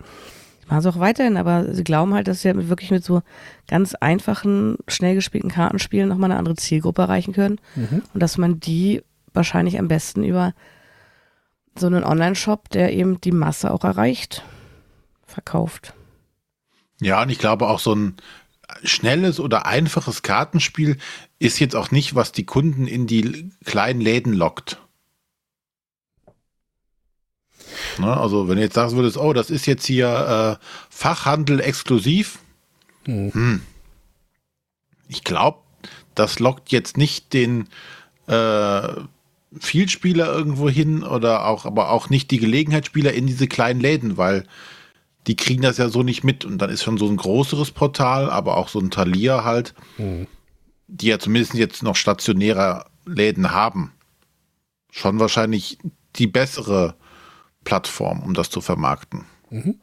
Machen 0.68 0.81
sie 0.81 0.90
auch 0.90 0.99
weiterhin, 0.99 1.38
aber 1.38 1.73
sie 1.73 1.84
glauben 1.84 2.14
halt, 2.14 2.27
dass 2.27 2.41
sie 2.41 2.49
halt 2.49 2.69
wirklich 2.69 2.91
mit 2.91 3.03
so 3.03 3.22
ganz 3.68 3.95
einfachen, 3.95 4.77
schnell 4.88 5.15
gespielten 5.15 5.49
Kartenspielen 5.49 6.10
nochmal 6.10 6.31
eine 6.31 6.40
andere 6.40 6.56
Zielgruppe 6.56 7.02
erreichen 7.02 7.34
können. 7.34 7.60
Mhm. 7.76 8.03
Und 8.14 8.23
dass 8.23 8.38
man 8.38 8.60
die 8.60 9.03
wahrscheinlich 9.34 9.80
am 9.80 9.88
besten 9.88 10.23
über 10.23 10.53
so 11.77 11.88
einen 11.88 12.03
Online-Shop, 12.03 12.69
der 12.69 12.94
eben 12.94 13.19
die 13.22 13.31
Masse 13.31 13.72
auch 13.72 13.84
erreicht, 13.84 14.44
verkauft. 15.26 15.94
Ja, 17.02 17.22
und 17.22 17.30
ich 17.30 17.40
glaube 17.40 17.68
auch 17.68 17.80
so 17.80 17.95
ein 17.95 18.15
schnelles 18.84 19.40
oder 19.40 19.65
einfaches 19.65 20.22
Kartenspiel 20.22 20.98
ist 21.40 21.60
jetzt 21.60 21.76
auch 21.76 21.91
nicht, 21.91 22.15
was 22.15 22.31
die 22.31 22.45
Kunden 22.45 22.88
in 22.88 23.07
die 23.07 23.52
kleinen 23.65 24.02
Läden 24.02 24.34
lockt. 24.34 24.80
Ne? 27.97 28.15
Also 28.15 28.47
wenn 28.47 28.57
du 28.57 28.61
jetzt 28.61 28.75
sagen 28.75 28.95
würdest, 28.95 29.17
oh, 29.17 29.33
das 29.33 29.49
ist 29.49 29.65
jetzt 29.65 29.85
hier 29.85 30.59
äh, 30.59 30.65
Fachhandel 30.89 31.59
exklusiv. 31.59 32.39
Hm. 33.05 33.33
Hm. 33.33 33.61
Ich 35.07 35.23
glaube, 35.23 35.59
das 36.15 36.39
lockt 36.39 36.71
jetzt 36.71 36.97
nicht 36.97 37.33
den 37.33 37.67
äh, 38.27 38.87
Vielspieler 39.59 40.33
irgendwo 40.33 40.69
hin 40.69 41.03
oder 41.03 41.45
auch, 41.45 41.65
aber 41.65 41.89
auch 41.89 42.09
nicht 42.09 42.31
die 42.31 42.39
Gelegenheitsspieler 42.39 43.13
in 43.13 43.27
diese 43.27 43.47
kleinen 43.47 43.79
Läden, 43.79 44.17
weil 44.17 44.45
die 45.27 45.35
kriegen 45.35 45.61
das 45.61 45.77
ja 45.77 45.89
so 45.89 46.03
nicht 46.03 46.23
mit. 46.23 46.45
Und 46.45 46.57
dann 46.57 46.69
ist 46.69 46.83
schon 46.83 46.97
so 46.97 47.07
ein 47.07 47.17
größeres 47.17 47.71
Portal, 47.71 48.29
aber 48.29 48.57
auch 48.57 48.69
so 48.69 48.79
ein 48.79 48.91
Talier 48.91 49.43
halt, 49.43 49.73
hm. 49.97 50.27
die 50.87 51.07
ja 51.07 51.19
zumindest 51.19 51.53
jetzt 51.53 51.83
noch 51.83 51.95
stationäre 51.95 52.85
Läden 53.05 53.51
haben. 53.51 53.91
Schon 54.91 55.19
wahrscheinlich 55.19 55.77
die 56.15 56.27
bessere 56.27 56.95
Plattform, 57.64 58.22
um 58.22 58.34
das 58.34 58.49
zu 58.49 58.61
vermarkten. 58.61 59.26
Mhm. 59.49 59.80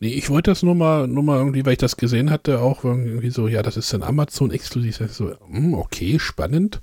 Nee, 0.00 0.14
ich 0.14 0.30
wollte 0.30 0.52
das 0.52 0.62
nur 0.62 0.76
mal, 0.76 1.08
nur 1.08 1.24
mal 1.24 1.38
irgendwie, 1.38 1.66
weil 1.66 1.72
ich 1.72 1.78
das 1.78 1.96
gesehen 1.96 2.30
hatte, 2.30 2.60
auch 2.60 2.84
irgendwie 2.84 3.30
so, 3.30 3.48
ja, 3.48 3.62
das 3.62 3.76
ist 3.76 3.92
dann 3.92 4.04
Amazon 4.04 4.52
exklusiv. 4.52 5.00
So, 5.10 5.34
hm, 5.48 5.74
okay, 5.74 6.18
spannend. 6.20 6.80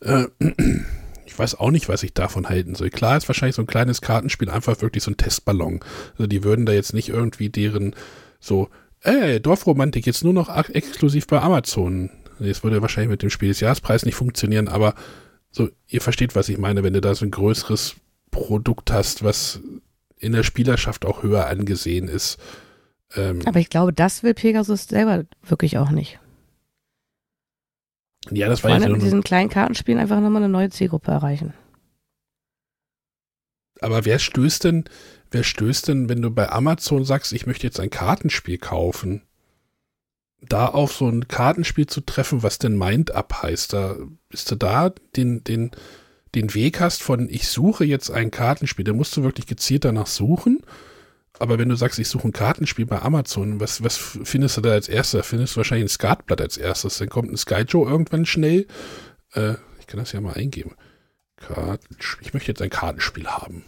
Äh, 0.00 0.24
ich 1.26 1.38
weiß 1.38 1.56
auch 1.56 1.70
nicht, 1.70 1.88
was 1.90 2.02
ich 2.02 2.14
davon 2.14 2.48
halten 2.48 2.74
soll. 2.74 2.88
Klar 2.88 3.18
ist 3.18 3.28
wahrscheinlich 3.28 3.56
so 3.56 3.62
ein 3.62 3.66
kleines 3.66 4.00
Kartenspiel 4.00 4.48
einfach 4.48 4.80
wirklich 4.80 5.02
so 5.02 5.10
ein 5.10 5.18
Testballon. 5.18 5.80
Also 6.12 6.26
die 6.26 6.44
würden 6.44 6.64
da 6.64 6.72
jetzt 6.72 6.94
nicht 6.94 7.10
irgendwie 7.10 7.50
deren 7.50 7.94
so, 8.40 8.70
ey, 9.02 9.38
Dorfromantik 9.38 10.06
jetzt 10.06 10.24
nur 10.24 10.32
noch 10.32 10.48
exklusiv 10.68 11.26
bei 11.26 11.40
Amazon. 11.40 12.10
Das 12.38 12.64
würde 12.64 12.80
wahrscheinlich 12.80 13.10
mit 13.10 13.22
dem 13.22 13.30
Spiel 13.30 13.48
des 13.48 13.60
Jahrespreis 13.60 14.06
nicht 14.06 14.14
funktionieren, 14.14 14.68
aber 14.68 14.94
so, 15.56 15.70
ihr 15.88 16.02
versteht, 16.02 16.36
was 16.36 16.50
ich 16.50 16.58
meine, 16.58 16.82
wenn 16.82 16.92
du 16.92 17.00
da 17.00 17.14
so 17.14 17.24
ein 17.24 17.30
größeres 17.30 17.96
Produkt 18.30 18.92
hast, 18.92 19.24
was 19.24 19.60
in 20.18 20.32
der 20.32 20.42
Spielerschaft 20.42 21.06
auch 21.06 21.22
höher 21.22 21.46
angesehen 21.46 22.08
ist. 22.08 22.36
Ähm, 23.14 23.40
Aber 23.46 23.58
ich 23.58 23.70
glaube, 23.70 23.94
das 23.94 24.22
will 24.22 24.34
Pegasus 24.34 24.84
selber 24.84 25.24
wirklich 25.42 25.78
auch 25.78 25.88
nicht. 25.88 26.20
Ja, 28.30 28.48
das 28.48 28.64
war 28.64 28.78
ja 28.78 28.86
mit 28.86 29.00
diesen 29.00 29.22
kleinen 29.22 29.48
Kartenspielen 29.48 29.98
einfach 29.98 30.20
nochmal 30.20 30.42
eine 30.42 30.52
neue 30.52 30.68
Zielgruppe 30.68 31.10
erreichen. 31.10 31.54
Aber 33.80 34.04
wer 34.04 34.18
stößt 34.18 34.64
denn, 34.64 34.84
wer 35.30 35.42
stößt 35.42 35.88
denn, 35.88 36.10
wenn 36.10 36.20
du 36.20 36.30
bei 36.30 36.50
Amazon 36.50 37.06
sagst, 37.06 37.32
ich 37.32 37.46
möchte 37.46 37.66
jetzt 37.66 37.80
ein 37.80 37.88
Kartenspiel 37.88 38.58
kaufen? 38.58 39.22
Da 40.48 40.66
auf 40.66 40.92
so 40.92 41.08
ein 41.08 41.28
Kartenspiel 41.28 41.86
zu 41.86 42.00
treffen, 42.00 42.42
was 42.42 42.58
denn 42.58 42.78
Mind 42.78 43.12
Up 43.12 43.42
heißt, 43.42 43.72
da 43.72 43.96
bist 44.28 44.50
du 44.50 44.56
da 44.56 44.90
den, 45.16 45.44
den, 45.44 45.70
den 46.34 46.54
Weg 46.54 46.80
hast 46.80 47.02
von 47.02 47.28
ich 47.28 47.48
suche 47.48 47.84
jetzt 47.84 48.10
ein 48.10 48.30
Kartenspiel, 48.30 48.84
da 48.84 48.92
musst 48.92 49.16
du 49.16 49.22
wirklich 49.22 49.46
gezielt 49.46 49.84
danach 49.84 50.06
suchen. 50.06 50.62
Aber 51.38 51.58
wenn 51.58 51.68
du 51.68 51.76
sagst, 51.76 51.98
ich 51.98 52.08
suche 52.08 52.28
ein 52.28 52.32
Kartenspiel 52.32 52.86
bei 52.86 53.02
Amazon, 53.02 53.60
was, 53.60 53.84
was 53.84 53.96
findest 53.96 54.56
du 54.56 54.62
da 54.62 54.70
als 54.70 54.88
erstes? 54.88 55.26
Findest 55.26 55.54
du 55.54 55.58
wahrscheinlich 55.58 55.84
ein 55.84 55.94
Skatblatt 55.94 56.40
als 56.40 56.56
erstes. 56.56 56.98
Dann 56.98 57.10
kommt 57.10 57.30
ein 57.30 57.36
Skyjo 57.36 57.86
irgendwann 57.86 58.24
schnell. 58.24 58.66
Äh, 59.34 59.54
ich 59.78 59.86
kann 59.86 60.00
das 60.00 60.12
ja 60.12 60.20
mal 60.20 60.34
eingeben. 60.34 60.74
Kartenspiel. 61.36 62.26
Ich 62.26 62.34
möchte 62.34 62.50
jetzt 62.50 62.62
ein 62.62 62.70
Kartenspiel 62.70 63.26
haben. 63.26 63.64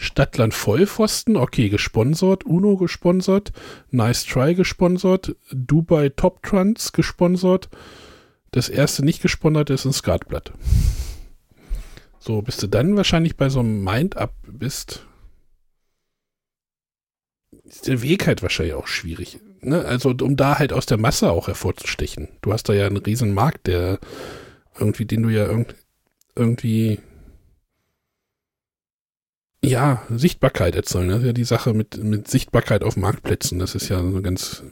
Stadtland 0.00 0.54
Vollpfosten, 0.54 1.36
okay, 1.36 1.68
gesponsert, 1.68 2.46
Uno 2.46 2.78
gesponsert, 2.78 3.52
Nice 3.90 4.24
Try 4.24 4.54
gesponsert, 4.54 5.36
Dubai 5.52 6.08
Top 6.08 6.42
Trans 6.42 6.92
gesponsert. 6.92 7.68
Das 8.50 8.70
erste 8.70 9.04
nicht 9.04 9.20
gesponsert 9.20 9.68
ist 9.68 9.84
ein 9.84 9.92
Skatblatt. 9.92 10.52
So, 12.18 12.40
bis 12.40 12.56
du 12.56 12.66
dann 12.66 12.96
wahrscheinlich 12.96 13.36
bei 13.36 13.50
so 13.50 13.60
einem 13.60 13.84
Mind-Up 13.84 14.32
bist. 14.46 15.06
ist 17.64 17.86
der 17.86 18.00
Weg 18.00 18.26
halt 18.26 18.40
wahrscheinlich 18.40 18.74
auch 18.74 18.86
schwierig. 18.86 19.38
Ne? 19.60 19.84
Also 19.84 20.14
um 20.22 20.34
da 20.34 20.58
halt 20.58 20.72
aus 20.72 20.86
der 20.86 20.98
Masse 20.98 21.30
auch 21.30 21.46
hervorzustechen. 21.46 22.28
Du 22.40 22.54
hast 22.54 22.70
da 22.70 22.72
ja 22.72 22.86
einen 22.86 22.96
riesen 22.96 23.34
Markt, 23.34 23.66
der 23.66 23.98
irgendwie, 24.78 25.04
den 25.04 25.24
du 25.24 25.28
ja 25.28 25.44
irg 25.44 25.74
irgendwie 26.34 27.00
ja, 29.62 30.02
Sichtbarkeit 30.08 30.74
erzeugen. 30.74 31.08
Das 31.08 31.20
ist 31.20 31.26
ja 31.26 31.32
die 31.32 31.44
Sache 31.44 31.74
mit, 31.74 32.02
mit 32.02 32.28
Sichtbarkeit 32.28 32.82
auf 32.82 32.96
Marktplätzen. 32.96 33.58
Das 33.58 33.74
ist 33.74 33.88
ja 33.88 33.98
so 34.02 34.22
ganz. 34.22 34.62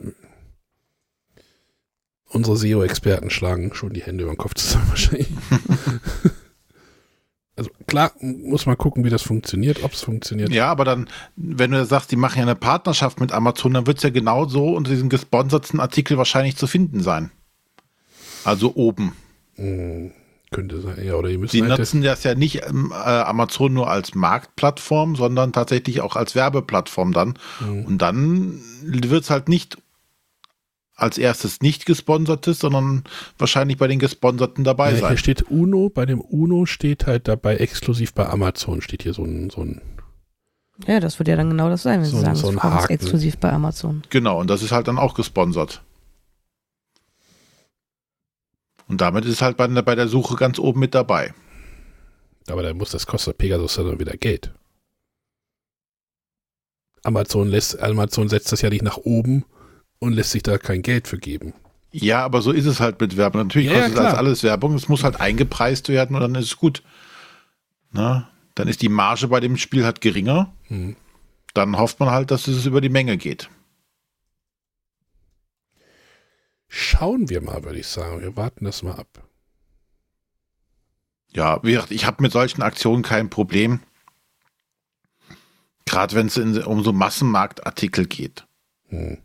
Unsere 2.31 2.56
SEO-Experten 2.56 3.31
schlagen 3.31 3.74
schon 3.74 3.94
die 3.94 4.02
Hände 4.02 4.24
über 4.24 4.32
den 4.32 4.39
Kopf 4.39 4.55
zusammen 4.55 4.86
wahrscheinlich. 4.89 5.28
also 7.56 7.70
klar, 7.86 8.12
muss 8.20 8.66
man 8.66 8.77
gucken, 8.77 9.05
wie 9.05 9.10
das 9.10 9.23
funktioniert, 9.23 9.82
ob 9.82 9.93
es 9.93 10.02
funktioniert. 10.02 10.51
Ja, 10.51 10.70
aber 10.70 10.85
dann, 10.85 11.09
wenn 11.36 11.70
du 11.70 11.85
sagst, 11.86 12.10
die 12.12 12.16
machen 12.16 12.39
ja 12.39 12.43
eine 12.43 12.55
Partnerschaft 12.55 13.20
mit 13.20 13.32
Amazon, 13.32 13.73
dann 13.73 13.86
wird 13.86 13.98
es 13.98 14.02
ja 14.02 14.10
genau 14.10 14.47
so 14.47 14.74
unter 14.74 14.90
diesem 14.90 15.09
gesponserten 15.09 15.81
Artikel 15.81 16.19
wahrscheinlich 16.19 16.56
zu 16.56 16.66
finden 16.66 17.01
sein. 17.01 17.31
Also 18.44 18.74
oben. 18.74 19.15
Hm, 19.56 20.12
könnte 20.51 20.81
sein, 20.81 21.05
ja, 21.05 21.15
oder 21.15 21.29
ihr 21.29 21.39
müsst 21.39 21.53
Sie 21.53 21.62
halt 21.62 21.79
nutzen 21.79 22.03
das 22.03 22.25
ja 22.25 22.35
nicht 22.35 22.66
ähm, 22.66 22.93
äh, 22.93 22.95
Amazon 22.95 23.73
nur 23.73 23.91
als 23.91 24.15
Marktplattform, 24.15 25.16
sondern 25.16 25.53
tatsächlich 25.53 26.01
auch 26.01 26.16
als 26.16 26.35
Werbeplattform 26.35 27.12
dann. 27.12 27.35
Mhm. 27.61 27.85
Und 27.85 27.99
dann 27.99 28.61
wird 28.83 29.25
es 29.25 29.31
halt 29.31 29.49
nicht 29.49 29.79
als 30.99 31.16
erstes 31.16 31.61
nicht 31.61 31.87
gesponsertes, 31.87 32.59
sondern 32.59 33.05
wahrscheinlich 33.39 33.79
bei 33.79 33.87
den 33.87 34.01
gesponserten 34.01 34.65
dabei 34.65 34.93
ja, 34.93 34.97
sein. 34.99 35.09
Hier 35.11 35.19
steht 35.19 35.49
Uno, 35.49 35.91
bei 35.91 36.07
dem 36.07 36.20
Uno 36.20 36.66
steht 36.66 37.07
halt 37.07 37.29
dabei 37.29 37.57
exklusiv 37.57 38.15
bei 38.15 38.29
Amazon, 38.29 38.83
steht 38.83 39.05
hier 39.05 39.15
so 39.15 39.23
ein, 39.23 39.49
so 39.49 39.62
ein 39.62 39.81
ja, 40.87 41.01
das 41.01 41.19
wird 41.19 41.29
ja 41.29 41.37
dann 41.37 41.51
genau 41.51 41.69
das 41.69 41.83
sein, 41.83 42.01
wenn 42.01 42.09
so, 42.09 42.19
Sie 42.19 42.25
sagen, 42.25 42.37
so 42.37 42.49
ein 42.49 42.79
ist 42.79 42.91
exklusiv 42.91 43.39
bei 43.39 43.53
Amazon. 43.53 44.03
Genau, 44.11 44.41
und 44.41 44.49
das 44.49 44.62
ist 44.62 44.70
halt 44.70 44.87
dann 44.87 44.99
auch 44.99 45.15
gesponsert. 45.15 45.83
Und 48.89 49.01
damit 49.01 49.24
ist 49.24 49.43
halt 49.43 49.56
bei, 49.56 49.69
bei 49.69 49.94
der 49.94 50.09
Suche 50.09 50.36
ganz 50.36 50.59
oben 50.59 50.81
mit 50.81 50.94
dabei. 50.94 51.35
Aber 52.48 52.62
dann 52.62 52.77
muss 52.77 52.90
das 52.90 53.06
kostet 53.06 53.39
Pegasus 53.39 53.74
dann 53.74 54.01
wieder 54.01 54.16
Geld. 54.16 54.52
Amazon 57.05 57.48
lässt, 57.48 57.81
Amazon 57.81 58.28
setzt 58.28 58.51
das 58.51 58.62
ja 58.62 58.70
nicht 58.70 58.82
nach 58.82 58.97
oben 58.97 59.44
und 59.98 60.12
lässt 60.12 60.31
sich 60.31 60.43
da 60.43 60.59
kein 60.59 60.82
Geld 60.82 61.06
für 61.06 61.19
geben. 61.19 61.52
Ja, 61.90 62.24
aber 62.24 62.43
so 62.43 62.52
ist 62.52 62.66
es 62.66 62.81
halt 62.81 63.01
mit 63.01 63.16
Werbung. 63.16 63.43
Natürlich 63.43 63.70
ja, 63.70 63.81
kostet 63.81 63.97
ja, 63.97 64.02
das 64.05 64.15
alles 64.15 64.43
Werbung. 64.43 64.74
Es 64.74 64.89
muss 64.89 65.05
halt 65.05 65.20
eingepreist 65.20 65.89
werden 65.89 66.16
und 66.16 66.23
dann 66.23 66.35
ist 66.35 66.47
es 66.47 66.56
gut. 66.56 66.82
Na, 67.93 68.28
dann 68.55 68.69
ist 68.69 68.82
die 68.82 68.89
Marge 68.89 69.28
bei 69.28 69.40
dem 69.40 69.56
Spiel 69.56 69.85
halt 69.85 70.01
geringer. 70.01 70.52
Hm. 70.65 70.97
Dann 71.55 71.78
hofft 71.78 72.01
man 72.01 72.10
halt, 72.10 72.31
dass 72.31 72.47
es 72.47 72.66
über 72.66 72.81
die 72.81 72.90
Menge 72.90 73.16
geht. 73.16 73.48
Schauen 76.69 77.28
wir 77.28 77.40
mal, 77.40 77.65
würde 77.65 77.78
ich 77.78 77.86
sagen. 77.86 78.20
Wir 78.20 78.36
warten 78.36 78.65
das 78.65 78.82
mal 78.82 78.95
ab. 78.97 79.28
Ja, 81.32 81.62
wie 81.62 81.73
gesagt, 81.73 81.90
ich 81.90 82.07
habe 82.07 82.23
mit 82.23 82.32
solchen 82.32 82.62
Aktionen 82.62 83.03
kein 83.03 83.31
Problem. 83.31 83.81
Gerade 85.86 86.15
wenn 86.15 86.27
es 86.27 86.36
um 86.36 86.85
so 86.85 86.93
Massenmarktartikel 86.93 88.07
geht. 88.07 88.47
Hm. 88.89 89.19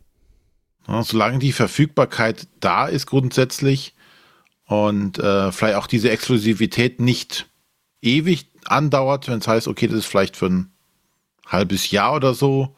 Ja, 0.86 1.02
solange 1.02 1.38
die 1.38 1.52
Verfügbarkeit 1.52 2.48
da 2.60 2.86
ist 2.86 3.06
grundsätzlich 3.06 3.94
und 4.66 5.18
äh, 5.18 5.52
vielleicht 5.52 5.76
auch 5.76 5.86
diese 5.86 6.10
Exklusivität 6.10 7.00
nicht 7.00 7.48
ewig 8.02 8.50
andauert, 8.64 9.28
wenn 9.28 9.38
es 9.38 9.48
heißt, 9.48 9.68
okay, 9.68 9.86
das 9.86 10.00
ist 10.00 10.06
vielleicht 10.06 10.36
für 10.36 10.46
ein 10.46 10.72
halbes 11.46 11.90
Jahr 11.90 12.14
oder 12.14 12.34
so. 12.34 12.76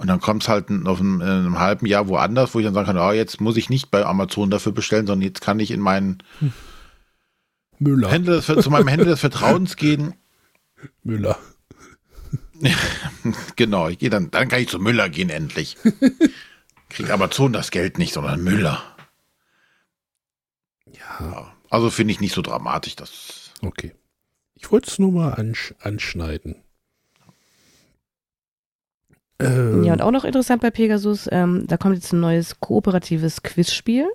Und 0.00 0.06
dann 0.06 0.18
kommt 0.18 0.44
es 0.44 0.48
halt 0.48 0.70
auf 0.86 0.98
einem, 0.98 1.20
einem, 1.20 1.58
halben 1.58 1.84
Jahr 1.84 2.08
woanders, 2.08 2.54
wo 2.54 2.58
ich 2.58 2.64
dann 2.64 2.72
sagen 2.72 2.86
kann, 2.86 2.96
oh, 2.96 3.12
jetzt 3.12 3.38
muss 3.42 3.58
ich 3.58 3.68
nicht 3.68 3.90
bei 3.90 4.02
Amazon 4.02 4.48
dafür 4.48 4.72
bestellen, 4.72 5.06
sondern 5.06 5.26
jetzt 5.26 5.42
kann 5.42 5.60
ich 5.60 5.70
in 5.70 5.80
meinen 5.80 6.22
Müller. 7.78 8.10
Händler 8.10 8.40
des, 8.40 8.46
zu 8.46 8.70
meinem 8.70 8.88
Händler 8.88 9.10
des 9.10 9.20
Vertrauens 9.20 9.76
gehen. 9.76 10.14
Müller. 11.02 11.38
genau, 13.56 13.90
ich 13.90 13.98
gehe 13.98 14.08
dann, 14.08 14.30
dann 14.30 14.48
kann 14.48 14.62
ich 14.62 14.70
zu 14.70 14.78
Müller 14.78 15.10
gehen 15.10 15.28
endlich. 15.28 15.76
Kriegt 16.88 17.10
Amazon 17.10 17.52
das 17.52 17.70
Geld 17.70 17.98
nicht, 17.98 18.14
sondern 18.14 18.42
Müller. 18.42 18.82
Ja. 20.86 21.52
Also 21.68 21.90
finde 21.90 22.14
ich 22.14 22.20
nicht 22.20 22.34
so 22.34 22.40
dramatisch, 22.40 22.96
das. 22.96 23.50
Okay. 23.60 23.94
Ich 24.54 24.72
wollte 24.72 24.90
es 24.90 24.98
nur 24.98 25.12
mal 25.12 25.34
ansch 25.34 25.74
anschneiden. 25.78 26.56
Ähm. 29.40 29.84
Ja, 29.84 29.92
und 29.92 30.02
auch 30.02 30.10
noch 30.10 30.24
interessant 30.24 30.62
bei 30.62 30.70
Pegasus, 30.70 31.28
ähm, 31.30 31.66
da 31.66 31.76
kommt 31.76 31.94
jetzt 31.94 32.12
ein 32.12 32.20
neues 32.20 32.60
kooperatives 32.60 33.42
Quizspiel. 33.42 34.06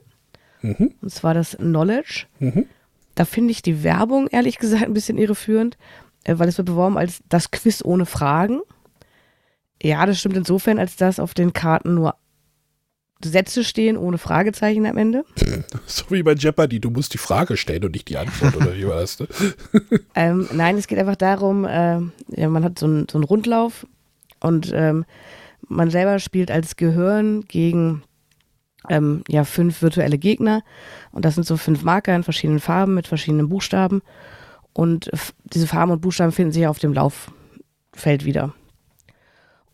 Mhm. 0.62 0.94
Und 1.02 1.10
zwar 1.12 1.34
das 1.34 1.58
Knowledge. 1.58 2.26
Mhm. 2.40 2.66
Da 3.14 3.26
finde 3.26 3.52
ich 3.52 3.62
die 3.62 3.84
Werbung 3.84 4.28
ehrlich 4.28 4.58
gesagt 4.58 4.84
ein 4.84 4.94
bisschen 4.94 5.18
irreführend, 5.18 5.78
äh, 6.24 6.38
weil 6.38 6.50
es 6.50 6.58
wird 6.58 6.68
beworben 6.68 6.98
als 6.98 7.22
das 7.30 7.52
Quiz 7.52 7.82
ohne 7.84 8.06
Fragen. 8.06 8.62
Ja, 9.82 10.06
das 10.06 10.20
stimmt 10.20 10.38
insofern, 10.38 10.80
als 10.80 10.96
dass 10.96 11.20
auf 11.20 11.34
den 11.34 11.54
Karten 11.54 11.94
nur 11.94 12.16
Sätze 13.24 13.64
stehen 13.64 13.98
ohne 13.98 14.18
Fragezeichen 14.18 14.86
am 14.86 14.98
Ende. 14.98 15.26
So 15.88 16.06
wie 16.10 16.24
bei 16.24 16.34
Jeopardy, 16.34 16.80
du 16.80 16.90
musst 16.90 17.14
die 17.14 17.20
Frage 17.20 17.58
stellen 17.58 17.84
und 17.86 17.94
nicht 17.94 18.10
die 18.10 18.18
Antwort 18.18 18.56
oder 18.56 18.76
wie 18.76 18.88
war 18.88 19.00
das? 19.00 19.20
Ne? 19.20 19.28
ähm, 20.16 20.50
nein, 20.52 20.78
es 20.78 20.88
geht 20.88 20.98
einfach 20.98 21.16
darum, 21.16 21.64
äh, 21.64 22.00
ja, 22.30 22.50
man 22.50 22.64
hat 22.64 22.80
so 22.80 22.88
einen 22.88 23.08
so 23.10 23.20
Rundlauf 23.20 23.86
und 24.46 24.72
ähm, 24.74 25.06
man 25.68 25.90
selber 25.90 26.20
spielt 26.20 26.52
als 26.52 26.76
Gehirn 26.76 27.46
gegen 27.48 28.04
ähm, 28.90 29.24
ja, 29.28 29.44
fünf 29.44 29.82
virtuelle 29.82 30.18
Gegner 30.18 30.62
und 31.12 31.26
das 31.26 31.36
sind 31.36 31.46
so 31.46 31.58
fünf 31.58 31.84
Marker 31.84 32.16
in 32.16 32.24
verschiedenen 32.24 32.60
Farben 32.60 32.94
mit 32.94 33.08
verschiedenen 33.08 33.50
Buchstaben 33.50 34.02
und 34.74 35.10
diese 35.46 35.68
Farben 35.68 35.92
und 35.92 36.02
Buchstaben 36.02 36.32
finden 36.32 36.52
sich 36.52 36.68
auf 36.68 36.80
dem 36.80 36.94
Lauffeld 36.94 38.26
wieder. 38.26 38.54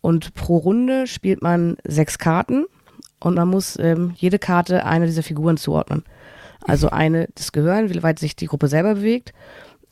Und 0.00 0.34
pro 0.34 0.56
Runde 0.56 1.06
spielt 1.06 1.42
man 1.42 1.76
sechs 1.84 2.18
Karten 2.18 2.64
und 3.20 3.34
man 3.34 3.48
muss 3.48 3.78
ähm, 3.78 4.14
jede 4.16 4.38
Karte 4.38 4.86
einer 4.86 5.06
dieser 5.06 5.22
Figuren 5.22 5.56
zuordnen. 5.56 6.04
Also 6.66 6.90
eine 6.90 7.28
das 7.34 7.52
Gehirn, 7.52 7.90
wie 7.90 8.02
weit 8.02 8.18
sich 8.18 8.36
die 8.36 8.46
Gruppe 8.46 8.68
selber 8.68 8.94
bewegt 8.94 9.32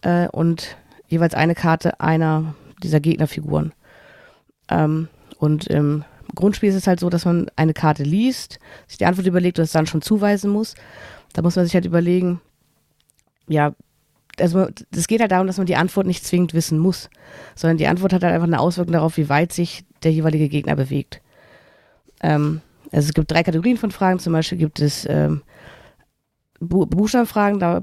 äh, 0.02 0.28
und 0.28 0.76
jeweils 1.08 1.34
eine 1.34 1.54
Karte 1.54 2.00
einer 2.00 2.54
dieser 2.82 3.00
Gegnerfiguren. 3.00 3.72
Ähm, 4.70 5.08
und 5.38 5.66
im 5.66 6.04
Grundspiel 6.34 6.68
ist 6.68 6.76
es 6.76 6.86
halt 6.86 7.00
so, 7.00 7.10
dass 7.10 7.24
man 7.24 7.50
eine 7.56 7.74
Karte 7.74 8.02
liest, 8.02 8.58
sich 8.86 8.98
die 8.98 9.06
Antwort 9.06 9.26
überlegt 9.26 9.58
und 9.58 9.64
es 9.64 9.72
dann 9.72 9.86
schon 9.86 10.02
zuweisen 10.02 10.50
muss. 10.50 10.74
Da 11.32 11.42
muss 11.42 11.56
man 11.56 11.64
sich 11.64 11.74
halt 11.74 11.86
überlegen, 11.86 12.40
ja, 13.48 13.74
also 14.38 14.68
es 14.94 15.08
geht 15.08 15.20
halt 15.20 15.32
darum, 15.32 15.46
dass 15.46 15.58
man 15.58 15.66
die 15.66 15.76
Antwort 15.76 16.06
nicht 16.06 16.24
zwingend 16.24 16.54
wissen 16.54 16.78
muss, 16.78 17.10
sondern 17.54 17.76
die 17.76 17.88
Antwort 17.88 18.12
hat 18.12 18.22
halt 18.22 18.34
einfach 18.34 18.46
eine 18.46 18.60
Auswirkung 18.60 18.92
darauf, 18.92 19.16
wie 19.16 19.28
weit 19.28 19.52
sich 19.52 19.84
der 20.02 20.12
jeweilige 20.12 20.48
Gegner 20.48 20.76
bewegt. 20.76 21.20
Ähm, 22.22 22.60
also 22.92 23.08
es 23.08 23.14
gibt 23.14 23.30
drei 23.30 23.42
Kategorien 23.42 23.76
von 23.76 23.90
Fragen, 23.90 24.18
zum 24.18 24.32
Beispiel 24.32 24.58
gibt 24.58 24.80
es 24.80 25.06
ähm, 25.08 25.42
Bu 26.60 26.86
Buchstabenfragen, 26.86 27.60
da 27.60 27.82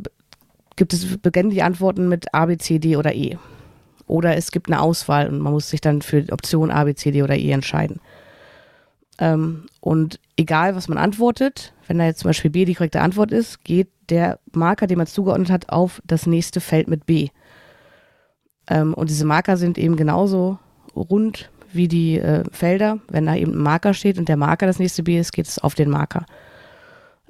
gibt 0.75 0.93
es, 0.93 1.17
beginnen 1.17 1.49
die 1.49 1.63
Antworten 1.63 2.07
mit 2.07 2.33
A, 2.33 2.45
B, 2.45 2.57
C, 2.57 2.79
D 2.79 2.95
oder 2.97 3.13
E. 3.13 3.37
Oder 4.07 4.37
es 4.37 4.51
gibt 4.51 4.67
eine 4.67 4.81
Auswahl 4.81 5.27
und 5.27 5.39
man 5.39 5.53
muss 5.53 5.69
sich 5.69 5.81
dann 5.81 6.01
für 6.01 6.23
die 6.23 6.31
Option 6.31 6.71
A, 6.71 6.85
B, 6.85 6.95
C, 6.95 7.11
D 7.11 7.23
oder 7.23 7.35
E 7.35 7.51
entscheiden. 7.51 7.99
Ähm, 9.19 9.65
und 9.81 10.19
egal, 10.37 10.75
was 10.75 10.87
man 10.87 10.97
antwortet, 10.97 11.73
wenn 11.87 11.97
da 11.97 12.05
jetzt 12.05 12.19
zum 12.19 12.29
Beispiel 12.29 12.51
B 12.51 12.65
die 12.65 12.75
korrekte 12.75 13.01
Antwort 13.01 13.31
ist, 13.31 13.63
geht 13.63 13.89
der 14.09 14.39
Marker, 14.53 14.87
den 14.87 14.97
man 14.97 15.07
zugeordnet 15.07 15.49
hat, 15.49 15.69
auf 15.69 16.01
das 16.05 16.25
nächste 16.25 16.61
Feld 16.61 16.87
mit 16.87 17.05
B. 17.05 17.29
Ähm, 18.69 18.93
und 18.93 19.09
diese 19.09 19.25
Marker 19.25 19.57
sind 19.57 19.77
eben 19.77 19.97
genauso 19.97 20.57
rund 20.95 21.49
wie 21.73 21.89
die 21.89 22.19
äh, 22.19 22.43
Felder. 22.51 22.99
Wenn 23.09 23.25
da 23.25 23.35
eben 23.35 23.53
ein 23.53 23.61
Marker 23.61 23.93
steht 23.93 24.17
und 24.17 24.29
der 24.29 24.37
Marker 24.37 24.67
das 24.67 24.79
nächste 24.79 25.03
B 25.03 25.19
ist, 25.19 25.33
geht 25.33 25.47
es 25.47 25.59
auf 25.59 25.75
den 25.75 25.89
Marker. 25.89 26.25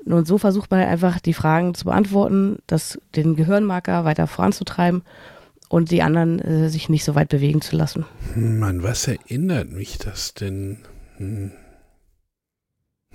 Und 0.05 0.27
so 0.27 0.37
versucht 0.37 0.71
man 0.71 0.81
einfach 0.81 1.19
die 1.19 1.33
Fragen 1.33 1.73
zu 1.73 1.85
beantworten, 1.85 2.59
das, 2.67 2.99
den 3.15 3.35
Gehirnmarker 3.35 4.05
weiter 4.05 4.27
voranzutreiben 4.27 5.01
und 5.69 5.91
die 5.91 6.01
anderen 6.01 6.39
äh, 6.39 6.69
sich 6.69 6.89
nicht 6.89 7.03
so 7.03 7.15
weit 7.15 7.29
bewegen 7.29 7.61
zu 7.61 7.75
lassen. 7.75 8.05
Mann, 8.35 8.83
was 8.83 9.07
erinnert 9.07 9.71
mich 9.71 9.97
das 9.97 10.33
denn? 10.33 10.79
Hm. 11.17 11.51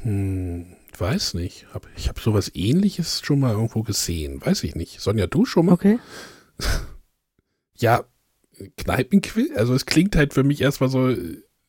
Hm, 0.02 0.66
weiß 0.98 1.34
nicht. 1.34 1.66
ich 1.96 2.08
habe 2.08 2.20
sowas 2.20 2.50
ähnliches 2.54 3.20
schon 3.24 3.40
mal 3.40 3.52
irgendwo 3.52 3.82
gesehen. 3.82 4.44
Weiß 4.44 4.64
ich 4.64 4.74
nicht. 4.74 5.00
Sonja, 5.00 5.26
du 5.26 5.44
schon 5.44 5.66
mal? 5.66 5.72
Okay. 5.72 5.98
ja, 7.76 8.04
Kneipenquiz. 8.76 9.56
Also 9.56 9.74
es 9.74 9.86
klingt 9.86 10.16
halt 10.16 10.34
für 10.34 10.42
mich 10.42 10.60
erstmal 10.60 10.90
so, 10.90 11.14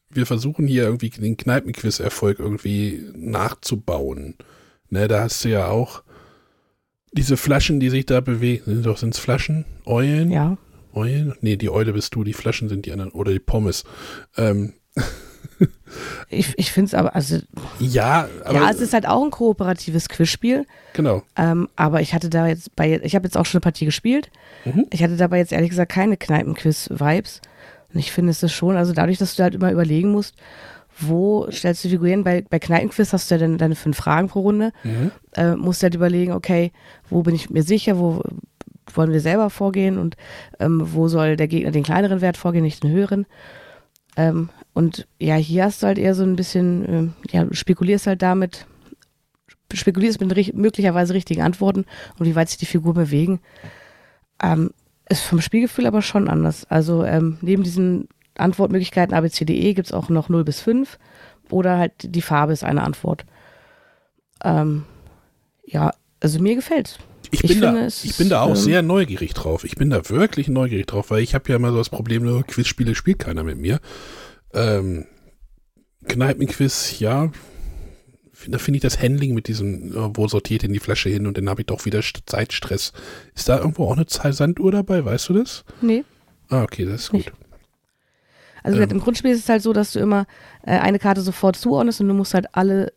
wir 0.10 0.26
versuchen 0.26 0.68
hier 0.68 0.84
irgendwie 0.84 1.10
den 1.10 1.38
Kneipenquiz-Erfolg 1.38 2.40
irgendwie 2.40 3.12
nachzubauen. 3.16 4.36
Ne, 4.90 5.08
da 5.08 5.22
hast 5.22 5.44
du 5.44 5.50
ja 5.50 5.68
auch 5.68 6.04
diese 7.14 7.38
Flaschen, 7.38 7.80
die 7.80 7.90
sich 7.90 8.06
da 8.06 8.22
bewegen. 8.22 8.64
Sind 8.66 8.86
doch 8.86 8.98
sind 8.98 9.14
es 9.14 9.20
Flaschen? 9.20 9.66
Eulen? 9.86 10.32
Ja. 10.32 10.58
Eulen? 10.94 11.34
Nee, 11.42 11.58
die 11.58 11.70
Eule 11.70 11.94
bist 11.94 12.16
du, 12.16 12.24
die 12.24 12.34
Flaschen 12.34 12.70
sind 12.70 12.86
die 12.86 12.92
anderen. 12.92 13.12
Oder 13.12 13.32
die 13.32 13.40
Pommes. 13.40 13.84
Ähm, 14.38 14.74
Ich, 16.30 16.58
ich 16.58 16.72
finde 16.72 16.88
es 16.88 16.94
aber, 16.94 17.16
also. 17.16 17.40
Ja, 17.80 18.28
aber. 18.44 18.54
Ja, 18.54 18.70
es 18.70 18.80
ist 18.80 18.94
halt 18.94 19.08
auch 19.08 19.24
ein 19.24 19.32
kooperatives 19.32 20.10
Quizspiel. 20.10 20.66
Genau. 20.94 21.24
Ähm, 21.36 21.70
aber 21.76 22.02
ich 22.02 22.14
hatte 22.14 22.30
da 22.30 22.48
jetzt 22.48 22.76
bei, 22.76 23.00
ich 23.04 23.16
habe 23.16 23.26
jetzt 23.26 23.38
auch 23.38 23.46
schon 23.46 23.60
eine 23.60 23.64
Partie 23.64 23.86
gespielt. 23.86 24.32
Mhm. 24.66 24.86
Ich 24.92 25.04
hatte 25.04 25.18
dabei 25.18 25.38
jetzt 25.38 25.52
ehrlich 25.52 25.70
gesagt 25.70 25.92
keine 25.92 26.18
Kneipenquiz-Vibes. 26.18 27.42
Und 27.94 28.00
ich 28.00 28.12
finde 28.12 28.32
es 28.32 28.42
ist 28.42 28.54
schon, 28.54 28.76
also 28.76 28.94
dadurch, 28.94 29.20
dass 29.20 29.36
du 29.36 29.44
halt 29.44 29.54
immer 29.54 29.72
überlegen 29.72 30.12
musst, 30.12 30.36
wo 31.00 31.50
stellst 31.52 31.84
du 31.84 31.90
Figuren? 31.90 32.24
Bei, 32.24 32.44
bei 32.48 32.60
Kneipenquiz 32.60 33.14
hast 33.14 33.30
du 33.30 33.36
ja 33.36 33.40
dann 33.40 33.58
deine 33.58 33.76
fünf 33.76 33.98
Fragen 33.98 34.28
pro 34.28 34.42
Runde. 34.42 34.72
Mhm. 34.84 35.12
Äh, 35.34 35.56
musst 35.56 35.82
du 35.82 35.86
halt 35.86 35.96
überlegen, 35.96 36.34
okay, 36.34 36.72
wo 37.10 37.22
bin 37.24 37.36
ich 37.36 37.50
mir 37.50 37.64
sicher, 37.64 37.98
wo 37.98 38.22
wollen 38.98 39.12
wir 39.12 39.22
selber 39.22 39.50
vorgehen 39.50 39.98
und 39.98 40.16
ähm, 40.60 40.82
wo 40.94 41.08
soll 41.08 41.36
der 41.36 41.48
Gegner 41.48 41.72
den 41.72 41.84
kleineren 41.84 42.22
Wert 42.22 42.38
vorgehen, 42.38 42.64
nicht 42.64 42.84
den 42.84 42.92
höheren. 42.92 43.26
Ähm, 44.16 44.50
und 44.74 45.08
ja, 45.20 45.36
hier 45.36 45.66
hast 45.66 45.84
du 45.84 45.88
halt 45.88 45.98
eher 45.98 46.16
so 46.16 46.24
ein 46.24 46.36
bisschen, 46.36 47.14
äh, 47.32 47.36
ja, 47.36 47.48
spekulierst 47.52 48.08
halt 48.08 48.22
damit, 48.22 48.66
spekulierst 49.74 50.22
mit 50.22 50.36
ri 50.36 50.52
möglicherweise 50.54 51.14
richtigen 51.14 51.42
Antworten 51.42 51.86
und 52.20 52.26
wie 52.26 52.36
weit 52.36 52.50
sich 52.50 52.58
die 52.58 52.66
Figur 52.66 52.94
bewegen. 52.94 53.40
Ähm, 54.42 54.72
ist 55.10 55.24
vom 55.24 55.42
Spielgefühl 55.42 55.86
aber 55.86 56.02
schon 56.02 56.28
anders. 56.28 56.66
Also 56.70 57.04
ähm, 57.04 57.38
neben 57.42 57.64
diesen 57.64 58.08
Antwortmöglichkeiten 58.36 59.16
ABCDE 59.16 59.74
gibt 59.74 59.88
es 59.88 59.94
auch 59.94 60.10
noch 60.10 60.30
0 60.30 60.44
bis 60.44 60.62
5 60.62 60.98
oder 61.50 61.78
halt 61.78 61.94
die 62.04 62.22
Farbe 62.22 62.54
ist 62.54 62.64
eine 62.64 62.84
Antwort. 62.84 63.26
Ähm, 64.44 64.86
ja, 65.66 65.92
also 66.20 66.40
mir 66.40 66.56
gefällt 66.56 67.00
ich 67.34 67.42
bin, 67.42 67.52
ich 67.52 67.60
da, 67.60 67.72
finde, 67.72 67.88
ich 68.04 68.18
bin 68.18 68.30
da 68.30 68.42
auch 68.42 68.50
ähm, 68.50 68.56
sehr 68.56 68.82
neugierig 68.82 69.34
drauf. 69.34 69.64
Ich 69.64 69.76
bin 69.76 69.90
da 69.90 70.10
wirklich 70.10 70.48
neugierig 70.48 70.88
drauf, 70.88 71.12
weil 71.12 71.22
ich 71.22 71.36
habe 71.36 71.50
ja 71.50 71.56
immer 71.56 71.72
so 71.72 71.78
das 71.78 71.90
Problem, 71.90 72.24
nur 72.24 72.44
Quizspiele 72.44 72.96
spielt 72.96 73.20
keiner 73.20 73.44
mit 73.44 73.58
mir. 73.58 73.80
Ähm, 74.54 75.06
Kneipenquiz, 76.08 77.00
ja, 77.00 77.32
da 78.48 78.58
finde 78.58 78.78
ich 78.78 78.82
das 78.82 79.02
Handling 79.02 79.34
mit 79.34 79.48
diesem, 79.48 79.92
äh, 79.92 80.18
wo 80.18 80.28
sortiert 80.28 80.64
in 80.64 80.74
die 80.74 80.80
Flasche 80.80 81.10
hin 81.10 81.28
und 81.28 81.38
dann 81.38 81.50
habe 81.50 81.62
ich 81.62 81.68
doch 81.68 81.86
wieder 81.86 82.02
Zeitstress. 82.26 82.94
Ist 83.36 83.50
da 83.50 83.58
irgendwo 83.58 83.86
auch 83.86 83.98
eine 83.98 84.34
Sanduhr 84.34 84.72
dabei, 84.72 85.06
weißt 85.06 85.30
du 85.30 85.34
das? 85.34 85.64
Nee. 85.82 86.04
Ah, 86.50 86.64
okay, 86.64 86.86
das 86.86 87.04
ist 87.04 87.10
gut. 87.12 87.20
Nicht. 87.20 87.34
Also 88.64 88.80
ähm, 88.80 88.90
im 88.90 89.00
Grundspiel 89.00 89.32
ist 89.32 89.40
es 89.40 89.50
halt 89.50 89.62
so, 89.62 89.74
dass 89.74 89.94
du 89.94 90.00
immer 90.00 90.26
äh, 90.64 90.78
eine 90.78 91.00
Karte 91.00 91.22
sofort 91.22 91.56
zuordnest 91.56 92.02
und 92.02 92.08
du 92.08 92.14
musst 92.14 92.34
halt 92.34 92.48
alle, 92.54 92.94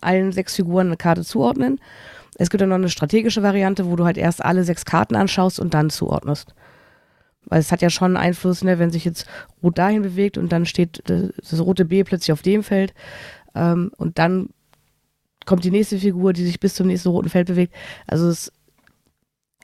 allen 0.00 0.32
sechs 0.32 0.56
Figuren 0.56 0.86
eine 0.86 0.96
Karte 0.96 1.22
zuordnen. 1.22 1.80
Es 2.36 2.50
gibt 2.50 2.60
dann 2.60 2.70
noch 2.70 2.76
eine 2.76 2.88
strategische 2.88 3.42
Variante, 3.42 3.86
wo 3.86 3.96
du 3.96 4.04
halt 4.04 4.16
erst 4.16 4.44
alle 4.44 4.64
sechs 4.64 4.84
Karten 4.84 5.16
anschaust 5.16 5.60
und 5.60 5.74
dann 5.74 5.90
zuordnest. 5.90 6.54
Weil 7.46 7.60
es 7.60 7.72
hat 7.72 7.82
ja 7.82 7.90
schon 7.90 8.16
Einfluss, 8.16 8.62
ne, 8.64 8.78
wenn 8.78 8.90
sich 8.90 9.04
jetzt 9.04 9.26
Rot 9.62 9.78
dahin 9.78 10.02
bewegt 10.02 10.38
und 10.38 10.50
dann 10.52 10.64
steht 10.64 11.02
das 11.06 11.60
rote 11.60 11.84
B 11.84 12.04
plötzlich 12.04 12.32
auf 12.32 12.42
dem 12.42 12.62
Feld 12.62 12.94
ähm, 13.54 13.90
und 13.96 14.18
dann 14.18 14.50
kommt 15.44 15.64
die 15.64 15.70
nächste 15.70 15.98
Figur, 15.98 16.32
die 16.32 16.44
sich 16.44 16.60
bis 16.60 16.74
zum 16.74 16.86
nächsten 16.86 17.08
roten 17.08 17.28
Feld 17.28 17.48
bewegt. 17.48 17.74
Also 18.06 18.28
es 18.28 18.52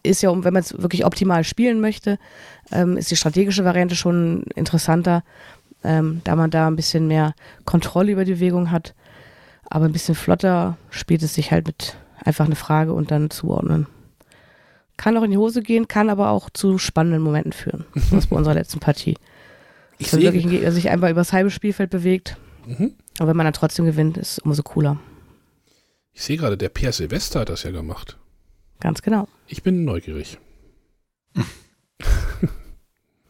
ist 0.03 0.23
ja, 0.23 0.32
wenn 0.32 0.53
man 0.53 0.62
es 0.62 0.81
wirklich 0.81 1.05
optimal 1.05 1.45
spielen 1.45 1.81
möchte, 1.81 2.19
ähm, 2.73 2.97
ist 2.97 3.11
die 3.11 3.16
strategische 3.16 3.65
Variante 3.65 3.97
schon 3.97 4.43
interessanter, 4.55 5.23
ähm, 5.85 6.20
da 6.24 6.36
man 6.36 6.51
da 6.51 6.66
ein 6.66 6.77
bisschen 6.77 7.07
mehr 7.07 7.35
Kontrolle 7.65 8.12
über 8.12 8.24
die 8.24 8.35
Bewegung 8.35 8.70
hat. 8.70 8.95
Aber 9.70 9.85
ein 9.85 9.93
bisschen 9.93 10.15
flotter 10.15 10.77
spielt 10.90 11.23
es 11.23 11.35
sich 11.35 11.53
halt 11.53 11.66
mit 11.66 11.97
einfach 12.24 12.47
eine 12.47 12.57
Frage 12.57 12.93
und 12.93 13.11
dann 13.11 13.31
zuordnen. 13.31 13.86
Kann 14.97 15.16
auch 15.16 15.23
in 15.23 15.31
die 15.31 15.36
Hose 15.36 15.62
gehen, 15.62 15.86
kann 15.86 16.11
aber 16.11 16.31
auch 16.31 16.51
zu 16.51 16.78
spannenden 16.78 17.23
Momenten 17.23 17.53
führen. 17.53 17.85
Das 18.11 18.27
bei 18.27 18.36
unserer 18.36 18.55
letzten 18.55 18.81
Partie. 18.81 19.16
Ich 19.99 20.11
sehe 20.11 20.20
wirklich 20.23 20.47
ein 20.47 20.73
sich 20.73 20.90
einfach 20.90 21.11
übers 21.11 21.32
halbe 21.32 21.51
Spielfeld 21.51 21.90
bewegt. 21.90 22.36
Mhm. 22.66 22.95
Aber 23.19 23.28
wenn 23.28 23.36
man 23.36 23.47
dann 23.47 23.53
trotzdem 23.53 23.85
gewinnt, 23.85 24.16
ist 24.16 24.32
es 24.32 24.39
umso 24.40 24.62
cooler. 24.62 24.99
Ich 26.12 26.23
sehe 26.23 26.36
gerade, 26.36 26.57
der 26.57 26.69
Pierre 26.69 26.93
Silvester 26.93 27.40
hat 27.40 27.49
das 27.49 27.62
ja 27.62 27.70
gemacht. 27.70 28.19
Ganz 28.81 29.03
genau. 29.03 29.28
Ich 29.47 29.62
bin 29.62 29.85
neugierig. 29.85 30.39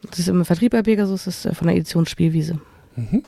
das 0.01 0.19
ist 0.19 0.27
im 0.27 0.45
Vertrieb 0.45 0.71
bei 0.71 0.81
Pegasus, 0.81 1.25
das 1.25 1.37
ist 1.37 1.45
äh, 1.45 1.55
von 1.55 1.67
der 1.67 1.75
Edition 1.75 2.05
Spielwiese. 2.05 2.59
Mhm. 2.95 3.23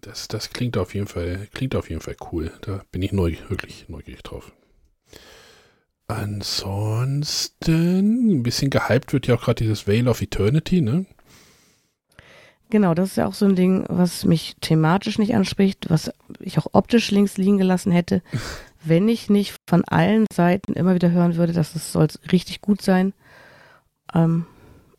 Das, 0.00 0.28
das 0.28 0.50
klingt 0.50 0.76
auf 0.78 0.94
jeden 0.94 1.06
Fall, 1.06 1.48
klingt 1.52 1.74
auf 1.74 1.90
jeden 1.90 2.00
Fall 2.00 2.16
cool. 2.32 2.52
Da 2.62 2.82
bin 2.90 3.02
ich 3.02 3.12
neu, 3.12 3.36
wirklich 3.48 3.88
neugierig 3.88 4.22
drauf. 4.22 4.52
Ansonsten, 6.08 7.60
ein 8.38 8.42
bisschen 8.42 8.70
gehypt 8.70 9.12
wird 9.12 9.26
ja 9.26 9.36
auch 9.36 9.42
gerade 9.42 9.62
dieses 9.62 9.86
Veil 9.86 10.08
of 10.08 10.22
Eternity, 10.22 10.80
ne? 10.80 11.06
Genau, 12.70 12.94
das 12.94 13.10
ist 13.10 13.16
ja 13.16 13.26
auch 13.26 13.34
so 13.34 13.46
ein 13.46 13.56
Ding, 13.56 13.84
was 13.88 14.24
mich 14.24 14.56
thematisch 14.60 15.18
nicht 15.18 15.34
anspricht, 15.34 15.90
was 15.90 16.12
ich 16.38 16.58
auch 16.58 16.68
optisch 16.72 17.10
links 17.10 17.36
liegen 17.36 17.58
gelassen 17.58 17.92
hätte, 17.92 18.22
wenn 18.84 19.08
ich 19.08 19.28
nicht 19.28 19.54
von 19.68 19.84
allen 19.84 20.26
Seiten 20.32 20.72
immer 20.72 20.94
wieder 20.94 21.10
hören 21.10 21.36
würde, 21.36 21.52
dass 21.52 21.74
es 21.74 21.92
soll 21.92 22.08
richtig 22.32 22.60
gut 22.60 22.80
sein. 22.80 23.12
Ähm, 24.14 24.46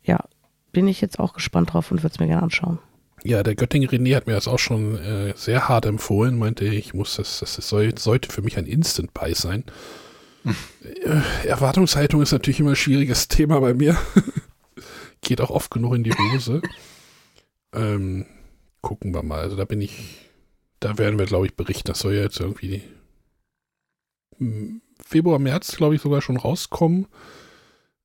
ja, 0.02 0.24
bin 0.72 0.86
ich 0.88 1.00
jetzt 1.00 1.18
auch 1.18 1.32
gespannt 1.34 1.72
drauf 1.72 1.90
und 1.90 2.02
würde 2.02 2.12
es 2.14 2.20
mir 2.20 2.26
gerne 2.26 2.42
anschauen. 2.42 2.78
Ja, 3.24 3.42
der 3.42 3.54
Göttinger 3.54 3.88
René 3.88 4.16
hat 4.16 4.26
mir 4.26 4.32
das 4.32 4.48
auch 4.48 4.58
schon 4.58 4.98
äh, 4.98 5.32
sehr 5.36 5.68
hart 5.68 5.86
empfohlen, 5.86 6.38
meinte, 6.38 6.64
ich 6.64 6.92
muss 6.92 7.16
das, 7.16 7.38
das 7.38 7.54
soll, 7.54 7.96
sollte 7.96 8.32
für 8.32 8.42
mich 8.42 8.58
ein 8.58 8.66
Instant 8.66 9.14
Buy 9.14 9.34
sein. 9.34 9.64
Hm. 10.42 10.56
Erwartungshaltung 11.44 12.20
ist 12.20 12.32
natürlich 12.32 12.60
immer 12.60 12.70
ein 12.70 12.76
schwieriges 12.76 13.28
Thema 13.28 13.60
bei 13.60 13.74
mir. 13.74 13.96
Geht 15.20 15.40
auch 15.40 15.50
oft 15.50 15.70
genug 15.70 15.94
in 15.94 16.02
die 16.02 16.12
Hose. 16.12 16.62
ähm, 17.72 18.26
gucken 18.80 19.14
wir 19.14 19.22
mal. 19.22 19.40
Also 19.40 19.56
da 19.56 19.64
bin 19.64 19.80
ich, 19.80 20.28
da 20.80 20.98
werden 20.98 21.18
wir, 21.18 21.26
glaube 21.26 21.46
ich, 21.46 21.54
berichten. 21.54 21.86
Das 21.88 22.00
soll 22.00 22.14
ja 22.14 22.22
jetzt 22.22 22.40
irgendwie 22.40 22.82
Februar, 25.04 25.38
März, 25.38 25.76
glaube 25.76 25.94
ich, 25.94 26.02
sogar 26.02 26.22
schon 26.22 26.36
rauskommen. 26.36 27.06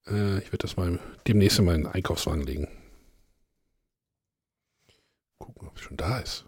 Äh, 0.08 0.40
ich 0.40 0.48
werde 0.48 0.60
das 0.60 0.78
mal 0.78 1.00
demnächst 1.28 1.60
in 1.60 1.66
meinen 1.66 1.88
Einkaufswagen 1.88 2.44
legen. 2.44 2.68
Gucken, 5.38 5.56
ob 5.62 5.64
es 5.64 5.66
schon 5.80 5.98
da 5.98 6.20
ist. 6.20 6.46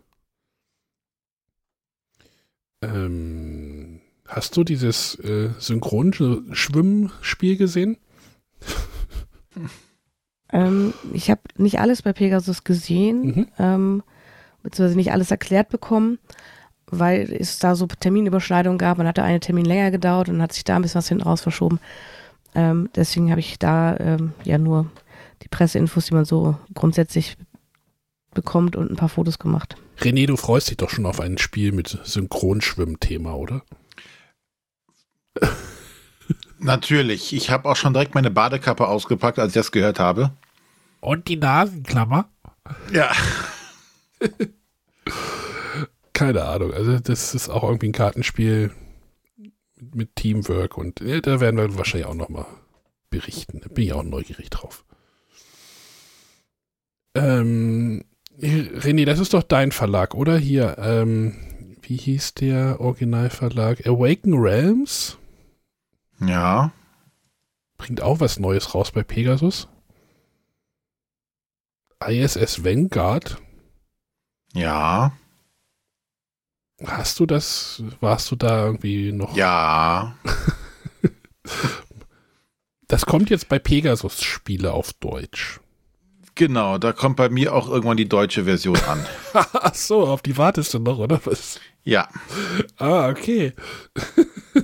Ähm, 2.81 3.99
hast 4.27 4.55
du 4.55 4.63
dieses 4.63 5.15
äh, 5.19 5.49
Synchronschwimmspiel 5.57 7.57
gesehen? 7.57 7.97
Ähm, 10.51 10.93
ich 11.13 11.29
habe 11.29 11.41
nicht 11.57 11.79
alles 11.79 12.01
bei 12.01 12.13
Pegasus 12.13 12.63
gesehen, 12.63 13.21
mhm. 13.21 13.47
ähm, 13.59 14.03
beziehungsweise 14.63 14.97
nicht 14.97 15.11
alles 15.11 15.31
erklärt 15.31 15.69
bekommen, 15.69 16.19
weil 16.87 17.31
es 17.31 17.59
da 17.59 17.75
so 17.75 17.85
Terminüberschneidungen 17.85 18.79
gab. 18.79 18.97
Man 18.97 19.07
hatte 19.07 19.23
einen 19.23 19.41
Termin 19.41 19.65
länger 19.65 19.91
gedauert 19.91 20.29
und 20.29 20.41
hat 20.41 20.53
sich 20.53 20.63
da 20.63 20.75
ein 20.75 20.81
bisschen 20.81 20.99
was 20.99 21.07
hinten 21.07 21.23
raus 21.23 21.41
verschoben. 21.41 21.79
Ähm, 22.55 22.89
deswegen 22.95 23.29
habe 23.29 23.39
ich 23.39 23.59
da 23.59 23.95
ähm, 23.97 24.33
ja 24.43 24.57
nur 24.57 24.89
die 25.43 25.49
Presseinfos, 25.49 26.07
die 26.07 26.15
man 26.15 26.25
so 26.25 26.57
grundsätzlich 26.73 27.37
bekommt 28.31 28.75
und 28.75 28.89
ein 28.91 28.95
paar 28.95 29.09
Fotos 29.09 29.39
gemacht. 29.39 29.75
René, 29.99 30.27
du 30.27 30.37
freust 30.37 30.69
dich 30.69 30.77
doch 30.77 30.89
schon 30.89 31.05
auf 31.05 31.19
ein 31.19 31.37
Spiel 31.37 31.71
mit 31.71 31.99
Synchronschwimmthema, 32.03 33.33
oder? 33.33 33.63
Natürlich. 36.59 37.33
Ich 37.33 37.49
habe 37.49 37.69
auch 37.69 37.75
schon 37.75 37.93
direkt 37.93 38.15
meine 38.15 38.31
Badekappe 38.31 38.87
ausgepackt, 38.87 39.39
als 39.39 39.49
ich 39.49 39.59
das 39.59 39.71
gehört 39.71 39.99
habe. 39.99 40.31
Und 41.01 41.27
die 41.27 41.37
Nasenklammer? 41.37 42.29
Ja. 42.91 43.11
Keine 46.13 46.43
Ahnung. 46.43 46.73
Also, 46.73 46.99
das 46.99 47.33
ist 47.33 47.49
auch 47.49 47.63
irgendwie 47.63 47.89
ein 47.89 47.93
Kartenspiel 47.93 48.71
mit 49.93 50.15
Teamwork 50.15 50.77
und 50.77 50.99
ja, 50.99 51.21
da 51.21 51.39
werden 51.39 51.57
wir 51.57 51.77
wahrscheinlich 51.77 52.07
auch 52.07 52.15
nochmal 52.15 52.45
berichten. 53.09 53.61
Da 53.61 53.69
bin 53.69 53.85
ich 53.85 53.93
auch 53.93 54.03
neugierig 54.03 54.49
drauf. 54.49 54.83
Ähm, 57.15 58.03
René, 58.41 59.05
das 59.05 59.19
ist 59.19 59.33
doch 59.33 59.43
dein 59.43 59.71
Verlag, 59.71 60.15
oder? 60.15 60.37
Hier, 60.37 60.77
ähm, 60.79 61.35
wie 61.81 61.97
hieß 61.97 62.35
der 62.35 62.79
Originalverlag? 62.79 63.85
Awaken 63.85 64.33
Realms? 64.35 65.17
Ja. 66.19 66.71
Bringt 67.77 68.01
auch 68.01 68.19
was 68.19 68.39
Neues 68.39 68.73
raus 68.73 68.91
bei 68.91 69.03
Pegasus. 69.03 69.67
ISS 72.05 72.63
Vanguard? 72.63 73.41
Ja. 74.53 75.13
Hast 76.85 77.19
du 77.19 77.25
das, 77.25 77.83
warst 77.99 78.31
du 78.31 78.35
da 78.35 78.65
irgendwie 78.65 79.11
noch? 79.11 79.35
Ja. 79.35 80.15
das 82.87 83.05
kommt 83.05 83.29
jetzt 83.29 83.49
bei 83.49 83.59
Pegasus 83.59 84.21
Spiele 84.21 84.71
auf 84.71 84.93
Deutsch. 84.93 85.59
Genau, 86.39 86.77
da 86.77 86.93
kommt 86.93 87.17
bei 87.17 87.27
mir 87.27 87.53
auch 87.53 87.67
irgendwann 87.67 87.97
die 87.97 88.07
deutsche 88.07 88.45
Version 88.45 88.77
an. 88.87 89.05
Ach 89.33 89.75
so, 89.75 90.07
auf 90.07 90.21
die 90.21 90.37
wartest 90.37 90.73
du 90.73 90.79
noch, 90.79 90.97
oder 90.97 91.19
was? 91.25 91.59
Ja. 91.83 92.07
Ah, 92.77 93.09
okay. 93.09 93.53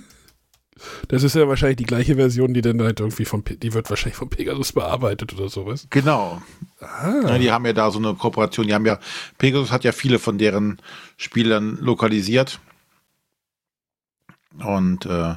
Das 1.07 1.23
ist 1.23 1.35
ja 1.35 1.47
wahrscheinlich 1.47 1.77
die 1.77 1.85
gleiche 1.85 2.15
Version, 2.15 2.53
die 2.53 2.61
dann 2.61 2.80
halt 2.81 2.99
irgendwie 2.99 3.26
vom, 3.26 3.43
die 3.43 3.73
wird 3.73 3.89
wahrscheinlich 3.89 4.18
von 4.18 4.30
Pegasus 4.30 4.72
bearbeitet 4.72 5.34
oder 5.34 5.49
sowas. 5.49 5.88
Genau. 5.89 6.41
Ah. 6.80 7.22
Ja, 7.27 7.38
die 7.39 7.52
haben 7.52 7.65
ja 7.65 7.73
da 7.73 7.89
so 7.89 7.97
eine 7.97 8.14
Kooperation. 8.14 8.68
Die 8.68 8.73
haben 8.73 8.85
ja, 8.85 8.99
Pegasus 9.39 9.72
hat 9.72 9.84
ja 9.84 9.91
viele 9.91 10.19
von 10.19 10.38
deren 10.38 10.80
Spielern 11.18 11.77
lokalisiert. 11.81 12.60
Und 14.60 15.07
äh, 15.07 15.35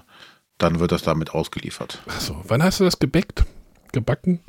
dann 0.58 0.80
wird 0.80 0.92
das 0.92 1.02
damit 1.02 1.30
ausgeliefert. 1.30 2.02
Achso, 2.06 2.42
wann 2.46 2.62
hast 2.62 2.80
du 2.80 2.84
das 2.84 2.98
gebackt? 2.98 3.44
Gebacken? 3.92 4.40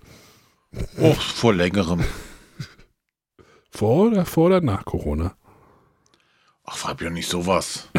Oh, 0.98 1.14
vor 1.14 1.54
längerem. 1.54 2.04
Vor 3.72 4.08
oder 4.08 4.26
vor 4.26 4.48
oder 4.48 4.62
nach 4.62 4.86
Corona? 4.86 5.36
Ach, 6.64 6.78
frag 6.78 6.98
doch 7.00 7.10
nicht 7.10 7.30
sowas. 7.30 7.90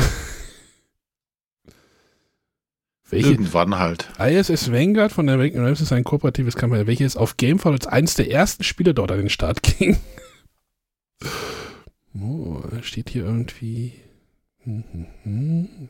Welche? 3.08 3.30
Irgendwann 3.30 3.76
halt. 3.78 4.08
ISS 4.20 4.70
Vanguard 4.70 5.10
von 5.10 5.26
der 5.26 5.34
American 5.34 5.64
Rams 5.64 5.80
ist 5.80 5.92
ein 5.92 6.04
kooperatives 6.04 6.54
Kampagne, 6.54 6.86
welches 6.86 7.16
auf 7.16 7.36
Gamefall 7.36 7.72
als 7.72 7.88
eines 7.88 8.14
der 8.14 8.30
ersten 8.30 8.62
Spiele 8.62 8.94
dort 8.94 9.10
an 9.10 9.18
den 9.18 9.30
Start 9.30 9.62
ging. 9.78 9.98
Oh, 12.14 12.62
steht 12.82 13.10
hier 13.10 13.24
irgendwie. 13.24 13.94
Hm, 14.62 14.84
hm, 14.92 15.06
hm. 15.24 15.88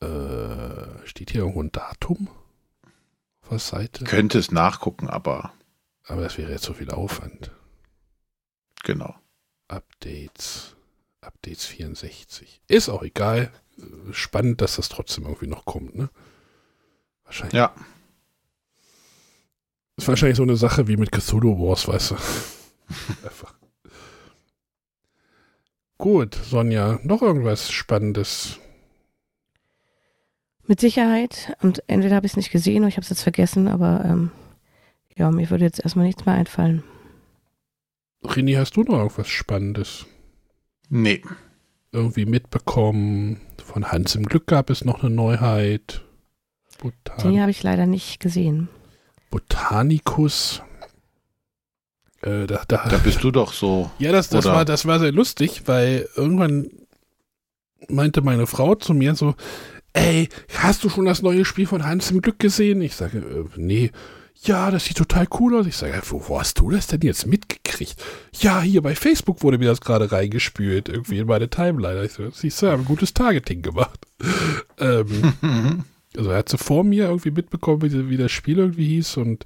Äh, 0.00 1.06
steht 1.06 1.30
hier 1.30 1.42
irgendwo 1.42 1.62
ein 1.62 1.72
Datum? 1.72 2.28
Der 3.50 3.58
Seite? 3.58 4.04
Könnte 4.04 4.38
es 4.38 4.50
nachgucken, 4.50 5.08
aber 5.08 5.52
Aber 6.06 6.22
das 6.22 6.38
wäre 6.38 6.50
jetzt 6.52 6.64
so 6.64 6.74
viel 6.74 6.90
Aufwand. 6.90 7.50
genau. 8.84 9.14
Updates. 9.68 10.76
Updates 11.20 11.66
64. 11.66 12.62
Ist 12.68 12.88
auch 12.88 13.02
egal. 13.02 13.52
Spannend, 14.12 14.60
dass 14.60 14.76
das 14.76 14.88
trotzdem 14.88 15.24
irgendwie 15.24 15.46
noch 15.46 15.64
kommt, 15.66 15.94
ne? 15.94 16.08
Wahrscheinlich. 17.24 17.54
Ja. 17.54 17.74
Ist 19.96 20.08
wahrscheinlich 20.08 20.36
so 20.38 20.42
eine 20.44 20.56
Sache 20.56 20.88
wie 20.88 20.96
mit 20.96 21.12
Cthulhu 21.12 21.58
Wars, 21.68 21.86
weißt 21.88 22.12
du. 22.12 22.14
Einfach. 23.24 23.54
Gut, 25.98 26.34
Sonja, 26.36 26.98
noch 27.02 27.22
irgendwas 27.22 27.70
Spannendes. 27.70 28.58
Mit 30.68 30.80
Sicherheit. 30.80 31.56
Und 31.62 31.82
entweder 31.88 32.14
habe 32.14 32.26
ich 32.26 32.32
es 32.32 32.36
nicht 32.36 32.50
gesehen 32.52 32.82
oder 32.82 32.88
ich 32.88 32.94
habe 32.96 33.02
es 33.02 33.08
jetzt 33.08 33.22
vergessen, 33.22 33.66
aber 33.68 34.04
ähm, 34.04 34.30
ja, 35.16 35.30
mir 35.30 35.48
würde 35.50 35.64
jetzt 35.64 35.80
erstmal 35.82 36.06
nichts 36.06 36.24
mehr 36.26 36.34
einfallen. 36.36 36.84
Rini, 38.22 38.52
hast 38.52 38.76
du 38.76 38.82
noch 38.82 38.98
irgendwas 38.98 39.28
Spannendes 39.28 40.06
Nee. 40.90 41.22
irgendwie 41.92 42.26
mitbekommen? 42.26 43.40
Von 43.64 43.90
Hans 43.90 44.14
im 44.14 44.24
Glück 44.26 44.46
gab 44.46 44.70
es 44.70 44.84
noch 44.84 45.02
eine 45.02 45.10
Neuheit. 45.14 46.04
Botan 46.80 47.32
Die 47.32 47.40
habe 47.40 47.50
ich 47.50 47.62
leider 47.62 47.86
nicht 47.86 48.20
gesehen. 48.20 48.68
Botanicus. 49.30 50.62
Äh, 52.22 52.46
da, 52.46 52.62
da, 52.68 52.88
Da 52.88 52.98
bist 52.98 53.22
du 53.24 53.30
doch 53.30 53.52
so. 53.52 53.90
Ja, 53.98 54.12
das, 54.12 54.28
das, 54.28 54.44
Oder- 54.46 54.54
war, 54.56 54.64
das 54.64 54.84
war 54.86 54.98
sehr 54.98 55.12
lustig, 55.12 55.62
weil 55.66 56.08
irgendwann 56.16 56.70
meinte 57.88 58.20
meine 58.22 58.46
Frau 58.46 58.74
zu 58.74 58.92
mir 58.92 59.14
so, 59.14 59.34
ey, 59.98 60.28
hast 60.58 60.84
du 60.84 60.88
schon 60.88 61.06
das 61.06 61.22
neue 61.22 61.44
Spiel 61.44 61.66
von 61.66 61.84
Hans 61.84 62.10
im 62.10 62.22
Glück 62.22 62.38
gesehen? 62.38 62.80
Ich 62.80 62.94
sage, 62.94 63.18
äh, 63.18 63.44
nee. 63.56 63.90
Ja, 64.44 64.70
das 64.70 64.84
sieht 64.84 64.96
total 64.96 65.26
cool 65.40 65.56
aus. 65.56 65.66
Ich 65.66 65.76
sage, 65.76 66.00
wo, 66.08 66.22
wo 66.28 66.38
hast 66.38 66.60
du 66.60 66.70
das 66.70 66.86
denn 66.86 67.00
jetzt 67.00 67.26
mitgekriegt? 67.26 67.96
Ja, 68.38 68.60
hier 68.60 68.82
bei 68.82 68.94
Facebook 68.94 69.42
wurde 69.42 69.58
mir 69.58 69.68
das 69.68 69.80
gerade 69.80 70.12
reingespült, 70.12 70.88
irgendwie 70.88 71.18
in 71.18 71.26
meine 71.26 71.50
Timeline. 71.50 72.04
Ich 72.04 72.12
so, 72.12 72.30
siehst 72.30 72.62
du, 72.62 72.68
haben 72.68 72.82
ein 72.82 72.86
gutes 72.86 73.14
Targeting 73.14 73.62
gemacht. 73.62 73.98
ähm, 74.78 75.34
also 76.16 76.30
er 76.30 76.38
hat 76.38 76.48
so 76.48 76.56
vor 76.56 76.84
mir 76.84 77.06
irgendwie 77.06 77.32
mitbekommen, 77.32 77.82
wie, 77.82 78.10
wie 78.10 78.16
das 78.16 78.30
Spiel 78.30 78.58
irgendwie 78.58 78.86
hieß 78.86 79.16
und 79.16 79.44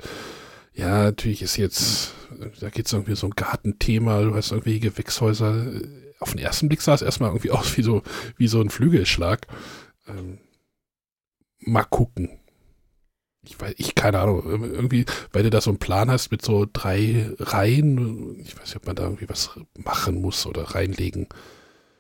ja, 0.74 1.04
natürlich 1.04 1.42
ist 1.42 1.56
jetzt, 1.58 2.12
da 2.60 2.70
geht 2.70 2.86
es 2.86 2.92
irgendwie 2.92 3.14
so 3.14 3.26
ein 3.26 3.36
Gartenthema, 3.36 4.22
du 4.22 4.34
hast 4.34 4.52
irgendwie 4.52 4.80
Gewächshäuser. 4.80 5.66
Auf 6.18 6.32
den 6.32 6.40
ersten 6.40 6.68
Blick 6.68 6.80
sah 6.80 6.94
es 6.94 7.02
erstmal 7.02 7.30
irgendwie 7.30 7.50
aus 7.50 7.76
wie 7.76 7.82
so, 7.82 8.02
wie 8.36 8.46
so 8.46 8.60
ein 8.60 8.70
Flügelschlag. 8.70 9.46
Ähm, 10.12 10.38
mal 11.60 11.84
gucken. 11.84 12.30
Ich 13.44 13.60
weiß, 13.60 13.74
ich, 13.76 13.96
keine 13.96 14.20
Ahnung, 14.20 14.42
irgendwie, 14.44 15.04
weil 15.32 15.42
du 15.42 15.50
da 15.50 15.60
so 15.60 15.70
einen 15.70 15.78
Plan 15.78 16.10
hast 16.10 16.30
mit 16.30 16.42
so 16.42 16.64
drei 16.72 17.28
Reihen, 17.38 18.38
ich 18.40 18.56
weiß 18.56 18.66
nicht, 18.66 18.76
ob 18.76 18.86
man 18.86 18.94
da 18.94 19.02
irgendwie 19.02 19.28
was 19.28 19.50
machen 19.84 20.20
muss 20.20 20.46
oder 20.46 20.62
reinlegen. 20.62 21.26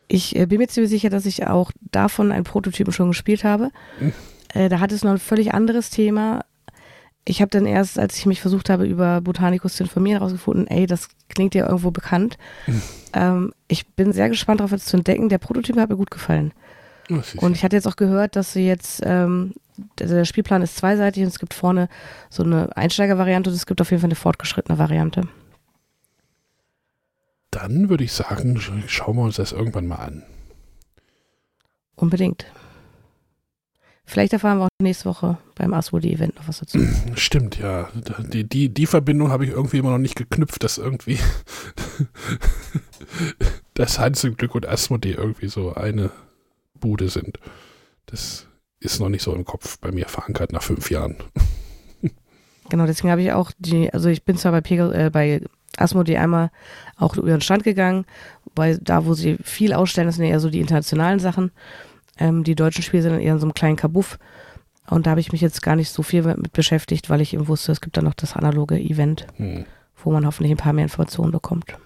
Ich 0.06 0.36
äh, 0.36 0.46
bin 0.46 0.58
mir 0.58 0.68
ziemlich 0.68 0.90
sicher, 0.90 1.10
dass 1.10 1.26
ich 1.26 1.46
auch 1.46 1.72
davon 1.80 2.30
einen 2.30 2.44
Prototypen 2.44 2.92
schon 2.92 3.08
gespielt 3.08 3.42
habe. 3.42 3.70
Hm. 3.98 4.12
Äh, 4.54 4.68
da 4.68 4.78
hat 4.78 4.92
es 4.92 5.02
noch 5.02 5.10
ein 5.10 5.18
völlig 5.18 5.52
anderes 5.52 5.90
Thema. 5.90 6.44
Ich 7.24 7.40
habe 7.40 7.50
dann 7.50 7.66
erst, 7.66 7.98
als 7.98 8.16
ich 8.16 8.26
mich 8.26 8.40
versucht 8.40 8.68
habe, 8.68 8.84
über 8.84 9.20
Botanicus 9.20 9.74
zu 9.74 9.84
informieren, 9.84 10.18
herausgefunden, 10.18 10.66
ey, 10.66 10.86
das 10.86 11.08
klingt 11.28 11.54
ja 11.54 11.66
irgendwo 11.66 11.90
bekannt. 11.90 12.36
Hm. 12.66 12.82
Ähm, 13.14 13.52
ich 13.66 13.88
bin 13.88 14.12
sehr 14.12 14.28
gespannt 14.28 14.60
darauf, 14.60 14.72
es 14.72 14.84
zu 14.84 14.96
entdecken. 14.96 15.28
Der 15.28 15.38
Prototyp 15.38 15.76
hat 15.76 15.88
mir 15.88 15.96
gut 15.96 16.10
gefallen. 16.10 16.52
Und 17.08 17.56
ich 17.56 17.64
hatte 17.64 17.76
jetzt 17.76 17.86
auch 17.88 17.96
gehört, 17.96 18.36
dass 18.36 18.52
sie 18.52 18.66
jetzt, 18.66 19.02
ähm, 19.04 19.52
also 20.00 20.14
der 20.14 20.24
Spielplan 20.24 20.62
ist 20.62 20.76
zweiseitig 20.76 21.22
und 21.22 21.28
es 21.28 21.38
gibt 21.38 21.52
vorne 21.54 21.88
so 22.30 22.42
eine 22.42 22.76
Einsteigervariante 22.76 23.50
und 23.50 23.56
es 23.56 23.66
gibt 23.66 23.80
auf 23.80 23.90
jeden 23.90 24.00
Fall 24.00 24.08
eine 24.08 24.14
fortgeschrittene 24.14 24.78
Variante. 24.78 25.22
Dann 27.50 27.88
würde 27.90 28.04
ich 28.04 28.12
sagen, 28.12 28.56
sch- 28.58 28.88
schauen 28.88 29.16
wir 29.16 29.22
uns 29.22 29.36
das 29.36 29.52
irgendwann 29.52 29.86
mal 29.86 29.96
an. 29.96 30.22
Unbedingt. 31.96 32.46
Vielleicht 34.04 34.32
erfahren 34.32 34.58
wir 34.58 34.64
auch 34.64 34.68
nächste 34.80 35.04
Woche 35.06 35.38
beim 35.54 35.72
Asmodee-Event 35.74 36.36
noch 36.36 36.48
was 36.48 36.58
dazu. 36.60 36.78
Stimmt, 37.14 37.58
ja. 37.58 37.88
Die, 38.32 38.44
die, 38.44 38.68
die 38.68 38.86
Verbindung 38.86 39.30
habe 39.30 39.44
ich 39.44 39.50
irgendwie 39.50 39.78
immer 39.78 39.90
noch 39.90 39.98
nicht 39.98 40.16
geknüpft, 40.16 40.62
dass 40.64 40.78
irgendwie 40.78 41.18
das 43.74 43.98
Hans 43.98 44.24
im 44.24 44.36
Glück 44.36 44.54
und 44.54 44.66
Asmodee 44.66 45.12
irgendwie 45.12 45.48
so 45.48 45.74
eine 45.74 46.10
Bude 46.78 47.08
sind. 47.08 47.38
Das 48.06 48.46
ist 48.80 49.00
noch 49.00 49.08
nicht 49.08 49.22
so 49.22 49.34
im 49.34 49.44
Kopf 49.44 49.78
bei 49.78 49.92
mir 49.92 50.06
verankert 50.08 50.52
nach 50.52 50.62
fünf 50.62 50.90
Jahren. 50.90 51.16
Genau, 52.70 52.86
deswegen 52.86 53.10
habe 53.10 53.20
ich 53.22 53.32
auch 53.32 53.50
die, 53.58 53.92
also 53.92 54.08
ich 54.08 54.24
bin 54.24 54.38
zwar 54.38 54.52
bei, 54.52 54.62
Pegel, 54.62 54.94
äh, 54.94 55.10
bei 55.10 55.42
Asmodee 55.76 56.16
einmal 56.16 56.50
auch 56.96 57.16
über 57.16 57.26
den 57.28 57.42
Stand 57.42 57.64
gegangen, 57.64 58.06
weil 58.54 58.78
da, 58.78 59.04
wo 59.04 59.12
sie 59.12 59.36
viel 59.42 59.74
ausstellen, 59.74 60.06
das 60.08 60.16
sind 60.16 60.24
eher 60.24 60.40
so 60.40 60.48
die 60.48 60.60
internationalen 60.60 61.18
Sachen. 61.18 61.50
Ähm, 62.18 62.44
die 62.44 62.54
deutschen 62.54 62.82
Spiele 62.82 63.02
sind 63.02 63.12
dann 63.12 63.20
eher 63.20 63.34
in 63.34 63.40
so 63.40 63.44
einem 63.46 63.52
kleinen 63.52 63.76
Kabuff. 63.76 64.18
Und 64.88 65.06
da 65.06 65.10
habe 65.10 65.20
ich 65.20 65.32
mich 65.32 65.42
jetzt 65.42 65.60
gar 65.60 65.76
nicht 65.76 65.90
so 65.90 66.02
viel 66.02 66.22
mit 66.22 66.52
beschäftigt, 66.54 67.10
weil 67.10 67.20
ich 67.20 67.34
eben 67.34 67.46
wusste, 67.48 67.72
es 67.72 67.82
gibt 67.82 67.96
dann 67.98 68.04
noch 68.04 68.14
das 68.14 68.36
analoge 68.36 68.78
Event, 68.80 69.26
Hm. 69.36 69.66
wo 70.02 70.10
man 70.12 70.24
hoffentlich 70.24 70.52
ein 70.52 70.56
paar 70.56 70.72
mehr 70.72 70.84
Informationen 70.84 71.32
bekommt. 71.32 71.76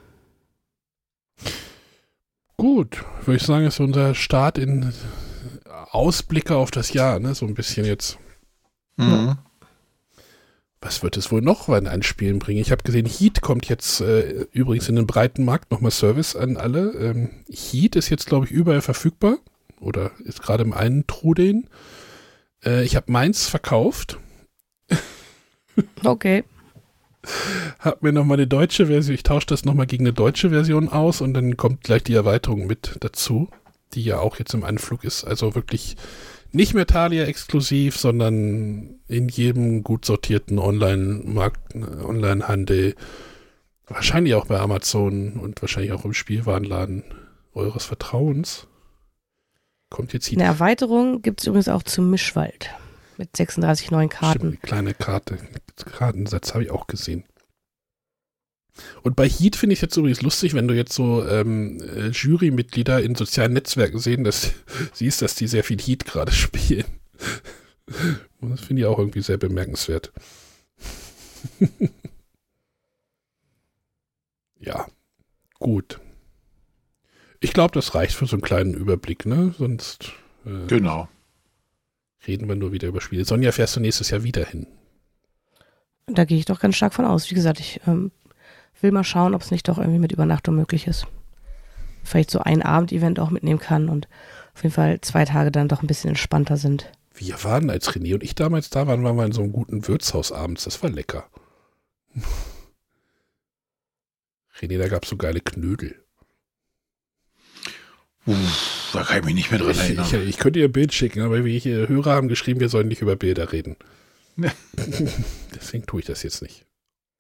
Gut, 2.57 3.05
würde 3.25 3.37
ich 3.37 3.43
sagen, 3.43 3.67
ist 3.67 3.81
unser 3.81 4.15
Start 4.15 4.59
in 4.59 4.93
Ausblicke 5.91 6.57
auf 6.57 6.71
das 6.71 6.93
Jahr, 6.93 7.19
ne? 7.19 7.35
So 7.35 7.47
ein 7.47 7.55
bisschen 7.55 7.85
jetzt. 7.85 8.19
Mhm. 8.97 9.37
Was 10.81 11.03
wird 11.03 11.17
es 11.17 11.33
wohl 11.33 11.43
noch 11.43 11.69
an 11.69 11.87
ein 11.87 12.03
Spielen 12.03 12.39
bringen? 12.39 12.61
Ich 12.61 12.71
habe 12.71 12.83
gesehen, 12.83 13.07
Heat 13.07 13.41
kommt 13.41 13.69
jetzt 13.69 14.01
äh, 14.01 14.47
übrigens 14.53 14.89
in 14.89 14.97
den 14.97 15.07
breiten 15.07 15.45
Markt 15.45 15.71
nochmal 15.71 15.91
Service 15.91 16.37
an 16.37 16.57
alle. 16.57 16.93
Ähm, 16.93 17.31
Heat 17.49 17.97
ist 17.97 18.09
jetzt, 18.09 18.27
glaube 18.27 18.47
ich, 18.47 18.53
überall 18.53 18.83
verfügbar 18.83 19.39
oder 19.81 20.13
ist 20.25 20.43
gerade 20.43 20.65
im 20.65 20.73
einen 20.73 21.07
Trudeln. 21.07 21.69
Äh, 22.65 22.85
ich 22.85 22.97
habe 22.97 23.11
meins 23.11 23.49
verkauft, 23.49 24.19
Okay. 26.05 26.45
Habe 27.79 27.99
mir 28.01 28.13
nochmal 28.13 28.39
eine 28.39 28.47
deutsche 28.47 28.87
Version, 28.87 29.15
ich 29.15 29.23
tausche 29.23 29.47
das 29.47 29.65
nochmal 29.65 29.87
gegen 29.87 30.05
eine 30.05 30.13
deutsche 30.13 30.51
Version 30.51 30.89
aus 30.89 31.21
und 31.21 31.35
dann 31.35 31.57
kommt 31.57 31.83
gleich 31.83 32.03
die 32.03 32.15
Erweiterung 32.15 32.67
mit 32.67 32.97
dazu, 33.01 33.49
die 33.95 34.05
ja 34.05 34.19
auch 34.19 34.39
jetzt 34.39 34.55
im 34.55 34.65
Anflug 34.65 35.05
ist. 35.05 35.25
Also 35.25 35.55
wirklich 35.55 35.97
nicht 36.53 36.75
mehr 36.75 36.87
Thalia 36.87 37.25
exklusiv, 37.25 37.97
sondern 37.97 39.01
in 39.09 39.29
jedem 39.29 39.83
gut 39.83 40.05
sortierten 40.05 40.59
Online-Markt, 40.59 41.75
Online-Handel, 41.75 42.95
wahrscheinlich 43.87 44.35
auch 44.35 44.47
bei 44.47 44.59
Amazon 44.59 45.35
und 45.35 45.61
wahrscheinlich 45.63 45.93
auch 45.93 46.05
im 46.05 46.15
Spielwarenladen 46.15 47.05
eures 47.55 47.85
Vertrauens. 47.85 48.67
Kommt 49.91 50.13
jetzt 50.13 50.27
hier 50.27 50.39
Eine 50.39 50.49
Erweiterung 50.49 51.23
gibt 51.23 51.41
es 51.41 51.47
übrigens 51.47 51.69
auch 51.69 51.83
zum 51.83 52.11
Mischwald 52.11 52.71
mit 53.19 53.37
36 53.37 53.91
neuen 53.91 54.09
Karten. 54.09 54.49
Stimmt, 54.49 54.63
kleine 54.63 54.95
Karte. 54.95 55.39
Kartensatz 55.77 56.55
habe 56.55 56.65
ich 56.65 56.71
auch 56.71 56.87
gesehen. 56.87 57.25
Und 59.03 59.17
bei 59.17 59.29
Heat 59.29 59.57
finde 59.57 59.73
ich 59.73 59.81
jetzt 59.81 59.97
übrigens 59.97 60.23
lustig, 60.23 60.55
wenn 60.55 60.69
du 60.69 60.75
jetzt 60.75 60.93
so 60.93 61.27
ähm, 61.27 61.81
äh, 61.81 62.09
Jurymitglieder 62.09 63.03
in 63.03 63.15
sozialen 63.15 63.55
Netzwerken 63.55 63.99
sehen, 63.99 64.25
dass 64.25 64.53
siehst, 64.93 65.23
dass 65.23 65.35
die 65.35 65.47
sehr 65.47 65.65
viel 65.65 65.81
Heat 65.81 66.05
gerade 66.05 66.33
spielen. 66.37 66.85
Und 68.41 68.51
das 68.51 68.61
finde 68.61 68.83
ich 68.83 68.87
auch 68.87 68.99
irgendwie 68.99 69.23
sehr 69.23 69.39
bemerkenswert. 69.39 70.13
ja, 74.59 74.87
gut. 75.59 76.01
Ich 77.41 77.53
glaube, 77.53 77.73
das 77.73 77.95
reicht 77.95 78.15
für 78.15 78.27
so 78.27 78.37
einen 78.37 78.43
kleinen 78.43 78.75
Überblick, 78.75 79.25
ne? 79.25 79.55
Sonst 79.57 80.13
äh, 80.45 80.67
Genau. 80.67 81.09
Reden 82.27 82.49
wir 82.49 82.57
nur 82.57 82.73
wieder 82.73 82.89
über 82.89 83.01
Spiele. 83.01 83.25
Sonja, 83.25 83.53
fährst 83.53 83.77
du 83.77 83.81
nächstes 83.81 84.11
Jahr 84.11 84.23
wieder 84.23 84.45
hin? 84.45 84.67
Da 86.07 86.25
gehe 86.25 86.39
ich 86.39 86.45
doch 86.45 86.61
ganz 86.61 86.77
stark 86.77 86.95
von 86.95 87.05
aus. 87.05 87.31
Wie 87.31 87.35
gesagt, 87.35 87.61
ich 87.61 87.81
ähm, 87.87 88.13
will 88.81 88.93
mal 88.93 89.05
schauen, 89.05 89.35
ob 89.35 89.43
es 89.43 89.51
nicht 89.51 89.69
doch 89.69 89.79
irgendwie 89.79 89.99
mit 89.99 90.13
Übernachtung 90.13 90.55
möglich 90.55 90.87
ist. 90.87 91.07
Vielleicht 92.05 92.31
so 92.31 92.39
ein 92.39 92.63
Abendevent 92.63 93.19
auch 93.19 93.31
mitnehmen 93.31 93.59
kann 93.59 93.89
und 93.89 94.07
auf 94.55 94.63
jeden 94.63 94.75
Fall 94.75 95.01
zwei 95.01 95.25
Tage 95.25 95.51
dann 95.51 95.69
doch 95.69 95.83
ein 95.83 95.89
bisschen 95.89 96.11
entspannter 96.11 96.57
sind. 96.57 96.93
Wir 97.15 97.43
waren, 97.45 97.71
als 97.71 97.91
René 97.91 98.15
und 98.15 98.23
ich 98.23 98.35
damals 98.35 98.71
da 98.71 98.87
waren, 98.87 99.03
waren 99.03 99.17
wir 99.17 99.25
in 99.25 99.33
so 99.33 99.43
einem 99.43 99.53
guten 99.53 99.89
Wirtshaus 99.89 100.33
abends. 100.33 100.65
Das 100.65 100.83
war 100.83 100.91
lecker. 100.91 101.29
René, 104.61 104.79
da 104.79 104.89
gab 104.89 105.03
es 105.05 105.11
so 105.11 105.17
geile 105.17 105.41
Knödel. 105.41 106.06
Uff, 108.27 108.91
da 108.93 109.03
kann 109.05 109.19
ich 109.21 109.25
mich 109.25 109.35
nicht 109.35 109.51
mehr 109.51 109.61
dran 109.61 109.71
Ich, 109.71 109.81
erinnern. 109.81 110.07
ich, 110.07 110.15
ich 110.15 110.39
könnte 110.39 110.59
ihr 110.59 110.67
ein 110.67 110.73
Bild 110.73 110.93
schicken, 110.93 111.23
aber 111.23 111.45
welche 111.45 111.89
Hörer 111.89 112.13
haben 112.13 112.29
geschrieben, 112.29 112.61
wir 112.61 112.69
sollen 112.69 112.89
nicht 112.89 113.03
über 113.03 113.17
Bilder 113.17 113.53
reden. 113.53 113.77
Ja. 114.37 114.51
Deswegen 115.55 115.87
tue 115.87 116.01
ich 116.01 116.07
das 116.07 116.23
jetzt 116.23 116.43
nicht. 116.43 116.67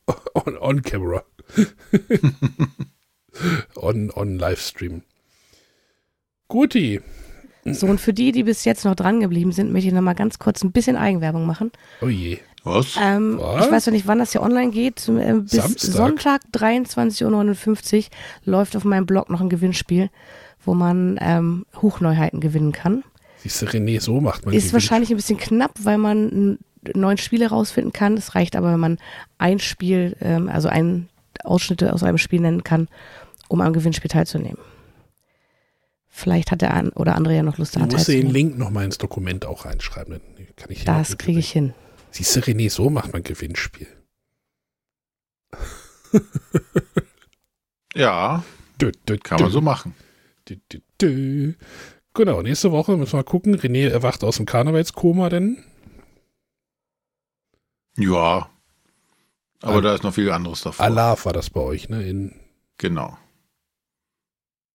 On, 0.34 0.56
on 0.58 0.82
camera. 0.82 1.24
on, 3.74 4.10
on 4.10 4.38
Livestream. 4.38 5.02
Guti. 6.48 7.00
So, 7.64 7.86
und 7.86 8.00
für 8.00 8.12
die, 8.12 8.30
die 8.30 8.44
bis 8.44 8.64
jetzt 8.64 8.84
noch 8.84 8.94
dran 8.94 9.20
geblieben 9.20 9.50
sind, 9.50 9.72
möchte 9.72 9.88
ich 9.88 9.94
noch 9.94 10.02
mal 10.02 10.14
ganz 10.14 10.38
kurz 10.38 10.62
ein 10.62 10.70
bisschen 10.70 10.96
Eigenwerbung 10.96 11.46
machen. 11.46 11.72
Oh 12.00 12.08
je. 12.08 12.38
Was? 12.62 12.96
Ähm, 13.00 13.38
Was? 13.40 13.66
ich 13.66 13.72
weiß 13.72 13.86
noch 13.86 13.92
nicht, 13.92 14.06
wann 14.06 14.18
das 14.18 14.32
hier 14.32 14.42
online 14.42 14.70
geht. 14.70 15.08
Äh, 15.08 15.34
bis 15.34 15.52
Samstag. 15.52 15.92
Sonntag 15.92 16.42
23.59 16.52 17.96
Uhr 17.96 18.10
läuft 18.44 18.76
auf 18.76 18.84
meinem 18.84 19.06
Blog 19.06 19.30
noch 19.30 19.40
ein 19.40 19.48
Gewinnspiel, 19.48 20.10
wo 20.66 20.74
man 20.74 21.18
ähm, 21.20 21.64
Hochneuheiten 21.80 22.40
gewinnen 22.40 22.72
kann. 22.72 23.02
Siehst 23.38 23.62
du, 23.62 23.66
René, 23.66 24.00
so 24.00 24.20
macht 24.20 24.44
man 24.44 24.54
Ist 24.54 24.72
wahrscheinlich 24.72 25.10
ein 25.10 25.16
bisschen 25.16 25.38
knapp, 25.38 25.72
weil 25.82 25.98
man 25.98 26.30
einen 26.30 26.58
neuen 26.94 27.18
Spiel 27.18 27.40
herausfinden 27.40 27.92
kann. 27.92 28.16
Es 28.16 28.34
reicht 28.34 28.56
aber, 28.56 28.72
wenn 28.72 28.80
man 28.80 28.98
ein 29.38 29.58
Spiel, 29.58 30.16
ähm, 30.20 30.48
also 30.48 30.68
ein 30.68 31.08
Ausschnitte 31.44 31.92
aus 31.92 32.02
einem 32.02 32.18
Spiel 32.18 32.40
nennen 32.40 32.64
kann, 32.64 32.88
um 33.48 33.60
am 33.60 33.72
Gewinnspiel 33.72 34.10
teilzunehmen. 34.10 34.58
Vielleicht 36.08 36.50
hat 36.50 36.62
der 36.62 36.72
ein 36.74 36.88
oder 36.90 37.14
andere 37.14 37.36
ja 37.36 37.42
noch 37.42 37.58
Lust 37.58 37.74
Du 37.74 37.78
daran 37.78 37.92
musst 37.94 38.08
den. 38.08 38.30
Link 38.30 38.58
noch 38.58 38.70
mal 38.70 38.84
ins 38.84 38.98
Dokument 38.98 39.44
auch 39.44 39.66
reinschreiben. 39.66 40.20
Dann 40.36 40.46
kann 40.56 40.70
ich 40.70 40.84
Das 40.84 41.18
kriege 41.18 41.38
ich 41.38 41.50
hin. 41.52 41.74
Siehst 42.10 42.34
du, 42.34 42.40
René, 42.40 42.70
so 42.70 42.88
macht 42.90 43.12
man 43.12 43.22
Gewinnspiel. 43.22 43.86
Ja, 47.94 48.44
Dö, 48.80 48.92
dö, 49.08 49.16
kann 49.16 49.38
dö, 49.38 49.44
man 49.44 49.52
so 49.52 49.62
machen. 49.62 49.94
Genau, 52.14 52.42
nächste 52.42 52.72
Woche 52.72 52.96
müssen 52.96 53.12
wir 53.12 53.18
mal 53.18 53.22
gucken. 53.24 53.56
René 53.56 53.88
erwacht 53.88 54.24
aus 54.24 54.36
dem 54.36 54.46
Karnevalskoma, 54.46 55.28
denn 55.28 55.62
Ja. 57.98 58.50
Aber 59.62 59.76
Al- 59.76 59.82
da 59.82 59.94
ist 59.94 60.02
noch 60.02 60.14
viel 60.14 60.30
anderes 60.30 60.62
davor. 60.62 60.84
Allah 60.84 61.16
war 61.24 61.32
das 61.32 61.50
bei 61.50 61.60
euch, 61.60 61.88
ne? 61.88 62.06
In, 62.08 62.34
Genau. 62.78 63.16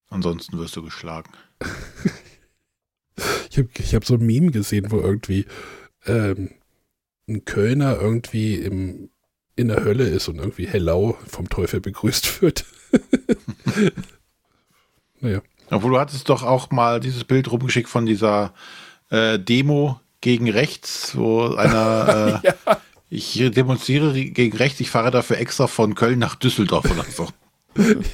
Ansonsten 0.10 0.58
wirst 0.58 0.76
du 0.76 0.82
geschlagen. 0.84 1.32
ich 3.50 3.58
habe 3.58 3.70
hab 3.80 4.06
so 4.06 4.16
ein 4.16 4.26
Meme 4.26 4.52
gesehen, 4.52 4.92
wo 4.92 5.00
irgendwie 5.00 5.46
ähm, 6.06 6.50
ein 7.30 7.46
Kölner 7.46 8.00
irgendwie 8.02 8.56
im, 8.56 9.10
in 9.56 9.70
der 9.70 9.84
Hölle 9.86 10.08
ist 10.08 10.28
und 10.28 10.40
irgendwie 10.40 10.68
Hellau 10.68 11.18
vom 11.28 11.48
Teufel 11.48 11.80
begrüßt 11.80 12.42
wird. 12.42 12.66
naja. 15.22 15.42
Obwohl 15.72 15.92
du 15.92 16.00
hattest 16.00 16.30
doch 16.30 16.44
auch 16.44 16.70
mal 16.72 17.00
dieses 17.00 17.24
Bild 17.24 17.52
rumgeschickt 17.52 17.90
von 17.90 18.06
dieser 18.06 18.54
äh, 19.10 19.40
Demo 19.40 20.00
gegen 20.20 20.50
rechts, 20.50 21.18
wo 21.18 21.48
einer, 21.56 22.42
äh, 22.66 22.76
ich 23.10 23.34
demonstriere 23.52 24.14
gegen 24.14 24.58
rechts, 24.58 24.80
ich 24.82 24.90
fahre 24.90 25.12
dafür 25.12 25.38
extra 25.38 25.68
von 25.68 25.96
Köln 25.96 26.20
nach 26.20 26.36
Düsseldorf 26.36 26.86
oder 26.92 27.06
so. 27.06 27.28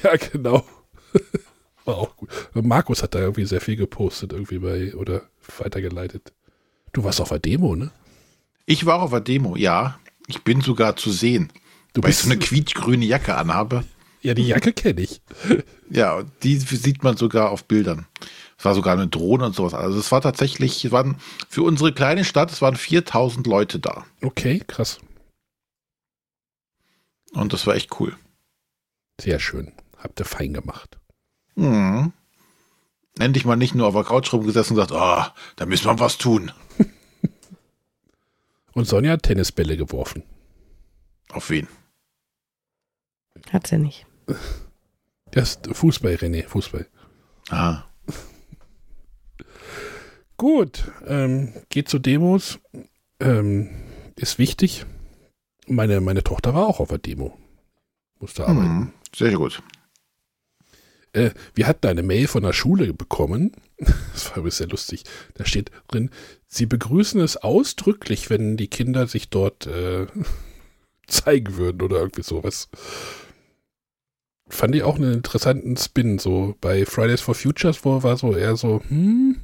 Ja, 0.04 0.14
genau. 0.14 0.64
War 1.84 1.96
auch 1.96 2.16
gut. 2.16 2.30
Markus 2.54 3.02
hat 3.02 3.16
da 3.16 3.18
irgendwie 3.18 3.44
sehr 3.44 3.60
viel 3.60 3.74
gepostet, 3.74 4.32
irgendwie 4.32 4.60
bei, 4.60 4.94
oder 4.94 5.22
weitergeleitet. 5.58 6.32
Du 6.92 7.02
warst 7.02 7.20
auf 7.20 7.30
der 7.30 7.40
Demo, 7.40 7.74
ne? 7.74 7.90
Ich 8.66 8.86
war 8.86 9.02
auf 9.02 9.10
der 9.10 9.20
Demo, 9.20 9.56
ja. 9.56 9.98
Ich 10.28 10.44
bin 10.44 10.60
sogar 10.60 10.94
zu 10.94 11.10
sehen. 11.10 11.50
Du 11.92 12.02
weil 12.02 12.10
ich 12.10 12.18
bist, 12.18 12.22
so 12.22 12.30
eine 12.30 12.38
quietschgrüne 12.38 13.04
Jacke 13.04 13.34
anhabe. 13.34 13.82
Ja, 14.20 14.34
die 14.34 14.46
Jacke 14.46 14.72
kenne 14.72 15.00
ich. 15.00 15.20
Ja, 15.90 16.22
die 16.42 16.58
sieht 16.58 17.02
man 17.02 17.16
sogar 17.16 17.50
auf 17.50 17.64
Bildern. 17.64 18.06
Es 18.58 18.64
war 18.64 18.74
sogar 18.74 18.94
eine 18.94 19.06
Drohne 19.06 19.46
und 19.46 19.54
sowas. 19.54 19.74
Also 19.74 19.98
es 19.98 20.10
war 20.10 20.20
tatsächlich, 20.20 20.84
es 20.84 20.90
waren 20.90 21.16
für 21.48 21.62
unsere 21.62 21.92
kleine 21.92 22.24
Stadt, 22.24 22.50
es 22.50 22.60
waren 22.60 22.76
4000 22.76 23.46
Leute 23.46 23.78
da. 23.78 24.04
Okay, 24.20 24.62
krass. 24.66 24.98
Und 27.32 27.52
das 27.52 27.66
war 27.66 27.74
echt 27.74 28.00
cool. 28.00 28.16
Sehr 29.20 29.38
schön. 29.38 29.72
Habt 29.96 30.20
ihr 30.20 30.24
fein 30.24 30.52
gemacht. 30.52 30.98
Mhm. 31.54 32.12
Endlich 33.18 33.44
mal 33.44 33.56
nicht 33.56 33.74
nur 33.74 33.86
auf 33.86 33.94
der 33.94 34.04
Couch 34.04 34.32
rumgesessen 34.32 34.76
und 34.76 34.82
gesagt, 34.82 35.00
ah, 35.00 35.34
da 35.56 35.66
müssen 35.66 35.86
wir 35.86 35.98
was 35.98 36.18
tun. 36.18 36.52
Und 38.72 38.86
Sonja 38.86 39.12
hat 39.12 39.24
Tennisbälle 39.24 39.76
geworfen. 39.76 40.22
Auf 41.30 41.50
wen? 41.50 41.66
Hat 43.50 43.66
sie 43.66 43.78
nicht. 43.78 44.06
Das 45.30 45.56
ist 45.56 45.68
Fußball, 45.72 46.14
René, 46.14 46.46
Fußball. 46.46 46.86
Ah, 47.50 47.84
Gut, 50.38 50.84
ähm, 51.04 51.52
geht 51.68 51.88
zu 51.88 51.98
Demos. 51.98 52.60
Ähm, 53.18 53.70
ist 54.14 54.38
wichtig. 54.38 54.86
Meine, 55.66 56.00
meine 56.00 56.22
Tochter 56.22 56.54
war 56.54 56.68
auch 56.68 56.78
auf 56.78 56.88
der 56.88 56.98
Demo. 56.98 57.36
Musste 58.20 58.46
arbeiten. 58.46 58.68
mhm. 58.68 58.92
sehr 59.14 59.32
gut. 59.32 59.62
Äh, 61.12 61.30
wir 61.54 61.66
hatten 61.66 61.88
eine 61.88 62.04
Mail 62.04 62.28
von 62.28 62.44
der 62.44 62.52
Schule 62.54 62.94
bekommen. 62.94 63.52
Das 64.12 64.36
war 64.36 64.50
sehr 64.50 64.66
lustig. 64.66 65.04
Da 65.34 65.44
steht 65.44 65.70
drin, 65.86 66.10
sie 66.48 66.66
begrüßen 66.66 67.20
es 67.20 67.36
ausdrücklich, 67.36 68.30
wenn 68.30 68.56
die 68.56 68.66
Kinder 68.66 69.06
sich 69.06 69.30
dort 69.30 69.66
äh, 69.68 70.06
zeigen 71.06 71.56
würden 71.56 71.82
oder 71.82 71.98
irgendwie 71.98 72.22
sowas. 72.22 72.68
Fand 74.48 74.74
ich 74.74 74.82
auch 74.82 74.96
einen 74.96 75.12
interessanten 75.12 75.76
Spin. 75.76 76.18
So 76.18 76.56
bei 76.60 76.86
Fridays 76.86 77.20
for 77.20 77.34
Futures, 77.34 77.84
wo 77.84 78.02
war 78.02 78.16
so 78.16 78.34
eher 78.34 78.56
so, 78.56 78.82
hm, 78.88 79.40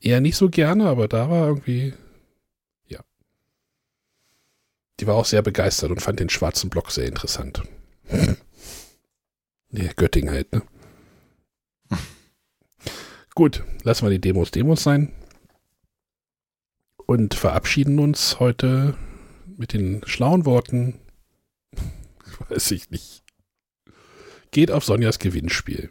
eher 0.00 0.20
nicht 0.20 0.36
so 0.36 0.48
gerne, 0.48 0.86
aber 0.88 1.08
da 1.08 1.30
war 1.30 1.48
irgendwie, 1.48 1.94
ja. 2.86 3.00
Die 5.00 5.06
war 5.06 5.14
auch 5.14 5.24
sehr 5.24 5.42
begeistert 5.42 5.90
und 5.90 6.02
fand 6.02 6.20
den 6.20 6.28
schwarzen 6.28 6.70
Block 6.70 6.90
sehr 6.90 7.06
interessant. 7.06 7.62
Ja, 9.70 9.92
Göttingen 9.94 10.30
halt, 10.30 10.50
ne? 10.52 10.62
Gut, 13.34 13.62
lassen 13.82 14.06
wir 14.06 14.10
die 14.10 14.20
Demos 14.20 14.50
Demos 14.50 14.82
sein. 14.82 15.12
Und 17.04 17.34
verabschieden 17.34 17.98
uns 17.98 18.40
heute 18.40 18.96
mit 19.58 19.74
den 19.74 20.02
schlauen 20.06 20.46
Worten. 20.46 21.00
Weiß 22.48 22.70
ich 22.70 22.90
nicht. 22.90 23.24
Geht 24.50 24.70
auf 24.70 24.84
Sonjas 24.84 25.18
Gewinnspiel. 25.18 25.90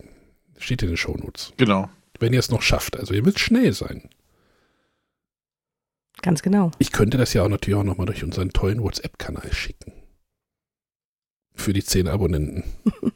Steht 0.58 0.82
in 0.82 0.90
den 0.90 0.98
Shownotes. 0.98 1.54
Genau. 1.58 1.90
Wenn 2.20 2.34
ihr 2.34 2.40
es 2.40 2.50
noch 2.50 2.62
schafft. 2.62 2.98
Also 2.98 3.14
ihr 3.14 3.24
müsst 3.24 3.40
schnell 3.40 3.74
sein. 3.74 4.10
Ganz 6.22 6.42
genau. 6.42 6.72
Ich 6.80 6.92
könnte 6.92 7.18
das 7.18 7.34
ja 7.34 7.44
auch 7.44 7.50
natürlich 7.50 7.80
auch 7.80 7.84
nochmal 7.84 8.08
durch 8.08 8.24
unseren 8.24 8.50
tollen 8.50 8.82
WhatsApp-Kanal 8.82 9.54
schicken. 9.54 9.94
Für 11.54 11.74
die 11.74 11.84
zehn 11.84 12.08
Abonnenten. 12.08 12.64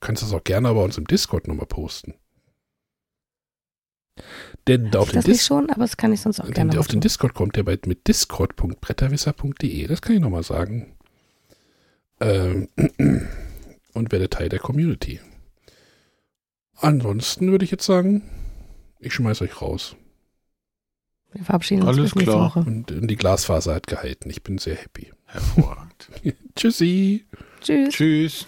Kannst 0.00 0.22
das 0.22 0.32
auch 0.32 0.44
gerne 0.44 0.72
bei 0.72 0.82
uns 0.82 0.96
im 0.96 1.06
Discord 1.06 1.48
nochmal 1.48 1.66
posten. 1.66 2.14
Denn 4.66 4.90
da 4.90 5.00
auf 5.00 5.08
ich 5.08 5.12
den, 5.12 5.18
das 5.18 5.26
nicht 5.26 5.40
Dis 5.40 5.46
schon, 5.46 5.70
aber 5.70 5.82
das 5.82 5.96
kann 5.96 6.12
ich 6.12 6.20
sonst 6.20 6.40
auch 6.40 6.50
gerne 6.50 6.70
denn 6.70 6.78
auf 6.78 6.88
den. 6.88 7.00
Discord 7.00 7.34
kommt 7.34 7.56
der 7.56 7.62
bei 7.62 7.78
mit 7.86 8.06
discord.bretterwisser.de. 8.06 9.86
Das 9.86 10.02
kann 10.02 10.16
ich 10.16 10.20
nochmal 10.20 10.42
sagen. 10.42 10.96
Ähm, 12.20 12.68
und 13.98 14.12
werde 14.12 14.30
Teil 14.30 14.48
der 14.48 14.58
Community. 14.58 15.20
Ansonsten 16.76 17.50
würde 17.50 17.64
ich 17.64 17.70
jetzt 17.70 17.84
sagen, 17.84 18.22
ich 19.00 19.12
schmeiß 19.12 19.42
euch 19.42 19.60
raus. 19.60 19.96
Wir 21.32 21.44
verabschieden 21.44 21.82
uns 21.82 21.88
Alles 21.88 22.12
bis 22.12 22.14
nächste 22.14 22.32
klar. 22.32 22.46
Woche. 22.46 22.60
Und, 22.60 22.90
und 22.90 23.08
die 23.08 23.16
Glasfaser 23.16 23.74
hat 23.74 23.86
gehalten. 23.86 24.30
Ich 24.30 24.42
bin 24.42 24.58
sehr 24.58 24.76
happy. 24.76 25.12
Hervorragend. 25.26 26.08
Tschüssi. 26.56 27.26
Tschüss. 27.60 27.94
Tschüss. 27.94 28.46